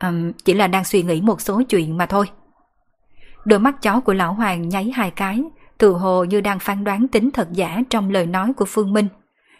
Um, 0.00 0.32
chỉ 0.44 0.54
là 0.54 0.66
đang 0.66 0.84
suy 0.84 1.02
nghĩ 1.02 1.20
một 1.20 1.40
số 1.40 1.62
chuyện 1.68 1.96
mà 1.96 2.06
thôi. 2.06 2.30
Đôi 3.44 3.58
mắt 3.58 3.82
chó 3.82 4.00
của 4.00 4.12
Lão 4.14 4.34
Hoàng 4.34 4.68
nháy 4.68 4.90
hai 4.94 5.10
cái, 5.10 5.42
tự 5.78 5.92
hồ 5.92 6.24
như 6.24 6.40
đang 6.40 6.58
phán 6.58 6.84
đoán 6.84 7.08
tính 7.08 7.30
thật 7.30 7.48
giả 7.52 7.80
trong 7.90 8.10
lời 8.10 8.26
nói 8.26 8.52
của 8.56 8.64
Phương 8.64 8.92
Minh. 8.92 9.08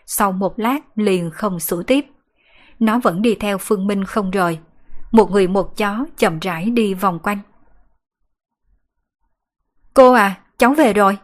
Sau 0.07 0.33
một 0.33 0.59
lát 0.59 0.79
liền 0.99 1.31
không 1.31 1.61
sửa 1.61 1.83
tiếp. 1.83 2.07
Nó 2.79 2.99
vẫn 2.99 3.23
đi 3.23 3.35
theo 3.35 3.59
Phương 3.59 3.87
Minh 3.87 4.05
không 4.05 4.31
rời, 4.31 4.59
một 5.13 5.31
người 5.31 5.49
một 5.49 5.77
chó 5.77 6.05
chậm 6.17 6.39
rãi 6.39 6.71
đi 6.71 6.95
vòng 6.95 7.19
quanh. 7.19 7.39
Cô 9.95 10.13
à, 10.13 10.41
cháu 10.59 10.75
về 10.75 10.93
rồi. 10.93 11.19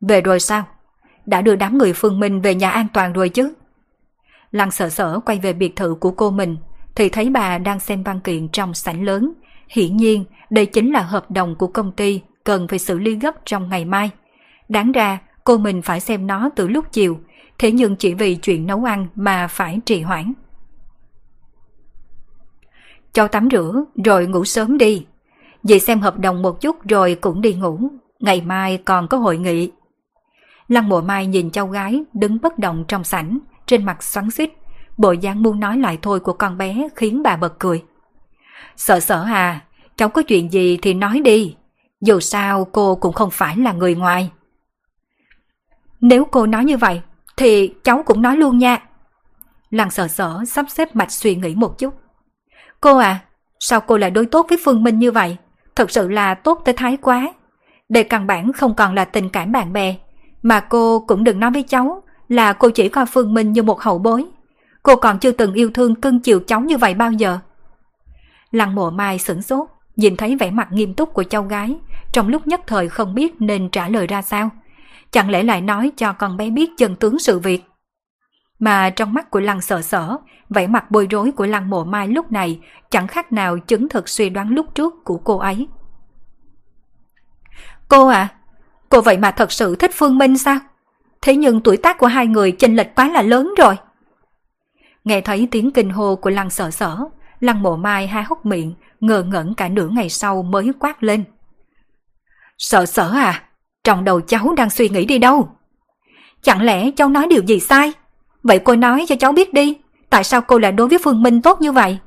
Về 0.00 0.20
rồi 0.20 0.40
sao? 0.40 0.64
Đã 1.28 1.42
đưa 1.42 1.56
đám 1.56 1.78
người 1.78 1.92
Phương 1.92 2.20
Minh 2.20 2.40
về 2.40 2.54
nhà 2.54 2.70
an 2.70 2.86
toàn 2.92 3.12
rồi 3.12 3.28
chứ? 3.28 3.52
Lăng 4.52 4.70
sợ 4.70 4.88
sở 4.88 5.20
quay 5.20 5.38
về 5.38 5.52
biệt 5.52 5.76
thự 5.76 5.94
của 5.94 6.10
cô 6.10 6.30
mình, 6.30 6.56
thì 6.94 7.08
thấy 7.08 7.30
bà 7.30 7.58
đang 7.58 7.80
xem 7.80 8.02
văn 8.02 8.20
kiện 8.20 8.48
trong 8.48 8.74
sảnh 8.74 9.04
lớn. 9.04 9.32
Hiển 9.68 9.96
nhiên, 9.96 10.24
đây 10.50 10.66
chính 10.66 10.92
là 10.92 11.00
hợp 11.00 11.30
đồng 11.30 11.54
của 11.54 11.66
công 11.66 11.92
ty 11.92 12.20
cần 12.44 12.68
phải 12.68 12.78
xử 12.78 12.98
lý 12.98 13.14
gấp 13.14 13.34
trong 13.44 13.68
ngày 13.68 13.84
mai. 13.84 14.10
Đáng 14.68 14.92
ra, 14.92 15.18
cô 15.44 15.58
mình 15.58 15.82
phải 15.82 16.00
xem 16.00 16.26
nó 16.26 16.50
từ 16.56 16.68
lúc 16.68 16.92
chiều, 16.92 17.18
thế 17.58 17.72
nhưng 17.72 17.96
chỉ 17.96 18.14
vì 18.14 18.36
chuyện 18.36 18.66
nấu 18.66 18.84
ăn 18.84 19.06
mà 19.14 19.46
phải 19.46 19.80
trì 19.86 20.00
hoãn. 20.00 20.32
Cho 23.12 23.28
tắm 23.28 23.48
rửa 23.50 23.84
rồi 24.04 24.26
ngủ 24.26 24.44
sớm 24.44 24.78
đi. 24.78 25.06
Dì 25.62 25.78
xem 25.78 26.00
hợp 26.00 26.18
đồng 26.18 26.42
một 26.42 26.60
chút 26.60 26.88
rồi 26.88 27.14
cũng 27.20 27.40
đi 27.40 27.54
ngủ. 27.54 27.78
Ngày 28.20 28.40
mai 28.40 28.78
còn 28.84 29.08
có 29.08 29.18
hội 29.18 29.38
nghị. 29.38 29.70
Lăng 30.68 30.88
mộ 30.88 31.00
mai 31.00 31.26
nhìn 31.26 31.50
cháu 31.50 31.66
gái 31.66 32.02
đứng 32.12 32.40
bất 32.40 32.58
động 32.58 32.84
trong 32.88 33.04
sảnh, 33.04 33.38
trên 33.66 33.84
mặt 33.84 34.02
xoắn 34.02 34.30
xít. 34.30 34.50
Bộ 34.96 35.12
dáng 35.12 35.42
muốn 35.42 35.60
nói 35.60 35.78
lại 35.78 35.98
thôi 36.02 36.20
của 36.20 36.32
con 36.32 36.58
bé 36.58 36.88
khiến 36.96 37.22
bà 37.22 37.36
bật 37.36 37.58
cười. 37.58 37.84
Sợ 38.76 39.00
sợ 39.00 39.24
à, 39.24 39.60
cháu 39.96 40.08
có 40.08 40.22
chuyện 40.22 40.52
gì 40.52 40.78
thì 40.82 40.94
nói 40.94 41.20
đi. 41.20 41.56
Dù 42.00 42.20
sao 42.20 42.64
cô 42.72 42.94
cũng 42.94 43.12
không 43.12 43.30
phải 43.30 43.56
là 43.56 43.72
người 43.72 43.94
ngoài. 43.94 44.30
Nếu 46.00 46.24
cô 46.24 46.46
nói 46.46 46.64
như 46.64 46.76
vậy, 46.76 47.00
thì 47.36 47.74
cháu 47.84 48.02
cũng 48.06 48.22
nói 48.22 48.36
luôn 48.36 48.58
nha. 48.58 48.78
Lăng 49.70 49.90
sợ 49.90 50.08
sợ 50.08 50.40
sắp 50.46 50.66
xếp 50.68 50.96
mạch 50.96 51.12
suy 51.12 51.34
nghĩ 51.34 51.54
một 51.54 51.78
chút. 51.78 51.94
Cô 52.80 52.96
à, 52.96 53.18
sao 53.60 53.80
cô 53.80 53.96
lại 53.96 54.10
đối 54.10 54.26
tốt 54.26 54.46
với 54.48 54.58
Phương 54.64 54.82
Minh 54.82 54.98
như 54.98 55.12
vậy? 55.12 55.36
Thật 55.76 55.90
sự 55.90 56.08
là 56.08 56.34
tốt 56.34 56.62
tới 56.64 56.74
thái 56.74 56.96
quá. 56.96 57.34
đề 57.88 58.02
căn 58.02 58.26
bản 58.26 58.52
không 58.52 58.74
còn 58.74 58.94
là 58.94 59.04
tình 59.04 59.28
cảm 59.28 59.52
bạn 59.52 59.72
bè. 59.72 59.96
Mà 60.42 60.60
cô 60.60 61.04
cũng 61.06 61.24
đừng 61.24 61.40
nói 61.40 61.50
với 61.50 61.62
cháu 61.62 62.02
là 62.28 62.52
cô 62.52 62.70
chỉ 62.70 62.88
coi 62.88 63.06
Phương 63.06 63.34
Minh 63.34 63.52
như 63.52 63.62
một 63.62 63.80
hậu 63.80 63.98
bối. 63.98 64.24
Cô 64.82 64.96
còn 64.96 65.18
chưa 65.18 65.30
từng 65.30 65.52
yêu 65.52 65.70
thương 65.74 65.94
cưng 65.94 66.20
chiều 66.20 66.40
cháu 66.46 66.60
như 66.60 66.76
vậy 66.76 66.94
bao 66.94 67.12
giờ. 67.12 67.38
Lăng 68.50 68.74
mộ 68.74 68.90
mai 68.90 69.18
sửng 69.18 69.42
sốt, 69.42 69.68
nhìn 69.96 70.16
thấy 70.16 70.36
vẻ 70.36 70.50
mặt 70.50 70.68
nghiêm 70.72 70.94
túc 70.94 71.14
của 71.14 71.22
cháu 71.22 71.42
gái, 71.42 71.76
trong 72.12 72.28
lúc 72.28 72.46
nhất 72.46 72.60
thời 72.66 72.88
không 72.88 73.14
biết 73.14 73.34
nên 73.38 73.68
trả 73.68 73.88
lời 73.88 74.06
ra 74.06 74.22
sao. 74.22 74.50
Chẳng 75.10 75.30
lẽ 75.30 75.42
lại 75.42 75.60
nói 75.60 75.92
cho 75.96 76.12
con 76.12 76.36
bé 76.36 76.50
biết 76.50 76.70
chân 76.78 76.96
tướng 76.96 77.18
sự 77.18 77.38
việc. 77.38 77.64
Mà 78.58 78.90
trong 78.90 79.14
mắt 79.14 79.30
của 79.30 79.40
Lăng 79.40 79.60
sợ 79.60 79.82
sở, 79.82 80.16
vẻ 80.50 80.66
mặt 80.66 80.90
bối 80.90 81.06
rối 81.10 81.32
của 81.32 81.46
Lăng 81.46 81.70
mộ 81.70 81.84
mai 81.84 82.08
lúc 82.08 82.32
này 82.32 82.60
chẳng 82.90 83.06
khác 83.06 83.32
nào 83.32 83.58
chứng 83.58 83.88
thực 83.88 84.08
suy 84.08 84.30
đoán 84.30 84.48
lúc 84.48 84.66
trước 84.74 84.94
của 85.04 85.18
cô 85.18 85.38
ấy. 85.38 85.68
Cô 87.88 88.06
à, 88.06 88.28
cô 88.88 89.00
vậy 89.00 89.18
mà 89.18 89.30
thật 89.30 89.52
sự 89.52 89.76
thích 89.76 89.90
Phương 89.94 90.18
Minh 90.18 90.38
sao? 90.38 90.58
Thế 91.22 91.36
nhưng 91.36 91.60
tuổi 91.60 91.76
tác 91.76 91.98
của 91.98 92.06
hai 92.06 92.26
người 92.26 92.52
chênh 92.52 92.76
lệch 92.76 92.94
quá 92.94 93.08
là 93.08 93.22
lớn 93.22 93.54
rồi. 93.58 93.76
Nghe 95.04 95.20
thấy 95.20 95.48
tiếng 95.50 95.70
kinh 95.70 95.90
hô 95.90 96.16
của 96.16 96.30
Lăng 96.30 96.50
sợ 96.50 96.70
sở, 96.70 96.98
Lăng 97.40 97.62
mộ 97.62 97.76
mai 97.76 98.06
hai 98.06 98.22
hốc 98.22 98.46
miệng, 98.46 98.74
ngờ 99.00 99.22
ngẩn 99.22 99.54
cả 99.54 99.68
nửa 99.68 99.88
ngày 99.88 100.08
sau 100.08 100.42
mới 100.42 100.72
quát 100.78 101.02
lên. 101.02 101.24
Sợ 102.58 102.86
sở 102.86 103.10
à, 103.10 103.42
trong 103.84 104.04
đầu 104.04 104.20
cháu 104.20 104.54
đang 104.56 104.70
suy 104.70 104.88
nghĩ 104.88 105.04
đi 105.04 105.18
đâu? 105.18 105.48
Chẳng 106.42 106.62
lẽ 106.62 106.90
cháu 106.90 107.08
nói 107.08 107.26
điều 107.30 107.42
gì 107.42 107.60
sai? 107.60 107.92
Vậy 108.42 108.58
cô 108.58 108.76
nói 108.76 109.04
cho 109.08 109.16
cháu 109.16 109.32
biết 109.32 109.54
đi, 109.54 109.76
tại 110.10 110.24
sao 110.24 110.40
cô 110.40 110.58
lại 110.58 110.72
đối 110.72 110.88
với 110.88 110.98
Phương 111.04 111.22
Minh 111.22 111.42
tốt 111.42 111.60
như 111.60 111.72
vậy? 111.72 111.98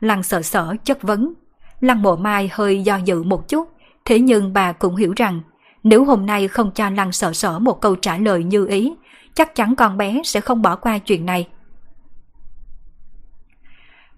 Lăng 0.00 0.22
sợ 0.22 0.42
sở 0.42 0.74
chất 0.84 1.02
vấn. 1.02 1.32
Lăng 1.80 2.02
mộ 2.02 2.16
mai 2.16 2.50
hơi 2.52 2.82
do 2.82 2.96
dự 2.96 3.22
một 3.22 3.48
chút, 3.48 3.68
thế 4.04 4.20
nhưng 4.20 4.52
bà 4.52 4.72
cũng 4.72 4.96
hiểu 4.96 5.12
rằng 5.16 5.40
nếu 5.86 6.04
hôm 6.04 6.26
nay 6.26 6.48
không 6.48 6.70
cho 6.70 6.90
Lăng 6.90 7.12
sợ 7.12 7.32
sở 7.32 7.58
một 7.58 7.80
câu 7.80 7.96
trả 7.96 8.18
lời 8.18 8.44
như 8.44 8.66
ý, 8.66 8.94
chắc 9.34 9.54
chắn 9.54 9.74
con 9.76 9.96
bé 9.96 10.20
sẽ 10.24 10.40
không 10.40 10.62
bỏ 10.62 10.76
qua 10.76 10.98
chuyện 10.98 11.26
này. 11.26 11.48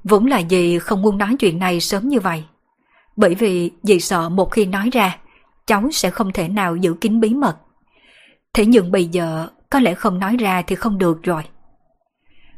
Vốn 0.04 0.26
là 0.26 0.42
dì 0.50 0.78
không 0.78 1.02
muốn 1.02 1.18
nói 1.18 1.36
chuyện 1.38 1.58
này 1.58 1.80
sớm 1.80 2.08
như 2.08 2.20
vậy. 2.20 2.44
Bởi 3.16 3.34
vì 3.34 3.70
dì 3.82 4.00
sợ 4.00 4.28
một 4.28 4.52
khi 4.52 4.66
nói 4.66 4.90
ra, 4.92 5.18
cháu 5.66 5.90
sẽ 5.92 6.10
không 6.10 6.32
thể 6.32 6.48
nào 6.48 6.76
giữ 6.76 6.94
kín 6.94 7.20
bí 7.20 7.34
mật. 7.34 7.56
Thế 8.54 8.66
nhưng 8.66 8.92
bây 8.92 9.04
giờ 9.04 9.48
có 9.70 9.80
lẽ 9.80 9.94
không 9.94 10.18
nói 10.18 10.36
ra 10.36 10.62
thì 10.62 10.74
không 10.74 10.98
được 10.98 11.22
rồi. 11.22 11.42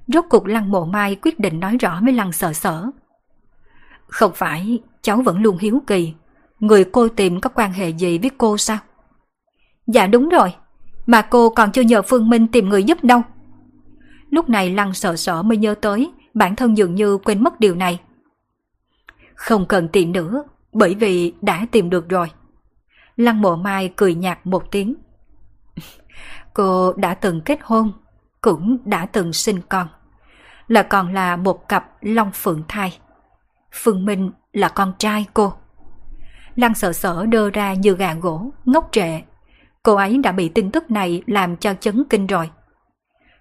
Rốt 0.06 0.24
cuộc 0.30 0.46
Lăng 0.46 0.70
Mộ 0.70 0.84
Mai 0.84 1.16
quyết 1.22 1.38
định 1.40 1.60
nói 1.60 1.76
rõ 1.76 2.00
với 2.04 2.12
Lăng 2.12 2.32
Sợ 2.32 2.52
Sở. 2.52 2.86
Không 4.06 4.32
phải 4.34 4.78
cháu 5.02 5.16
vẫn 5.16 5.42
luôn 5.42 5.58
hiếu 5.58 5.82
kỳ, 5.86 6.12
người 6.60 6.84
cô 6.84 7.08
tìm 7.08 7.40
có 7.40 7.50
quan 7.54 7.72
hệ 7.72 7.88
gì 7.88 8.18
với 8.18 8.30
cô 8.38 8.56
sao? 8.56 8.78
Dạ 9.92 10.06
đúng 10.06 10.28
rồi, 10.28 10.54
mà 11.06 11.22
cô 11.22 11.50
còn 11.50 11.72
chưa 11.72 11.82
nhờ 11.82 12.02
Phương 12.02 12.28
Minh 12.28 12.48
tìm 12.48 12.68
người 12.68 12.84
giúp 12.84 13.04
đâu. 13.04 13.22
Lúc 14.30 14.48
này 14.48 14.70
Lăng 14.70 14.94
Sợ 14.94 15.16
sợ 15.16 15.42
mới 15.42 15.56
nhớ 15.56 15.74
tới, 15.74 16.12
bản 16.34 16.56
thân 16.56 16.76
dường 16.76 16.94
như 16.94 17.18
quên 17.18 17.44
mất 17.44 17.60
điều 17.60 17.74
này. 17.74 18.00
Không 19.34 19.66
cần 19.66 19.88
tìm 19.88 20.12
nữa, 20.12 20.42
bởi 20.72 20.94
vì 20.94 21.32
đã 21.40 21.66
tìm 21.70 21.90
được 21.90 22.08
rồi. 22.08 22.30
Lăng 23.16 23.40
Mộ 23.40 23.56
Mai 23.56 23.92
cười 23.96 24.14
nhạt 24.14 24.38
một 24.44 24.70
tiếng. 24.70 24.94
Cô 26.54 26.92
đã 26.92 27.14
từng 27.14 27.40
kết 27.40 27.58
hôn, 27.62 27.92
cũng 28.40 28.78
đã 28.84 29.06
từng 29.06 29.32
sinh 29.32 29.60
con. 29.68 29.88
Là 30.68 30.82
còn 30.82 31.14
là 31.14 31.36
một 31.36 31.68
cặp 31.68 31.88
long 32.00 32.30
phượng 32.34 32.62
thai. 32.68 32.98
Phương 33.72 34.04
Minh 34.04 34.30
là 34.52 34.68
con 34.68 34.92
trai 34.98 35.26
cô. 35.34 35.52
Lăng 36.54 36.74
sợ 36.74 36.92
sở 36.92 37.26
đơ 37.26 37.50
ra 37.50 37.74
như 37.74 37.94
gà 37.94 38.14
gỗ, 38.14 38.50
ngốc 38.64 38.88
trệ. 38.92 39.20
Cô 39.82 39.94
ấy 39.94 40.18
đã 40.18 40.32
bị 40.32 40.48
tin 40.48 40.70
tức 40.70 40.90
này 40.90 41.22
làm 41.26 41.56
cho 41.56 41.74
chấn 41.74 42.04
kinh 42.10 42.26
rồi. 42.26 42.50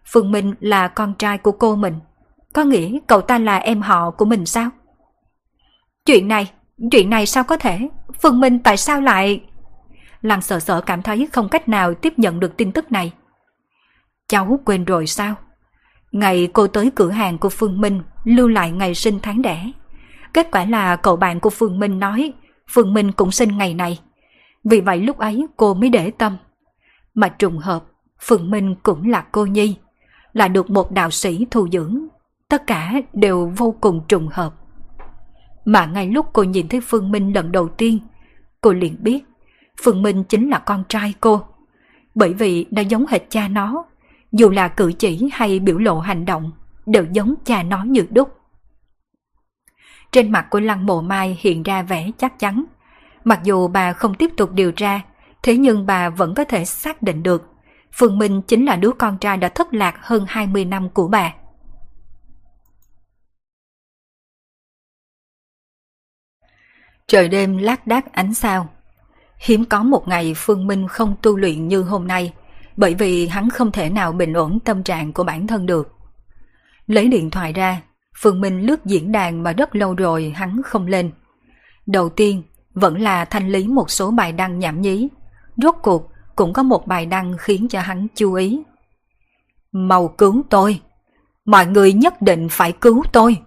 Phương 0.06 0.32
Minh 0.32 0.56
là 0.60 0.88
con 0.88 1.14
trai 1.14 1.38
của 1.38 1.52
cô 1.52 1.76
mình. 1.76 2.00
Có 2.54 2.64
nghĩa 2.64 3.00
cậu 3.08 3.22
ta 3.22 3.38
là 3.40 3.58
em 3.58 3.82
họ 3.82 4.12
của 4.12 4.26
mình 4.26 4.46
sao? 4.46 4.70
Chuyện 6.06 6.28
này, 6.28 6.52
chuyện 6.92 7.10
này 7.10 7.26
sao 7.26 7.44
có 7.44 7.58
thể? 7.58 7.90
Phương 8.22 8.40
Minh 8.40 8.60
tại 8.60 8.78
sao 8.78 9.02
lại... 9.02 9.42
Lăng 10.22 10.42
sợ 10.42 10.60
sợ 10.60 10.82
cảm 10.82 11.02
thấy 11.02 11.28
không 11.34 11.50
cách 11.50 11.70
nào 11.70 11.94
tiếp 11.94 12.14
nhận 12.18 12.40
được 12.40 12.58
tin 12.58 12.72
tức 12.72 12.92
này. 12.92 13.14
Cháu 14.28 14.60
quên 14.66 14.86
rồi 14.86 15.08
sao? 15.08 15.36
Ngày 16.12 16.50
cô 16.54 16.68
tới 16.68 16.92
cửa 16.96 17.10
hàng 17.10 17.38
của 17.38 17.50
Phương 17.50 17.82
Minh 17.82 18.02
lưu 18.24 18.48
lại 18.48 18.72
ngày 18.72 18.96
sinh 18.96 19.20
tháng 19.22 19.42
đẻ. 19.42 19.72
Kết 20.34 20.48
quả 20.52 20.66
là 20.66 20.96
cậu 20.96 21.16
bạn 21.16 21.40
của 21.40 21.50
Phương 21.50 21.80
Minh 21.80 22.00
nói 22.00 22.34
Phương 22.70 22.94
Minh 22.94 23.12
cũng 23.12 23.32
sinh 23.32 23.58
ngày 23.58 23.74
này. 23.74 24.00
Vì 24.64 24.82
vậy 24.82 25.02
lúc 25.02 25.18
ấy 25.18 25.48
cô 25.58 25.74
mới 25.74 25.90
để 25.90 26.12
tâm. 26.12 26.38
Mà 27.14 27.30
trùng 27.30 27.58
hợp, 27.58 27.84
Phương 28.20 28.52
Minh 28.52 28.76
cũng 28.84 29.10
là 29.10 29.22
cô 29.32 29.46
nhi, 29.46 29.78
là 30.34 30.48
được 30.48 30.70
một 30.70 30.92
đạo 30.92 31.10
sĩ 31.12 31.48
thu 31.52 31.68
dưỡng. 31.72 32.08
Tất 32.50 32.68
cả 32.68 32.94
đều 33.14 33.54
vô 33.58 33.76
cùng 33.82 34.02
trùng 34.08 34.28
hợp. 34.28 34.54
Mà 35.66 35.86
ngay 35.86 36.08
lúc 36.08 36.26
cô 36.34 36.44
nhìn 36.44 36.68
thấy 36.68 36.82
Phương 36.82 37.12
Minh 37.12 37.36
lần 37.36 37.52
đầu 37.52 37.70
tiên, 37.70 38.00
cô 38.62 38.74
liền 38.74 38.96
biết 39.00 39.24
Phương 39.84 40.02
Minh 40.02 40.24
chính 40.24 40.50
là 40.50 40.60
con 40.60 40.84
trai 40.90 41.14
cô. 41.20 41.42
Bởi 42.16 42.34
vì 42.34 42.66
nó 42.72 42.82
giống 42.82 43.06
hệt 43.08 43.22
cha 43.30 43.48
nó, 43.48 43.86
dù 44.32 44.50
là 44.50 44.68
cử 44.68 44.92
chỉ 45.00 45.30
hay 45.34 45.60
biểu 45.60 45.78
lộ 45.78 46.00
hành 46.00 46.26
động, 46.26 46.52
đều 46.86 47.06
giống 47.12 47.34
cha 47.46 47.64
nó 47.64 47.84
như 47.84 48.08
đúc. 48.10 48.30
Trên 50.12 50.32
mặt 50.32 50.48
của 50.50 50.60
Lăng 50.60 50.86
Mộ 50.86 51.02
Mai 51.02 51.38
hiện 51.42 51.64
ra 51.64 51.82
vẻ 51.82 52.12
chắc 52.18 52.40
chắn. 52.40 52.66
Mặc 53.24 53.40
dù 53.44 53.68
bà 53.68 53.94
không 53.94 54.14
tiếp 54.14 54.32
tục 54.38 54.52
điều 54.52 54.72
tra, 54.72 55.02
thế 55.44 55.58
nhưng 55.58 55.86
bà 55.86 56.10
vẫn 56.10 56.34
có 56.34 56.44
thể 56.44 56.66
xác 56.66 57.02
định 57.02 57.24
được 57.24 57.44
Phương 57.92 58.18
Minh 58.18 58.42
chính 58.42 58.66
là 58.66 58.76
đứa 58.76 58.92
con 58.92 59.18
trai 59.18 59.38
đã 59.38 59.50
thất 59.50 59.74
lạc 59.74 59.96
hơn 60.02 60.26
20 60.28 60.66
năm 60.66 60.90
của 60.90 61.08
bà. 61.08 61.34
Trời 67.08 67.30
đêm 67.30 67.58
lác 67.58 67.88
đác 67.88 68.14
ánh 68.14 68.34
sao. 68.34 68.70
Hiếm 69.38 69.66
có 69.66 69.84
một 69.84 70.08
ngày 70.08 70.34
Phương 70.38 70.68
Minh 70.68 70.88
không 70.88 71.16
tu 71.22 71.38
luyện 71.38 71.68
như 71.68 71.82
hôm 71.82 72.08
nay, 72.08 72.34
bởi 72.78 72.94
vì 72.94 73.28
hắn 73.28 73.50
không 73.50 73.72
thể 73.72 73.90
nào 73.90 74.12
bình 74.12 74.34
ổn 74.34 74.60
tâm 74.60 74.84
trạng 74.84 75.14
của 75.14 75.24
bản 75.24 75.48
thân 75.48 75.66
được. 75.66 75.96
Lấy 76.88 77.08
điện 77.08 77.30
thoại 77.30 77.54
ra, 77.54 77.82
Phương 78.18 78.42
Minh 78.42 78.62
lướt 78.62 78.86
diễn 78.86 79.12
đàn 79.12 79.44
mà 79.44 79.54
rất 79.54 79.76
lâu 79.76 79.94
rồi 79.94 80.34
hắn 80.36 80.62
không 80.66 80.88
lên. 80.88 81.12
Đầu 81.86 82.10
tiên, 82.10 82.44
vẫn 82.74 83.02
là 83.02 83.26
thanh 83.26 83.50
lý 83.50 83.68
một 83.68 83.92
số 83.92 84.12
bài 84.12 84.32
đăng 84.32 84.60
nhảm 84.60 84.82
nhí. 84.82 85.10
Rốt 85.58 85.76
cuộc, 85.82 86.12
cũng 86.36 86.54
có 86.54 86.64
một 86.64 86.88
bài 86.88 87.06
đăng 87.06 87.36
khiến 87.40 87.68
cho 87.68 87.82
hắn 87.82 88.08
chú 88.16 88.34
ý. 88.34 88.62
Màu 89.72 90.08
cứu 90.08 90.42
tôi! 90.50 90.82
Mọi 91.46 91.66
người 91.66 91.94
nhất 91.94 92.22
định 92.22 92.48
phải 92.52 92.72
cứu 92.72 93.04
tôi! 93.12 93.38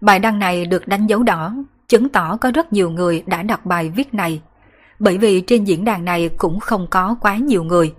Bài 0.00 0.18
đăng 0.18 0.38
này 0.38 0.66
được 0.66 0.88
đánh 0.88 1.06
dấu 1.06 1.22
đỏ, 1.22 1.54
chứng 1.88 2.08
tỏ 2.08 2.36
có 2.36 2.50
rất 2.50 2.72
nhiều 2.72 2.90
người 2.90 3.22
đã 3.26 3.42
đọc 3.42 3.66
bài 3.66 3.90
viết 3.90 4.14
này. 4.14 4.42
Bởi 4.98 5.18
vì 5.18 5.40
trên 5.40 5.64
diễn 5.64 5.84
đàn 5.84 6.04
này 6.04 6.28
cũng 6.28 6.60
không 6.60 6.86
có 6.90 7.16
quá 7.20 7.36
nhiều 7.36 7.64
người. 7.64 7.94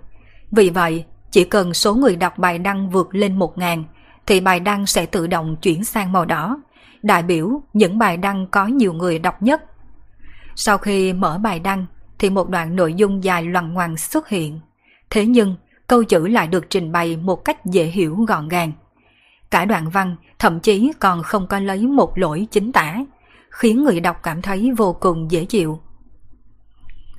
Vì 0.50 0.70
vậy, 0.70 1.04
chỉ 1.30 1.44
cần 1.44 1.74
số 1.74 1.94
người 1.94 2.16
đọc 2.16 2.38
bài 2.38 2.58
đăng 2.58 2.90
vượt 2.90 3.08
lên 3.14 3.38
một 3.38 3.58
ngàn 3.58 3.84
thì 4.26 4.40
bài 4.40 4.60
đăng 4.60 4.86
sẽ 4.86 5.06
tự 5.06 5.26
động 5.26 5.56
chuyển 5.62 5.84
sang 5.84 6.12
màu 6.12 6.24
đỏ, 6.24 6.60
đại 7.02 7.22
biểu 7.22 7.62
những 7.72 7.98
bài 7.98 8.16
đăng 8.16 8.46
có 8.46 8.66
nhiều 8.66 8.92
người 8.92 9.18
đọc 9.18 9.42
nhất. 9.42 9.64
Sau 10.58 10.78
khi 10.78 11.12
mở 11.12 11.38
bài 11.38 11.60
đăng 11.60 11.86
thì 12.18 12.30
một 12.30 12.48
đoạn 12.48 12.76
nội 12.76 12.94
dung 12.94 13.24
dài 13.24 13.44
loằng 13.44 13.74
ngoằng 13.74 13.96
xuất 13.96 14.28
hiện. 14.28 14.60
Thế 15.10 15.26
nhưng, 15.26 15.56
câu 15.86 16.04
chữ 16.04 16.26
lại 16.26 16.46
được 16.46 16.70
trình 16.70 16.92
bày 16.92 17.16
một 17.16 17.44
cách 17.44 17.66
dễ 17.66 17.84
hiểu 17.84 18.16
gọn 18.28 18.48
gàng. 18.48 18.72
Cả 19.50 19.64
đoạn 19.64 19.90
văn 19.90 20.16
thậm 20.38 20.60
chí 20.60 20.92
còn 21.00 21.22
không 21.22 21.46
có 21.46 21.58
lấy 21.58 21.86
một 21.86 22.18
lỗi 22.18 22.46
chính 22.50 22.72
tả, 22.72 22.96
khiến 23.50 23.84
người 23.84 24.00
đọc 24.00 24.16
cảm 24.22 24.42
thấy 24.42 24.70
vô 24.76 24.92
cùng 25.00 25.30
dễ 25.30 25.44
chịu. 25.44 25.80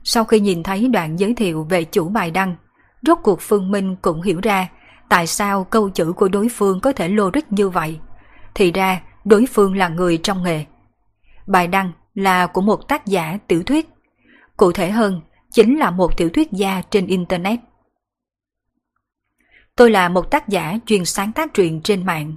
Sau 0.04 0.24
khi 0.24 0.40
nhìn 0.40 0.64
thấy 0.64 0.88
đoạn 0.88 1.20
giới 1.20 1.34
thiệu 1.34 1.68
về 1.70 1.84
chủ 1.84 2.10
bài 2.10 2.32
đăng, 2.32 2.56
rốt 3.02 3.18
cuộc 3.24 3.42
Phương 3.42 3.72
Minh 3.72 3.96
cũng 4.02 4.22
hiểu 4.22 4.40
ra 4.44 4.70
tại 5.10 5.28
sao 5.28 5.64
câu 5.64 5.90
chữ 5.90 6.12
của 6.12 6.28
đối 6.28 6.48
phương 6.50 6.80
có 6.80 6.92
thể 6.92 7.10
logic 7.10 7.52
như 7.52 7.70
vậy. 7.70 8.00
Thì 8.56 8.72
ra, 8.72 9.02
đối 9.26 9.46
phương 9.54 9.78
là 9.78 9.88
người 9.88 10.18
trong 10.18 10.44
nghề. 10.44 10.66
Bài 11.48 11.68
đăng 11.68 11.92
là 12.18 12.48
của 12.48 12.62
một 12.62 12.88
tác 12.88 13.06
giả 13.06 13.38
tiểu 13.48 13.64
thuyết. 13.64 13.90
Cụ 14.58 14.72
thể 14.72 14.92
hơn, 14.92 15.22
chính 15.52 15.80
là 15.80 15.92
một 15.92 16.18
tiểu 16.18 16.30
thuyết 16.30 16.52
gia 16.52 16.82
trên 16.90 17.08
Internet. 17.08 17.60
Tôi 19.76 19.92
là 19.92 20.10
một 20.10 20.32
tác 20.32 20.48
giả 20.48 20.78
chuyên 20.86 21.06
sáng 21.06 21.32
tác 21.34 21.54
truyện 21.54 21.82
trên 21.82 22.06
mạng. 22.06 22.36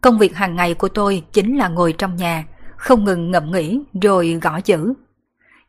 Công 0.00 0.18
việc 0.18 0.36
hàng 0.36 0.56
ngày 0.56 0.74
của 0.74 0.88
tôi 0.88 1.24
chính 1.32 1.58
là 1.58 1.68
ngồi 1.68 1.94
trong 1.98 2.16
nhà, 2.16 2.44
không 2.76 3.04
ngừng 3.04 3.30
ngậm 3.30 3.52
nghĩ 3.52 3.80
rồi 4.02 4.38
gõ 4.42 4.60
chữ. 4.60 4.94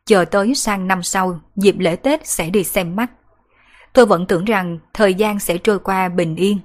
Chờ 0.06 0.24
tới 0.24 0.54
sang 0.54 0.88
năm 0.88 1.02
sau, 1.02 1.40
dịp 1.56 1.78
lễ 1.78 1.96
Tết 1.96 2.26
sẽ 2.26 2.50
đi 2.50 2.64
xem 2.64 2.96
mắt. 2.96 3.10
Tôi 3.92 4.06
vẫn 4.06 4.26
tưởng 4.26 4.44
rằng 4.44 4.78
thời 4.94 5.14
gian 5.14 5.38
sẽ 5.38 5.58
trôi 5.58 5.78
qua 5.78 6.08
bình 6.08 6.36
yên. 6.36 6.58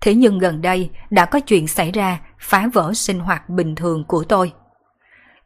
Thế 0.00 0.14
nhưng 0.14 0.38
gần 0.38 0.62
đây 0.62 0.90
đã 1.10 1.24
có 1.24 1.40
chuyện 1.40 1.66
xảy 1.66 1.92
ra 1.92 2.20
phá 2.38 2.68
vỡ 2.72 2.94
sinh 2.94 3.18
hoạt 3.18 3.48
bình 3.48 3.74
thường 3.74 4.04
của 4.04 4.24
tôi. 4.24 4.52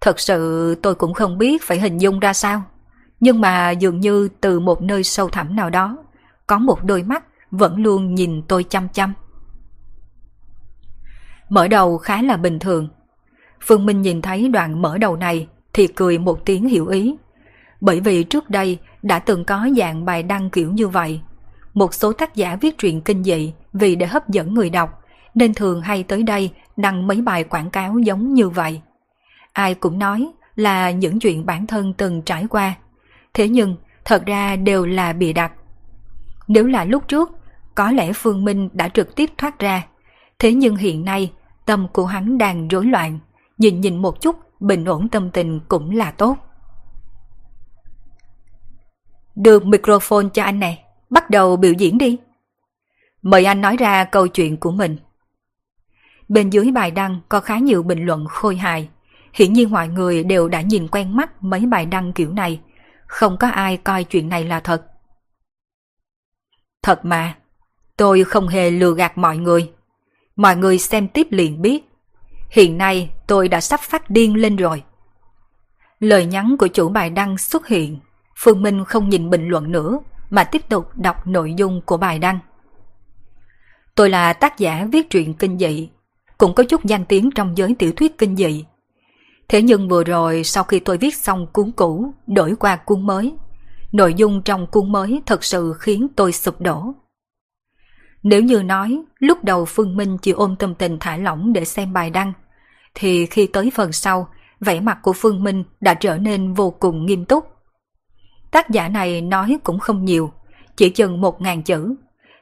Thật 0.00 0.20
sự 0.20 0.74
tôi 0.82 0.94
cũng 0.94 1.14
không 1.14 1.38
biết 1.38 1.62
phải 1.62 1.80
hình 1.80 1.98
dung 1.98 2.20
ra 2.20 2.32
sao. 2.32 2.62
Nhưng 3.20 3.40
mà 3.40 3.70
dường 3.70 4.00
như 4.00 4.28
từ 4.40 4.60
một 4.60 4.82
nơi 4.82 5.04
sâu 5.04 5.28
thẳm 5.28 5.56
nào 5.56 5.70
đó, 5.70 5.96
có 6.46 6.58
một 6.58 6.84
đôi 6.84 7.02
mắt 7.02 7.24
vẫn 7.50 7.82
luôn 7.82 8.14
nhìn 8.14 8.42
tôi 8.48 8.64
chăm 8.64 8.88
chăm. 8.88 9.12
Mở 11.48 11.68
đầu 11.68 11.98
khá 11.98 12.22
là 12.22 12.36
bình 12.36 12.58
thường. 12.58 12.88
Phương 13.60 13.86
Minh 13.86 14.02
nhìn 14.02 14.22
thấy 14.22 14.48
đoạn 14.48 14.82
mở 14.82 14.98
đầu 14.98 15.16
này 15.16 15.48
thì 15.72 15.86
cười 15.86 16.18
một 16.18 16.44
tiếng 16.44 16.68
hiểu 16.68 16.86
ý. 16.86 17.16
Bởi 17.80 18.00
vì 18.00 18.24
trước 18.24 18.50
đây 18.50 18.78
đã 19.02 19.18
từng 19.18 19.44
có 19.44 19.68
dạng 19.76 20.04
bài 20.04 20.22
đăng 20.22 20.50
kiểu 20.50 20.72
như 20.72 20.88
vậy. 20.88 21.20
Một 21.74 21.94
số 21.94 22.12
tác 22.12 22.34
giả 22.34 22.56
viết 22.60 22.78
truyện 22.78 23.00
kinh 23.00 23.24
dị 23.24 23.52
vì 23.72 23.96
để 23.96 24.06
hấp 24.06 24.28
dẫn 24.28 24.54
người 24.54 24.70
đọc, 24.70 25.02
nên 25.34 25.54
thường 25.54 25.80
hay 25.80 26.02
tới 26.02 26.22
đây 26.22 26.50
đăng 26.76 27.06
mấy 27.06 27.20
bài 27.20 27.44
quảng 27.44 27.70
cáo 27.70 27.98
giống 27.98 28.34
như 28.34 28.48
vậy. 28.48 28.80
Ai 29.52 29.74
cũng 29.74 29.98
nói 29.98 30.30
là 30.56 30.90
những 30.90 31.20
chuyện 31.20 31.46
bản 31.46 31.66
thân 31.66 31.92
từng 31.92 32.22
trải 32.22 32.46
qua. 32.50 32.74
Thế 33.34 33.48
nhưng, 33.48 33.76
thật 34.04 34.26
ra 34.26 34.56
đều 34.56 34.86
là 34.86 35.12
bịa 35.12 35.32
đặt. 35.32 35.52
Nếu 36.48 36.66
là 36.66 36.84
lúc 36.84 37.08
trước, 37.08 37.30
có 37.74 37.90
lẽ 37.90 38.12
Phương 38.12 38.44
Minh 38.44 38.68
đã 38.72 38.88
trực 38.88 39.16
tiếp 39.16 39.30
thoát 39.38 39.58
ra. 39.58 39.86
Thế 40.38 40.52
nhưng 40.52 40.76
hiện 40.76 41.04
nay, 41.04 41.32
tâm 41.66 41.88
của 41.92 42.06
hắn 42.06 42.38
đang 42.38 42.68
rối 42.68 42.86
loạn. 42.86 43.18
Nhìn 43.58 43.80
nhìn 43.80 43.96
một 43.96 44.20
chút, 44.20 44.36
bình 44.60 44.84
ổn 44.84 45.08
tâm 45.08 45.30
tình 45.30 45.60
cũng 45.68 45.96
là 45.96 46.10
tốt. 46.10 46.36
Được 49.34 49.66
microphone 49.66 50.26
cho 50.32 50.42
anh 50.42 50.60
này, 50.60 50.84
bắt 51.10 51.30
đầu 51.30 51.56
biểu 51.56 51.72
diễn 51.72 51.98
đi. 51.98 52.18
Mời 53.22 53.44
anh 53.44 53.60
nói 53.60 53.76
ra 53.76 54.04
câu 54.04 54.28
chuyện 54.28 54.56
của 54.56 54.70
mình. 54.70 54.96
Bên 56.28 56.50
dưới 56.50 56.70
bài 56.72 56.90
đăng 56.90 57.20
có 57.28 57.40
khá 57.40 57.58
nhiều 57.58 57.82
bình 57.82 58.06
luận 58.06 58.26
khôi 58.28 58.56
hài. 58.56 58.88
Hiển 59.32 59.52
nhiên 59.52 59.70
mọi 59.70 59.88
người 59.88 60.24
đều 60.24 60.48
đã 60.48 60.60
nhìn 60.60 60.88
quen 60.88 61.16
mắt 61.16 61.42
mấy 61.42 61.66
bài 61.66 61.86
đăng 61.86 62.12
kiểu 62.12 62.32
này. 62.32 62.60
Không 63.06 63.36
có 63.36 63.48
ai 63.48 63.76
coi 63.76 64.04
chuyện 64.04 64.28
này 64.28 64.44
là 64.44 64.60
thật. 64.60 64.86
Thật 66.82 67.04
mà, 67.04 67.36
tôi 67.96 68.24
không 68.24 68.48
hề 68.48 68.70
lừa 68.70 68.94
gạt 68.94 69.18
mọi 69.18 69.36
người. 69.36 69.72
Mọi 70.36 70.56
người 70.56 70.78
xem 70.78 71.08
tiếp 71.08 71.26
liền 71.30 71.62
biết. 71.62 71.84
Hiện 72.50 72.78
nay 72.78 73.10
tôi 73.26 73.48
đã 73.48 73.60
sắp 73.60 73.80
phát 73.80 74.10
điên 74.10 74.36
lên 74.36 74.56
rồi. 74.56 74.82
Lời 76.00 76.26
nhắn 76.26 76.56
của 76.58 76.68
chủ 76.68 76.88
bài 76.88 77.10
đăng 77.10 77.38
xuất 77.38 77.66
hiện 77.66 77.98
Phương 78.36 78.62
Minh 78.62 78.84
không 78.84 79.08
nhìn 79.08 79.30
bình 79.30 79.48
luận 79.48 79.72
nữa 79.72 79.98
mà 80.30 80.44
tiếp 80.44 80.68
tục 80.68 80.90
đọc 80.94 81.26
nội 81.26 81.54
dung 81.56 81.80
của 81.80 81.96
bài 81.96 82.18
đăng. 82.18 82.38
Tôi 83.94 84.10
là 84.10 84.32
tác 84.32 84.58
giả 84.58 84.86
viết 84.92 85.10
truyện 85.10 85.34
kinh 85.34 85.58
dị, 85.58 85.90
cũng 86.38 86.54
có 86.54 86.64
chút 86.64 86.84
danh 86.84 87.04
tiếng 87.04 87.30
trong 87.30 87.56
giới 87.56 87.74
tiểu 87.78 87.92
thuyết 87.96 88.18
kinh 88.18 88.36
dị. 88.36 88.64
Thế 89.50 89.62
nhưng 89.62 89.88
vừa 89.88 90.04
rồi 90.04 90.44
sau 90.44 90.64
khi 90.64 90.80
tôi 90.80 90.98
viết 90.98 91.14
xong 91.14 91.46
cuốn 91.52 91.72
cũ, 91.72 92.14
đổi 92.26 92.54
qua 92.60 92.76
cuốn 92.76 93.06
mới, 93.06 93.34
nội 93.92 94.14
dung 94.14 94.42
trong 94.42 94.66
cuốn 94.66 94.92
mới 94.92 95.22
thật 95.26 95.44
sự 95.44 95.74
khiến 95.78 96.08
tôi 96.16 96.32
sụp 96.32 96.60
đổ. 96.60 96.92
Nếu 98.22 98.42
như 98.42 98.62
nói 98.62 99.02
lúc 99.18 99.44
đầu 99.44 99.64
Phương 99.64 99.96
Minh 99.96 100.18
chỉ 100.18 100.30
ôm 100.30 100.56
tâm 100.56 100.74
tình 100.74 100.96
thả 101.00 101.16
lỏng 101.16 101.52
để 101.52 101.64
xem 101.64 101.92
bài 101.92 102.10
đăng, 102.10 102.32
thì 102.94 103.26
khi 103.26 103.46
tới 103.46 103.70
phần 103.74 103.92
sau, 103.92 104.28
vẻ 104.60 104.80
mặt 104.80 104.98
của 105.02 105.12
Phương 105.12 105.44
Minh 105.44 105.64
đã 105.80 105.94
trở 105.94 106.18
nên 106.18 106.54
vô 106.54 106.70
cùng 106.70 107.06
nghiêm 107.06 107.24
túc. 107.24 107.44
Tác 108.50 108.70
giả 108.70 108.88
này 108.88 109.20
nói 109.20 109.58
cũng 109.64 109.78
không 109.78 110.04
nhiều, 110.04 110.32
chỉ 110.76 110.90
chừng 110.90 111.20
một 111.20 111.40
ngàn 111.40 111.62
chữ. 111.62 111.94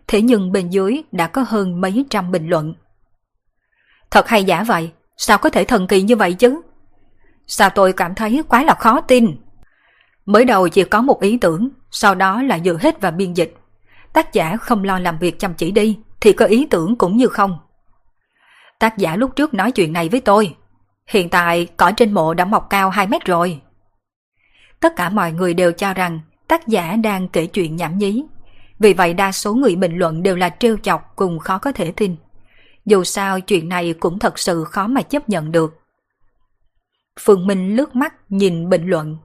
Thế 0.06 0.22
nhưng 0.22 0.52
bên 0.52 0.70
dưới 0.70 1.02
đã 1.12 1.26
có 1.26 1.44
hơn 1.48 1.80
mấy 1.80 2.04
trăm 2.10 2.30
bình 2.30 2.48
luận. 2.48 2.74
Thật 4.10 4.28
hay 4.28 4.44
giả 4.44 4.64
vậy, 4.64 4.90
sao 5.16 5.38
có 5.38 5.50
thể 5.50 5.64
thần 5.64 5.86
kỳ 5.86 6.02
như 6.02 6.16
vậy 6.16 6.32
chứ? 6.32 6.60
Sao 7.48 7.70
tôi 7.70 7.92
cảm 7.92 8.14
thấy 8.14 8.42
quá 8.48 8.62
là 8.62 8.74
khó 8.74 9.00
tin? 9.00 9.36
Mới 10.26 10.44
đầu 10.44 10.68
chỉ 10.68 10.84
có 10.84 11.02
một 11.02 11.20
ý 11.20 11.38
tưởng, 11.38 11.68
sau 11.90 12.14
đó 12.14 12.42
là 12.42 12.58
dựa 12.58 12.76
hết 12.80 13.00
vào 13.00 13.12
biên 13.12 13.34
dịch. 13.34 13.54
Tác 14.12 14.32
giả 14.32 14.56
không 14.56 14.84
lo 14.84 14.98
làm 14.98 15.18
việc 15.18 15.38
chăm 15.38 15.54
chỉ 15.54 15.70
đi, 15.70 15.98
thì 16.20 16.32
có 16.32 16.44
ý 16.44 16.66
tưởng 16.70 16.96
cũng 16.96 17.16
như 17.16 17.26
không. 17.26 17.58
Tác 18.78 18.98
giả 18.98 19.16
lúc 19.16 19.36
trước 19.36 19.54
nói 19.54 19.72
chuyện 19.72 19.92
này 19.92 20.08
với 20.08 20.20
tôi. 20.20 20.56
Hiện 21.06 21.28
tại 21.28 21.68
cỏ 21.76 21.92
trên 21.96 22.14
mộ 22.14 22.34
đã 22.34 22.44
mọc 22.44 22.70
cao 22.70 22.90
2 22.90 23.06
mét 23.06 23.24
rồi 23.24 23.60
tất 24.80 24.96
cả 24.96 25.08
mọi 25.08 25.32
người 25.32 25.54
đều 25.54 25.72
cho 25.72 25.94
rằng 25.94 26.20
tác 26.48 26.68
giả 26.68 26.96
đang 26.96 27.28
kể 27.28 27.46
chuyện 27.46 27.76
nhảm 27.76 27.98
nhí. 27.98 28.24
Vì 28.78 28.92
vậy 28.92 29.14
đa 29.14 29.32
số 29.32 29.54
người 29.54 29.76
bình 29.76 29.96
luận 29.96 30.22
đều 30.22 30.36
là 30.36 30.50
trêu 30.58 30.76
chọc 30.76 31.12
cùng 31.16 31.38
khó 31.38 31.58
có 31.58 31.72
thể 31.72 31.92
tin. 31.92 32.16
Dù 32.86 33.04
sao 33.04 33.40
chuyện 33.40 33.68
này 33.68 33.94
cũng 34.00 34.18
thật 34.18 34.38
sự 34.38 34.64
khó 34.64 34.86
mà 34.86 35.02
chấp 35.02 35.28
nhận 35.28 35.52
được. 35.52 35.77
Phương 37.20 37.46
Minh 37.46 37.76
lướt 37.76 37.96
mắt 37.96 38.14
nhìn 38.28 38.68
bình 38.68 38.86
luận. 38.86 39.18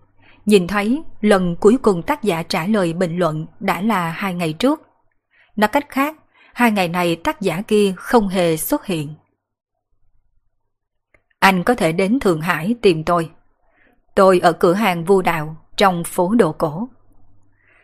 Nhìn 0.45 0.67
thấy 0.67 1.03
lần 1.21 1.55
cuối 1.55 1.77
cùng 1.81 2.03
tác 2.03 2.23
giả 2.23 2.43
trả 2.43 2.67
lời 2.67 2.93
bình 2.93 3.17
luận 3.17 3.45
đã 3.59 3.81
là 3.81 4.09
hai 4.09 4.33
ngày 4.33 4.53
trước. 4.53 4.81
Nói 5.55 5.67
cách 5.67 5.89
khác, 5.89 6.15
hai 6.53 6.71
ngày 6.71 6.87
này 6.87 7.15
tác 7.15 7.41
giả 7.41 7.61
kia 7.67 7.93
không 7.97 8.27
hề 8.27 8.57
xuất 8.57 8.85
hiện. 8.85 9.13
Anh 11.39 11.63
có 11.63 11.75
thể 11.75 11.91
đến 11.91 12.19
Thượng 12.19 12.41
Hải 12.41 12.75
tìm 12.81 13.03
tôi. 13.03 13.29
Tôi 14.15 14.39
ở 14.39 14.53
cửa 14.53 14.73
hàng 14.73 15.05
vu 15.05 15.21
đạo 15.21 15.55
trong 15.77 16.03
phố 16.03 16.35
đồ 16.35 16.51
cổ. 16.51 16.89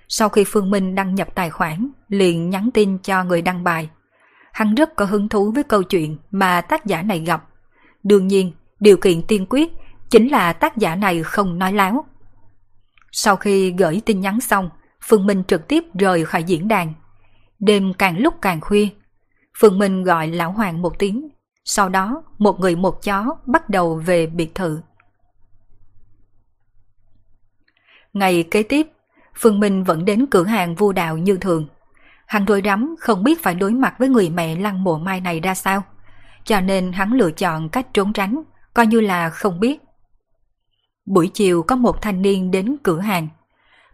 Sau 0.08 0.30
khi 0.30 0.44
Phương 0.48 0.72
Minh 0.72 0.96
đăng 0.96 1.16
nhập 1.16 1.28
tài 1.36 1.50
khoản, 1.50 1.90
liền 2.08 2.50
nhắn 2.50 2.70
tin 2.74 2.98
cho 2.98 3.24
người 3.24 3.42
đăng 3.42 3.64
bài. 3.64 3.90
Hắn 4.54 4.76
rất 4.76 4.96
có 4.96 5.06
hứng 5.06 5.30
thú 5.30 5.52
với 5.52 5.64
câu 5.64 5.84
chuyện 5.84 6.18
mà 6.32 6.62
tác 6.62 6.86
giả 6.86 7.02
này 7.02 7.20
gặp. 7.20 7.48
Đương 8.04 8.28
nhiên, 8.28 8.52
điều 8.80 8.98
kiện 8.98 9.22
tiên 9.28 9.46
quyết 9.50 9.72
chính 10.10 10.28
là 10.28 10.54
tác 10.54 10.78
giả 10.78 10.96
này 10.96 11.24
không 11.24 11.60
nói 11.60 11.74
láo. 11.74 12.06
Sau 13.12 13.36
khi 13.36 13.72
gửi 13.72 14.02
tin 14.06 14.22
nhắn 14.22 14.42
xong, 14.42 14.70
Phương 15.04 15.26
Minh 15.26 15.44
trực 15.48 15.68
tiếp 15.68 15.84
rời 15.94 16.26
khỏi 16.26 16.44
diễn 16.44 16.68
đàn. 16.68 16.94
Đêm 17.60 17.94
càng 17.94 18.18
lúc 18.18 18.34
càng 18.42 18.62
khuya, 18.62 18.88
Phương 19.60 19.80
Minh 19.80 20.04
gọi 20.04 20.28
Lão 20.28 20.52
Hoàng 20.52 20.82
một 20.82 21.00
tiếng, 21.00 21.30
sau 21.66 21.90
đó 21.90 22.24
một 22.38 22.60
người 22.60 22.76
một 22.76 23.04
chó 23.04 23.26
bắt 23.46 23.70
đầu 23.70 23.96
về 23.96 24.28
biệt 24.28 24.56
thự. 24.56 24.82
Ngày 28.14 28.44
kế 28.52 28.64
tiếp, 28.64 28.88
Phương 29.36 29.60
Minh 29.60 29.84
vẫn 29.84 30.06
đến 30.06 30.26
cửa 30.32 30.44
hàng 30.44 30.76
vua 30.76 30.92
đạo 30.92 31.18
như 31.18 31.38
thường. 31.38 31.68
Hắn 32.26 32.46
rối 32.46 32.62
rắm 32.66 32.96
không 33.00 33.24
biết 33.24 33.44
phải 33.44 33.56
đối 33.56 33.72
mặt 33.72 33.96
với 34.00 34.10
người 34.10 34.30
mẹ 34.30 34.56
lăng 34.56 34.84
mộ 34.84 34.98
mai 34.98 35.22
này 35.22 35.40
ra 35.40 35.56
sao. 35.56 35.84
Cho 36.44 36.62
nên 36.62 36.92
hắn 36.92 37.14
lựa 37.14 37.32
chọn 37.32 37.70
cách 37.70 37.88
trốn 37.94 38.14
tránh, 38.14 38.44
coi 38.74 38.88
như 38.88 39.02
là 39.02 39.30
không 39.30 39.60
biết. 39.60 39.82
Buổi 41.10 41.32
chiều 41.34 41.64
có 41.64 41.76
một 41.76 42.02
thanh 42.02 42.22
niên 42.22 42.52
đến 42.52 42.76
cửa 42.84 43.00
hàng. 43.00 43.28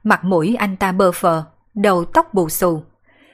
Mặt 0.03 0.23
mũi 0.23 0.55
anh 0.59 0.77
ta 0.77 0.91
bơ 0.91 1.11
phờ, 1.11 1.43
đầu 1.73 2.05
tóc 2.05 2.33
bù 2.33 2.49
xù. 2.49 2.83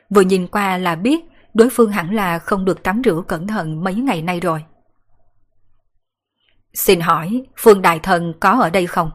Vừa 0.10 0.22
nhìn 0.22 0.48
qua 0.48 0.78
là 0.78 0.96
biết 0.96 1.26
đối 1.54 1.70
phương 1.70 1.92
hẳn 1.92 2.16
là 2.16 2.40
không 2.40 2.66
được 2.66 2.84
tắm 2.84 3.02
rửa 3.06 3.22
cẩn 3.28 3.48
thận 3.48 3.84
mấy 3.84 3.96
ngày 3.96 4.22
nay 4.22 4.40
rồi. 4.40 4.64
Xin 6.74 7.00
hỏi, 7.00 7.46
Phương 7.58 7.82
Đại 7.82 8.00
Thần 8.00 8.34
có 8.40 8.50
ở 8.50 8.70
đây 8.70 8.88
không? 8.88 9.12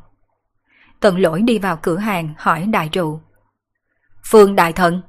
Tần 1.01 1.19
lỗi 1.19 1.43
đi 1.43 1.59
vào 1.59 1.79
cửa 1.83 1.97
hàng 1.97 2.35
hỏi 2.39 2.67
đại 2.67 2.89
trụ. 2.89 3.21
Phương 4.25 4.57
Đại 4.57 4.73
Thần? 4.73 5.03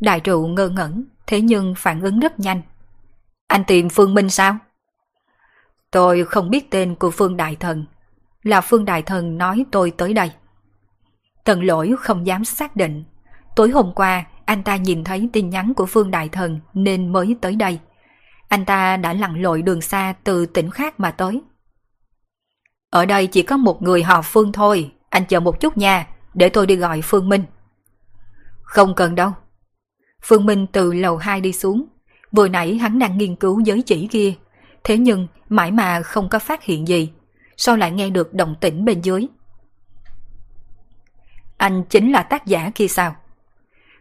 Đại 0.00 0.20
trụ 0.20 0.46
ngơ 0.46 0.68
ngẩn, 0.68 1.04
thế 1.26 1.40
nhưng 1.40 1.74
phản 1.78 2.00
ứng 2.00 2.20
rất 2.20 2.40
nhanh. 2.40 2.62
Anh 3.46 3.64
tìm 3.64 3.88
Phương 3.88 4.14
Minh 4.14 4.30
sao? 4.30 4.58
Tôi 5.90 6.24
không 6.24 6.50
biết 6.50 6.70
tên 6.70 6.94
của 6.94 7.10
Phương 7.10 7.36
Đại 7.36 7.56
Thần. 7.56 7.86
Là 8.44 8.60
Phương 8.60 8.84
Đại 8.84 9.02
Thần 9.02 9.38
nói 9.38 9.64
tôi 9.72 9.90
tới 9.90 10.12
đây. 10.14 10.30
Tần 11.44 11.64
lỗi 11.64 11.94
không 11.98 12.26
dám 12.26 12.44
xác 12.44 12.76
định. 12.76 13.04
Tối 13.56 13.70
hôm 13.70 13.92
qua, 13.94 14.26
anh 14.44 14.62
ta 14.62 14.76
nhìn 14.76 15.04
thấy 15.04 15.28
tin 15.32 15.50
nhắn 15.50 15.74
của 15.74 15.86
Phương 15.86 16.10
Đại 16.10 16.28
Thần 16.28 16.60
nên 16.74 17.12
mới 17.12 17.36
tới 17.40 17.56
đây. 17.56 17.78
Anh 18.48 18.64
ta 18.64 18.96
đã 18.96 19.12
lặn 19.12 19.42
lội 19.42 19.62
đường 19.62 19.80
xa 19.80 20.14
từ 20.24 20.46
tỉnh 20.46 20.70
khác 20.70 21.00
mà 21.00 21.10
tới. 21.10 21.42
Ở 22.90 23.06
đây 23.06 23.26
chỉ 23.26 23.42
có 23.42 23.56
một 23.56 23.82
người 23.82 24.02
họ 24.02 24.22
Phương 24.22 24.52
thôi, 24.52 24.92
anh 25.10 25.26
chờ 25.26 25.40
một 25.40 25.60
chút 25.60 25.76
nha, 25.76 26.06
để 26.34 26.48
tôi 26.48 26.66
đi 26.66 26.76
gọi 26.76 27.00
Phương 27.02 27.28
Minh. 27.28 27.44
Không 28.62 28.94
cần 28.94 29.14
đâu. 29.14 29.32
Phương 30.22 30.46
Minh 30.46 30.66
từ 30.72 30.92
lầu 30.92 31.16
2 31.16 31.40
đi 31.40 31.52
xuống. 31.52 31.86
Vừa 32.32 32.48
nãy 32.48 32.78
hắn 32.78 32.98
đang 32.98 33.18
nghiên 33.18 33.36
cứu 33.36 33.60
giới 33.60 33.82
chỉ 33.82 34.06
kia. 34.06 34.34
Thế 34.84 34.98
nhưng 34.98 35.26
mãi 35.48 35.70
mà 35.70 36.02
không 36.02 36.28
có 36.28 36.38
phát 36.38 36.64
hiện 36.64 36.88
gì. 36.88 37.12
Sao 37.56 37.76
lại 37.76 37.90
nghe 37.90 38.10
được 38.10 38.34
động 38.34 38.54
tĩnh 38.60 38.84
bên 38.84 39.00
dưới? 39.00 39.26
Anh 41.56 41.84
chính 41.90 42.12
là 42.12 42.22
tác 42.22 42.46
giả 42.46 42.70
kia 42.74 42.88
sao? 42.88 43.16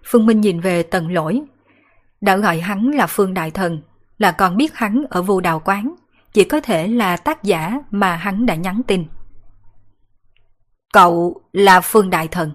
Phương 0.05 0.25
Minh 0.25 0.41
nhìn 0.41 0.59
về 0.59 0.83
tần 0.83 1.11
lỗi. 1.11 1.41
Đã 2.21 2.37
gọi 2.37 2.59
hắn 2.59 2.91
là 2.91 3.07
Phương 3.07 3.33
Đại 3.33 3.51
Thần, 3.51 3.81
là 4.17 4.31
còn 4.31 4.57
biết 4.57 4.75
hắn 4.75 5.03
ở 5.09 5.21
vô 5.21 5.41
đào 5.41 5.61
quán. 5.65 5.95
Chỉ 6.33 6.43
có 6.43 6.59
thể 6.59 6.87
là 6.87 7.17
tác 7.17 7.43
giả 7.43 7.79
mà 7.91 8.15
hắn 8.15 8.45
đã 8.45 8.55
nhắn 8.55 8.81
tin. 8.87 9.05
Cậu 10.93 11.41
là 11.51 11.81
Phương 11.81 12.09
Đại 12.09 12.27
Thần. 12.27 12.51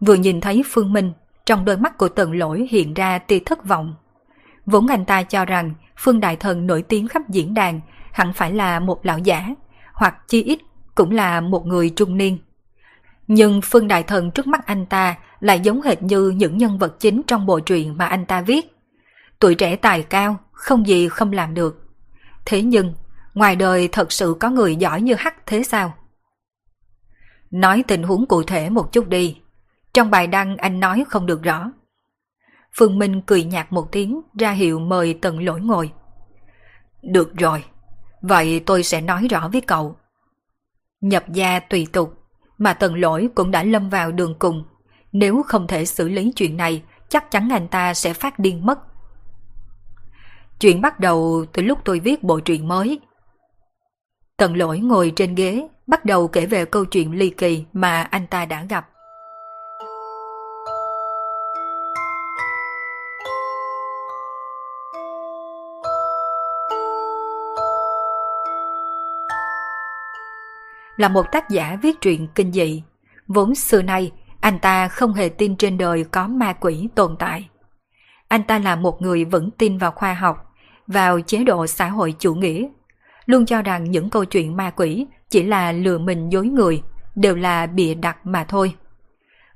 Vừa 0.00 0.14
nhìn 0.14 0.40
thấy 0.40 0.62
Phương 0.66 0.92
Minh, 0.92 1.12
trong 1.46 1.64
đôi 1.64 1.76
mắt 1.76 1.98
của 1.98 2.08
tần 2.08 2.32
lỗi 2.32 2.68
hiện 2.70 2.94
ra 2.94 3.18
tia 3.18 3.38
thất 3.46 3.64
vọng. 3.64 3.94
Vốn 4.66 4.86
anh 4.86 5.04
ta 5.04 5.22
cho 5.22 5.44
rằng 5.44 5.74
Phương 5.96 6.20
Đại 6.20 6.36
Thần 6.36 6.66
nổi 6.66 6.82
tiếng 6.82 7.08
khắp 7.08 7.22
diễn 7.28 7.54
đàn 7.54 7.80
hẳn 8.12 8.32
phải 8.32 8.52
là 8.52 8.80
một 8.80 9.06
lão 9.06 9.18
giả, 9.18 9.48
hoặc 10.00 10.28
chi 10.28 10.42
ít 10.42 10.58
cũng 10.94 11.10
là 11.10 11.40
một 11.40 11.66
người 11.66 11.90
trung 11.90 12.16
niên. 12.16 12.38
Nhưng 13.26 13.60
Phương 13.64 13.88
Đại 13.88 14.02
Thần 14.02 14.30
trước 14.30 14.46
mắt 14.46 14.66
anh 14.66 14.86
ta 14.86 15.16
lại 15.40 15.60
giống 15.60 15.82
hệt 15.82 16.02
như 16.02 16.30
những 16.30 16.58
nhân 16.58 16.78
vật 16.78 17.00
chính 17.00 17.22
trong 17.26 17.46
bộ 17.46 17.60
truyện 17.60 17.98
mà 17.98 18.06
anh 18.06 18.26
ta 18.26 18.40
viết. 18.40 18.76
Tuổi 19.38 19.54
trẻ 19.54 19.76
tài 19.76 20.02
cao, 20.02 20.36
không 20.52 20.86
gì 20.86 21.08
không 21.08 21.32
làm 21.32 21.54
được. 21.54 21.82
Thế 22.44 22.62
nhưng, 22.62 22.94
ngoài 23.34 23.56
đời 23.56 23.88
thật 23.92 24.12
sự 24.12 24.36
có 24.40 24.50
người 24.50 24.76
giỏi 24.76 25.02
như 25.02 25.14
hắc 25.14 25.46
thế 25.46 25.62
sao? 25.62 25.94
Nói 27.50 27.84
tình 27.88 28.02
huống 28.02 28.26
cụ 28.26 28.42
thể 28.42 28.70
một 28.70 28.92
chút 28.92 29.08
đi. 29.08 29.36
Trong 29.94 30.10
bài 30.10 30.26
đăng 30.26 30.56
anh 30.56 30.80
nói 30.80 31.04
không 31.08 31.26
được 31.26 31.42
rõ. 31.42 31.72
Phương 32.78 32.98
Minh 32.98 33.22
cười 33.26 33.44
nhạt 33.44 33.72
một 33.72 33.92
tiếng 33.92 34.20
ra 34.38 34.50
hiệu 34.50 34.78
mời 34.78 35.18
tận 35.22 35.44
lỗi 35.44 35.60
ngồi. 35.60 35.92
Được 37.02 37.36
rồi, 37.36 37.64
vậy 38.22 38.60
tôi 38.66 38.82
sẽ 38.82 39.00
nói 39.00 39.28
rõ 39.30 39.48
với 39.52 39.60
cậu. 39.60 39.96
Nhập 41.00 41.24
gia 41.32 41.60
tùy 41.60 41.86
tục, 41.92 42.14
mà 42.58 42.72
tần 42.74 42.94
lỗi 42.94 43.28
cũng 43.34 43.50
đã 43.50 43.62
lâm 43.62 43.90
vào 43.90 44.12
đường 44.12 44.34
cùng. 44.38 44.64
Nếu 45.12 45.42
không 45.46 45.66
thể 45.66 45.84
xử 45.84 46.08
lý 46.08 46.32
chuyện 46.36 46.56
này, 46.56 46.82
chắc 47.08 47.30
chắn 47.30 47.48
anh 47.52 47.68
ta 47.68 47.94
sẽ 47.94 48.12
phát 48.12 48.38
điên 48.38 48.66
mất. 48.66 48.78
Chuyện 50.60 50.80
bắt 50.80 51.00
đầu 51.00 51.44
từ 51.52 51.62
lúc 51.62 51.78
tôi 51.84 52.00
viết 52.00 52.22
bộ 52.22 52.40
truyện 52.40 52.68
mới. 52.68 53.00
Tần 54.36 54.56
lỗi 54.56 54.78
ngồi 54.78 55.12
trên 55.16 55.34
ghế, 55.34 55.68
bắt 55.86 56.04
đầu 56.04 56.28
kể 56.28 56.46
về 56.46 56.64
câu 56.64 56.84
chuyện 56.84 57.12
ly 57.12 57.30
kỳ 57.30 57.64
mà 57.72 58.02
anh 58.02 58.26
ta 58.26 58.46
đã 58.46 58.64
gặp. 58.64 58.90
Là 71.00 71.08
một 71.08 71.32
tác 71.32 71.50
giả 71.50 71.78
viết 71.82 72.00
truyện 72.00 72.28
kinh 72.34 72.52
dị, 72.52 72.82
vốn 73.26 73.54
xưa 73.54 73.82
nay 73.82 74.12
anh 74.40 74.58
ta 74.58 74.88
không 74.88 75.12
hề 75.12 75.28
tin 75.28 75.56
trên 75.56 75.78
đời 75.78 76.04
có 76.04 76.28
ma 76.28 76.52
quỷ 76.52 76.88
tồn 76.94 77.16
tại. 77.18 77.48
Anh 78.28 78.42
ta 78.42 78.58
là 78.58 78.76
một 78.76 79.02
người 79.02 79.24
vẫn 79.24 79.50
tin 79.50 79.78
vào 79.78 79.90
khoa 79.90 80.14
học, 80.14 80.36
vào 80.86 81.20
chế 81.20 81.44
độ 81.44 81.66
xã 81.66 81.88
hội 81.88 82.14
chủ 82.18 82.34
nghĩa, 82.34 82.68
luôn 83.26 83.46
cho 83.46 83.62
rằng 83.62 83.90
những 83.90 84.10
câu 84.10 84.24
chuyện 84.24 84.56
ma 84.56 84.70
quỷ 84.70 85.06
chỉ 85.30 85.42
là 85.42 85.72
lừa 85.72 85.98
mình 85.98 86.28
dối 86.32 86.46
người, 86.46 86.82
đều 87.14 87.36
là 87.36 87.66
bịa 87.66 87.94
đặt 87.94 88.26
mà 88.26 88.44
thôi. 88.44 88.74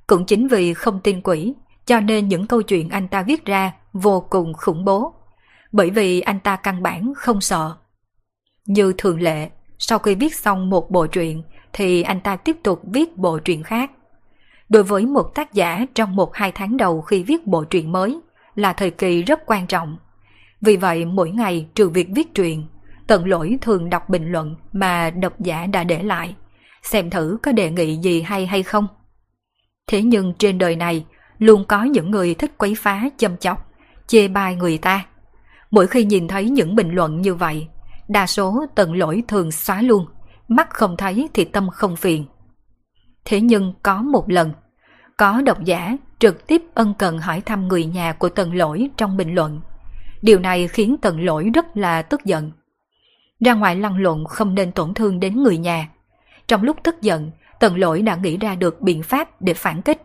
Cũng 0.07 0.25
chính 0.25 0.47
vì 0.47 0.73
không 0.73 0.99
tin 0.99 1.21
quỷ, 1.21 1.53
cho 1.85 1.99
nên 1.99 2.27
những 2.27 2.47
câu 2.47 2.61
chuyện 2.61 2.89
anh 2.89 3.07
ta 3.07 3.21
viết 3.21 3.45
ra 3.45 3.71
vô 3.93 4.27
cùng 4.29 4.53
khủng 4.53 4.85
bố. 4.85 5.13
Bởi 5.71 5.89
vì 5.89 6.21
anh 6.21 6.39
ta 6.39 6.55
căn 6.55 6.83
bản 6.83 7.13
không 7.17 7.41
sợ. 7.41 7.75
Như 8.65 8.93
thường 8.97 9.21
lệ, 9.21 9.49
sau 9.79 9.99
khi 9.99 10.15
viết 10.15 10.35
xong 10.35 10.69
một 10.69 10.91
bộ 10.91 11.07
truyện 11.07 11.43
thì 11.73 12.01
anh 12.01 12.21
ta 12.21 12.35
tiếp 12.35 12.57
tục 12.63 12.81
viết 12.83 13.17
bộ 13.17 13.39
truyện 13.39 13.63
khác. 13.63 13.91
Đối 14.69 14.83
với 14.83 15.05
một 15.05 15.35
tác 15.35 15.53
giả 15.53 15.85
trong 15.93 16.15
một 16.15 16.35
hai 16.35 16.51
tháng 16.51 16.77
đầu 16.77 17.01
khi 17.01 17.23
viết 17.23 17.47
bộ 17.47 17.63
truyện 17.63 17.91
mới 17.91 18.19
là 18.55 18.73
thời 18.73 18.91
kỳ 18.91 19.23
rất 19.23 19.39
quan 19.45 19.67
trọng. 19.67 19.97
Vì 20.61 20.77
vậy 20.77 21.05
mỗi 21.05 21.29
ngày 21.31 21.67
trừ 21.75 21.89
việc 21.89 22.07
viết 22.15 22.33
truyện, 22.33 22.67
tận 23.07 23.27
lỗi 23.27 23.57
thường 23.61 23.89
đọc 23.89 24.09
bình 24.09 24.31
luận 24.31 24.55
mà 24.71 25.09
độc 25.09 25.39
giả 25.39 25.65
đã 25.65 25.83
để 25.83 26.03
lại, 26.03 26.35
xem 26.83 27.09
thử 27.09 27.37
có 27.43 27.51
đề 27.51 27.71
nghị 27.71 27.95
gì 27.95 28.21
hay 28.21 28.45
hay 28.45 28.63
không. 28.63 28.87
Thế 29.87 30.01
nhưng 30.01 30.33
trên 30.33 30.57
đời 30.57 30.75
này 30.75 31.05
luôn 31.39 31.65
có 31.67 31.83
những 31.83 32.11
người 32.11 32.33
thích 32.33 32.51
quấy 32.57 32.75
phá 32.75 33.03
châm 33.17 33.37
chọc, 33.37 33.71
chê 34.07 34.27
bai 34.27 34.55
người 34.55 34.77
ta. 34.77 35.05
Mỗi 35.71 35.87
khi 35.87 36.05
nhìn 36.05 36.27
thấy 36.27 36.49
những 36.49 36.75
bình 36.75 36.95
luận 36.95 37.21
như 37.21 37.35
vậy, 37.35 37.67
đa 38.07 38.27
số 38.27 38.65
tận 38.75 38.93
lỗi 38.93 39.23
thường 39.27 39.51
xóa 39.51 39.81
luôn, 39.81 40.05
mắt 40.47 40.69
không 40.69 40.97
thấy 40.97 41.29
thì 41.33 41.45
tâm 41.45 41.69
không 41.69 41.95
phiền. 41.95 42.25
Thế 43.25 43.41
nhưng 43.41 43.73
có 43.83 44.01
một 44.01 44.29
lần, 44.29 44.51
có 45.17 45.41
độc 45.41 45.63
giả 45.63 45.97
trực 46.19 46.47
tiếp 46.47 46.61
ân 46.73 46.93
cần 46.99 47.19
hỏi 47.19 47.41
thăm 47.41 47.67
người 47.67 47.85
nhà 47.85 48.13
của 48.13 48.29
tần 48.29 48.55
lỗi 48.55 48.89
trong 48.97 49.17
bình 49.17 49.35
luận. 49.35 49.61
Điều 50.21 50.39
này 50.39 50.67
khiến 50.67 50.95
tần 51.01 51.25
lỗi 51.25 51.49
rất 51.53 51.77
là 51.77 52.01
tức 52.01 52.25
giận. 52.25 52.51
Ra 53.39 53.53
ngoài 53.53 53.75
lăn 53.75 53.97
lộn 53.97 54.23
không 54.29 54.55
nên 54.55 54.71
tổn 54.71 54.93
thương 54.93 55.19
đến 55.19 55.43
người 55.43 55.57
nhà. 55.57 55.89
Trong 56.47 56.63
lúc 56.63 56.77
tức 56.83 57.01
giận, 57.01 57.31
tần 57.59 57.77
lỗi 57.77 58.01
đã 58.01 58.15
nghĩ 58.15 58.37
ra 58.37 58.55
được 58.55 58.81
biện 58.81 59.03
pháp 59.03 59.41
để 59.41 59.53
phản 59.53 59.81
kích. 59.81 60.01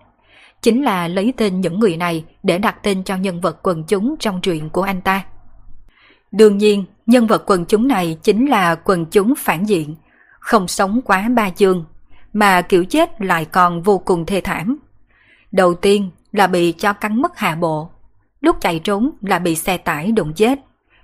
Chính 0.63 0.85
là 0.85 1.09
lấy 1.09 1.33
tên 1.37 1.61
những 1.61 1.79
người 1.81 1.97
này 1.97 2.25
để 2.43 2.59
đặt 2.59 2.83
tên 2.83 3.05
cho 3.05 3.17
nhân 3.17 3.41
vật 3.41 3.59
quần 3.63 3.85
chúng 3.85 4.15
trong 4.21 4.41
truyện 4.41 4.71
của 4.71 4.83
anh 4.83 5.01
ta. 5.01 5.25
Đương 6.33 6.59
nhiên, 6.59 6.85
nhân 7.07 7.27
vật 7.27 7.43
quần 7.47 7.65
chúng 7.65 7.89
này 7.89 8.19
chính 8.23 8.47
là 8.47 8.75
quần 8.75 9.07
chúng 9.07 9.35
phản 9.39 9.65
diện, 9.65 9.97
không 10.41 10.69
sống 10.69 11.01
quá 11.05 11.29
ba 11.29 11.51
chương, 11.51 11.85
mà 12.33 12.63
kiểu 12.63 12.85
chết 12.85 13.21
lại 13.21 13.45
còn 13.45 13.83
vô 13.83 13.99
cùng 13.99 14.27
thê 14.27 14.41
thảm. 14.41 14.79
Đầu 15.53 15.75
tiên 15.75 16.11
là 16.33 16.47
bị 16.47 16.73
cho 16.73 16.93
cắn 16.93 17.23
mất 17.23 17.39
hạ 17.39 17.55
bộ, 17.55 17.91
lúc 18.41 18.57
chạy 18.61 18.79
trốn 18.79 19.11
là 19.21 19.39
bị 19.39 19.55
xe 19.55 19.77
tải 19.77 20.13
đụng 20.13 20.33
chết, 20.35 20.59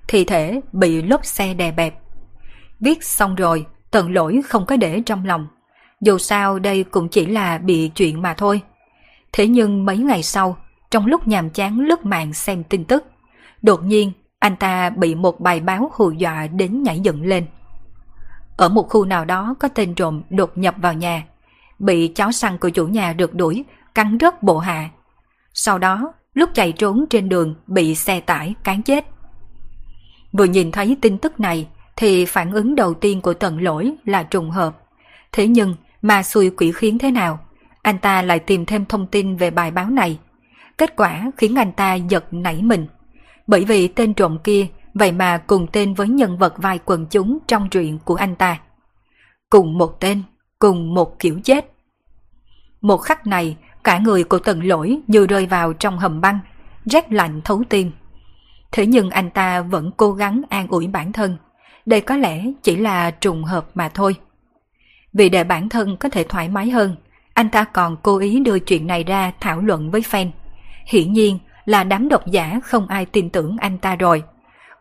thi 0.08 0.24
thể 0.24 0.60
bị 0.72 1.02
lốp 1.02 1.26
xe 1.26 1.54
đè 1.54 1.72
bẹp. 1.72 1.94
Viết 2.80 3.04
xong 3.04 3.34
rồi, 3.34 3.66
tận 3.90 4.12
lỗi 4.12 4.40
không 4.48 4.66
có 4.66 4.76
để 4.76 5.02
trong 5.06 5.24
lòng. 5.24 5.46
Dù 6.00 6.18
sao 6.18 6.58
đây 6.58 6.84
cũng 6.84 7.08
chỉ 7.08 7.26
là 7.26 7.58
bị 7.58 7.90
chuyện 7.94 8.22
mà 8.22 8.34
thôi. 8.34 8.60
Thế 9.32 9.46
nhưng 9.46 9.84
mấy 9.84 9.98
ngày 9.98 10.22
sau, 10.22 10.56
trong 10.90 11.06
lúc 11.06 11.28
nhàm 11.28 11.50
chán 11.50 11.80
lướt 11.80 12.04
mạng 12.04 12.32
xem 12.32 12.64
tin 12.64 12.84
tức, 12.84 13.04
đột 13.62 13.84
nhiên 13.84 14.12
anh 14.46 14.56
ta 14.56 14.90
bị 14.90 15.14
một 15.14 15.40
bài 15.40 15.60
báo 15.60 15.90
hù 15.94 16.10
dọa 16.10 16.46
đến 16.46 16.82
nhảy 16.82 17.00
dựng 17.00 17.22
lên. 17.26 17.46
Ở 18.56 18.68
một 18.68 18.88
khu 18.88 19.04
nào 19.04 19.24
đó 19.24 19.54
có 19.58 19.68
tên 19.68 19.94
trộm 19.94 20.22
đột 20.30 20.58
nhập 20.58 20.74
vào 20.78 20.92
nhà, 20.92 21.24
bị 21.78 22.08
chó 22.08 22.32
săn 22.32 22.58
của 22.58 22.68
chủ 22.68 22.86
nhà 22.86 23.14
rượt 23.18 23.34
đuổi, 23.34 23.64
cắn 23.94 24.18
rớt 24.20 24.42
bộ 24.42 24.58
hạ. 24.58 24.90
Sau 25.54 25.78
đó, 25.78 26.12
lúc 26.34 26.50
chạy 26.54 26.72
trốn 26.72 27.04
trên 27.10 27.28
đường 27.28 27.54
bị 27.66 27.94
xe 27.94 28.20
tải 28.20 28.54
cán 28.64 28.82
chết. 28.82 29.04
Vừa 30.32 30.44
nhìn 30.44 30.72
thấy 30.72 30.96
tin 31.00 31.18
tức 31.18 31.40
này 31.40 31.68
thì 31.96 32.24
phản 32.24 32.52
ứng 32.52 32.74
đầu 32.74 32.94
tiên 32.94 33.20
của 33.20 33.34
tận 33.34 33.62
lỗi 33.62 33.92
là 34.04 34.22
trùng 34.22 34.50
hợp. 34.50 34.78
Thế 35.32 35.46
nhưng 35.46 35.74
ma 36.02 36.22
xui 36.22 36.50
quỷ 36.50 36.72
khiến 36.72 36.98
thế 36.98 37.10
nào? 37.10 37.38
Anh 37.82 37.98
ta 37.98 38.22
lại 38.22 38.38
tìm 38.38 38.66
thêm 38.66 38.84
thông 38.84 39.06
tin 39.06 39.36
về 39.36 39.50
bài 39.50 39.70
báo 39.70 39.90
này. 39.90 40.18
Kết 40.78 40.96
quả 40.96 41.30
khiến 41.36 41.54
anh 41.54 41.72
ta 41.72 41.94
giật 41.94 42.24
nảy 42.30 42.62
mình. 42.62 42.86
Bởi 43.46 43.64
vì 43.64 43.88
tên 43.88 44.14
trộm 44.14 44.38
kia 44.44 44.66
vậy 44.94 45.12
mà 45.12 45.38
cùng 45.38 45.66
tên 45.72 45.94
với 45.94 46.08
nhân 46.08 46.38
vật 46.38 46.54
vai 46.56 46.78
quần 46.84 47.06
chúng 47.06 47.38
trong 47.46 47.68
truyện 47.68 47.98
của 48.04 48.14
anh 48.14 48.36
ta. 48.36 48.60
Cùng 49.50 49.78
một 49.78 50.00
tên, 50.00 50.22
cùng 50.58 50.94
một 50.94 51.18
kiểu 51.18 51.40
chết. 51.44 51.72
Một 52.80 52.96
khắc 52.96 53.26
này, 53.26 53.56
cả 53.84 53.98
người 53.98 54.24
của 54.24 54.38
tần 54.38 54.64
lỗi 54.64 55.00
như 55.06 55.26
rơi 55.26 55.46
vào 55.46 55.72
trong 55.72 55.98
hầm 55.98 56.20
băng, 56.20 56.38
rét 56.84 57.12
lạnh 57.12 57.40
thấu 57.44 57.62
tim. 57.68 57.92
Thế 58.72 58.86
nhưng 58.86 59.10
anh 59.10 59.30
ta 59.30 59.60
vẫn 59.60 59.90
cố 59.96 60.12
gắng 60.12 60.42
an 60.48 60.66
ủi 60.68 60.86
bản 60.86 61.12
thân. 61.12 61.36
Đây 61.86 62.00
có 62.00 62.16
lẽ 62.16 62.44
chỉ 62.62 62.76
là 62.76 63.10
trùng 63.10 63.44
hợp 63.44 63.66
mà 63.74 63.88
thôi. 63.88 64.14
Vì 65.12 65.28
để 65.28 65.44
bản 65.44 65.68
thân 65.68 65.96
có 65.96 66.08
thể 66.08 66.24
thoải 66.24 66.48
mái 66.48 66.70
hơn, 66.70 66.96
anh 67.34 67.48
ta 67.50 67.64
còn 67.64 67.96
cố 68.02 68.18
ý 68.18 68.40
đưa 68.40 68.58
chuyện 68.58 68.86
này 68.86 69.04
ra 69.04 69.32
thảo 69.40 69.60
luận 69.60 69.90
với 69.90 70.00
fan. 70.00 70.30
Hiển 70.86 71.12
nhiên 71.12 71.38
là 71.66 71.84
đám 71.84 72.08
độc 72.08 72.26
giả 72.26 72.60
không 72.64 72.86
ai 72.86 73.06
tin 73.06 73.30
tưởng 73.30 73.56
anh 73.60 73.78
ta 73.78 73.96
rồi. 73.96 74.22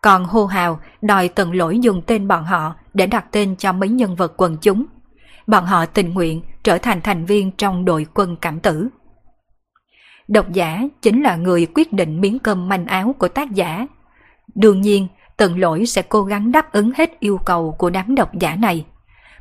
Còn 0.02 0.26
hô 0.26 0.45
hào 0.45 0.80
đòi 1.02 1.28
tận 1.28 1.53
lỗi 1.53 1.80
dùng 1.80 2.02
tên 2.02 2.28
bọn 2.28 2.44
họ 2.44 2.76
để 2.94 3.07
đặt 3.07 3.26
tên 3.32 3.56
cho 3.56 3.72
mấy 3.72 3.90
nhân 3.90 4.16
vật 4.16 4.34
quần 4.38 4.57
chúng. 4.62 4.86
Bọn 5.48 5.66
họ 5.66 5.86
tình 5.86 6.14
nguyện 6.14 6.41
trở 6.64 6.78
thành 6.78 7.02
thành 7.02 7.26
viên 7.26 7.52
trong 7.52 7.86
đội 7.86 8.06
quân 8.14 8.36
cảm 8.41 8.60
tử. 8.60 8.90
Độc 10.28 10.52
giả 10.53 10.84
chính 11.02 11.24
là 11.24 11.36
người 11.36 11.68
quyết 11.76 11.94
định 11.94 12.22
miếng 12.22 12.40
cơm 12.40 12.70
manh 12.70 12.86
áo 12.86 13.16
của 13.20 13.28
tác 13.28 13.52
giả. 13.52 13.88
Đương 14.56 14.82
nhiên, 14.82 15.07
tận 15.38 15.60
lỗi 15.60 15.86
sẽ 15.86 16.02
cố 16.02 16.24
gắng 16.24 16.52
đáp 16.52 16.72
ứng 16.72 16.91
hết 16.98 17.20
yêu 17.20 17.38
cầu 17.45 17.76
của 17.78 17.90
đám 17.90 18.16
độc 18.16 18.34
giả 18.40 18.56
này. 18.56 18.86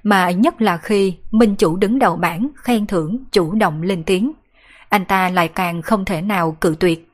Mà 0.02 0.30
nhất 0.30 0.62
là 0.62 0.76
khi 0.76 1.16
Minh 1.30 1.56
Chủ 1.56 1.76
đứng 1.76 1.98
đầu 1.98 2.16
bảng 2.16 2.48
khen 2.54 2.86
thưởng 2.86 3.24
chủ 3.32 3.54
động 3.54 3.82
lên 3.82 4.02
tiếng. 4.04 4.32
Anh 4.88 5.04
ta 5.04 5.28
lại 5.28 5.48
càng 5.48 5.82
không 5.82 6.04
thể 6.04 6.22
nào 6.22 6.56
cự 6.60 6.76
tuyệt. 6.80 7.13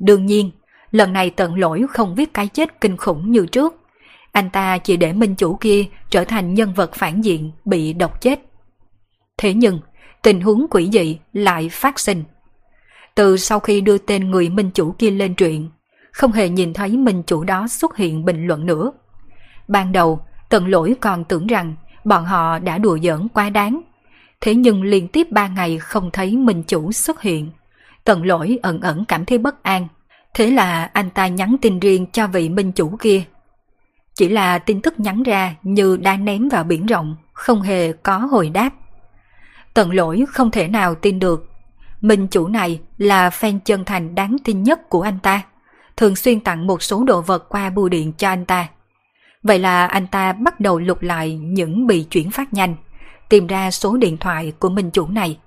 Đương 0.00 0.26
nhiên, 0.26 0.50
lần 0.90 1.12
này 1.12 1.30
tận 1.30 1.54
lỗi 1.54 1.84
không 1.90 2.14
viết 2.14 2.34
cái 2.34 2.48
chết 2.48 2.80
kinh 2.80 2.96
khủng 2.96 3.30
như 3.30 3.46
trước. 3.46 3.74
Anh 4.32 4.50
ta 4.50 4.78
chỉ 4.78 4.96
để 4.96 5.12
Minh 5.12 5.34
Chủ 5.34 5.54
kia 5.54 5.84
trở 6.10 6.24
thành 6.24 6.54
nhân 6.54 6.72
vật 6.74 6.94
phản 6.94 7.24
diện 7.24 7.50
bị 7.64 7.92
độc 7.92 8.20
chết. 8.20 8.40
Thế 9.38 9.54
nhưng, 9.54 9.80
tình 10.22 10.40
huống 10.40 10.66
quỷ 10.70 10.90
dị 10.92 11.18
lại 11.32 11.68
phát 11.68 11.98
sinh. 11.98 12.24
Từ 13.14 13.36
sau 13.36 13.60
khi 13.60 13.80
đưa 13.80 13.98
tên 13.98 14.30
người 14.30 14.48
Minh 14.48 14.70
Chủ 14.74 14.94
kia 14.98 15.10
lên 15.10 15.34
truyện, 15.34 15.70
không 16.12 16.32
hề 16.32 16.48
nhìn 16.48 16.72
thấy 16.72 16.96
Minh 16.96 17.22
Chủ 17.26 17.44
đó 17.44 17.68
xuất 17.68 17.96
hiện 17.96 18.24
bình 18.24 18.46
luận 18.46 18.66
nữa. 18.66 18.92
Ban 19.68 19.92
đầu, 19.92 20.20
tận 20.48 20.68
lỗi 20.68 20.94
còn 21.00 21.24
tưởng 21.24 21.46
rằng 21.46 21.76
bọn 22.04 22.24
họ 22.24 22.58
đã 22.58 22.78
đùa 22.78 22.98
giỡn 23.02 23.28
quá 23.28 23.50
đáng. 23.50 23.80
Thế 24.40 24.54
nhưng 24.54 24.82
liên 24.82 25.08
tiếp 25.08 25.26
ba 25.30 25.48
ngày 25.48 25.78
không 25.78 26.10
thấy 26.12 26.36
Minh 26.36 26.62
Chủ 26.62 26.92
xuất 26.92 27.22
hiện 27.22 27.50
tần 28.04 28.24
lỗi 28.24 28.58
ẩn 28.62 28.80
ẩn 28.80 29.04
cảm 29.04 29.24
thấy 29.24 29.38
bất 29.38 29.62
an. 29.62 29.88
Thế 30.34 30.50
là 30.50 30.90
anh 30.92 31.10
ta 31.10 31.26
nhắn 31.26 31.56
tin 31.60 31.80
riêng 31.80 32.06
cho 32.12 32.26
vị 32.26 32.48
Minh 32.48 32.72
Chủ 32.72 32.96
kia. 33.00 33.22
Chỉ 34.14 34.28
là 34.28 34.58
tin 34.58 34.80
tức 34.80 35.00
nhắn 35.00 35.22
ra 35.22 35.54
như 35.62 35.96
đã 35.96 36.16
ném 36.16 36.48
vào 36.48 36.64
biển 36.64 36.86
rộng, 36.86 37.16
không 37.32 37.62
hề 37.62 37.92
có 37.92 38.18
hồi 38.18 38.50
đáp. 38.50 38.70
tần 39.74 39.92
lỗi 39.92 40.24
không 40.28 40.50
thể 40.50 40.68
nào 40.68 40.94
tin 40.94 41.18
được. 41.18 41.46
Minh 42.00 42.26
Chủ 42.26 42.48
này 42.48 42.80
là 42.98 43.28
fan 43.28 43.58
chân 43.64 43.84
thành 43.84 44.14
đáng 44.14 44.36
tin 44.44 44.62
nhất 44.62 44.88
của 44.88 45.02
anh 45.02 45.18
ta. 45.22 45.42
Thường 45.96 46.16
xuyên 46.16 46.40
tặng 46.40 46.66
một 46.66 46.82
số 46.82 47.04
đồ 47.04 47.20
vật 47.20 47.48
qua 47.48 47.70
bưu 47.70 47.88
điện 47.88 48.12
cho 48.12 48.28
anh 48.28 48.44
ta. 48.44 48.68
Vậy 49.42 49.58
là 49.58 49.86
anh 49.86 50.06
ta 50.06 50.32
bắt 50.32 50.60
đầu 50.60 50.78
lục 50.78 51.02
lại 51.02 51.34
những 51.34 51.86
bị 51.86 52.02
chuyển 52.10 52.30
phát 52.30 52.54
nhanh, 52.54 52.76
tìm 53.28 53.46
ra 53.46 53.70
số 53.70 53.96
điện 53.96 54.16
thoại 54.16 54.52
của 54.58 54.68
minh 54.68 54.90
chủ 54.90 55.06
này. 55.06 55.38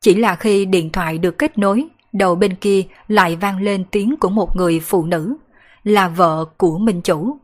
Chỉ 0.00 0.14
là 0.14 0.34
khi 0.34 0.64
điện 0.64 0.90
thoại 0.90 1.18
được 1.18 1.38
kết 1.38 1.58
nối, 1.58 1.88
đầu 2.12 2.34
bên 2.34 2.54
kia 2.54 2.82
lại 3.08 3.36
vang 3.36 3.62
lên 3.62 3.84
tiếng 3.90 4.16
của 4.16 4.28
một 4.28 4.56
người 4.56 4.80
phụ 4.80 5.04
nữ, 5.04 5.36
là 5.84 6.08
vợ 6.08 6.44
của 6.56 6.78
minh 6.78 7.00
chủ. 7.02 7.38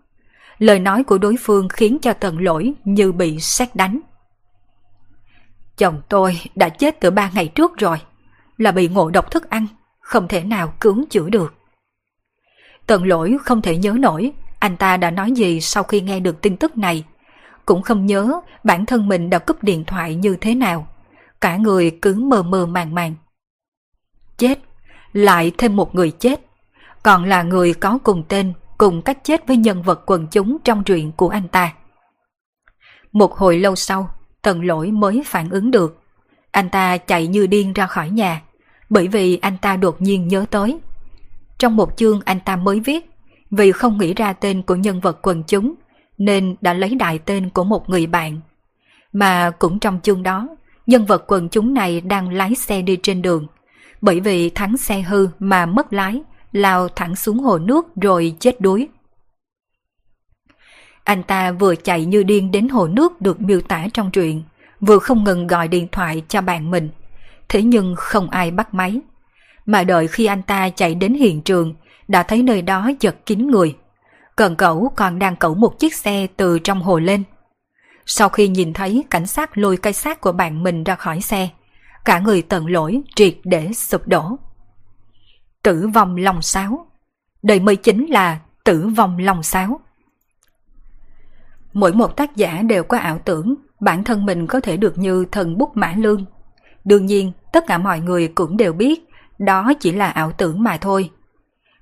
Lời 0.58 0.78
nói 0.78 1.04
của 1.04 1.18
đối 1.18 1.36
phương 1.40 1.68
khiến 1.68 1.98
cho 2.02 2.12
tần 2.12 2.40
lỗi 2.40 2.72
như 2.84 3.12
bị 3.12 3.40
xét 3.40 3.76
đánh. 3.76 4.00
Chồng 5.76 6.02
tôi 6.08 6.40
đã 6.54 6.68
chết 6.68 7.00
từ 7.00 7.10
ba 7.10 7.30
ngày 7.34 7.48
trước 7.48 7.76
rồi, 7.78 7.98
là 8.58 8.72
bị 8.72 8.88
ngộ 8.88 9.10
độc 9.10 9.30
thức 9.30 9.50
ăn, 9.50 9.66
không 10.00 10.28
thể 10.28 10.44
nào 10.44 10.74
cứu 10.80 11.04
chữa 11.10 11.28
được. 11.28 11.54
Tần 12.86 13.06
lỗi 13.06 13.36
không 13.44 13.62
thể 13.62 13.76
nhớ 13.76 13.92
nổi 13.98 14.32
anh 14.58 14.76
ta 14.76 14.96
đã 14.96 15.10
nói 15.10 15.32
gì 15.32 15.60
sau 15.60 15.82
khi 15.82 16.00
nghe 16.00 16.20
được 16.20 16.42
tin 16.42 16.56
tức 16.56 16.78
này. 16.78 17.04
Cũng 17.64 17.82
không 17.82 18.06
nhớ 18.06 18.40
bản 18.64 18.86
thân 18.86 19.08
mình 19.08 19.30
đã 19.30 19.38
cúp 19.38 19.62
điện 19.62 19.84
thoại 19.84 20.14
như 20.14 20.36
thế 20.40 20.54
nào. 20.54 20.88
Cả 21.40 21.56
người 21.56 21.98
cứ 22.02 22.14
mờ 22.14 22.42
mờ 22.42 22.66
màng 22.66 22.94
màng. 22.94 23.14
Chết, 24.36 24.58
lại 25.12 25.52
thêm 25.58 25.76
một 25.76 25.94
người 25.94 26.10
chết. 26.10 26.40
Còn 27.02 27.24
là 27.24 27.42
người 27.42 27.74
có 27.74 27.98
cùng 28.04 28.24
tên, 28.28 28.52
cùng 28.78 29.02
cách 29.02 29.18
chết 29.24 29.46
với 29.46 29.56
nhân 29.56 29.82
vật 29.82 30.02
quần 30.06 30.26
chúng 30.30 30.56
trong 30.64 30.84
truyện 30.84 31.12
của 31.12 31.28
anh 31.28 31.48
ta. 31.48 31.72
Một 33.12 33.34
hồi 33.34 33.58
lâu 33.58 33.76
sau, 33.76 34.10
tần 34.42 34.64
lỗi 34.64 34.90
mới 34.90 35.22
phản 35.26 35.50
ứng 35.50 35.70
được. 35.70 36.02
Anh 36.50 36.70
ta 36.70 36.96
chạy 36.96 37.26
như 37.26 37.46
điên 37.46 37.72
ra 37.72 37.86
khỏi 37.86 38.10
nhà, 38.10 38.42
bởi 38.90 39.08
vì 39.08 39.36
anh 39.36 39.58
ta 39.58 39.76
đột 39.76 40.02
nhiên 40.02 40.28
nhớ 40.28 40.44
tới. 40.50 40.78
Trong 41.58 41.76
một 41.76 41.96
chương 41.96 42.20
anh 42.24 42.40
ta 42.40 42.56
mới 42.56 42.80
viết, 42.80 43.10
vì 43.50 43.72
không 43.72 43.98
nghĩ 43.98 44.14
ra 44.14 44.32
tên 44.32 44.62
của 44.62 44.74
nhân 44.74 45.00
vật 45.00 45.18
quần 45.22 45.42
chúng, 45.42 45.74
nên 46.18 46.56
đã 46.60 46.72
lấy 46.72 46.94
đại 46.94 47.18
tên 47.18 47.50
của 47.50 47.64
một 47.64 47.88
người 47.90 48.06
bạn. 48.06 48.40
Mà 49.12 49.50
cũng 49.50 49.78
trong 49.78 50.00
chương 50.02 50.22
đó, 50.22 50.48
nhân 50.86 51.06
vật 51.06 51.24
quần 51.26 51.48
chúng 51.48 51.74
này 51.74 52.00
đang 52.00 52.32
lái 52.32 52.54
xe 52.54 52.82
đi 52.82 52.96
trên 53.02 53.22
đường. 53.22 53.46
Bởi 54.00 54.20
vì 54.20 54.50
thắng 54.50 54.76
xe 54.76 55.00
hư 55.00 55.28
mà 55.38 55.66
mất 55.66 55.92
lái, 55.92 56.22
lao 56.52 56.88
thẳng 56.88 57.16
xuống 57.16 57.38
hồ 57.38 57.58
nước 57.58 57.86
rồi 57.96 58.34
chết 58.40 58.60
đuối. 58.60 58.88
Anh 61.04 61.22
ta 61.22 61.52
vừa 61.52 61.74
chạy 61.74 62.04
như 62.04 62.22
điên 62.22 62.50
đến 62.50 62.68
hồ 62.68 62.86
nước 62.86 63.20
được 63.20 63.40
miêu 63.40 63.60
tả 63.60 63.86
trong 63.94 64.10
truyện, 64.10 64.42
vừa 64.80 64.98
không 64.98 65.24
ngừng 65.24 65.46
gọi 65.46 65.68
điện 65.68 65.88
thoại 65.92 66.22
cho 66.28 66.40
bạn 66.40 66.70
mình. 66.70 66.90
Thế 67.48 67.62
nhưng 67.62 67.94
không 67.96 68.30
ai 68.30 68.50
bắt 68.50 68.74
máy. 68.74 69.00
Mà 69.66 69.84
đợi 69.84 70.08
khi 70.08 70.26
anh 70.26 70.42
ta 70.42 70.68
chạy 70.68 70.94
đến 70.94 71.14
hiện 71.14 71.42
trường 71.42 71.74
đã 72.08 72.22
thấy 72.22 72.42
nơi 72.42 72.62
đó 72.62 72.90
giật 73.00 73.16
kín 73.26 73.46
người. 73.50 73.76
Cần 74.36 74.56
cẩu 74.56 74.92
còn 74.96 75.18
đang 75.18 75.36
cẩu 75.36 75.54
một 75.54 75.78
chiếc 75.78 75.94
xe 75.94 76.26
từ 76.36 76.58
trong 76.58 76.82
hồ 76.82 76.98
lên. 76.98 77.22
Sau 78.06 78.28
khi 78.28 78.48
nhìn 78.48 78.72
thấy 78.72 79.04
cảnh 79.10 79.26
sát 79.26 79.58
lôi 79.58 79.76
cây 79.76 79.92
xác 79.92 80.20
của 80.20 80.32
bạn 80.32 80.62
mình 80.62 80.84
ra 80.84 80.94
khỏi 80.94 81.20
xe, 81.20 81.48
cả 82.04 82.18
người 82.18 82.42
tận 82.42 82.66
lỗi 82.66 83.02
triệt 83.16 83.34
để 83.44 83.72
sụp 83.72 84.08
đổ. 84.08 84.38
Tử 85.62 85.88
vong 85.94 86.16
lòng 86.16 86.42
sáo. 86.42 86.86
đời 87.42 87.60
mới 87.60 87.76
chính 87.76 88.06
là 88.06 88.40
tử 88.64 88.88
vong 88.96 89.18
lòng 89.18 89.42
sáo. 89.42 89.80
Mỗi 91.72 91.92
một 91.92 92.16
tác 92.16 92.36
giả 92.36 92.62
đều 92.62 92.84
có 92.84 92.98
ảo 92.98 93.18
tưởng 93.24 93.54
bản 93.80 94.04
thân 94.04 94.26
mình 94.26 94.46
có 94.46 94.60
thể 94.60 94.76
được 94.76 94.98
như 94.98 95.24
thần 95.32 95.58
bút 95.58 95.76
mã 95.76 95.94
lương. 95.96 96.24
Đương 96.84 97.06
nhiên, 97.06 97.32
tất 97.52 97.64
cả 97.66 97.78
mọi 97.78 98.00
người 98.00 98.28
cũng 98.28 98.56
đều 98.56 98.72
biết 98.72 99.08
đó 99.38 99.72
chỉ 99.80 99.92
là 99.92 100.10
ảo 100.10 100.32
tưởng 100.32 100.62
mà 100.62 100.76
thôi. 100.76 101.10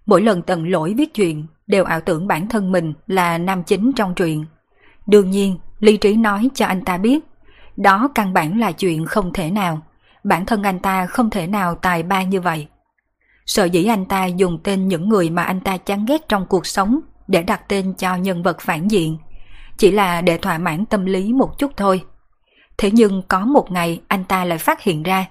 Mỗi 0.06 0.22
lần 0.22 0.42
tận 0.42 0.68
lỗi 0.68 0.94
viết 0.96 1.14
chuyện 1.14 1.46
đều 1.66 1.84
ảo 1.84 2.01
tưởng 2.01 2.26
bản 2.26 2.48
thân 2.48 2.72
mình 2.72 2.92
là 3.06 3.38
nam 3.38 3.62
chính 3.62 3.92
trong 3.92 4.14
truyện. 4.14 4.44
Đương 5.06 5.30
nhiên, 5.30 5.59
lý 5.85 5.97
trí 5.97 6.16
nói 6.16 6.51
cho 6.55 6.66
anh 6.66 6.85
ta 6.85 6.98
biết, 6.98 7.24
đó 7.77 8.09
căn 8.15 8.32
bản 8.32 8.61
là 8.61 8.73
chuyện 8.73 9.06
không 9.06 9.32
thể 9.32 9.51
nào. 9.51 9.82
Bản 10.24 10.47
thân 10.47 10.62
anh 10.62 10.78
ta 10.78 11.06
không 11.06 11.31
thể 11.31 11.47
nào 11.47 11.74
tài 11.74 12.02
ba 12.02 12.23
như 12.23 12.40
vậy. 12.40 12.66
Sợ 13.47 13.65
dĩ 13.65 13.85
anh 13.85 14.05
ta 14.06 14.24
dùng 14.27 14.59
tên 14.65 14.89
những 14.89 15.09
người 15.09 15.31
mà 15.31 15.43
anh 15.43 15.61
ta 15.61 15.77
chán 15.77 16.06
ghét 16.06 16.28
trong 16.28 16.47
cuộc 16.47 16.66
sống 16.66 17.01
để 17.28 17.43
đặt 17.43 17.69
tên 17.69 17.94
cho 17.94 18.16
nhân 18.16 18.43
vật 18.43 18.61
phản 18.61 18.89
diện. 18.89 19.19
chỉ 19.78 19.90
là 19.90 20.20
để 20.20 20.39
thỏa 20.39 20.59
mãn 20.59 20.86
tâm 20.86 21.06
lý 21.06 21.32
một 21.32 21.59
chút 21.59 21.73
thôi. 21.77 22.05
Thế 22.78 22.90
nhưng 22.90 23.23
có 23.28 23.40
một 23.40 23.73
ngày 23.73 24.01
anh 24.09 24.24
ta 24.24 24.44
lại 24.44 24.59
phát 24.59 24.82
hiện 24.82 25.02
ra, 25.02 25.27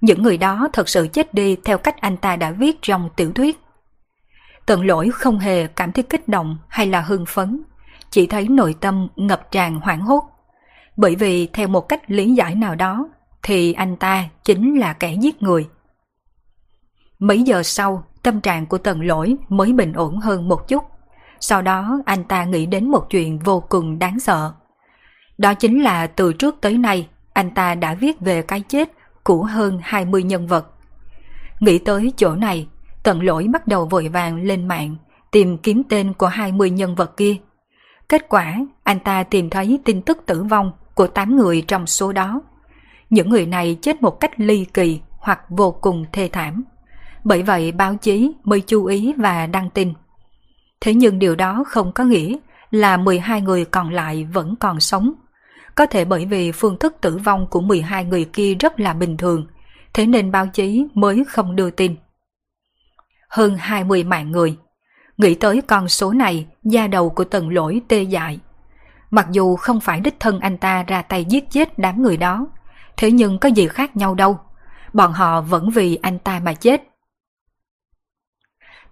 những 0.00 0.22
người 0.22 0.38
đó 0.38 0.68
thật 0.72 0.88
sự 0.88 1.08
chết 1.12 1.34
đi 1.34 1.56
theo 1.64 1.78
cách 1.78 2.00
anh 2.00 2.16
ta 2.16 2.36
đã 2.36 2.50
viết 2.50 2.82
trong 2.82 3.08
tiểu 3.16 3.32
thuyết. 3.32 3.60
Tận 4.66 4.86
lỗi 4.86 5.10
không 5.10 5.38
hề 5.38 5.66
cảm 5.66 5.92
thấy 5.92 6.04
kích 6.04 6.28
động 6.28 6.58
hay 6.68 6.86
là 6.86 7.00
hưng 7.00 7.26
phấn, 7.26 7.62
chỉ 8.10 8.26
thấy 8.26 8.48
nội 8.48 8.74
tâm 8.80 9.08
ngập 9.16 9.50
tràn 9.50 9.80
hoảng 9.80 10.00
hốt. 10.00 10.24
Bởi 10.96 11.16
vì 11.16 11.46
theo 11.46 11.68
một 11.68 11.88
cách 11.88 12.10
lý 12.10 12.34
giải 12.34 12.54
nào 12.54 12.74
đó, 12.74 13.08
thì 13.42 13.72
anh 13.72 13.96
ta 13.96 14.24
chính 14.44 14.78
là 14.78 14.92
kẻ 14.92 15.14
giết 15.20 15.42
người. 15.42 15.68
Mấy 17.18 17.42
giờ 17.42 17.62
sau, 17.62 18.04
tâm 18.22 18.40
trạng 18.40 18.66
của 18.66 18.78
tần 18.78 19.00
lỗi 19.00 19.36
mới 19.48 19.72
bình 19.72 19.92
ổn 19.92 20.18
hơn 20.18 20.48
một 20.48 20.68
chút. 20.68 20.84
Sau 21.40 21.62
đó 21.62 22.00
anh 22.06 22.24
ta 22.24 22.44
nghĩ 22.44 22.66
đến 22.66 22.90
một 22.90 23.10
chuyện 23.10 23.38
vô 23.38 23.60
cùng 23.68 23.98
đáng 23.98 24.20
sợ. 24.20 24.52
Đó 25.38 25.54
chính 25.54 25.82
là 25.82 26.06
từ 26.06 26.32
trước 26.32 26.56
tới 26.60 26.78
nay 26.78 27.08
anh 27.32 27.50
ta 27.50 27.74
đã 27.74 27.94
viết 27.94 28.20
về 28.20 28.42
cái 28.42 28.60
chết 28.60 28.92
của 29.24 29.44
hơn 29.44 29.80
20 29.82 30.22
nhân 30.22 30.46
vật. 30.46 30.66
Nghĩ 31.60 31.78
tới 31.78 32.12
chỗ 32.16 32.34
này, 32.34 32.66
tận 33.02 33.22
lỗi 33.22 33.46
bắt 33.52 33.66
đầu 33.66 33.86
vội 33.86 34.08
vàng 34.08 34.42
lên 34.42 34.68
mạng 34.68 34.96
tìm 35.30 35.58
kiếm 35.58 35.82
tên 35.88 36.12
của 36.14 36.26
20 36.26 36.70
nhân 36.70 36.94
vật 36.94 37.16
kia. 37.16 37.36
Kết 38.08 38.28
quả, 38.28 38.56
anh 38.82 39.00
ta 39.00 39.22
tìm 39.22 39.50
thấy 39.50 39.80
tin 39.84 40.02
tức 40.02 40.18
tử 40.26 40.42
vong 40.42 40.72
của 40.94 41.06
8 41.06 41.36
người 41.36 41.62
trong 41.68 41.86
số 41.86 42.12
đó. 42.12 42.40
Những 43.10 43.30
người 43.30 43.46
này 43.46 43.78
chết 43.82 44.02
một 44.02 44.20
cách 44.20 44.30
ly 44.36 44.66
kỳ 44.74 45.00
hoặc 45.18 45.40
vô 45.48 45.70
cùng 45.70 46.04
thê 46.12 46.28
thảm. 46.32 46.64
Bởi 47.24 47.42
vậy 47.42 47.72
báo 47.72 47.96
chí 47.96 48.32
mới 48.44 48.60
chú 48.66 48.84
ý 48.84 49.14
và 49.16 49.46
đăng 49.46 49.70
tin. 49.70 49.92
Thế 50.80 50.94
nhưng 50.94 51.18
điều 51.18 51.36
đó 51.36 51.64
không 51.66 51.92
có 51.92 52.04
nghĩa 52.04 52.36
là 52.70 52.96
12 52.96 53.40
người 53.40 53.64
còn 53.64 53.90
lại 53.90 54.28
vẫn 54.32 54.54
còn 54.60 54.80
sống. 54.80 55.12
Có 55.74 55.86
thể 55.86 56.04
bởi 56.04 56.26
vì 56.26 56.52
phương 56.52 56.78
thức 56.78 56.96
tử 57.00 57.16
vong 57.24 57.46
của 57.50 57.60
12 57.60 58.04
người 58.04 58.24
kia 58.24 58.54
rất 58.54 58.80
là 58.80 58.94
bình 58.94 59.16
thường, 59.16 59.46
thế 59.94 60.06
nên 60.06 60.30
báo 60.30 60.46
chí 60.46 60.86
mới 60.94 61.24
không 61.28 61.56
đưa 61.56 61.70
tin. 61.70 61.96
Hơn 63.28 63.56
20 63.58 64.04
mạng 64.04 64.30
người. 64.30 64.56
Nghĩ 65.18 65.34
tới 65.34 65.62
con 65.62 65.88
số 65.88 66.12
này, 66.12 66.46
da 66.62 66.86
đầu 66.86 67.10
của 67.10 67.24
tần 67.24 67.50
lỗi 67.50 67.82
tê 67.88 68.02
dại. 68.02 68.38
Mặc 69.10 69.26
dù 69.30 69.56
không 69.56 69.80
phải 69.80 70.00
đích 70.00 70.20
thân 70.20 70.40
anh 70.40 70.58
ta 70.58 70.82
ra 70.82 71.02
tay 71.02 71.24
giết 71.24 71.50
chết 71.50 71.78
đám 71.78 72.02
người 72.02 72.16
đó, 72.16 72.46
thế 72.96 73.10
nhưng 73.10 73.38
có 73.38 73.48
gì 73.48 73.68
khác 73.68 73.96
nhau 73.96 74.14
đâu. 74.14 74.38
Bọn 74.92 75.12
họ 75.12 75.40
vẫn 75.40 75.70
vì 75.70 75.96
anh 76.02 76.18
ta 76.18 76.40
mà 76.44 76.54
chết. 76.54 76.82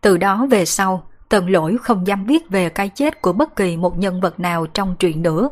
Từ 0.01 0.17
đó 0.17 0.47
về 0.51 0.65
sau, 0.65 1.07
Tần 1.29 1.51
lỗi 1.51 1.77
không 1.83 2.07
dám 2.07 2.27
biết 2.27 2.51
về 2.51 2.69
cái 2.69 2.89
chết 2.89 3.23
của 3.23 3.33
bất 3.33 3.57
kỳ 3.57 3.77
một 3.77 3.99
nhân 3.99 4.21
vật 4.21 4.41
nào 4.41 4.67
trong 4.67 4.97
truyện 4.99 5.23
nữa. 5.23 5.49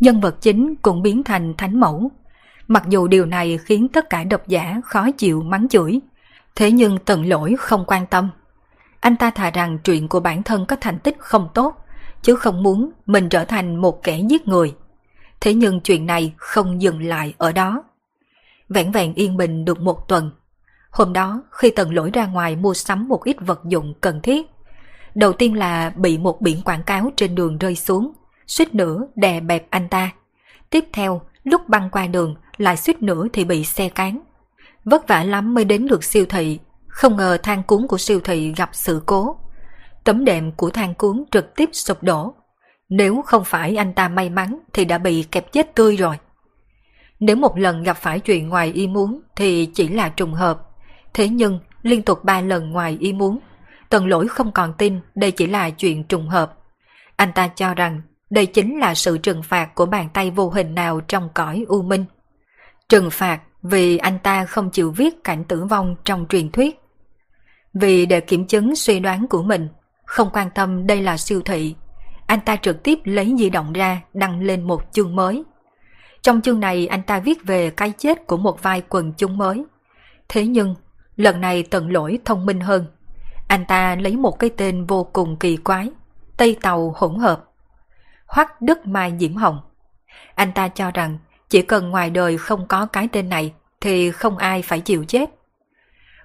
Nhân 0.00 0.20
vật 0.20 0.36
chính 0.40 0.74
cũng 0.76 1.02
biến 1.02 1.22
thành 1.22 1.54
thánh 1.58 1.80
mẫu. 1.80 2.10
Mặc 2.68 2.82
dù 2.88 3.08
điều 3.08 3.26
này 3.26 3.58
khiến 3.64 3.88
tất 3.88 4.10
cả 4.10 4.24
độc 4.24 4.48
giả 4.48 4.80
khó 4.84 5.10
chịu 5.10 5.42
mắng 5.42 5.68
chửi, 5.68 6.00
thế 6.54 6.70
nhưng 6.70 6.98
tần 6.98 7.26
lỗi 7.26 7.56
không 7.58 7.84
quan 7.86 8.06
tâm. 8.06 8.30
Anh 9.00 9.16
ta 9.16 9.30
thà 9.30 9.50
rằng 9.50 9.78
chuyện 9.78 10.08
của 10.08 10.20
bản 10.20 10.42
thân 10.42 10.66
có 10.66 10.76
thành 10.80 10.98
tích 10.98 11.16
không 11.18 11.48
tốt, 11.54 11.74
chứ 12.22 12.36
không 12.36 12.62
muốn 12.62 12.90
mình 13.06 13.28
trở 13.28 13.44
thành 13.44 13.76
một 13.76 14.02
kẻ 14.02 14.20
giết 14.28 14.48
người. 14.48 14.74
Thế 15.40 15.54
nhưng 15.54 15.80
chuyện 15.80 16.06
này 16.06 16.34
không 16.36 16.82
dừng 16.82 17.02
lại 17.02 17.34
ở 17.38 17.52
đó. 17.52 17.84
Vẹn 18.68 18.92
vẹn 18.92 19.14
yên 19.14 19.36
bình 19.36 19.64
được 19.64 19.80
một 19.80 20.08
tuần. 20.08 20.30
Hôm 20.90 21.12
đó, 21.12 21.42
khi 21.50 21.70
tần 21.70 21.94
lỗi 21.94 22.10
ra 22.14 22.26
ngoài 22.26 22.56
mua 22.56 22.74
sắm 22.74 23.08
một 23.08 23.24
ít 23.24 23.36
vật 23.40 23.60
dụng 23.64 23.94
cần 24.00 24.20
thiết, 24.20 24.46
Đầu 25.18 25.32
tiên 25.32 25.54
là 25.54 25.90
bị 25.96 26.18
một 26.18 26.40
biển 26.40 26.62
quảng 26.62 26.82
cáo 26.82 27.10
trên 27.16 27.34
đường 27.34 27.58
rơi 27.58 27.76
xuống, 27.76 28.12
suýt 28.46 28.74
nữa 28.74 29.06
đè 29.14 29.40
bẹp 29.40 29.66
anh 29.70 29.88
ta. 29.88 30.10
Tiếp 30.70 30.84
theo, 30.92 31.20
lúc 31.44 31.68
băng 31.68 31.90
qua 31.90 32.06
đường 32.06 32.34
lại 32.56 32.76
suýt 32.76 33.02
nữa 33.02 33.26
thì 33.32 33.44
bị 33.44 33.64
xe 33.64 33.88
cán. 33.88 34.20
Vất 34.84 35.08
vả 35.08 35.24
lắm 35.24 35.54
mới 35.54 35.64
đến 35.64 35.86
được 35.86 36.04
siêu 36.04 36.26
thị, 36.28 36.58
không 36.98 37.16
ngờ 37.16 37.38
thang 37.42 37.62
cuốn 37.62 37.86
của 37.86 37.98
siêu 37.98 38.20
thị 38.20 38.52
gặp 38.56 38.70
sự 38.72 39.02
cố. 39.06 39.36
Tấm 40.04 40.24
đệm 40.24 40.52
của 40.52 40.70
thang 40.70 40.94
cuốn 40.94 41.24
trực 41.30 41.54
tiếp 41.56 41.68
sụp 41.72 42.02
đổ. 42.02 42.34
Nếu 42.88 43.22
không 43.22 43.44
phải 43.44 43.76
anh 43.76 43.94
ta 43.94 44.08
may 44.08 44.30
mắn 44.30 44.58
thì 44.72 44.84
đã 44.84 44.98
bị 44.98 45.22
kẹp 45.22 45.52
chết 45.52 45.74
tươi 45.74 45.96
rồi. 45.96 46.16
Nếu 47.20 47.36
một 47.36 47.58
lần 47.58 47.82
gặp 47.82 47.96
phải 47.96 48.20
chuyện 48.20 48.48
ngoài 48.48 48.72
ý 48.72 48.86
muốn 48.86 49.20
thì 49.36 49.66
chỉ 49.74 49.88
là 49.88 50.08
trùng 50.08 50.34
hợp. 50.34 50.60
Thế 51.14 51.28
nhưng, 51.28 51.58
liên 51.82 52.02
tục 52.02 52.24
ba 52.24 52.40
lần 52.40 52.70
ngoài 52.70 52.96
ý 53.00 53.12
muốn, 53.12 53.38
Tần 53.88 54.06
lỗi 54.06 54.28
không 54.28 54.52
còn 54.52 54.72
tin 54.78 55.00
đây 55.14 55.30
chỉ 55.30 55.46
là 55.46 55.70
chuyện 55.70 56.04
trùng 56.04 56.28
hợp. 56.28 56.54
Anh 57.16 57.32
ta 57.32 57.48
cho 57.48 57.74
rằng 57.74 58.02
đây 58.30 58.46
chính 58.46 58.78
là 58.78 58.94
sự 58.94 59.18
trừng 59.18 59.42
phạt 59.42 59.74
của 59.74 59.86
bàn 59.86 60.08
tay 60.14 60.30
vô 60.30 60.50
hình 60.50 60.74
nào 60.74 61.00
trong 61.00 61.28
cõi 61.34 61.64
u 61.68 61.82
minh. 61.82 62.04
Trừng 62.88 63.10
phạt 63.10 63.40
vì 63.62 63.98
anh 63.98 64.18
ta 64.18 64.44
không 64.44 64.70
chịu 64.70 64.90
viết 64.90 65.24
cảnh 65.24 65.44
tử 65.44 65.64
vong 65.64 65.96
trong 66.04 66.26
truyền 66.28 66.50
thuyết. 66.50 66.80
Vì 67.74 68.06
để 68.06 68.20
kiểm 68.20 68.46
chứng 68.46 68.76
suy 68.76 69.00
đoán 69.00 69.26
của 69.26 69.42
mình, 69.42 69.68
không 70.04 70.30
quan 70.32 70.50
tâm 70.50 70.86
đây 70.86 71.02
là 71.02 71.16
siêu 71.16 71.42
thị, 71.44 71.74
anh 72.26 72.40
ta 72.40 72.56
trực 72.56 72.82
tiếp 72.82 72.98
lấy 73.04 73.34
di 73.38 73.50
động 73.50 73.72
ra 73.72 74.00
đăng 74.14 74.40
lên 74.40 74.62
một 74.62 74.82
chương 74.92 75.16
mới. 75.16 75.44
Trong 76.22 76.40
chương 76.40 76.60
này 76.60 76.86
anh 76.86 77.02
ta 77.02 77.20
viết 77.20 77.38
về 77.44 77.70
cái 77.70 77.92
chết 77.98 78.26
của 78.26 78.36
một 78.36 78.62
vai 78.62 78.82
quần 78.88 79.12
chúng 79.12 79.38
mới. 79.38 79.64
Thế 80.28 80.46
nhưng, 80.46 80.74
lần 81.16 81.40
này 81.40 81.62
tận 81.62 81.92
lỗi 81.92 82.18
thông 82.24 82.46
minh 82.46 82.60
hơn. 82.60 82.86
Anh 83.48 83.64
ta 83.64 83.96
lấy 83.96 84.16
một 84.16 84.38
cái 84.38 84.50
tên 84.50 84.86
vô 84.86 85.04
cùng 85.04 85.36
kỳ 85.36 85.56
quái, 85.56 85.90
Tây 86.36 86.56
Tàu 86.62 86.94
hỗn 86.96 87.18
hợp. 87.18 87.44
Hoắc 88.26 88.62
Đức 88.62 88.86
Mai 88.86 89.12
Diễm 89.18 89.34
Hồng. 89.34 89.60
Anh 90.34 90.52
ta 90.52 90.68
cho 90.68 90.90
rằng 90.90 91.18
chỉ 91.48 91.62
cần 91.62 91.90
ngoài 91.90 92.10
đời 92.10 92.38
không 92.38 92.66
có 92.66 92.86
cái 92.86 93.08
tên 93.12 93.28
này 93.28 93.52
thì 93.80 94.10
không 94.10 94.38
ai 94.38 94.62
phải 94.62 94.80
chịu 94.80 95.04
chết. 95.08 95.30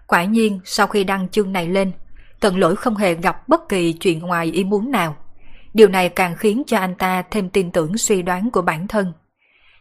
Quả 0.08 0.24
nhiên 0.24 0.60
sau 0.66 0.88
khi 0.88 1.04
đăng 1.04 1.30
chương 1.30 1.54
này 1.54 1.68
lên, 1.68 1.92
Tần 2.44 2.58
lỗi 2.58 2.76
không 2.76 2.96
hề 2.96 3.14
gặp 3.14 3.48
bất 3.48 3.70
kỳ 3.70 3.94
chuyện 3.94 4.20
ngoài 4.20 4.46
ý 4.52 4.64
muốn 4.64 4.92
nào. 4.92 5.16
Điều 5.74 5.88
này 5.88 6.10
càng 6.10 6.36
khiến 6.36 6.64
cho 6.68 6.78
anh 6.78 6.96
ta 6.96 7.24
thêm 7.32 7.50
tin 7.50 7.72
tưởng 7.72 7.98
suy 7.98 8.22
đoán 8.22 8.50
của 8.52 8.62
bản 8.62 8.88
thân. 8.88 9.14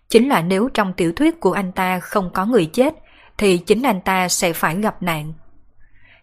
Chính 0.09 0.29
là 0.29 0.43
nếu 0.43 0.69
trong 0.75 0.93
tiểu 0.93 1.13
thuyết 1.13 1.41
của 1.41 1.53
anh 1.53 1.73
ta 1.73 2.01
không 2.01 2.31
có 2.35 2.47
người 2.47 2.67
chết, 2.67 2.95
thì 3.39 3.59
chính 3.59 3.83
anh 3.83 4.01
ta 4.01 4.29
sẽ 4.29 4.53
phải 4.53 4.77
gặp 4.77 5.03
nạn. 5.03 5.33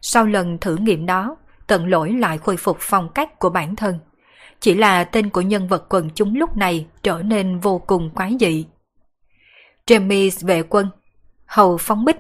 Sau 0.02 0.26
lần 0.26 0.58
thử 0.58 0.76
nghiệm 0.76 1.06
đó, 1.06 1.36
tận 1.68 1.88
lỗi 1.88 2.12
lại 2.12 2.38
khôi 2.38 2.58
phục 2.58 2.78
phong 2.80 3.10
cách 3.10 3.40
của 3.40 3.50
bản 3.50 3.76
thân. 3.76 4.00
Chỉ 4.60 4.76
là 4.76 5.04
tên 5.04 5.30
của 5.30 5.42
nhân 5.42 5.68
vật 5.68 5.86
quần 5.90 6.10
chúng 6.16 6.36
lúc 6.36 6.58
này 6.58 6.88
trở 7.04 7.22
nên 7.22 7.60
vô 7.60 7.80
cùng 7.80 8.10
quái 8.10 8.36
dị. 8.40 8.66
James 9.88 10.48
vệ 10.48 10.64
quân, 10.64 10.90
hầu 11.46 11.78
phóng 11.78 12.06
bích, 12.06 12.18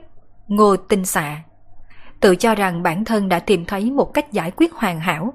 ngô 0.47 0.75
tinh 0.77 1.05
xạ. 1.05 1.43
Tự 2.19 2.35
cho 2.35 2.55
rằng 2.55 2.83
bản 2.83 3.05
thân 3.05 3.29
đã 3.29 3.39
tìm 3.39 3.65
thấy 3.65 3.91
một 3.91 4.13
cách 4.13 4.31
giải 4.31 4.51
quyết 4.51 4.73
hoàn 4.73 4.99
hảo, 4.99 5.33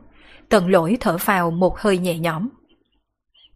tần 0.49 0.69
lỗi 0.69 0.97
thở 1.01 1.19
phào 1.19 1.51
một 1.51 1.79
hơi 1.79 1.99
nhẹ 1.99 2.19
nhõm. 2.19 2.49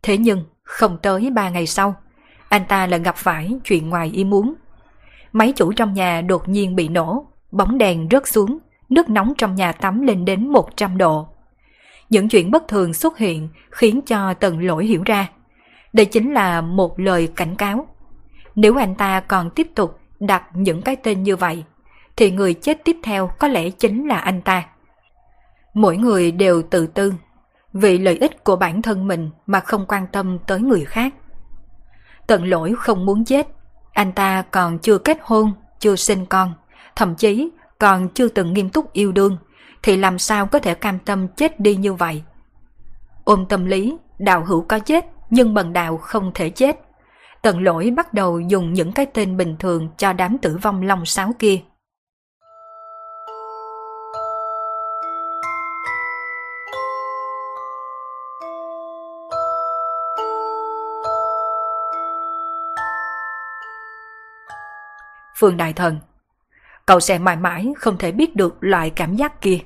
Thế 0.03 0.19
nhưng, 0.19 0.45
không 0.63 0.99
tới 1.03 1.31
ba 1.31 1.51
ngày 1.51 1.67
sau, 1.67 1.95
anh 2.49 2.63
ta 2.69 2.87
lại 2.87 3.01
gặp 3.01 3.17
phải 3.17 3.53
chuyện 3.65 3.89
ngoài 3.89 4.11
ý 4.15 4.25
muốn. 4.25 4.55
Máy 5.33 5.53
chủ 5.57 5.73
trong 5.73 5.95
nhà 5.95 6.21
đột 6.21 6.49
nhiên 6.49 6.77
bị 6.77 6.89
nổ, 6.89 7.27
bóng 7.51 7.79
đèn 7.79 8.09
rớt 8.11 8.29
xuống, 8.29 8.59
nước 8.89 9.09
nóng 9.09 9.33
trong 9.39 9.55
nhà 9.55 9.73
tắm 9.73 10.03
lên 10.03 10.25
đến 10.25 10.49
100 10.49 10.99
độ. 10.99 11.29
Những 12.11 12.29
chuyện 12.29 12.51
bất 12.51 12.69
thường 12.69 12.95
xuất 12.95 13.19
hiện 13.19 13.49
khiến 13.71 14.01
cho 14.07 14.35
tần 14.35 14.67
lỗi 14.67 14.87
hiểu 14.87 15.03
ra. 15.07 15.29
Đây 15.93 16.07
chính 16.07 16.33
là 16.33 16.61
một 16.61 17.01
lời 17.01 17.29
cảnh 17.37 17.57
cáo. 17.57 17.87
Nếu 18.55 18.77
anh 18.77 18.95
ta 18.95 19.21
còn 19.21 19.51
tiếp 19.51 19.67
tục 19.75 19.99
đặt 20.21 20.45
những 20.55 20.83
cái 20.83 20.97
tên 20.97 21.23
như 21.23 21.37
vậy, 21.37 21.65
thì 22.19 22.31
người 22.31 22.55
chết 22.55 22.85
tiếp 22.85 22.97
theo 23.03 23.31
có 23.39 23.49
lẽ 23.49 23.71
chính 23.71 24.09
là 24.09 24.19
anh 24.19 24.43
ta. 24.43 24.65
Mỗi 25.75 25.97
người 25.97 26.33
đều 26.33 26.63
tự 26.63 26.87
tư, 26.87 27.15
vì 27.73 27.99
lợi 27.99 28.17
ích 28.17 28.45
của 28.45 28.57
bản 28.57 28.83
thân 28.83 29.09
mình 29.09 29.31
mà 29.47 29.61
không 29.61 29.87
quan 29.89 30.07
tâm 30.07 30.39
tới 30.47 30.61
người 30.61 30.85
khác. 30.85 31.15
Tận 32.27 32.45
lỗi 32.45 32.75
không 32.79 33.07
muốn 33.07 33.25
chết, 33.25 33.47
anh 33.93 34.13
ta 34.13 34.43
còn 34.51 34.79
chưa 34.79 34.99
kết 34.99 35.19
hôn, 35.23 35.53
chưa 35.79 35.97
sinh 35.97 36.27
con, 36.27 36.55
thậm 36.97 37.15
chí 37.15 37.51
còn 37.79 38.09
chưa 38.09 38.29
từng 38.29 38.53
nghiêm 38.53 38.71
túc 38.71 38.93
yêu 38.93 39.13
đương, 39.13 39.37
thì 39.83 39.97
làm 39.97 40.19
sao 40.19 40.47
có 40.47 40.59
thể 40.59 40.75
cam 40.75 40.99
tâm 40.99 41.29
chết 41.29 41.61
đi 41.61 41.77
như 41.77 41.93
vậy? 41.93 42.23
Ôm 43.25 43.47
tâm 43.49 43.65
lý, 43.65 43.97
đạo 44.19 44.45
hữu 44.45 44.63
có 44.69 44.79
chết, 44.79 45.07
nhưng 45.31 45.55
bần 45.55 45.73
đạo 45.73 45.97
không 45.97 46.31
thể 46.35 46.51
chết. 46.51 46.81
Tần 47.43 47.63
lỗi 47.63 47.91
bắt 47.97 48.15
đầu 48.15 48.41
dùng 48.41 48.73
những 48.73 48.93
cái 48.93 49.07
tên 49.07 49.37
bình 49.37 49.57
thường 49.59 49.89
cho 49.97 50.13
đám 50.13 50.39
tử 50.39 50.59
vong 50.63 50.83
long 50.83 51.05
sáo 51.05 51.33
kia. 51.39 51.61
Phương 65.39 65.57
Đại 65.57 65.73
Thần 65.73 65.99
Cậu 66.87 67.01
sẽ 67.01 67.19
mãi 67.19 67.37
mãi 67.37 67.73
không 67.77 67.99
thể 67.99 68.13
biết 68.13 68.37
được 68.37 68.57
loại 68.61 68.91
cảm 68.91 69.17
giác 69.17 69.41
kia. 69.41 69.59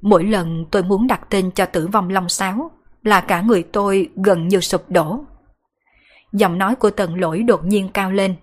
Mỗi 0.00 0.24
lần 0.24 0.64
tôi 0.70 0.82
muốn 0.82 1.06
đặt 1.06 1.20
tên 1.30 1.50
cho 1.50 1.66
tử 1.66 1.86
vong 1.86 2.10
long 2.10 2.28
sáo, 2.28 2.70
là 3.02 3.20
cả 3.20 3.40
người 3.40 3.62
tôi 3.62 4.08
gần 4.24 4.48
như 4.48 4.60
sụp 4.60 4.90
đổ. 4.90 5.24
Giọng 6.32 6.58
nói 6.58 6.74
của 6.74 6.90
tần 6.90 7.20
lỗi 7.20 7.42
đột 7.42 7.64
nhiên 7.64 7.88
cao 7.88 8.10
lên, 8.10 8.34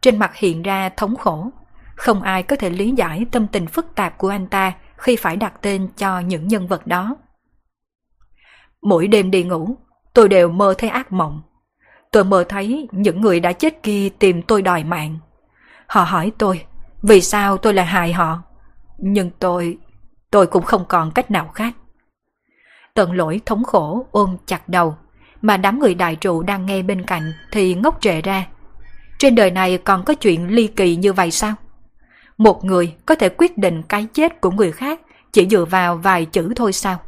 trên 0.00 0.18
mặt 0.18 0.36
hiện 0.36 0.62
ra 0.62 0.88
thống 0.88 1.16
khổ. 1.16 1.50
Không 1.94 2.22
ai 2.22 2.42
có 2.42 2.56
thể 2.56 2.70
lý 2.70 2.90
giải 2.90 3.26
tâm 3.32 3.46
tình 3.46 3.66
phức 3.66 3.94
tạp 3.94 4.18
của 4.18 4.28
anh 4.28 4.46
ta 4.46 4.72
khi 4.96 5.16
phải 5.16 5.36
đặt 5.36 5.62
tên 5.62 5.88
cho 5.96 6.20
những 6.20 6.48
nhân 6.48 6.66
vật 6.66 6.86
đó. 6.86 7.16
Mỗi 8.82 9.06
đêm 9.08 9.30
đi 9.30 9.42
ngủ, 9.44 9.76
tôi 10.14 10.28
đều 10.28 10.48
mơ 10.48 10.74
thấy 10.78 10.90
ác 10.90 11.12
mộng. 11.12 11.42
Tôi 12.12 12.24
mơ 12.24 12.44
thấy 12.48 12.88
những 12.92 13.20
người 13.20 13.40
đã 13.40 13.52
chết 13.52 13.82
kia 13.82 14.08
tìm 14.18 14.42
tôi 14.42 14.62
đòi 14.62 14.84
mạng. 14.84 15.18
Họ 15.86 16.04
hỏi 16.04 16.32
tôi, 16.38 16.64
vì 17.02 17.20
sao 17.20 17.56
tôi 17.56 17.74
lại 17.74 17.86
hại 17.86 18.12
họ? 18.12 18.42
Nhưng 18.98 19.30
tôi, 19.38 19.78
tôi 20.30 20.46
cũng 20.46 20.62
không 20.62 20.84
còn 20.88 21.10
cách 21.10 21.30
nào 21.30 21.48
khác. 21.54 21.74
Tận 22.94 23.12
lỗi 23.12 23.40
thống 23.46 23.64
khổ 23.64 24.06
ôm 24.10 24.36
chặt 24.46 24.68
đầu, 24.68 24.96
mà 25.42 25.56
đám 25.56 25.78
người 25.78 25.94
đại 25.94 26.16
trụ 26.16 26.42
đang 26.42 26.66
nghe 26.66 26.82
bên 26.82 27.04
cạnh 27.04 27.32
thì 27.52 27.74
ngốc 27.74 27.98
trệ 28.00 28.20
ra. 28.20 28.46
Trên 29.18 29.34
đời 29.34 29.50
này 29.50 29.78
còn 29.78 30.04
có 30.04 30.14
chuyện 30.14 30.48
ly 30.48 30.66
kỳ 30.66 30.96
như 30.96 31.12
vậy 31.12 31.30
sao? 31.30 31.54
Một 32.38 32.64
người 32.64 32.94
có 33.06 33.14
thể 33.14 33.28
quyết 33.28 33.58
định 33.58 33.82
cái 33.82 34.06
chết 34.12 34.40
của 34.40 34.50
người 34.50 34.72
khác 34.72 35.00
chỉ 35.32 35.48
dựa 35.48 35.64
vào 35.64 35.96
vài 35.96 36.24
chữ 36.24 36.52
thôi 36.56 36.72
sao? 36.72 36.98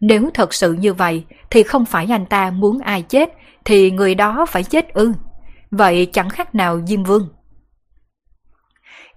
Nếu 0.00 0.30
thật 0.34 0.54
sự 0.54 0.72
như 0.72 0.94
vậy 0.94 1.24
thì 1.50 1.62
không 1.62 1.84
phải 1.84 2.06
anh 2.10 2.26
ta 2.26 2.50
muốn 2.50 2.78
ai 2.78 3.02
chết 3.02 3.32
thì 3.64 3.90
người 3.90 4.14
đó 4.14 4.46
phải 4.48 4.64
chết 4.64 4.94
ư. 4.94 5.12
Vậy 5.70 6.06
chẳng 6.12 6.28
khác 6.28 6.54
nào 6.54 6.80
Diêm 6.86 7.04
Vương. 7.04 7.28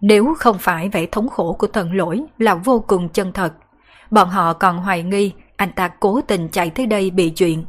Nếu 0.04 0.34
không 0.38 0.58
phải 0.60 0.90
vẻ 0.90 1.06
thống 1.06 1.30
khổ 1.30 1.56
của 1.60 1.68
thần 1.68 1.94
lỗi 1.94 2.24
là 2.38 2.56
vô 2.56 2.86
cùng 2.88 3.10
chân 3.10 3.34
thật, 3.34 3.54
bọn 4.12 4.30
họ 4.30 4.54
còn 4.54 4.78
hoài 4.78 5.04
nghi 5.04 5.34
anh 5.56 5.72
ta 5.76 5.88
cố 5.88 6.22
tình 6.22 6.50
chạy 6.50 6.70
tới 6.70 6.86
đây 6.88 7.12
bị 7.12 7.30
chuyện. 7.30 7.66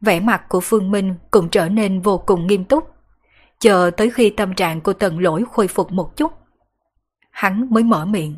Vẻ 0.00 0.20
mặt 0.20 0.48
của 0.48 0.60
Phương 0.60 0.90
Minh 0.90 1.14
cũng 1.30 1.48
trở 1.48 1.68
nên 1.68 2.00
vô 2.00 2.18
cùng 2.18 2.46
nghiêm 2.46 2.64
túc. 2.64 2.84
Chờ 3.58 3.90
tới 3.96 4.10
khi 4.10 4.30
tâm 4.30 4.54
trạng 4.54 4.80
của 4.80 4.92
tần 4.92 5.18
lỗi 5.18 5.44
khôi 5.52 5.68
phục 5.68 5.92
một 5.92 6.16
chút. 6.16 6.32
Hắn 7.30 7.66
mới 7.70 7.82
mở 7.82 8.04
miệng. 8.04 8.36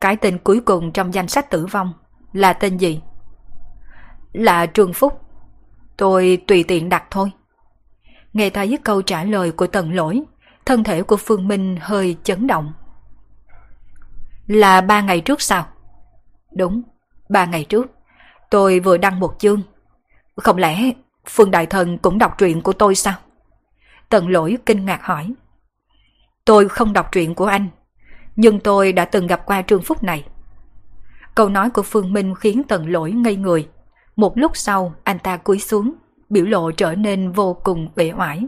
Cái 0.00 0.16
tên 0.16 0.38
cuối 0.38 0.60
cùng 0.60 0.92
trong 0.92 1.14
danh 1.14 1.28
sách 1.28 1.50
tử 1.50 1.66
vong 1.66 1.92
là 2.32 2.52
tên 2.52 2.78
gì? 2.78 3.00
Là 4.32 4.66
Trương 4.66 4.92
Phúc. 4.92 5.20
Tôi 5.96 6.42
tùy 6.46 6.64
tiện 6.68 6.88
đặt 6.88 7.04
thôi. 7.10 7.30
Nghe 8.36 8.50
thấy 8.50 8.78
câu 8.84 9.02
trả 9.02 9.24
lời 9.24 9.52
của 9.52 9.66
tần 9.66 9.94
lỗi, 9.94 10.22
thân 10.66 10.84
thể 10.84 11.02
của 11.02 11.16
Phương 11.16 11.48
Minh 11.48 11.76
hơi 11.80 12.16
chấn 12.22 12.46
động. 12.46 12.72
Là 14.46 14.80
ba 14.80 15.00
ngày 15.00 15.20
trước 15.20 15.42
sao? 15.42 15.66
Đúng, 16.56 16.82
ba 17.28 17.44
ngày 17.44 17.64
trước. 17.64 17.86
Tôi 18.50 18.80
vừa 18.80 18.96
đăng 18.96 19.20
một 19.20 19.34
chương. 19.38 19.62
Không 20.36 20.56
lẽ 20.56 20.90
Phương 21.28 21.50
Đại 21.50 21.66
Thần 21.66 21.98
cũng 21.98 22.18
đọc 22.18 22.38
truyện 22.38 22.60
của 22.60 22.72
tôi 22.72 22.94
sao? 22.94 23.14
Tần 24.08 24.28
lỗi 24.28 24.58
kinh 24.66 24.84
ngạc 24.84 25.02
hỏi. 25.02 25.32
Tôi 26.44 26.68
không 26.68 26.92
đọc 26.92 27.12
truyện 27.12 27.34
của 27.34 27.46
anh, 27.46 27.68
nhưng 28.36 28.60
tôi 28.60 28.92
đã 28.92 29.04
từng 29.04 29.26
gặp 29.26 29.46
qua 29.46 29.62
Trương 29.62 29.82
Phúc 29.82 30.02
này. 30.02 30.24
Câu 31.34 31.48
nói 31.48 31.70
của 31.70 31.82
Phương 31.82 32.12
Minh 32.12 32.34
khiến 32.34 32.62
tần 32.68 32.92
lỗi 32.92 33.12
ngây 33.12 33.36
người. 33.36 33.68
Một 34.16 34.38
lúc 34.38 34.56
sau, 34.56 34.94
anh 35.04 35.18
ta 35.18 35.36
cúi 35.36 35.58
xuống, 35.58 35.94
biểu 36.30 36.44
lộ 36.44 36.70
trở 36.70 36.94
nên 36.94 37.32
vô 37.32 37.56
cùng 37.64 37.88
uể 37.96 38.12
oải. 38.18 38.42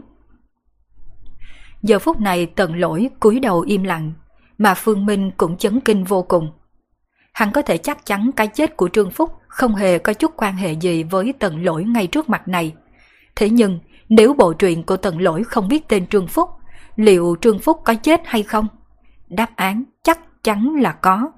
Giờ 1.83 1.99
phút 1.99 2.19
này 2.19 2.45
tần 2.45 2.75
lỗi 2.75 3.09
cúi 3.19 3.39
đầu 3.39 3.61
im 3.61 3.83
lặng, 3.83 4.13
mà 4.57 4.73
Phương 4.73 5.05
Minh 5.05 5.31
cũng 5.37 5.57
chấn 5.57 5.79
kinh 5.79 6.03
vô 6.03 6.23
cùng. 6.23 6.51
Hắn 7.33 7.51
có 7.51 7.61
thể 7.61 7.77
chắc 7.77 8.05
chắn 8.05 8.31
cái 8.35 8.47
chết 8.47 8.77
của 8.77 8.89
Trương 8.89 9.11
Phúc 9.11 9.33
không 9.47 9.75
hề 9.75 9.97
có 9.97 10.13
chút 10.13 10.33
quan 10.37 10.55
hệ 10.55 10.71
gì 10.73 11.03
với 11.03 11.33
tần 11.39 11.63
lỗi 11.63 11.83
ngay 11.83 12.07
trước 12.07 12.29
mặt 12.29 12.47
này. 12.47 12.75
Thế 13.35 13.49
nhưng, 13.49 13.79
nếu 14.09 14.33
bộ 14.33 14.53
truyện 14.53 14.83
của 14.83 14.97
tần 14.97 15.21
lỗi 15.21 15.43
không 15.43 15.67
biết 15.67 15.87
tên 15.87 16.07
Trương 16.07 16.27
Phúc, 16.27 16.49
liệu 16.95 17.35
Trương 17.41 17.59
Phúc 17.59 17.81
có 17.85 17.95
chết 17.95 18.21
hay 18.25 18.43
không? 18.43 18.67
Đáp 19.27 19.55
án 19.55 19.83
chắc 20.03 20.43
chắn 20.43 20.75
là 20.81 20.91
có. 20.91 21.31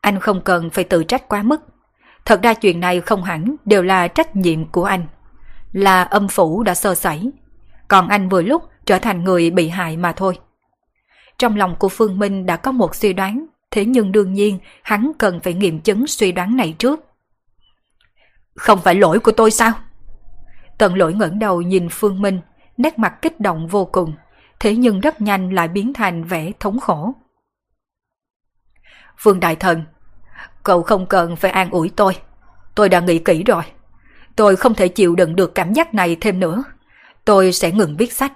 Anh 0.00 0.20
không 0.20 0.40
cần 0.44 0.70
phải 0.70 0.84
tự 0.84 1.04
trách 1.04 1.28
quá 1.28 1.42
mức. 1.42 1.60
Thật 2.24 2.42
ra 2.42 2.54
chuyện 2.54 2.80
này 2.80 3.00
không 3.00 3.24
hẳn 3.24 3.56
đều 3.64 3.82
là 3.82 4.08
trách 4.08 4.36
nhiệm 4.36 4.64
của 4.64 4.84
anh. 4.84 5.06
Là 5.72 6.02
âm 6.02 6.28
phủ 6.28 6.62
đã 6.62 6.74
sơ 6.74 6.94
sẩy. 6.94 7.30
Còn 7.88 8.08
anh 8.08 8.28
vừa 8.28 8.42
lúc 8.42 8.62
trở 8.84 8.98
thành 8.98 9.24
người 9.24 9.50
bị 9.50 9.68
hại 9.68 9.96
mà 9.96 10.12
thôi. 10.12 10.38
Trong 11.38 11.56
lòng 11.56 11.76
của 11.78 11.88
Phương 11.88 12.18
Minh 12.18 12.46
đã 12.46 12.56
có 12.56 12.72
một 12.72 12.94
suy 12.94 13.12
đoán, 13.12 13.46
thế 13.70 13.84
nhưng 13.84 14.12
đương 14.12 14.32
nhiên 14.32 14.58
hắn 14.82 15.12
cần 15.18 15.40
phải 15.40 15.54
nghiệm 15.54 15.80
chứng 15.80 16.06
suy 16.06 16.32
đoán 16.32 16.56
này 16.56 16.74
trước. 16.78 17.00
Không 18.54 18.80
phải 18.80 18.94
lỗi 18.94 19.18
của 19.18 19.32
tôi 19.32 19.50
sao? 19.50 19.72
Tần 20.78 20.94
lỗi 20.94 21.14
ngẩng 21.14 21.38
đầu 21.38 21.62
nhìn 21.62 21.88
Phương 21.90 22.22
Minh, 22.22 22.40
nét 22.76 22.98
mặt 22.98 23.14
kích 23.22 23.40
động 23.40 23.68
vô 23.68 23.84
cùng, 23.84 24.14
thế 24.60 24.76
nhưng 24.76 25.00
rất 25.00 25.20
nhanh 25.20 25.54
lại 25.54 25.68
biến 25.68 25.92
thành 25.92 26.24
vẻ 26.24 26.52
thống 26.60 26.80
khổ. 26.80 27.14
Phương 29.18 29.40
Đại 29.40 29.56
Thần, 29.56 29.84
cậu 30.64 30.82
không 30.82 31.06
cần 31.06 31.36
phải 31.36 31.50
an 31.50 31.70
ủi 31.70 31.90
tôi. 31.96 32.16
Tôi 32.74 32.88
đã 32.88 33.00
nghĩ 33.00 33.18
kỹ 33.18 33.42
rồi. 33.44 33.62
Tôi 34.36 34.56
không 34.56 34.74
thể 34.74 34.88
chịu 34.88 35.14
đựng 35.14 35.36
được 35.36 35.54
cảm 35.54 35.72
giác 35.72 35.94
này 35.94 36.16
thêm 36.20 36.40
nữa. 36.40 36.64
Tôi 37.24 37.52
sẽ 37.52 37.72
ngừng 37.72 37.96
viết 37.96 38.12
sách. 38.12 38.32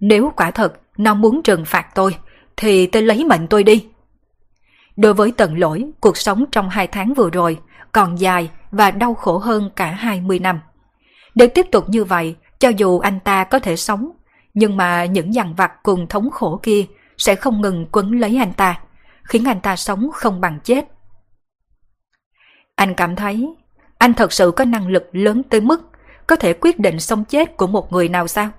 Nếu 0.00 0.32
quả 0.36 0.50
thật 0.50 0.72
nó 0.96 1.14
muốn 1.14 1.42
trừng 1.42 1.64
phạt 1.64 1.86
tôi, 1.94 2.16
thì 2.56 2.86
tôi 2.86 3.02
lấy 3.02 3.24
mệnh 3.24 3.46
tôi 3.46 3.62
đi. 3.62 3.86
Đối 4.96 5.14
với 5.14 5.32
tận 5.36 5.58
lỗi, 5.58 5.84
cuộc 6.00 6.16
sống 6.16 6.44
trong 6.52 6.68
hai 6.68 6.86
tháng 6.86 7.14
vừa 7.14 7.30
rồi 7.30 7.58
còn 7.92 8.20
dài 8.20 8.50
và 8.70 8.90
đau 8.90 9.14
khổ 9.14 9.38
hơn 9.38 9.70
cả 9.76 9.90
20 9.90 10.38
năm. 10.38 10.60
Nếu 11.34 11.48
tiếp 11.48 11.66
tục 11.72 11.88
như 11.88 12.04
vậy, 12.04 12.36
cho 12.58 12.68
dù 12.68 12.98
anh 12.98 13.20
ta 13.20 13.44
có 13.44 13.58
thể 13.58 13.76
sống, 13.76 14.10
nhưng 14.54 14.76
mà 14.76 15.04
những 15.04 15.34
dằn 15.34 15.54
vặt 15.54 15.72
cùng 15.82 16.06
thống 16.06 16.30
khổ 16.30 16.60
kia 16.62 16.86
sẽ 17.18 17.34
không 17.34 17.60
ngừng 17.60 17.86
quấn 17.92 18.20
lấy 18.20 18.36
anh 18.36 18.52
ta, 18.52 18.80
khiến 19.22 19.44
anh 19.44 19.60
ta 19.60 19.76
sống 19.76 20.10
không 20.12 20.40
bằng 20.40 20.60
chết. 20.64 20.95
Anh 22.76 22.94
cảm 22.94 23.16
thấy 23.16 23.54
anh 23.98 24.14
thật 24.14 24.32
sự 24.32 24.50
có 24.56 24.64
năng 24.64 24.88
lực 24.88 25.08
lớn 25.12 25.42
tới 25.42 25.60
mức 25.60 25.90
có 26.26 26.36
thể 26.36 26.52
quyết 26.52 26.78
định 26.78 27.00
sống 27.00 27.24
chết 27.24 27.56
của 27.56 27.66
một 27.66 27.92
người 27.92 28.08
nào 28.08 28.28
sao? 28.28 28.50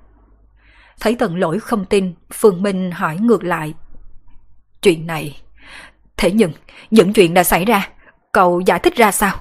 Thấy 1.00 1.16
tận 1.16 1.38
lỗi 1.38 1.60
không 1.60 1.86
tin, 1.86 2.14
Phương 2.34 2.62
Minh 2.64 2.92
hỏi 2.92 3.18
ngược 3.22 3.44
lại. 3.44 3.74
Chuyện 4.82 5.08
này... 5.08 5.42
Thế 6.18 6.32
nhưng, 6.32 6.52
những 6.92 7.14
chuyện 7.14 7.34
đã 7.34 7.44
xảy 7.44 7.66
ra, 7.66 7.90
cậu 8.32 8.60
giải 8.60 8.80
thích 8.80 8.96
ra 8.96 9.12
sao? 9.12 9.36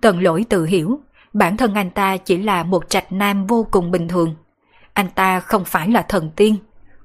Tần 0.00 0.22
lỗi 0.22 0.44
tự 0.48 0.64
hiểu, 0.64 1.00
bản 1.32 1.56
thân 1.56 1.74
anh 1.74 1.90
ta 1.90 2.16
chỉ 2.16 2.36
là 2.36 2.62
một 2.62 2.90
trạch 2.90 3.12
nam 3.12 3.46
vô 3.46 3.66
cùng 3.70 3.90
bình 3.90 4.08
thường. 4.08 4.34
Anh 4.92 5.08
ta 5.14 5.40
không 5.40 5.64
phải 5.64 5.88
là 5.88 6.02
thần 6.02 6.30
tiên, 6.36 6.56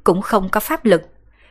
cũng 0.04 0.22
không 0.22 0.50
có 0.50 0.60
pháp 0.60 0.86
lực. 0.86 1.02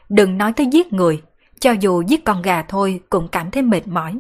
Đừng 0.09 0.39
nói 0.39 0.53
tới 0.53 0.67
giết 0.67 0.93
người, 0.93 1.23
cho 1.61 1.71
dù 1.71 2.03
giết 2.03 2.25
con 2.25 2.43
gà 2.43 2.63
thôi 2.63 3.01
cũng 3.11 3.29
cảm 3.29 3.51
thấy 3.51 3.63
mệt 3.63 3.87
mỏi. 3.87 4.19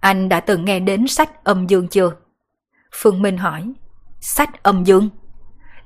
Anh 0.00 0.28
đã 0.28 0.40
từng 0.40 0.64
nghe 0.64 0.80
đến 0.80 1.06
sách 1.06 1.44
âm 1.44 1.66
dương 1.66 1.88
chưa? 1.88 2.12
Phương 2.94 3.22
Minh 3.22 3.38
hỏi. 3.38 3.72
Sách 4.20 4.62
âm 4.62 4.84
dương? 4.84 5.08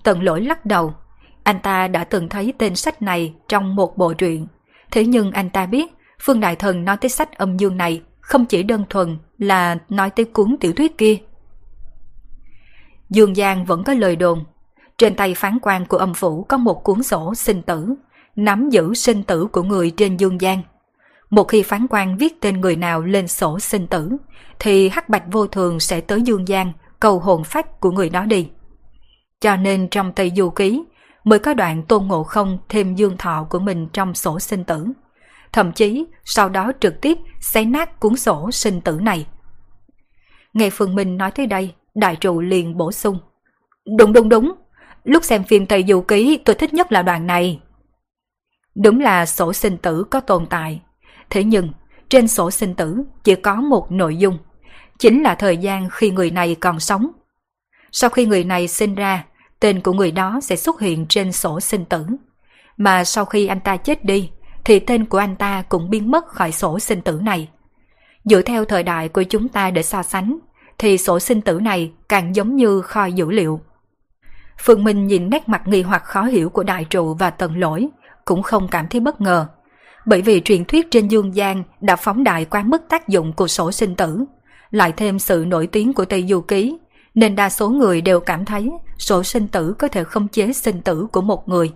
Tần 0.02 0.22
lỗi 0.22 0.40
lắc 0.40 0.66
đầu. 0.66 0.94
Anh 1.42 1.58
ta 1.62 1.88
đã 1.88 2.04
từng 2.04 2.28
thấy 2.28 2.52
tên 2.58 2.76
sách 2.76 3.02
này 3.02 3.34
trong 3.48 3.74
một 3.74 3.98
bộ 3.98 4.12
truyện. 4.12 4.46
Thế 4.90 5.04
nhưng 5.06 5.30
anh 5.30 5.50
ta 5.50 5.66
biết 5.66 5.94
Phương 6.20 6.40
Đại 6.40 6.56
Thần 6.56 6.84
nói 6.84 6.96
tới 6.96 7.08
sách 7.08 7.38
âm 7.38 7.56
dương 7.56 7.76
này 7.76 8.02
không 8.20 8.46
chỉ 8.46 8.62
đơn 8.62 8.84
thuần 8.90 9.18
là 9.38 9.76
nói 9.88 10.10
tới 10.10 10.24
cuốn 10.24 10.56
tiểu 10.60 10.72
thuyết 10.72 10.98
kia. 10.98 11.16
Dương 13.10 13.34
Giang 13.34 13.64
vẫn 13.64 13.84
có 13.84 13.94
lời 13.94 14.16
đồn. 14.16 14.44
Trên 14.98 15.14
tay 15.14 15.34
phán 15.34 15.58
quan 15.62 15.86
của 15.86 15.96
âm 15.96 16.14
phủ 16.14 16.44
có 16.48 16.56
một 16.56 16.84
cuốn 16.84 17.02
sổ 17.02 17.34
sinh 17.34 17.62
tử, 17.62 17.94
nắm 18.36 18.70
giữ 18.70 18.94
sinh 18.94 19.22
tử 19.22 19.46
của 19.46 19.62
người 19.62 19.90
trên 19.90 20.16
Dương 20.16 20.38
Giang. 20.38 20.62
Một 21.32 21.44
khi 21.44 21.62
phán 21.62 21.86
quan 21.90 22.16
viết 22.16 22.40
tên 22.40 22.60
người 22.60 22.76
nào 22.76 23.02
lên 23.02 23.28
sổ 23.28 23.58
sinh 23.58 23.86
tử, 23.86 24.10
thì 24.58 24.88
hắc 24.88 25.08
bạch 25.08 25.22
vô 25.32 25.46
thường 25.46 25.80
sẽ 25.80 26.00
tới 26.00 26.22
Dương 26.22 26.48
gian 26.48 26.72
cầu 27.00 27.18
hồn 27.18 27.44
phách 27.44 27.80
của 27.80 27.90
người 27.90 28.08
đó 28.08 28.24
đi. 28.24 28.48
Cho 29.40 29.56
nên 29.56 29.88
trong 29.88 30.12
Tây 30.12 30.32
Du 30.36 30.50
Ký 30.50 30.82
mới 31.24 31.38
có 31.38 31.54
đoạn 31.54 31.82
tôn 31.82 32.06
ngộ 32.06 32.22
không 32.22 32.58
thêm 32.68 32.94
dương 32.94 33.16
thọ 33.16 33.46
của 33.50 33.58
mình 33.58 33.88
trong 33.92 34.14
sổ 34.14 34.40
sinh 34.40 34.64
tử. 34.64 34.86
Thậm 35.52 35.72
chí 35.72 36.04
sau 36.24 36.48
đó 36.48 36.72
trực 36.80 37.00
tiếp 37.00 37.18
xé 37.40 37.64
nát 37.64 38.00
cuốn 38.00 38.16
sổ 38.16 38.50
sinh 38.50 38.80
tử 38.80 38.98
này. 39.02 39.26
Nghe 40.52 40.70
Phương 40.70 40.94
Minh 40.94 41.16
nói 41.16 41.30
tới 41.30 41.46
đây, 41.46 41.74
đại 41.94 42.16
trụ 42.16 42.40
liền 42.40 42.76
bổ 42.76 42.92
sung. 42.92 43.18
Đúng 43.98 44.12
đúng 44.12 44.28
đúng, 44.28 44.52
lúc 45.04 45.24
xem 45.24 45.44
phim 45.44 45.66
Tây 45.66 45.84
Du 45.88 46.00
Ký 46.00 46.38
tôi 46.44 46.56
thích 46.56 46.74
nhất 46.74 46.92
là 46.92 47.02
đoạn 47.02 47.26
này. 47.26 47.60
Đúng 48.74 49.00
là 49.00 49.26
sổ 49.26 49.52
sinh 49.52 49.76
tử 49.76 50.04
có 50.10 50.20
tồn 50.20 50.46
tại, 50.46 50.80
thế 51.32 51.44
nhưng 51.44 51.68
trên 52.08 52.28
sổ 52.28 52.50
sinh 52.50 52.74
tử 52.74 53.02
chỉ 53.24 53.34
có 53.34 53.54
một 53.54 53.92
nội 53.92 54.16
dung, 54.16 54.38
chính 54.98 55.22
là 55.22 55.34
thời 55.34 55.56
gian 55.56 55.88
khi 55.92 56.10
người 56.10 56.30
này 56.30 56.54
còn 56.54 56.80
sống. 56.80 57.10
Sau 57.92 58.10
khi 58.10 58.26
người 58.26 58.44
này 58.44 58.68
sinh 58.68 58.94
ra, 58.94 59.24
tên 59.60 59.80
của 59.80 59.92
người 59.92 60.10
đó 60.10 60.40
sẽ 60.42 60.56
xuất 60.56 60.80
hiện 60.80 61.06
trên 61.08 61.32
sổ 61.32 61.60
sinh 61.60 61.84
tử. 61.84 62.06
Mà 62.76 63.04
sau 63.04 63.24
khi 63.24 63.46
anh 63.46 63.60
ta 63.60 63.76
chết 63.76 64.04
đi, 64.04 64.30
thì 64.64 64.78
tên 64.78 65.04
của 65.04 65.18
anh 65.18 65.36
ta 65.36 65.62
cũng 65.68 65.90
biến 65.90 66.10
mất 66.10 66.26
khỏi 66.26 66.52
sổ 66.52 66.78
sinh 66.78 67.00
tử 67.00 67.20
này. 67.22 67.48
Dựa 68.24 68.42
theo 68.42 68.64
thời 68.64 68.82
đại 68.82 69.08
của 69.08 69.22
chúng 69.22 69.48
ta 69.48 69.70
để 69.70 69.82
so 69.82 70.02
sánh, 70.02 70.38
thì 70.78 70.98
sổ 70.98 71.18
sinh 71.18 71.40
tử 71.40 71.60
này 71.60 71.92
càng 72.08 72.36
giống 72.36 72.56
như 72.56 72.80
kho 72.80 73.04
dữ 73.04 73.30
liệu. 73.30 73.60
Phương 74.58 74.84
Minh 74.84 75.06
nhìn 75.06 75.30
nét 75.30 75.48
mặt 75.48 75.62
nghi 75.66 75.82
hoặc 75.82 76.04
khó 76.04 76.22
hiểu 76.22 76.50
của 76.50 76.62
đại 76.62 76.84
trụ 76.84 77.14
và 77.14 77.30
tần 77.30 77.58
lỗi, 77.58 77.88
cũng 78.24 78.42
không 78.42 78.68
cảm 78.68 78.88
thấy 78.88 79.00
bất 79.00 79.20
ngờ. 79.20 79.46
Bởi 80.06 80.22
vì 80.22 80.40
truyền 80.44 80.64
thuyết 80.64 80.90
trên 80.90 81.08
dương 81.08 81.34
gian 81.34 81.62
đã 81.80 81.96
phóng 81.96 82.24
đại 82.24 82.44
quá 82.44 82.62
mức 82.62 82.82
tác 82.88 83.08
dụng 83.08 83.32
của 83.32 83.48
sổ 83.48 83.72
sinh 83.72 83.94
tử, 83.94 84.24
lại 84.70 84.92
thêm 84.96 85.18
sự 85.18 85.44
nổi 85.46 85.66
tiếng 85.66 85.92
của 85.92 86.04
Tây 86.04 86.26
Du 86.28 86.40
Ký, 86.40 86.78
nên 87.14 87.36
đa 87.36 87.50
số 87.50 87.70
người 87.70 88.00
đều 88.00 88.20
cảm 88.20 88.44
thấy 88.44 88.70
sổ 88.98 89.22
sinh 89.22 89.48
tử 89.48 89.74
có 89.78 89.88
thể 89.88 90.04
không 90.04 90.28
chế 90.28 90.52
sinh 90.52 90.82
tử 90.82 91.06
của 91.12 91.20
một 91.20 91.48
người. 91.48 91.72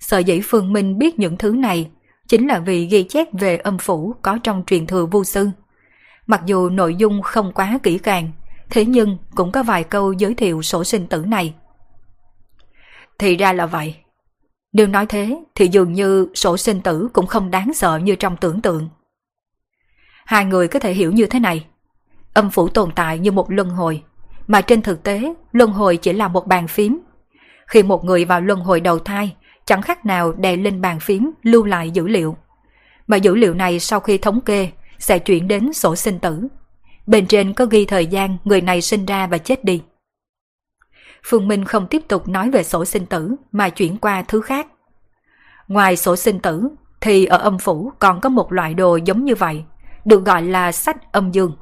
Sở 0.00 0.18
dĩ 0.18 0.40
Phương 0.44 0.72
Minh 0.72 0.98
biết 0.98 1.18
những 1.18 1.36
thứ 1.36 1.52
này 1.52 1.90
chính 2.28 2.46
là 2.46 2.58
vì 2.58 2.86
ghi 2.86 3.02
chép 3.02 3.28
về 3.32 3.56
âm 3.56 3.78
phủ 3.78 4.14
có 4.22 4.38
trong 4.42 4.62
truyền 4.66 4.86
thừa 4.86 5.06
vô 5.06 5.24
sư. 5.24 5.50
Mặc 6.26 6.40
dù 6.46 6.68
nội 6.68 6.94
dung 6.94 7.22
không 7.22 7.52
quá 7.52 7.78
kỹ 7.82 7.98
càng, 7.98 8.32
thế 8.70 8.84
nhưng 8.84 9.18
cũng 9.34 9.52
có 9.52 9.62
vài 9.62 9.84
câu 9.84 10.12
giới 10.12 10.34
thiệu 10.34 10.62
sổ 10.62 10.84
sinh 10.84 11.06
tử 11.06 11.24
này. 11.26 11.54
Thì 13.18 13.36
ra 13.36 13.52
là 13.52 13.66
vậy. 13.66 13.94
Nếu 14.76 14.86
nói 14.86 15.06
thế 15.06 15.38
thì 15.54 15.68
dường 15.68 15.92
như 15.92 16.28
sổ 16.34 16.56
sinh 16.56 16.80
tử 16.80 17.08
cũng 17.12 17.26
không 17.26 17.50
đáng 17.50 17.74
sợ 17.74 17.98
như 17.98 18.16
trong 18.16 18.36
tưởng 18.36 18.60
tượng. 18.60 18.88
Hai 20.24 20.44
người 20.44 20.68
có 20.68 20.78
thể 20.78 20.92
hiểu 20.92 21.12
như 21.12 21.26
thế 21.26 21.38
này. 21.38 21.66
Âm 22.34 22.50
phủ 22.50 22.68
tồn 22.68 22.90
tại 22.92 23.18
như 23.18 23.32
một 23.32 23.50
luân 23.50 23.70
hồi, 23.70 24.02
mà 24.46 24.60
trên 24.60 24.82
thực 24.82 25.02
tế 25.02 25.34
luân 25.52 25.70
hồi 25.70 25.96
chỉ 25.96 26.12
là 26.12 26.28
một 26.28 26.46
bàn 26.46 26.68
phím. 26.68 27.00
Khi 27.66 27.82
một 27.82 28.04
người 28.04 28.24
vào 28.24 28.40
luân 28.40 28.60
hồi 28.60 28.80
đầu 28.80 28.98
thai, 28.98 29.36
chẳng 29.64 29.82
khác 29.82 30.06
nào 30.06 30.32
đè 30.32 30.56
lên 30.56 30.80
bàn 30.80 31.00
phím 31.00 31.30
lưu 31.42 31.64
lại 31.64 31.90
dữ 31.90 32.08
liệu. 32.08 32.36
Mà 33.06 33.16
dữ 33.16 33.34
liệu 33.34 33.54
này 33.54 33.80
sau 33.80 34.00
khi 34.00 34.18
thống 34.18 34.40
kê 34.40 34.70
sẽ 34.98 35.18
chuyển 35.18 35.48
đến 35.48 35.72
sổ 35.72 35.96
sinh 35.96 36.18
tử. 36.18 36.48
Bên 37.06 37.26
trên 37.26 37.52
có 37.52 37.66
ghi 37.66 37.84
thời 37.84 38.06
gian 38.06 38.36
người 38.44 38.60
này 38.60 38.80
sinh 38.80 39.06
ra 39.06 39.26
và 39.26 39.38
chết 39.38 39.64
đi. 39.64 39.82
Phương 41.28 41.48
Minh 41.48 41.64
không 41.64 41.86
tiếp 41.86 42.02
tục 42.08 42.28
nói 42.28 42.50
về 42.50 42.62
sổ 42.62 42.84
sinh 42.84 43.06
tử 43.06 43.34
mà 43.52 43.68
chuyển 43.68 43.96
qua 43.96 44.22
thứ 44.28 44.40
khác. 44.40 44.66
Ngoài 45.68 45.96
sổ 45.96 46.16
sinh 46.16 46.40
tử 46.40 46.68
thì 47.00 47.26
ở 47.26 47.38
âm 47.38 47.58
phủ 47.58 47.92
còn 47.98 48.20
có 48.20 48.28
một 48.28 48.52
loại 48.52 48.74
đồ 48.74 48.96
giống 48.96 49.24
như 49.24 49.34
vậy, 49.34 49.64
được 50.04 50.24
gọi 50.24 50.42
là 50.42 50.72
sách 50.72 51.12
âm 51.12 51.30
dương. 51.30 51.56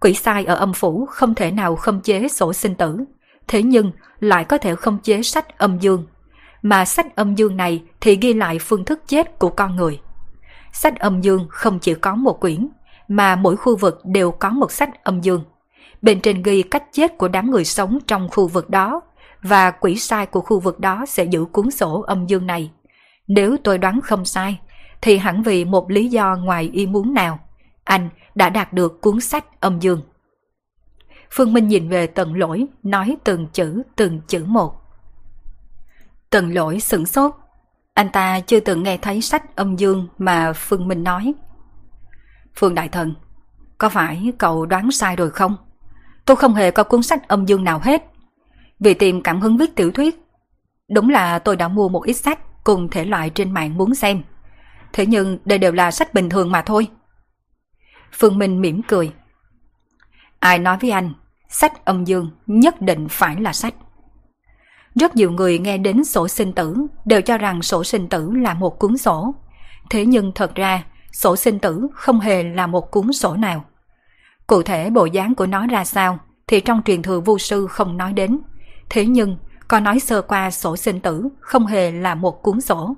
Quỷ 0.00 0.14
sai 0.14 0.44
ở 0.44 0.54
âm 0.54 0.72
phủ 0.72 1.06
không 1.06 1.34
thể 1.34 1.50
nào 1.50 1.76
không 1.76 2.00
chế 2.00 2.28
sổ 2.28 2.52
sinh 2.52 2.74
tử, 2.74 2.98
thế 3.48 3.62
nhưng 3.62 3.92
lại 4.20 4.44
có 4.44 4.58
thể 4.58 4.76
không 4.76 4.98
chế 4.98 5.22
sách 5.22 5.58
âm 5.58 5.78
dương. 5.78 6.06
Mà 6.62 6.84
sách 6.84 7.16
âm 7.16 7.34
dương 7.34 7.56
này 7.56 7.82
thì 8.00 8.16
ghi 8.16 8.32
lại 8.32 8.58
phương 8.58 8.84
thức 8.84 9.00
chết 9.06 9.38
của 9.38 9.48
con 9.48 9.76
người. 9.76 10.00
Sách 10.72 10.98
âm 10.98 11.20
dương 11.20 11.46
không 11.50 11.78
chỉ 11.78 11.94
có 11.94 12.14
một 12.14 12.40
quyển, 12.40 12.68
mà 13.08 13.36
mỗi 13.36 13.56
khu 13.56 13.76
vực 13.76 14.00
đều 14.04 14.30
có 14.30 14.50
một 14.50 14.72
sách 14.72 15.04
âm 15.04 15.20
dương. 15.20 15.44
Bên 16.02 16.20
trên 16.20 16.42
ghi 16.42 16.62
cách 16.62 16.84
chết 16.92 17.18
của 17.18 17.28
đám 17.28 17.50
người 17.50 17.64
sống 17.64 17.98
trong 18.06 18.28
khu 18.28 18.48
vực 18.48 18.70
đó, 18.70 19.00
và 19.42 19.70
quỷ 19.70 19.96
sai 19.96 20.26
của 20.26 20.40
khu 20.40 20.60
vực 20.60 20.80
đó 20.80 21.04
sẽ 21.08 21.24
giữ 21.24 21.44
cuốn 21.44 21.70
sổ 21.70 22.00
âm 22.00 22.26
dương 22.26 22.46
này. 22.46 22.70
Nếu 23.26 23.56
tôi 23.64 23.78
đoán 23.78 24.00
không 24.00 24.24
sai, 24.24 24.58
thì 25.00 25.18
hẳn 25.18 25.42
vì 25.42 25.64
một 25.64 25.90
lý 25.90 26.08
do 26.08 26.36
ngoài 26.36 26.70
ý 26.72 26.86
muốn 26.86 27.14
nào, 27.14 27.38
anh 27.84 28.08
đã 28.34 28.48
đạt 28.48 28.72
được 28.72 29.00
cuốn 29.00 29.20
sách 29.20 29.60
âm 29.60 29.80
dương. 29.80 30.00
Phương 31.30 31.52
Minh 31.52 31.68
nhìn 31.68 31.88
về 31.88 32.06
tần 32.06 32.34
lỗi, 32.34 32.66
nói 32.82 33.16
từng 33.24 33.46
chữ, 33.52 33.82
từng 33.96 34.20
chữ 34.28 34.44
một. 34.44 34.74
Tần 36.30 36.54
lỗi 36.54 36.80
sửng 36.80 37.06
sốt. 37.06 37.34
Anh 37.94 38.08
ta 38.12 38.40
chưa 38.40 38.60
từng 38.60 38.82
nghe 38.82 38.96
thấy 38.96 39.20
sách 39.20 39.56
âm 39.56 39.76
dương 39.76 40.08
mà 40.18 40.52
Phương 40.52 40.88
Minh 40.88 41.04
nói. 41.04 41.34
Phương 42.54 42.74
Đại 42.74 42.88
Thần, 42.88 43.14
có 43.78 43.88
phải 43.88 44.32
cậu 44.38 44.66
đoán 44.66 44.90
sai 44.90 45.16
rồi 45.16 45.30
không? 45.30 45.56
Tôi 46.24 46.36
không 46.36 46.54
hề 46.54 46.70
có 46.70 46.84
cuốn 46.84 47.02
sách 47.02 47.28
âm 47.28 47.46
dương 47.46 47.64
nào 47.64 47.80
hết. 47.82 48.02
Vì 48.80 48.94
tìm 48.94 49.22
cảm 49.22 49.40
hứng 49.40 49.56
viết 49.56 49.76
tiểu 49.76 49.90
thuyết. 49.90 50.22
Đúng 50.88 51.08
là 51.08 51.38
tôi 51.38 51.56
đã 51.56 51.68
mua 51.68 51.88
một 51.88 52.04
ít 52.04 52.14
sách 52.14 52.64
cùng 52.64 52.88
thể 52.88 53.04
loại 53.04 53.30
trên 53.30 53.50
mạng 53.50 53.76
muốn 53.76 53.94
xem. 53.94 54.22
Thế 54.92 55.06
nhưng 55.06 55.38
đây 55.44 55.58
đều 55.58 55.72
là 55.72 55.90
sách 55.90 56.14
bình 56.14 56.30
thường 56.30 56.52
mà 56.52 56.62
thôi. 56.62 56.88
Phương 58.12 58.38
Minh 58.38 58.60
mỉm 58.60 58.82
cười. 58.88 59.12
Ai 60.38 60.58
nói 60.58 60.76
với 60.80 60.90
anh, 60.90 61.12
sách 61.48 61.84
âm 61.84 62.04
dương 62.04 62.30
nhất 62.46 62.80
định 62.80 63.06
phải 63.10 63.40
là 63.40 63.52
sách. 63.52 63.74
Rất 64.94 65.16
nhiều 65.16 65.30
người 65.30 65.58
nghe 65.58 65.78
đến 65.78 66.04
sổ 66.04 66.28
sinh 66.28 66.52
tử 66.52 66.76
đều 67.04 67.20
cho 67.20 67.38
rằng 67.38 67.62
sổ 67.62 67.84
sinh 67.84 68.08
tử 68.08 68.30
là 68.34 68.54
một 68.54 68.78
cuốn 68.78 68.96
sổ. 68.96 69.34
Thế 69.90 70.06
nhưng 70.06 70.32
thật 70.34 70.54
ra, 70.54 70.84
sổ 71.12 71.36
sinh 71.36 71.58
tử 71.58 71.86
không 71.92 72.20
hề 72.20 72.42
là 72.42 72.66
một 72.66 72.90
cuốn 72.90 73.12
sổ 73.12 73.36
nào. 73.36 73.64
Cụ 74.46 74.62
thể 74.62 74.90
bộ 74.90 75.04
dáng 75.04 75.34
của 75.34 75.46
nó 75.46 75.66
ra 75.66 75.84
sao 75.84 76.18
thì 76.46 76.60
trong 76.60 76.82
truyền 76.84 77.02
thừa 77.02 77.20
vu 77.20 77.38
sư 77.38 77.66
không 77.66 77.96
nói 77.96 78.12
đến. 78.12 78.38
Thế 78.90 79.06
nhưng, 79.06 79.36
có 79.68 79.80
nói 79.80 80.00
sơ 80.00 80.22
qua 80.22 80.50
sổ 80.50 80.76
sinh 80.76 81.00
tử 81.00 81.28
không 81.40 81.66
hề 81.66 81.90
là 81.92 82.14
một 82.14 82.42
cuốn 82.42 82.60
sổ. 82.60 82.94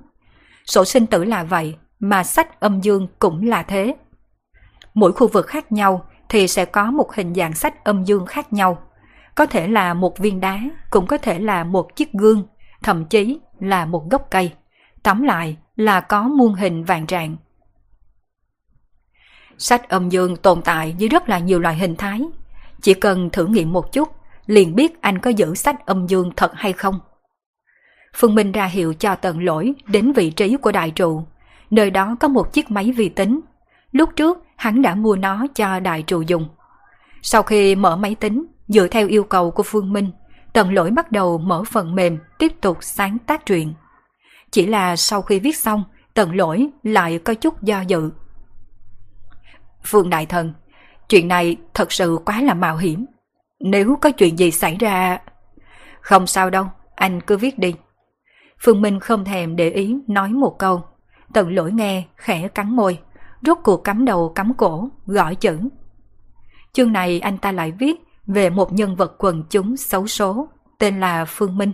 Sổ 0.64 0.84
sinh 0.84 1.06
tử 1.06 1.24
là 1.24 1.44
vậy, 1.44 1.76
mà 2.00 2.24
sách 2.24 2.60
âm 2.60 2.80
dương 2.80 3.08
cũng 3.18 3.46
là 3.48 3.62
thế. 3.62 3.94
Mỗi 4.94 5.12
khu 5.12 5.28
vực 5.28 5.46
khác 5.46 5.72
nhau 5.72 6.04
thì 6.28 6.48
sẽ 6.48 6.64
có 6.64 6.90
một 6.90 7.14
hình 7.14 7.34
dạng 7.34 7.54
sách 7.54 7.84
âm 7.84 8.04
dương 8.04 8.26
khác 8.26 8.52
nhau. 8.52 8.78
Có 9.34 9.46
thể 9.46 9.68
là 9.68 9.94
một 9.94 10.18
viên 10.18 10.40
đá, 10.40 10.60
cũng 10.90 11.06
có 11.06 11.18
thể 11.18 11.38
là 11.38 11.64
một 11.64 11.96
chiếc 11.96 12.12
gương, 12.12 12.46
thậm 12.82 13.04
chí 13.04 13.38
là 13.60 13.86
một 13.86 14.10
gốc 14.10 14.26
cây. 14.30 14.52
Tóm 15.02 15.22
lại 15.22 15.56
là 15.76 16.00
có 16.00 16.22
muôn 16.22 16.54
hình 16.54 16.84
vạn 16.84 17.06
trạng. 17.06 17.36
Sách 19.58 19.88
âm 19.88 20.08
dương 20.08 20.36
tồn 20.36 20.62
tại 20.62 20.94
dưới 20.98 21.08
rất 21.08 21.28
là 21.28 21.38
nhiều 21.38 21.60
loại 21.60 21.74
hình 21.74 21.96
thái. 21.96 22.20
Chỉ 22.82 22.94
cần 22.94 23.30
thử 23.30 23.46
nghiệm 23.46 23.72
một 23.72 23.92
chút, 23.92 24.08
liền 24.46 24.74
biết 24.74 25.00
anh 25.00 25.18
có 25.18 25.30
giữ 25.30 25.54
sách 25.54 25.86
âm 25.86 26.06
dương 26.06 26.30
thật 26.36 26.52
hay 26.54 26.72
không. 26.72 27.00
Phương 28.16 28.34
Minh 28.34 28.52
ra 28.52 28.66
hiệu 28.66 28.94
cho 28.94 29.14
tận 29.14 29.44
lỗi 29.44 29.74
đến 29.86 30.12
vị 30.12 30.30
trí 30.30 30.56
của 30.56 30.72
đại 30.72 30.90
trụ. 30.90 31.22
Nơi 31.70 31.90
đó 31.90 32.16
có 32.20 32.28
một 32.28 32.52
chiếc 32.52 32.70
máy 32.70 32.92
vi 32.92 33.08
tính. 33.08 33.40
Lúc 33.92 34.10
trước, 34.16 34.38
hắn 34.56 34.82
đã 34.82 34.94
mua 34.94 35.16
nó 35.16 35.46
cho 35.54 35.80
đại 35.80 36.02
trụ 36.02 36.22
dùng. 36.22 36.48
Sau 37.22 37.42
khi 37.42 37.74
mở 37.74 37.96
máy 37.96 38.14
tính, 38.14 38.46
dựa 38.68 38.88
theo 38.88 39.08
yêu 39.08 39.24
cầu 39.24 39.50
của 39.50 39.62
Phương 39.62 39.92
Minh, 39.92 40.10
tận 40.52 40.74
lỗi 40.74 40.90
bắt 40.90 41.12
đầu 41.12 41.38
mở 41.38 41.62
phần 41.64 41.94
mềm 41.94 42.18
tiếp 42.38 42.52
tục 42.60 42.78
sáng 42.80 43.18
tác 43.26 43.46
truyện. 43.46 43.74
Chỉ 44.50 44.66
là 44.66 44.96
sau 44.96 45.22
khi 45.22 45.38
viết 45.38 45.56
xong, 45.56 45.84
tận 46.14 46.34
lỗi 46.36 46.68
lại 46.82 47.18
có 47.18 47.34
chút 47.34 47.62
do 47.62 47.80
dự. 47.80 48.10
Phương 49.86 50.10
Đại 50.10 50.26
Thần, 50.26 50.52
chuyện 51.08 51.28
này 51.28 51.56
thật 51.74 51.92
sự 51.92 52.18
quá 52.26 52.42
là 52.42 52.54
mạo 52.54 52.76
hiểm. 52.76 53.06
Nếu 53.60 53.96
có 54.00 54.10
chuyện 54.10 54.38
gì 54.38 54.50
xảy 54.50 54.76
ra... 54.76 55.18
Không 56.00 56.26
sao 56.26 56.50
đâu, 56.50 56.66
anh 56.94 57.20
cứ 57.20 57.36
viết 57.36 57.58
đi. 57.58 57.74
Phương 58.60 58.82
Minh 58.82 59.00
không 59.00 59.24
thèm 59.24 59.56
để 59.56 59.70
ý 59.70 59.96
nói 60.08 60.28
một 60.28 60.58
câu. 60.58 60.82
Tận 61.32 61.54
lỗi 61.54 61.72
nghe, 61.72 62.04
khẽ 62.16 62.48
cắn 62.48 62.76
môi, 62.76 62.98
rút 63.42 63.58
cuộc 63.64 63.84
cắm 63.84 64.04
đầu 64.04 64.32
cắm 64.34 64.54
cổ, 64.54 64.88
gõ 65.06 65.34
chữ. 65.34 65.58
Chương 66.72 66.92
này 66.92 67.20
anh 67.20 67.38
ta 67.38 67.52
lại 67.52 67.72
viết 67.78 67.94
về 68.26 68.50
một 68.50 68.72
nhân 68.72 68.96
vật 68.96 69.14
quần 69.18 69.42
chúng 69.50 69.76
xấu 69.76 70.06
số, 70.06 70.48
tên 70.78 71.00
là 71.00 71.24
Phương 71.24 71.58
Minh. 71.58 71.72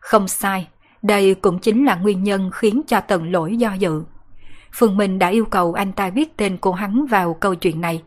Không 0.00 0.28
sai, 0.28 0.68
đây 1.02 1.34
cũng 1.34 1.58
chính 1.58 1.84
là 1.84 1.94
nguyên 1.94 2.22
nhân 2.22 2.50
khiến 2.54 2.82
cho 2.86 3.00
tần 3.00 3.32
lỗi 3.32 3.56
do 3.56 3.72
dự. 3.72 4.02
Phương 4.76 4.96
Minh 4.96 5.18
đã 5.18 5.28
yêu 5.28 5.44
cầu 5.44 5.72
anh 5.72 5.92
ta 5.92 6.10
viết 6.10 6.36
tên 6.36 6.56
của 6.56 6.72
hắn 6.72 7.06
vào 7.06 7.34
câu 7.34 7.54
chuyện 7.54 7.80
này. 7.80 8.02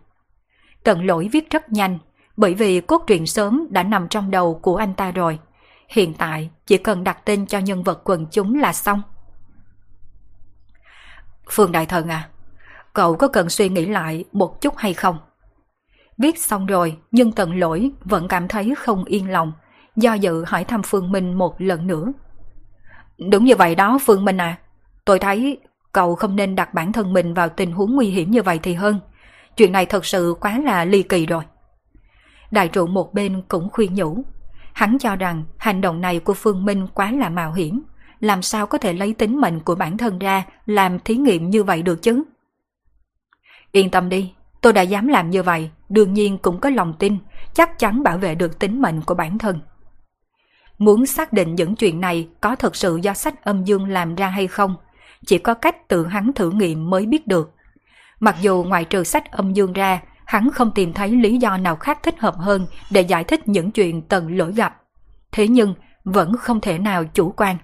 Tận 0.83 1.05
lỗi 1.05 1.29
viết 1.31 1.49
rất 1.49 1.71
nhanh, 1.71 1.97
bởi 2.37 2.53
vì 2.53 2.81
cốt 2.81 3.03
truyện 3.07 3.25
sớm 3.25 3.67
đã 3.69 3.83
nằm 3.83 4.07
trong 4.07 4.31
đầu 4.31 4.59
của 4.61 4.75
anh 4.75 4.93
ta 4.93 5.11
rồi. 5.11 5.39
Hiện 5.89 6.13
tại 6.13 6.49
chỉ 6.65 6.77
cần 6.77 7.03
đặt 7.03 7.25
tên 7.25 7.45
cho 7.45 7.59
nhân 7.59 7.83
vật 7.83 8.01
quần 8.03 8.25
chúng 8.31 8.59
là 8.59 8.73
xong. 8.73 9.01
Phương 11.49 11.71
Đại 11.71 11.85
Thần 11.85 12.07
à, 12.07 12.29
cậu 12.93 13.15
có 13.15 13.27
cần 13.27 13.49
suy 13.49 13.69
nghĩ 13.69 13.85
lại 13.85 14.25
một 14.31 14.61
chút 14.61 14.77
hay 14.77 14.93
không? 14.93 15.17
Viết 16.17 16.39
xong 16.39 16.65
rồi, 16.65 16.97
nhưng 17.11 17.31
tận 17.31 17.59
lỗi 17.59 17.91
vẫn 18.03 18.27
cảm 18.27 18.47
thấy 18.47 18.73
không 18.77 19.03
yên 19.03 19.31
lòng, 19.31 19.53
do 19.95 20.13
dự 20.13 20.43
hỏi 20.47 20.63
thăm 20.63 20.81
Phương 20.83 21.11
Minh 21.11 21.33
một 21.33 21.61
lần 21.61 21.87
nữa. 21.87 22.13
Đúng 23.31 23.45
như 23.45 23.55
vậy 23.55 23.75
đó 23.75 23.99
Phương 24.05 24.25
Minh 24.25 24.37
à, 24.37 24.57
tôi 25.05 25.19
thấy 25.19 25.59
cậu 25.97 26.15
không 26.15 26.35
nên 26.35 26.55
đặt 26.55 26.73
bản 26.73 26.91
thân 26.91 27.13
mình 27.13 27.33
vào 27.33 27.49
tình 27.49 27.71
huống 27.71 27.95
nguy 27.95 28.07
hiểm 28.07 28.31
như 28.31 28.41
vậy 28.41 28.59
thì 28.63 28.73
hơn. 28.73 28.99
Chuyện 29.55 29.71
này 29.71 29.85
thật 29.85 30.05
sự 30.05 30.35
quá 30.39 30.59
là 30.59 30.85
ly 30.85 31.03
kỳ 31.03 31.25
rồi. 31.25 31.43
Đại 32.51 32.67
trụ 32.67 32.87
một 32.87 33.13
bên 33.13 33.41
cũng 33.47 33.69
khuyên 33.69 33.95
nhủ. 33.95 34.23
Hắn 34.73 34.97
cho 34.99 35.15
rằng 35.15 35.43
hành 35.57 35.81
động 35.81 36.01
này 36.01 36.19
của 36.19 36.33
Phương 36.33 36.65
Minh 36.65 36.87
quá 36.93 37.11
là 37.11 37.29
mạo 37.29 37.53
hiểm. 37.53 37.83
Làm 38.19 38.41
sao 38.41 38.67
có 38.67 38.77
thể 38.77 38.93
lấy 38.93 39.13
tính 39.13 39.41
mệnh 39.41 39.59
của 39.59 39.75
bản 39.75 39.97
thân 39.97 40.19
ra 40.19 40.43
làm 40.65 40.99
thí 40.99 41.15
nghiệm 41.15 41.49
như 41.49 41.63
vậy 41.63 41.81
được 41.81 42.01
chứ? 42.01 42.23
Yên 43.71 43.89
tâm 43.91 44.09
đi, 44.09 44.33
tôi 44.61 44.73
đã 44.73 44.81
dám 44.81 45.07
làm 45.07 45.29
như 45.29 45.43
vậy, 45.43 45.69
đương 45.89 46.13
nhiên 46.13 46.37
cũng 46.37 46.59
có 46.59 46.69
lòng 46.69 46.93
tin, 46.99 47.17
chắc 47.53 47.79
chắn 47.79 48.03
bảo 48.03 48.17
vệ 48.17 48.35
được 48.35 48.59
tính 48.59 48.81
mệnh 48.81 49.01
của 49.01 49.15
bản 49.15 49.37
thân. 49.37 49.59
Muốn 50.77 51.05
xác 51.05 51.33
định 51.33 51.55
những 51.55 51.75
chuyện 51.75 52.01
này 52.01 52.27
có 52.41 52.55
thật 52.55 52.75
sự 52.75 52.99
do 53.01 53.13
sách 53.13 53.43
âm 53.43 53.63
dương 53.63 53.89
làm 53.89 54.15
ra 54.15 54.27
hay 54.27 54.47
không, 54.47 54.75
chỉ 55.25 55.37
có 55.37 55.53
cách 55.53 55.87
tự 55.87 56.07
hắn 56.07 56.33
thử 56.33 56.51
nghiệm 56.51 56.89
mới 56.89 57.05
biết 57.05 57.27
được. 57.27 57.53
Mặc 58.19 58.35
dù 58.41 58.63
ngoài 58.67 58.85
trừ 58.85 59.03
sách 59.03 59.31
âm 59.31 59.53
dương 59.53 59.73
ra, 59.73 60.01
hắn 60.25 60.49
không 60.51 60.71
tìm 60.75 60.93
thấy 60.93 61.09
lý 61.09 61.37
do 61.37 61.57
nào 61.57 61.75
khác 61.75 61.99
thích 62.03 62.19
hợp 62.19 62.35
hơn 62.37 62.67
để 62.91 63.01
giải 63.01 63.23
thích 63.23 63.47
những 63.47 63.71
chuyện 63.71 64.01
tần 64.01 64.37
lỗi 64.37 64.53
gặp. 64.53 64.81
Thế 65.31 65.47
nhưng, 65.47 65.75
vẫn 66.03 66.37
không 66.37 66.61
thể 66.61 66.77
nào 66.77 67.03
chủ 67.13 67.33
quan. 67.37 67.57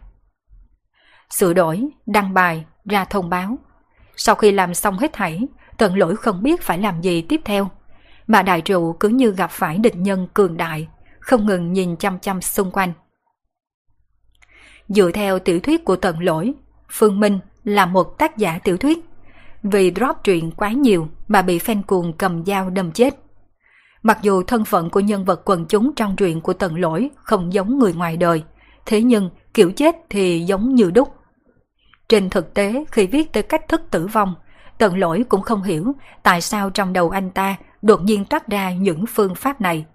Sửa 1.29 1.53
đổi, 1.53 1.87
đăng 2.05 2.33
bài, 2.33 2.65
ra 2.85 3.05
thông 3.05 3.29
báo. 3.29 3.57
Sau 4.15 4.35
khi 4.35 4.51
làm 4.51 4.73
xong 4.73 4.97
hết 4.97 5.13
thảy, 5.13 5.47
tần 5.77 5.97
lỗi 5.97 6.15
không 6.15 6.43
biết 6.43 6.61
phải 6.61 6.77
làm 6.77 7.01
gì 7.01 7.21
tiếp 7.21 7.41
theo. 7.45 7.69
Mà 8.27 8.41
đại 8.41 8.61
trụ 8.61 8.93
cứ 8.93 9.09
như 9.09 9.31
gặp 9.31 9.51
phải 9.51 9.77
địch 9.77 9.95
nhân 9.95 10.27
cường 10.33 10.57
đại, 10.57 10.87
không 11.19 11.45
ngừng 11.45 11.73
nhìn 11.73 11.97
chăm 11.97 12.19
chăm 12.19 12.41
xung 12.41 12.71
quanh. 12.71 12.93
Dựa 14.87 15.11
theo 15.11 15.39
tiểu 15.39 15.59
thuyết 15.59 15.85
của 15.85 15.95
tần 15.95 16.19
lỗi, 16.19 16.53
Phương 16.91 17.19
Minh 17.19 17.39
là 17.63 17.85
một 17.85 18.17
tác 18.17 18.37
giả 18.37 18.59
tiểu 18.63 18.77
thuyết. 18.77 19.05
Vì 19.63 19.91
drop 19.95 20.17
truyện 20.23 20.51
quá 20.51 20.71
nhiều 20.71 21.07
mà 21.27 21.41
bị 21.41 21.59
fan 21.59 21.81
cuồng 21.87 22.13
cầm 22.13 22.45
dao 22.45 22.69
đâm 22.69 22.91
chết. 22.91 23.15
Mặc 24.03 24.19
dù 24.21 24.43
thân 24.43 24.65
phận 24.65 24.89
của 24.89 24.99
nhân 24.99 25.25
vật 25.25 25.41
quần 25.45 25.65
chúng 25.65 25.95
trong 25.95 26.15
truyện 26.15 26.41
của 26.41 26.53
tần 26.53 26.79
lỗi 26.79 27.09
không 27.15 27.53
giống 27.53 27.79
người 27.79 27.93
ngoài 27.93 28.17
đời, 28.17 28.43
thế 28.85 29.01
nhưng 29.01 29.29
kiểu 29.53 29.71
chết 29.71 29.95
thì 30.09 30.39
giống 30.39 30.75
như 30.75 30.91
đúc. 30.91 31.15
Trên 32.09 32.29
thực 32.29 32.53
tế 32.53 32.85
khi 32.91 33.07
viết 33.07 33.33
tới 33.33 33.43
cách 33.43 33.67
thức 33.67 33.81
tử 33.91 34.07
vong, 34.07 34.35
tần 34.77 34.97
lỗi 34.97 35.25
cũng 35.29 35.41
không 35.41 35.63
hiểu 35.63 35.95
tại 36.23 36.41
sao 36.41 36.69
trong 36.69 36.93
đầu 36.93 37.09
anh 37.09 37.29
ta 37.29 37.55
đột 37.81 38.01
nhiên 38.03 38.25
toát 38.25 38.47
ra 38.47 38.73
những 38.73 39.05
phương 39.05 39.35
pháp 39.35 39.61
này. 39.61 39.85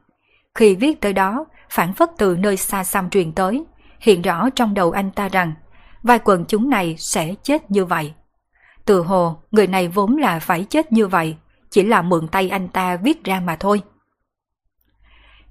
Khi 0.55 0.75
viết 0.75 1.01
tới 1.01 1.13
đó, 1.13 1.45
phản 1.71 1.95
phất 1.95 2.11
từ 2.19 2.37
nơi 2.37 2.57
xa 2.57 2.85
xăm 2.85 3.11
truyền 3.11 3.33
tới, 3.33 3.65
hiện 4.01 4.23
rõ 4.23 4.51
trong 4.51 4.75
đầu 4.75 4.91
anh 4.91 5.11
ta 5.11 5.29
rằng 5.29 5.55
vai 6.03 6.19
quần 6.25 6.45
chúng 6.45 6.71
này 6.71 6.97
sẽ 6.99 7.35
chết 7.43 7.71
như 7.71 7.85
vậy. 7.85 8.13
Từ 8.85 9.01
hồ, 9.01 9.37
người 9.51 9.67
này 9.67 9.89
vốn 9.89 10.17
là 10.17 10.39
phải 10.39 10.65
chết 10.65 10.93
như 10.93 11.07
vậy, 11.07 11.37
chỉ 11.71 11.83
là 11.83 12.03
mượn 12.03 12.29
tay 12.29 12.49
anh 12.49 12.69
ta 12.69 12.97
viết 12.97 13.25
ra 13.25 13.41
mà 13.41 13.57
thôi. 13.57 13.83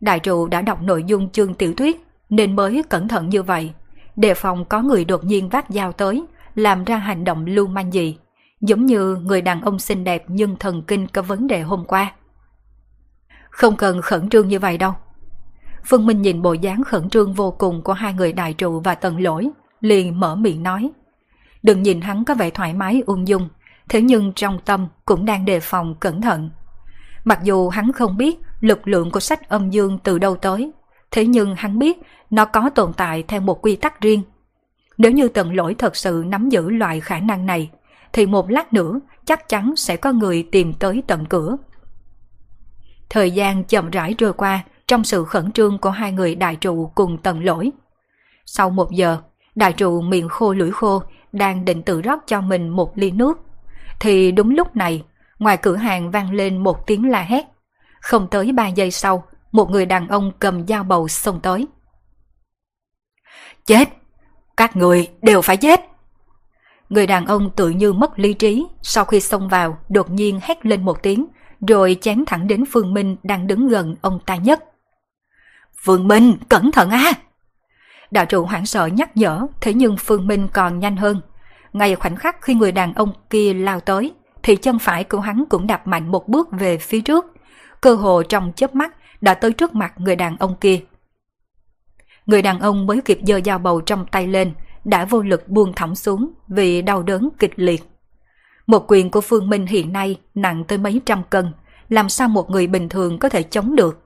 Đại 0.02 0.20
trụ 0.20 0.48
đã 0.48 0.62
đọc 0.62 0.82
nội 0.82 1.04
dung 1.04 1.30
chương 1.30 1.54
tiểu 1.54 1.74
thuyết 1.74 2.06
nên 2.30 2.56
mới 2.56 2.84
cẩn 2.90 3.08
thận 3.08 3.30
như 3.30 3.44
vậy, 3.44 3.74
đề 4.16 4.34
phòng 4.34 4.66
có 4.66 4.82
người 4.82 5.06
đột 5.06 5.24
nhiên 5.24 5.50
vác 5.50 5.66
dao 5.70 5.92
tới, 5.92 6.24
làm 6.56 6.84
ra 6.84 6.98
hành 6.98 7.24
động 7.24 7.46
lưu 7.46 7.68
manh 7.68 7.94
gì, 7.94 8.18
giống 8.62 8.86
như 8.86 9.16
người 9.16 9.42
đàn 9.42 9.62
ông 9.62 9.80
xinh 9.80 10.04
đẹp 10.04 10.24
nhưng 10.28 10.56
thần 10.56 10.82
kinh 10.82 11.08
có 11.08 11.22
vấn 11.22 11.48
đề 11.48 11.62
hôm 11.62 11.86
qua. 11.86 12.12
Không 13.50 13.76
cần 13.76 14.02
khẩn 14.02 14.30
trương 14.30 14.48
như 14.48 14.60
vậy 14.60 14.78
đâu. 14.78 14.94
Phương 15.86 16.06
Minh 16.06 16.22
nhìn 16.22 16.42
bộ 16.42 16.54
dáng 16.54 16.84
khẩn 16.84 17.10
trương 17.10 17.34
vô 17.34 17.52
cùng 17.52 17.82
của 17.82 17.94
hai 17.94 18.14
người 18.14 18.34
đại 18.34 18.54
trụ 18.54 18.80
và 18.80 18.96
tần 18.96 19.22
lỗi, 19.22 19.50
liền 19.82 20.20
mở 20.20 20.36
miệng 20.36 20.64
nói. 20.64 20.90
Đừng 21.64 21.84
nhìn 21.84 22.02
hắn 22.02 22.26
có 22.26 22.36
vẻ 22.36 22.50
thoải 22.50 22.74
mái 22.74 23.04
ung 23.06 23.28
dung, 23.28 23.50
thế 23.90 24.02
nhưng 24.02 24.34
trong 24.34 24.60
tâm 24.66 24.88
cũng 25.06 25.26
đang 25.26 25.46
đề 25.46 25.60
phòng 25.60 25.96
cẩn 26.00 26.22
thận. 26.22 26.50
Mặc 27.24 27.40
dù 27.44 27.70
hắn 27.70 27.92
không 27.92 28.18
biết 28.18 28.40
lực 28.60 28.88
lượng 28.88 29.12
của 29.12 29.20
sách 29.20 29.50
âm 29.50 29.70
dương 29.70 30.00
từ 30.04 30.20
đâu 30.20 30.36
tới, 30.36 30.72
thế 31.12 31.26
nhưng 31.26 31.56
hắn 31.56 31.80
biết 31.80 31.98
nó 32.30 32.46
có 32.46 32.70
tồn 32.70 32.94
tại 32.94 33.24
theo 33.24 33.42
một 33.42 33.62
quy 33.62 33.76
tắc 33.76 34.02
riêng. 34.02 34.22
Nếu 34.98 35.12
như 35.12 35.28
tần 35.28 35.56
lỗi 35.56 35.76
thật 35.78 35.96
sự 35.96 36.24
nắm 36.28 36.50
giữ 36.50 36.70
loại 36.70 37.00
khả 37.00 37.20
năng 37.20 37.46
này, 37.46 37.70
thì 38.14 38.26
một 38.26 38.50
lát 38.50 38.74
nữa 38.74 39.00
chắc 39.26 39.50
chắn 39.50 39.76
sẽ 39.76 39.98
có 39.98 40.12
người 40.12 40.48
tìm 40.52 40.74
tới 40.74 41.04
tận 41.08 41.26
cửa. 41.26 41.58
Thời 43.10 43.32
gian 43.32 43.64
chậm 43.64 43.90
rãi 43.90 44.16
trôi 44.18 44.34
qua 44.34 44.64
trong 44.88 45.04
sự 45.04 45.26
khẩn 45.26 45.52
trương 45.52 45.78
của 45.78 45.90
hai 45.90 46.12
người 46.12 46.36
đại 46.36 46.56
trụ 46.56 46.92
cùng 46.96 47.18
tần 47.18 47.44
lỗi. 47.44 47.72
Sau 48.46 48.70
một 48.70 48.92
giờ, 48.92 49.18
đại 49.58 49.74
trụ 49.74 50.02
miệng 50.02 50.30
khô 50.30 50.54
lưỡi 50.54 50.72
khô 50.72 51.04
đang 51.32 51.66
định 51.66 51.84
tự 51.84 52.02
rót 52.02 52.20
cho 52.28 52.42
mình 52.42 52.70
một 52.70 52.98
ly 52.98 53.12
nước. 53.12 53.38
Thì 54.00 54.32
đúng 54.32 54.56
lúc 54.56 54.76
này, 54.76 55.04
ngoài 55.40 55.58
cửa 55.58 55.76
hàng 55.76 56.12
vang 56.12 56.34
lên 56.34 56.58
một 56.58 56.88
tiếng 56.88 57.10
la 57.10 57.22
hét. 57.22 57.46
Không 58.02 58.28
tới 58.28 58.52
ba 58.52 58.68
giây 58.68 58.92
sau, 58.92 59.24
một 59.52 59.70
người 59.70 59.86
đàn 59.86 60.08
ông 60.08 60.32
cầm 60.40 60.68
dao 60.68 60.84
bầu 60.84 61.08
xông 61.08 61.40
tới. 61.42 61.68
Chết! 63.66 63.90
Các 64.58 64.76
người 64.76 65.08
đều 65.22 65.42
phải 65.42 65.58
chết! 65.58 65.82
Người 66.90 67.08
đàn 67.08 67.26
ông 67.26 67.50
tự 67.56 67.70
như 67.70 67.94
mất 67.94 68.20
lý 68.20 68.34
trí, 68.34 68.66
sau 68.82 69.06
khi 69.06 69.20
xông 69.20 69.50
vào 69.50 69.78
đột 69.90 70.10
nhiên 70.10 70.40
hét 70.44 70.66
lên 70.66 70.86
một 70.86 71.04
tiếng, 71.04 71.26
rồi 71.68 71.98
chém 72.02 72.26
thẳng 72.26 72.48
đến 72.48 72.64
Phương 72.72 72.94
Minh 72.94 73.16
đang 73.24 73.48
đứng 73.48 73.68
gần 73.68 73.96
ông 74.02 74.20
ta 74.26 74.36
nhất. 74.36 74.64
Phương 75.84 76.08
Minh, 76.08 76.38
cẩn 76.50 76.72
thận 76.72 76.90
a! 76.90 77.14
Đạo 78.12 78.26
trụ 78.26 78.46
hoảng 78.46 78.66
sợ 78.66 78.86
nhắc 78.86 79.18
nhở, 79.18 79.48
thế 79.62 79.74
nhưng 79.74 79.98
Phương 79.98 80.28
Minh 80.28 80.48
còn 80.54 80.80
nhanh 80.80 80.98
hơn. 80.98 81.22
Ngay 81.74 81.96
khoảnh 81.96 82.16
khắc 82.16 82.42
khi 82.42 82.54
người 82.54 82.72
đàn 82.72 82.94
ông 82.94 83.12
kia 83.30 83.54
lao 83.54 83.80
tới, 83.80 84.14
thì 84.44 84.56
chân 84.56 84.80
phải 84.80 85.04
của 85.04 85.20
hắn 85.20 85.44
cũng 85.50 85.68
đạp 85.68 85.88
mạnh 85.88 86.12
một 86.12 86.28
bước 86.28 86.48
về 86.52 86.78
phía 86.78 87.02
trước. 87.02 87.26
Cơ 87.82 87.96
hồ 87.96 88.24
trong 88.24 88.52
chớp 88.56 88.76
mắt 88.76 88.96
đã 89.22 89.34
tới 89.34 89.54
trước 89.54 89.76
mặt 89.76 89.94
người 89.98 90.16
đàn 90.16 90.38
ông 90.38 90.56
kia. 90.56 90.80
Người 92.26 92.42
đàn 92.42 92.60
ông 92.60 92.86
mới 92.86 93.02
kịp 93.06 93.20
giơ 93.28 93.40
dao 93.46 93.60
bầu 93.60 93.82
trong 93.82 94.06
tay 94.12 94.28
lên, 94.28 94.54
đã 94.86 95.06
vô 95.06 95.22
lực 95.22 95.48
buông 95.48 95.74
thõng 95.74 95.96
xuống 95.96 96.32
vì 96.48 96.82
đau 96.82 97.04
đớn 97.04 97.30
kịch 97.40 97.54
liệt. 97.56 97.84
Một 98.68 98.86
quyền 98.88 99.12
của 99.12 99.22
Phương 99.22 99.50
Minh 99.50 99.66
hiện 99.66 99.94
nay 99.94 100.20
nặng 100.36 100.64
tới 100.68 100.78
mấy 100.78 101.02
trăm 101.06 101.24
cân, 101.30 101.52
làm 101.90 102.10
sao 102.10 102.28
một 102.28 102.50
người 102.50 102.68
bình 102.68 102.90
thường 102.90 103.20
có 103.20 103.30
thể 103.30 103.44
chống 103.44 103.76
được. 103.76 104.04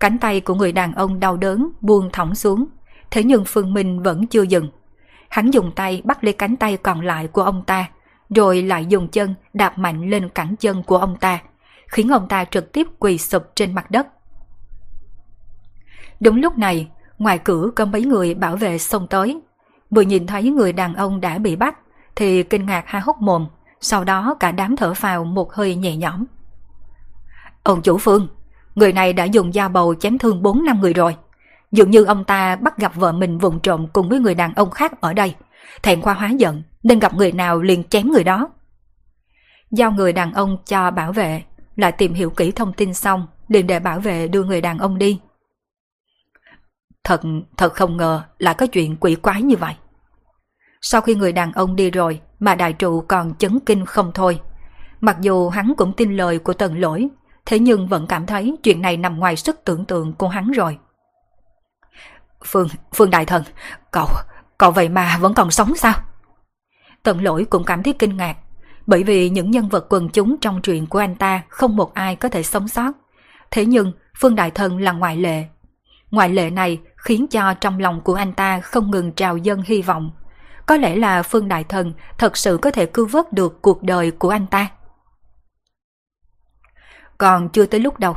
Cánh 0.00 0.18
tay 0.18 0.40
của 0.40 0.54
người 0.54 0.72
đàn 0.72 0.92
ông 0.92 1.20
đau 1.20 1.36
đớn 1.36 1.70
buông 1.80 2.10
thõng 2.12 2.34
xuống, 2.34 2.64
thế 3.10 3.24
nhưng 3.24 3.44
Phương 3.46 3.74
Minh 3.74 4.02
vẫn 4.02 4.26
chưa 4.26 4.42
dừng. 4.42 4.70
Hắn 5.28 5.50
dùng 5.50 5.72
tay 5.76 6.02
bắt 6.04 6.24
lấy 6.24 6.32
cánh 6.32 6.56
tay 6.56 6.76
còn 6.76 7.00
lại 7.00 7.26
của 7.26 7.42
ông 7.42 7.62
ta, 7.66 7.88
rồi 8.30 8.62
lại 8.62 8.86
dùng 8.86 9.08
chân 9.08 9.34
đạp 9.52 9.78
mạnh 9.78 10.10
lên 10.10 10.28
cẳng 10.28 10.56
chân 10.56 10.82
của 10.82 10.98
ông 10.98 11.16
ta, 11.16 11.38
khiến 11.88 12.08
ông 12.08 12.28
ta 12.28 12.44
trực 12.44 12.72
tiếp 12.72 12.86
quỳ 12.98 13.18
sụp 13.18 13.42
trên 13.54 13.74
mặt 13.74 13.90
đất. 13.90 14.06
Đúng 16.20 16.40
lúc 16.40 16.58
này, 16.58 16.88
ngoài 17.18 17.38
cửa 17.38 17.70
có 17.76 17.84
mấy 17.84 18.04
người 18.04 18.34
bảo 18.34 18.56
vệ 18.56 18.78
xông 18.78 19.06
tới. 19.06 19.40
Vừa 19.90 20.02
nhìn 20.02 20.26
thấy 20.26 20.50
người 20.50 20.72
đàn 20.72 20.94
ông 20.94 21.20
đã 21.20 21.38
bị 21.38 21.56
bắt, 21.56 21.78
thì 22.16 22.42
kinh 22.42 22.66
ngạc 22.66 22.84
ha 22.86 22.98
hốc 22.98 23.20
mồm, 23.20 23.46
sau 23.80 24.04
đó 24.04 24.36
cả 24.40 24.52
đám 24.52 24.76
thở 24.76 24.94
phào 24.94 25.24
một 25.24 25.52
hơi 25.52 25.74
nhẹ 25.74 25.96
nhõm. 25.96 26.24
Ông 27.62 27.82
chủ 27.82 27.98
phương, 27.98 28.28
người 28.74 28.92
này 28.92 29.12
đã 29.12 29.24
dùng 29.24 29.52
dao 29.52 29.68
bầu 29.68 29.94
chém 29.94 30.18
thương 30.18 30.42
4 30.42 30.64
năm 30.64 30.80
người 30.80 30.92
rồi. 30.92 31.16
Dường 31.72 31.90
như 31.90 32.04
ông 32.04 32.24
ta 32.24 32.56
bắt 32.56 32.78
gặp 32.78 32.94
vợ 32.94 33.12
mình 33.12 33.38
vụng 33.38 33.60
trộm 33.60 33.86
cùng 33.92 34.08
với 34.08 34.20
người 34.20 34.34
đàn 34.34 34.54
ông 34.54 34.70
khác 34.70 35.00
ở 35.00 35.12
đây. 35.12 35.34
Thẹn 35.82 36.02
khoa 36.02 36.14
hóa 36.14 36.30
giận, 36.30 36.62
nên 36.82 36.98
gặp 36.98 37.14
người 37.14 37.32
nào 37.32 37.62
liền 37.62 37.84
chém 37.84 38.10
người 38.10 38.24
đó. 38.24 38.48
Giao 39.70 39.92
người 39.92 40.12
đàn 40.12 40.32
ông 40.32 40.56
cho 40.66 40.90
bảo 40.90 41.12
vệ, 41.12 41.42
lại 41.76 41.92
tìm 41.92 42.14
hiểu 42.14 42.30
kỹ 42.30 42.50
thông 42.50 42.72
tin 42.72 42.94
xong, 42.94 43.26
liền 43.48 43.66
để 43.66 43.80
bảo 43.80 44.00
vệ 44.00 44.28
đưa 44.28 44.44
người 44.44 44.60
đàn 44.60 44.78
ông 44.78 44.98
đi. 44.98 45.20
Thật, 47.04 47.20
thật 47.56 47.74
không 47.74 47.96
ngờ 47.96 48.22
là 48.38 48.52
có 48.52 48.66
chuyện 48.66 48.96
quỷ 48.96 49.14
quái 49.14 49.42
như 49.42 49.56
vậy. 49.56 49.74
Sau 50.80 51.00
khi 51.00 51.14
người 51.14 51.32
đàn 51.32 51.52
ông 51.52 51.76
đi 51.76 51.90
rồi 51.90 52.20
mà 52.40 52.54
đại 52.54 52.72
trụ 52.72 53.00
còn 53.00 53.34
chấn 53.34 53.60
kinh 53.60 53.86
không 53.86 54.10
thôi. 54.14 54.40
Mặc 55.00 55.16
dù 55.20 55.48
hắn 55.48 55.72
cũng 55.76 55.92
tin 55.92 56.16
lời 56.16 56.38
của 56.38 56.52
tần 56.52 56.80
lỗi, 56.80 57.08
thế 57.46 57.58
nhưng 57.58 57.88
vẫn 57.88 58.06
cảm 58.06 58.26
thấy 58.26 58.56
chuyện 58.62 58.82
này 58.82 58.96
nằm 58.96 59.18
ngoài 59.18 59.36
sức 59.36 59.60
tưởng 59.64 59.84
tượng 59.84 60.12
của 60.12 60.28
hắn 60.28 60.50
rồi. 60.50 60.78
Phương, 62.46 62.68
Phương 62.94 63.10
Đại 63.10 63.24
Thần, 63.24 63.42
cậu, 63.90 64.08
cậu 64.58 64.70
vậy 64.70 64.88
mà 64.88 65.18
vẫn 65.20 65.34
còn 65.34 65.50
sống 65.50 65.76
sao? 65.76 65.94
Tần 67.02 67.24
lỗi 67.24 67.46
cũng 67.50 67.64
cảm 67.64 67.82
thấy 67.82 67.92
kinh 67.92 68.16
ngạc, 68.16 68.36
bởi 68.86 69.02
vì 69.02 69.30
những 69.30 69.50
nhân 69.50 69.68
vật 69.68 69.86
quần 69.88 70.08
chúng 70.08 70.36
trong 70.40 70.62
truyện 70.62 70.86
của 70.86 70.98
anh 70.98 71.14
ta 71.14 71.42
không 71.48 71.76
một 71.76 71.94
ai 71.94 72.16
có 72.16 72.28
thể 72.28 72.42
sống 72.42 72.68
sót. 72.68 72.92
Thế 73.50 73.66
nhưng 73.66 73.92
Phương 74.20 74.34
Đại 74.34 74.50
Thần 74.50 74.78
là 74.78 74.92
ngoại 74.92 75.16
lệ. 75.16 75.44
Ngoại 76.10 76.28
lệ 76.28 76.50
này 76.50 76.80
khiến 76.96 77.26
cho 77.26 77.54
trong 77.54 77.78
lòng 77.78 78.00
của 78.00 78.14
anh 78.14 78.32
ta 78.32 78.60
không 78.60 78.90
ngừng 78.90 79.12
trào 79.12 79.36
dâng 79.36 79.62
hy 79.62 79.82
vọng. 79.82 80.10
Có 80.66 80.76
lẽ 80.76 80.96
là 80.96 81.22
Phương 81.22 81.48
Đại 81.48 81.64
Thần 81.64 81.92
thật 82.18 82.36
sự 82.36 82.58
có 82.62 82.70
thể 82.70 82.86
cứu 82.86 83.06
vớt 83.06 83.32
được 83.32 83.62
cuộc 83.62 83.82
đời 83.82 84.10
của 84.10 84.30
anh 84.30 84.46
ta. 84.46 84.68
Còn 87.18 87.48
chưa 87.48 87.66
tới 87.66 87.80
lúc 87.80 87.98
đâu. 87.98 88.16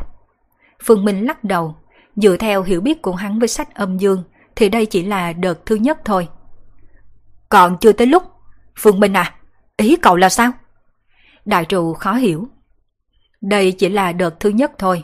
Phương 0.84 1.06
Minh 1.06 1.26
lắc 1.26 1.43
đầu, 1.43 1.76
dựa 2.21 2.37
theo 2.37 2.63
hiểu 2.63 2.81
biết 2.81 3.01
của 3.01 3.15
hắn 3.15 3.39
với 3.39 3.47
sách 3.47 3.75
âm 3.75 3.97
dương 3.97 4.23
thì 4.55 4.69
đây 4.69 4.85
chỉ 4.85 5.03
là 5.03 5.33
đợt 5.33 5.65
thứ 5.65 5.75
nhất 5.75 5.97
thôi. 6.05 6.27
Còn 7.49 7.77
chưa 7.77 7.91
tới 7.91 8.07
lúc. 8.07 8.23
Phương 8.79 8.99
Minh 8.99 9.13
à, 9.13 9.35
ý 9.77 9.95
cậu 9.95 10.15
là 10.15 10.29
sao? 10.29 10.51
Đại 11.45 11.65
trụ 11.65 11.93
khó 11.93 12.13
hiểu. 12.13 12.47
Đây 13.41 13.71
chỉ 13.71 13.89
là 13.89 14.11
đợt 14.11 14.39
thứ 14.39 14.49
nhất 14.49 14.71
thôi. 14.77 15.03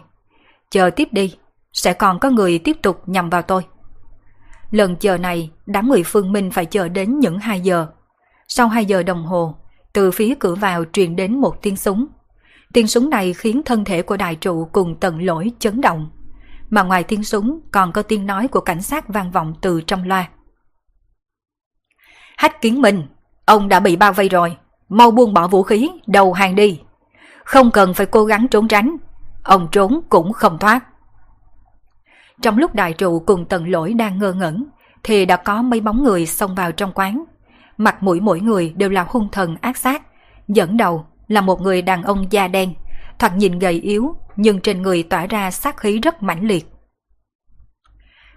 Chờ 0.71 0.89
tiếp 0.89 1.07
đi, 1.11 1.35
sẽ 1.73 1.93
còn 1.93 2.19
có 2.19 2.29
người 2.29 2.59
tiếp 2.59 2.77
tục 2.83 3.01
nhằm 3.05 3.29
vào 3.29 3.41
tôi. 3.41 3.63
Lần 4.71 4.95
chờ 4.95 5.17
này, 5.17 5.51
đám 5.65 5.89
người 5.89 6.03
Phương 6.05 6.31
Minh 6.31 6.51
phải 6.51 6.65
chờ 6.65 6.89
đến 6.89 7.19
những 7.19 7.39
2 7.39 7.59
giờ. 7.59 7.87
Sau 8.47 8.67
2 8.67 8.85
giờ 8.85 9.03
đồng 9.03 9.25
hồ, 9.25 9.55
từ 9.93 10.11
phía 10.11 10.35
cửa 10.39 10.55
vào 10.55 10.83
truyền 10.93 11.15
đến 11.15 11.41
một 11.41 11.61
tiếng 11.61 11.77
súng. 11.77 12.05
Tiếng 12.73 12.87
súng 12.87 13.09
này 13.09 13.33
khiến 13.33 13.61
thân 13.65 13.85
thể 13.85 14.01
của 14.01 14.17
đại 14.17 14.35
trụ 14.35 14.69
cùng 14.71 14.99
tận 14.99 15.21
lỗi 15.21 15.51
chấn 15.59 15.81
động. 15.81 16.09
Mà 16.69 16.83
ngoài 16.83 17.03
tiếng 17.03 17.23
súng 17.23 17.59
còn 17.71 17.91
có 17.91 18.01
tiếng 18.01 18.25
nói 18.25 18.47
của 18.47 18.61
cảnh 18.61 18.81
sát 18.81 19.07
vang 19.07 19.31
vọng 19.31 19.53
từ 19.61 19.81
trong 19.81 20.07
loa. 20.07 20.29
Hách 22.37 22.61
kiến 22.61 22.81
mình, 22.81 23.03
Ông 23.45 23.69
đã 23.69 23.79
bị 23.79 23.95
bao 23.95 24.13
vây 24.13 24.29
rồi, 24.29 24.57
mau 24.89 25.11
buông 25.11 25.33
bỏ 25.33 25.47
vũ 25.47 25.63
khí, 25.63 25.91
đầu 26.07 26.33
hàng 26.33 26.55
đi. 26.55 26.81
Không 27.43 27.71
cần 27.71 27.93
phải 27.93 28.05
cố 28.05 28.25
gắng 28.25 28.47
trốn 28.47 28.67
tránh, 28.67 28.95
ông 29.43 29.67
trốn 29.71 30.01
cũng 30.09 30.33
không 30.33 30.57
thoát. 30.57 30.79
Trong 32.41 32.57
lúc 32.57 32.75
đại 32.75 32.93
trụ 32.93 33.19
cùng 33.19 33.45
tần 33.45 33.67
lỗi 33.67 33.93
đang 33.93 34.19
ngơ 34.19 34.33
ngẩn, 34.33 34.65
thì 35.03 35.25
đã 35.25 35.35
có 35.35 35.61
mấy 35.61 35.81
bóng 35.81 36.03
người 36.03 36.25
xông 36.25 36.55
vào 36.55 36.71
trong 36.71 36.91
quán. 36.91 37.23
Mặt 37.77 38.03
mũi 38.03 38.19
mỗi 38.21 38.39
người 38.39 38.73
đều 38.77 38.89
là 38.89 39.05
hung 39.09 39.29
thần 39.31 39.55
ác 39.61 39.77
sát. 39.77 40.01
Dẫn 40.47 40.77
đầu 40.77 41.05
là 41.27 41.41
một 41.41 41.61
người 41.61 41.81
đàn 41.81 42.03
ông 42.03 42.31
da 42.31 42.47
đen, 42.47 42.73
thoạt 43.19 43.35
nhìn 43.35 43.59
gầy 43.59 43.73
yếu 43.73 44.15
nhưng 44.35 44.61
trên 44.61 44.81
người 44.81 45.03
tỏa 45.03 45.25
ra 45.25 45.51
sát 45.51 45.77
khí 45.77 45.99
rất 45.99 46.23
mãnh 46.23 46.47
liệt. 46.47 46.71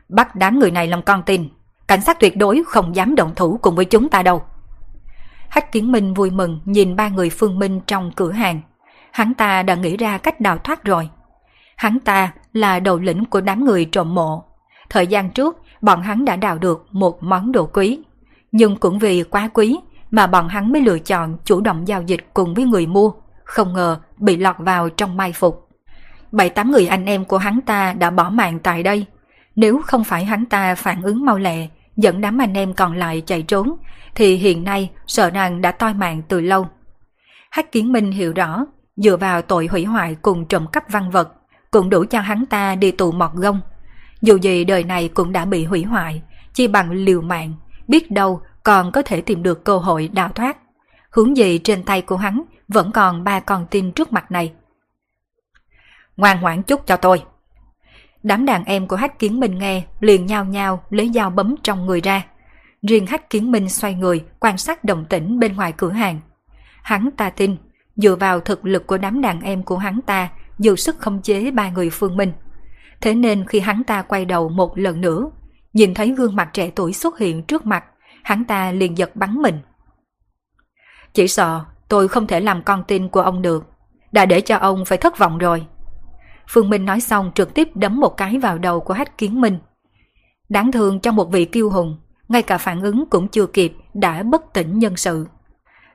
Bắt 0.08 0.36
đám 0.36 0.58
người 0.58 0.70
này 0.70 0.86
làm 0.86 1.02
con 1.02 1.22
tin, 1.26 1.48
cảnh 1.88 2.00
sát 2.00 2.20
tuyệt 2.20 2.36
đối 2.36 2.62
không 2.66 2.96
dám 2.96 3.14
động 3.14 3.34
thủ 3.34 3.58
cùng 3.62 3.74
với 3.74 3.84
chúng 3.84 4.08
ta 4.08 4.22
đâu. 4.22 4.42
Hách 5.48 5.72
Kiến 5.72 5.92
Minh 5.92 6.14
vui 6.14 6.30
mừng 6.30 6.60
nhìn 6.64 6.96
ba 6.96 7.08
người 7.08 7.30
Phương 7.30 7.58
Minh 7.58 7.80
trong 7.86 8.10
cửa 8.16 8.32
hàng. 8.32 8.60
Hắn 9.12 9.34
ta 9.34 9.62
đã 9.62 9.74
nghĩ 9.74 9.96
ra 9.96 10.18
cách 10.18 10.40
đào 10.40 10.58
thoát 10.58 10.84
rồi. 10.84 11.10
Hắn 11.76 12.00
ta 12.00 12.32
là 12.52 12.80
đầu 12.80 12.98
lĩnh 12.98 13.24
của 13.24 13.40
đám 13.40 13.64
người 13.64 13.84
trộm 13.84 14.14
mộ. 14.14 14.44
Thời 14.90 15.06
gian 15.06 15.30
trước, 15.30 15.62
bọn 15.80 16.02
hắn 16.02 16.24
đã 16.24 16.36
đào 16.36 16.58
được 16.58 16.86
một 16.90 17.22
món 17.22 17.52
đồ 17.52 17.66
quý. 17.66 17.98
Nhưng 18.52 18.76
cũng 18.76 18.98
vì 18.98 19.22
quá 19.22 19.50
quý 19.54 19.78
mà 20.10 20.26
bọn 20.26 20.48
hắn 20.48 20.72
mới 20.72 20.82
lựa 20.82 20.98
chọn 20.98 21.36
chủ 21.44 21.60
động 21.60 21.88
giao 21.88 22.02
dịch 22.02 22.20
cùng 22.34 22.54
với 22.54 22.64
người 22.64 22.86
mua. 22.86 23.12
Không 23.44 23.72
ngờ 23.72 24.00
bị 24.16 24.36
lọt 24.36 24.56
vào 24.58 24.88
trong 24.88 25.16
mai 25.16 25.32
phục. 25.32 25.67
Bảy 26.32 26.50
tám 26.50 26.70
người 26.70 26.86
anh 26.86 27.04
em 27.04 27.24
của 27.24 27.38
hắn 27.38 27.60
ta 27.60 27.92
đã 27.92 28.10
bỏ 28.10 28.30
mạng 28.30 28.58
tại 28.58 28.82
đây. 28.82 29.06
Nếu 29.56 29.80
không 29.84 30.04
phải 30.04 30.24
hắn 30.24 30.46
ta 30.46 30.74
phản 30.74 31.02
ứng 31.02 31.24
mau 31.24 31.38
lẹ, 31.38 31.68
dẫn 31.96 32.20
đám 32.20 32.38
anh 32.40 32.54
em 32.54 32.74
còn 32.74 32.96
lại 32.96 33.22
chạy 33.26 33.42
trốn, 33.42 33.76
thì 34.14 34.34
hiện 34.34 34.64
nay 34.64 34.90
sợ 35.06 35.30
rằng 35.30 35.60
đã 35.60 35.72
toi 35.72 35.94
mạng 35.94 36.22
từ 36.28 36.40
lâu. 36.40 36.66
Hách 37.50 37.72
Kiến 37.72 37.92
Minh 37.92 38.10
hiểu 38.10 38.32
rõ, 38.32 38.64
dựa 38.96 39.16
vào 39.16 39.42
tội 39.42 39.66
hủy 39.66 39.84
hoại 39.84 40.16
cùng 40.22 40.46
trộm 40.46 40.66
cắp 40.72 40.90
văn 40.90 41.10
vật, 41.10 41.32
cũng 41.70 41.90
đủ 41.90 42.04
cho 42.10 42.20
hắn 42.20 42.46
ta 42.46 42.74
đi 42.74 42.90
tù 42.90 43.12
mọt 43.12 43.30
gông. 43.34 43.60
Dù 44.22 44.36
gì 44.36 44.64
đời 44.64 44.84
này 44.84 45.08
cũng 45.08 45.32
đã 45.32 45.44
bị 45.44 45.64
hủy 45.64 45.82
hoại, 45.82 46.22
chỉ 46.52 46.68
bằng 46.68 46.90
liều 46.90 47.20
mạng, 47.20 47.54
biết 47.88 48.10
đâu 48.10 48.40
còn 48.62 48.92
có 48.92 49.02
thể 49.02 49.20
tìm 49.20 49.42
được 49.42 49.64
cơ 49.64 49.78
hội 49.78 50.08
đào 50.12 50.28
thoát. 50.28 50.56
Hướng 51.10 51.36
gì 51.36 51.58
trên 51.58 51.82
tay 51.82 52.02
của 52.02 52.16
hắn 52.16 52.42
vẫn 52.68 52.92
còn 52.92 53.24
ba 53.24 53.40
con 53.40 53.66
tin 53.70 53.92
trước 53.92 54.12
mặt 54.12 54.30
này. 54.30 54.52
Ngoan 56.18 56.40
ngoãn 56.40 56.62
chút 56.62 56.86
cho 56.86 56.96
tôi. 56.96 57.22
Đám 58.22 58.44
đàn 58.44 58.64
em 58.64 58.86
của 58.86 58.96
Hách 58.96 59.18
Kiến 59.18 59.40
Minh 59.40 59.58
nghe 59.58 59.82
liền 60.00 60.26
nhao 60.26 60.44
nhao 60.44 60.82
lấy 60.90 61.10
dao 61.14 61.30
bấm 61.30 61.54
trong 61.62 61.86
người 61.86 62.00
ra. 62.00 62.26
Riêng 62.82 63.06
Hách 63.06 63.30
Kiến 63.30 63.50
Minh 63.50 63.68
xoay 63.68 63.94
người 63.94 64.24
quan 64.40 64.58
sát 64.58 64.84
đồng 64.84 65.04
tĩnh 65.04 65.38
bên 65.38 65.56
ngoài 65.56 65.72
cửa 65.76 65.90
hàng. 65.90 66.20
Hắn 66.82 67.10
ta 67.16 67.30
tin, 67.30 67.56
dựa 67.96 68.14
vào 68.14 68.40
thực 68.40 68.64
lực 68.64 68.86
của 68.86 68.98
đám 68.98 69.20
đàn 69.20 69.40
em 69.40 69.62
của 69.62 69.76
hắn 69.78 70.00
ta 70.06 70.28
dù 70.58 70.76
sức 70.76 70.98
không 70.98 71.22
chế 71.22 71.50
ba 71.50 71.70
người 71.70 71.90
Phương 71.90 72.16
Minh. 72.16 72.32
Thế 73.00 73.14
nên 73.14 73.46
khi 73.46 73.60
hắn 73.60 73.84
ta 73.84 74.02
quay 74.02 74.24
đầu 74.24 74.48
một 74.48 74.78
lần 74.78 75.00
nữa, 75.00 75.30
nhìn 75.72 75.94
thấy 75.94 76.10
gương 76.10 76.36
mặt 76.36 76.50
trẻ 76.52 76.70
tuổi 76.74 76.92
xuất 76.92 77.18
hiện 77.18 77.42
trước 77.42 77.66
mặt, 77.66 77.84
hắn 78.22 78.44
ta 78.44 78.72
liền 78.72 78.98
giật 78.98 79.16
bắn 79.16 79.42
mình. 79.42 79.58
Chỉ 81.14 81.28
sợ 81.28 81.64
tôi 81.88 82.08
không 82.08 82.26
thể 82.26 82.40
làm 82.40 82.62
con 82.62 82.84
tin 82.84 83.08
của 83.08 83.20
ông 83.20 83.42
được, 83.42 83.64
đã 84.12 84.26
để 84.26 84.40
cho 84.40 84.56
ông 84.56 84.84
phải 84.84 84.98
thất 84.98 85.18
vọng 85.18 85.38
rồi. 85.38 85.66
Phương 86.48 86.70
Minh 86.70 86.84
nói 86.84 87.00
xong 87.00 87.32
trực 87.34 87.54
tiếp 87.54 87.68
đấm 87.74 88.00
một 88.00 88.16
cái 88.16 88.38
vào 88.38 88.58
đầu 88.58 88.80
của 88.80 88.94
Hách 88.94 89.18
Kiến 89.18 89.40
Minh. 89.40 89.58
Đáng 90.48 90.72
thương 90.72 91.00
trong 91.00 91.16
một 91.16 91.32
vị 91.32 91.44
kiêu 91.44 91.70
hùng, 91.70 91.98
ngay 92.28 92.42
cả 92.42 92.58
phản 92.58 92.80
ứng 92.80 93.04
cũng 93.10 93.28
chưa 93.28 93.46
kịp 93.46 93.74
đã 93.94 94.22
bất 94.22 94.52
tỉnh 94.52 94.78
nhân 94.78 94.96
sự. 94.96 95.26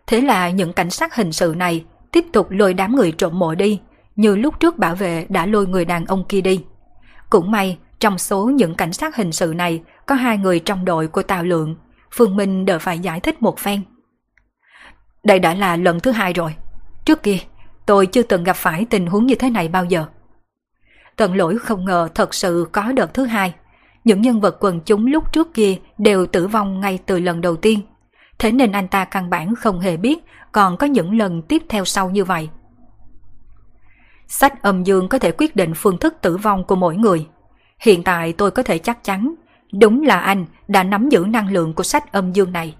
Thế 0.07 0.21
là 0.21 0.49
những 0.49 0.73
cảnh 0.73 0.89
sát 0.89 1.15
hình 1.15 1.31
sự 1.31 1.53
này 1.57 1.85
tiếp 2.11 2.25
tục 2.33 2.51
lôi 2.51 2.73
đám 2.73 2.95
người 2.95 3.11
trộm 3.11 3.39
mộ 3.39 3.55
đi, 3.55 3.79
như 4.15 4.35
lúc 4.35 4.59
trước 4.59 4.77
bảo 4.77 4.95
vệ 4.95 5.25
đã 5.29 5.45
lôi 5.45 5.67
người 5.67 5.85
đàn 5.85 6.05
ông 6.05 6.23
kia 6.29 6.41
đi. 6.41 6.63
Cũng 7.29 7.51
may, 7.51 7.77
trong 7.99 8.17
số 8.17 8.45
những 8.45 8.75
cảnh 8.75 8.93
sát 8.93 9.15
hình 9.15 9.31
sự 9.31 9.53
này 9.55 9.81
có 10.05 10.15
hai 10.15 10.37
người 10.37 10.59
trong 10.59 10.85
đội 10.85 11.07
của 11.07 11.23
Tào 11.23 11.43
Lượng, 11.43 11.75
Phương 12.11 12.35
Minh 12.35 12.65
đỡ 12.65 12.79
phải 12.79 12.99
giải 12.99 13.19
thích 13.19 13.41
một 13.41 13.59
phen. 13.59 13.81
Đây 15.23 15.39
đã 15.39 15.53
là 15.53 15.75
lần 15.75 15.99
thứ 15.99 16.11
hai 16.11 16.33
rồi. 16.33 16.55
Trước 17.05 17.23
kia, 17.23 17.37
tôi 17.85 18.05
chưa 18.05 18.23
từng 18.23 18.43
gặp 18.43 18.55
phải 18.55 18.85
tình 18.89 19.07
huống 19.07 19.25
như 19.25 19.35
thế 19.35 19.49
này 19.49 19.67
bao 19.67 19.85
giờ. 19.85 20.05
Tận 21.15 21.35
lỗi 21.35 21.57
không 21.57 21.85
ngờ 21.85 22.09
thật 22.15 22.33
sự 22.33 22.67
có 22.71 22.91
đợt 22.91 23.13
thứ 23.13 23.25
hai. 23.25 23.53
Những 24.03 24.21
nhân 24.21 24.41
vật 24.41 24.57
quần 24.59 24.79
chúng 24.79 25.05
lúc 25.05 25.33
trước 25.33 25.53
kia 25.53 25.75
đều 25.97 26.25
tử 26.25 26.47
vong 26.47 26.79
ngay 26.79 26.99
từ 27.05 27.19
lần 27.19 27.41
đầu 27.41 27.55
tiên. 27.55 27.81
Thế 28.39 28.51
nên 28.51 28.71
anh 28.71 28.87
ta 28.87 29.05
căn 29.05 29.29
bản 29.29 29.55
không 29.55 29.79
hề 29.79 29.97
biết 29.97 30.19
còn 30.51 30.77
có 30.77 30.87
những 30.87 31.17
lần 31.17 31.41
tiếp 31.41 31.61
theo 31.69 31.85
sau 31.85 32.09
như 32.09 32.23
vậy. 32.23 32.49
Sách 34.27 34.61
âm 34.61 34.83
dương 34.83 35.09
có 35.09 35.19
thể 35.19 35.31
quyết 35.31 35.55
định 35.55 35.73
phương 35.75 35.97
thức 35.97 36.15
tử 36.21 36.37
vong 36.37 36.63
của 36.63 36.75
mỗi 36.75 36.95
người. 36.95 37.27
Hiện 37.79 38.03
tại 38.03 38.33
tôi 38.33 38.51
có 38.51 38.63
thể 38.63 38.77
chắc 38.77 39.03
chắn, 39.03 39.35
đúng 39.81 40.03
là 40.03 40.19
anh 40.19 40.45
đã 40.67 40.83
nắm 40.83 41.09
giữ 41.09 41.25
năng 41.29 41.51
lượng 41.51 41.73
của 41.73 41.83
sách 41.83 42.11
âm 42.11 42.31
dương 42.33 42.51
này. 42.51 42.75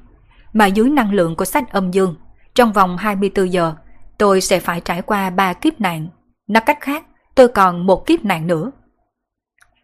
Mà 0.54 0.66
dưới 0.66 0.90
năng 0.90 1.14
lượng 1.14 1.36
của 1.36 1.46
sách 1.46 1.72
âm 1.72 1.92
dương, 1.92 2.16
trong 2.56 2.74
vòng 2.74 2.98
24 2.98 3.52
giờ, 3.54 3.74
tôi 4.18 4.42
sẽ 4.42 4.60
phải 4.60 4.82
trải 4.82 5.02
qua 5.02 5.30
ba 5.30 5.54
kiếp 5.54 5.82
nạn. 5.82 6.08
Nói 6.48 6.64
cách 6.66 6.78
khác, 6.82 7.04
tôi 7.36 7.48
còn 7.48 7.86
một 7.86 8.06
kiếp 8.06 8.26
nạn 8.26 8.48
nữa. 8.48 8.72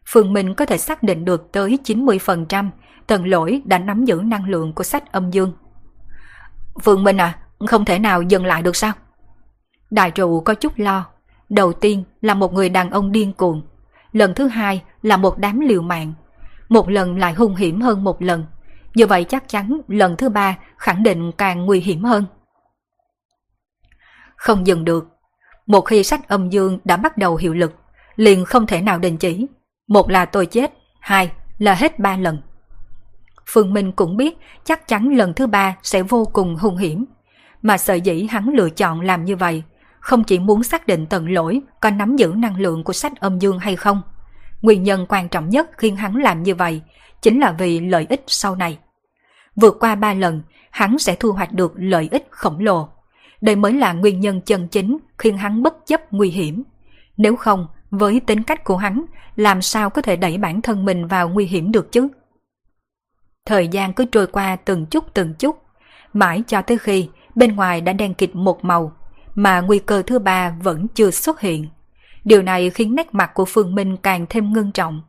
Phương 0.06 0.34
Minh 0.34 0.56
có 0.56 0.66
thể 0.66 0.78
xác 0.78 1.04
định 1.04 1.26
được 1.26 1.52
tới 1.52 1.78
90% 1.84 2.70
tần 3.08 3.28
lỗi 3.28 3.62
đã 3.66 3.80
nắm 3.80 4.06
giữ 4.06 4.22
năng 4.26 4.50
lượng 4.50 4.74
của 4.74 4.84
sách 4.84 5.12
âm 5.12 5.32
dương. 5.32 5.54
Phương 6.82 7.04
Minh 7.04 7.18
à, 7.18 7.40
không 7.68 7.86
thể 7.86 8.00
nào 8.00 8.22
dừng 8.22 8.46
lại 8.46 8.62
được 8.62 8.76
sao? 8.76 8.94
Đại 9.90 10.12
trụ 10.12 10.42
có 10.42 10.54
chút 10.54 10.74
lo. 10.76 11.06
Đầu 11.50 11.74
tiên 11.74 12.04
là 12.22 12.34
một 12.34 12.54
người 12.54 12.70
đàn 12.70 12.90
ông 12.90 13.12
điên 13.12 13.34
cuồng. 13.34 13.62
Lần 14.12 14.34
thứ 14.36 14.48
hai 14.48 14.84
là 15.02 15.18
một 15.18 15.38
đám 15.38 15.60
liều 15.60 15.82
mạng. 15.82 16.14
Một 16.70 16.90
lần 16.90 17.18
lại 17.18 17.34
hung 17.34 17.56
hiểm 17.56 17.82
hơn 17.82 18.04
một 18.04 18.22
lần. 18.22 18.46
Như 18.96 19.08
vậy 19.08 19.24
chắc 19.24 19.48
chắn 19.48 19.82
lần 19.88 20.16
thứ 20.16 20.30
ba 20.30 20.58
khẳng 20.78 21.04
định 21.04 21.32
càng 21.32 21.66
nguy 21.66 21.80
hiểm 21.80 22.04
hơn. 22.04 22.26
Không 24.36 24.68
dừng 24.68 24.86
được. 24.86 25.19
Một 25.70 25.82
khi 25.82 26.04
sách 26.04 26.28
âm 26.28 26.50
dương 26.50 26.80
đã 26.84 26.98
bắt 26.98 27.18
đầu 27.18 27.36
hiệu 27.36 27.54
lực, 27.54 27.76
liền 28.16 28.46
không 28.46 28.68
thể 28.68 28.82
nào 28.82 29.00
đình 29.00 29.18
chỉ. 29.18 29.48
Một 29.88 30.10
là 30.10 30.26
tôi 30.26 30.46
chết, 30.46 30.74
hai 31.00 31.32
là 31.58 31.74
hết 31.74 32.00
ba 32.00 32.18
lần. 32.18 32.42
Phương 33.46 33.74
Minh 33.74 33.92
cũng 33.92 34.18
biết 34.18 34.38
chắc 34.64 34.88
chắn 34.88 35.16
lần 35.16 35.34
thứ 35.34 35.48
ba 35.48 35.78
sẽ 35.84 36.04
vô 36.04 36.26
cùng 36.34 36.56
hung 36.56 36.78
hiểm. 36.78 37.06
Mà 37.62 37.78
sợ 37.78 37.94
dĩ 37.94 38.28
hắn 38.30 38.50
lựa 38.54 38.70
chọn 38.70 39.02
làm 39.02 39.26
như 39.26 39.36
vậy, 39.36 39.64
không 40.00 40.24
chỉ 40.24 40.40
muốn 40.40 40.64
xác 40.64 40.88
định 40.88 41.06
tận 41.06 41.30
lỗi 41.30 41.62
có 41.82 41.90
nắm 41.90 42.16
giữ 42.16 42.34
năng 42.38 42.60
lượng 42.60 42.84
của 42.84 42.94
sách 42.94 43.20
âm 43.20 43.40
dương 43.40 43.60
hay 43.60 43.76
không. 43.76 44.02
Nguyên 44.62 44.84
nhân 44.84 45.06
quan 45.10 45.30
trọng 45.30 45.50
nhất 45.50 45.70
khiến 45.78 45.96
hắn 45.96 46.16
làm 46.16 46.44
như 46.44 46.56
vậy 46.56 46.82
chính 47.22 47.40
là 47.40 47.52
vì 47.52 47.80
lợi 47.80 48.06
ích 48.10 48.24
sau 48.28 48.56
này. 48.56 48.78
Vượt 49.56 49.78
qua 49.80 49.96
ba 49.96 50.14
lần, 50.14 50.42
hắn 50.72 51.00
sẽ 51.00 51.16
thu 51.16 51.32
hoạch 51.32 51.52
được 51.54 51.74
lợi 51.76 52.10
ích 52.12 52.28
khổng 52.30 52.60
lồ. 52.60 52.90
Đây 53.42 53.56
mới 53.56 53.74
là 53.74 53.94
nguyên 53.94 54.20
nhân 54.20 54.42
chân 54.42 54.68
chính 54.68 54.98
khiến 55.18 55.38
hắn 55.38 55.64
bất 55.64 55.86
chấp 55.86 56.14
nguy 56.14 56.30
hiểm. 56.30 56.64
Nếu 57.18 57.36
không, 57.36 57.68
với 57.92 58.20
tính 58.20 58.44
cách 58.44 58.64
của 58.64 58.78
hắn, 58.78 59.06
làm 59.36 59.62
sao 59.62 59.90
có 59.90 60.02
thể 60.02 60.16
đẩy 60.16 60.38
bản 60.38 60.62
thân 60.62 60.86
mình 60.86 61.08
vào 61.08 61.30
nguy 61.30 61.46
hiểm 61.46 61.72
được 61.72 61.92
chứ? 61.92 62.08
Thời 63.46 63.68
gian 63.68 63.94
cứ 63.94 64.06
trôi 64.06 64.28
qua 64.28 64.56
từng 64.56 64.86
chút 64.86 65.14
từng 65.14 65.34
chút, 65.34 65.64
mãi 66.14 66.44
cho 66.48 66.62
tới 66.62 66.78
khi 66.78 67.10
bên 67.36 67.56
ngoài 67.56 67.82
đã 67.82 67.94
đen 67.94 68.14
kịt 68.14 68.30
một 68.34 68.66
màu, 68.66 68.94
mà 69.36 69.62
nguy 69.62 69.80
cơ 69.80 70.02
thứ 70.02 70.20
ba 70.20 70.56
vẫn 70.64 70.88
chưa 70.88 71.12
xuất 71.12 71.40
hiện. 71.40 71.68
Điều 72.24 72.42
này 72.42 72.70
khiến 72.70 72.96
nét 72.96 73.08
mặt 73.12 73.32
của 73.34 73.46
Phương 73.46 73.76
Minh 73.76 73.98
càng 73.98 74.26
thêm 74.30 74.54
ngưng 74.54 74.72
trọng, 74.72 75.02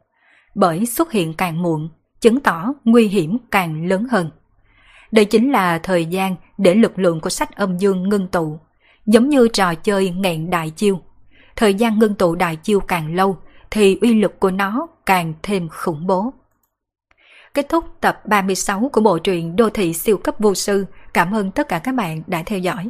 bởi 0.54 0.86
xuất 0.86 1.12
hiện 1.12 1.34
càng 1.34 1.62
muộn, 1.62 1.88
chứng 2.20 2.40
tỏ 2.40 2.66
nguy 2.84 3.08
hiểm 3.08 3.38
càng 3.50 3.86
lớn 3.86 4.06
hơn. 4.10 4.30
Đây 5.12 5.24
chính 5.24 5.52
là 5.52 5.78
thời 5.78 6.04
gian 6.04 6.36
để 6.60 6.74
lực 6.74 6.98
lượng 6.98 7.20
của 7.20 7.30
sách 7.30 7.56
âm 7.56 7.76
dương 7.76 8.08
ngưng 8.08 8.28
tụ, 8.28 8.60
giống 9.06 9.28
như 9.28 9.48
trò 9.48 9.74
chơi 9.74 10.10
nghẹn 10.10 10.50
đại 10.50 10.70
chiêu. 10.70 11.00
Thời 11.56 11.74
gian 11.74 11.98
ngưng 11.98 12.14
tụ 12.14 12.34
đại 12.34 12.56
chiêu 12.56 12.80
càng 12.80 13.14
lâu 13.14 13.36
thì 13.70 13.98
uy 14.00 14.14
lực 14.14 14.40
của 14.40 14.50
nó 14.50 14.86
càng 15.06 15.34
thêm 15.42 15.68
khủng 15.68 16.06
bố. 16.06 16.32
Kết 17.54 17.66
thúc 17.68 17.84
tập 18.00 18.22
36 18.26 18.90
của 18.92 19.00
bộ 19.00 19.18
truyện 19.18 19.56
Đô 19.56 19.70
thị 19.70 19.92
siêu 19.92 20.16
cấp 20.16 20.34
vô 20.38 20.54
sư. 20.54 20.84
Cảm 21.14 21.34
ơn 21.34 21.50
tất 21.50 21.68
cả 21.68 21.78
các 21.78 21.94
bạn 21.94 22.22
đã 22.26 22.42
theo 22.46 22.58
dõi. 22.58 22.88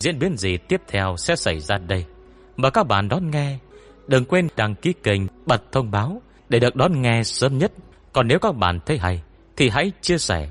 Diễn 0.00 0.18
biến 0.18 0.36
gì 0.36 0.58
tiếp 0.68 0.80
theo 0.88 1.16
sẽ 1.16 1.36
xảy 1.36 1.60
ra 1.60 1.78
đây? 1.78 2.04
Mời 2.56 2.70
các 2.70 2.86
bạn 2.86 3.08
đón 3.08 3.30
nghe. 3.30 3.58
Đừng 4.06 4.24
quên 4.24 4.48
đăng 4.56 4.74
ký 4.74 4.92
kênh, 5.02 5.22
bật 5.46 5.72
thông 5.72 5.90
báo 5.90 6.22
để 6.48 6.60
được 6.60 6.76
đón 6.76 7.02
nghe 7.02 7.22
sớm 7.24 7.58
nhất. 7.58 7.72
Còn 8.12 8.28
nếu 8.28 8.38
các 8.38 8.52
bạn 8.52 8.80
thấy 8.86 8.98
hay, 8.98 9.22
thì 9.56 9.68
hãy 9.68 9.92
chia 10.00 10.18
sẻ 10.18 10.50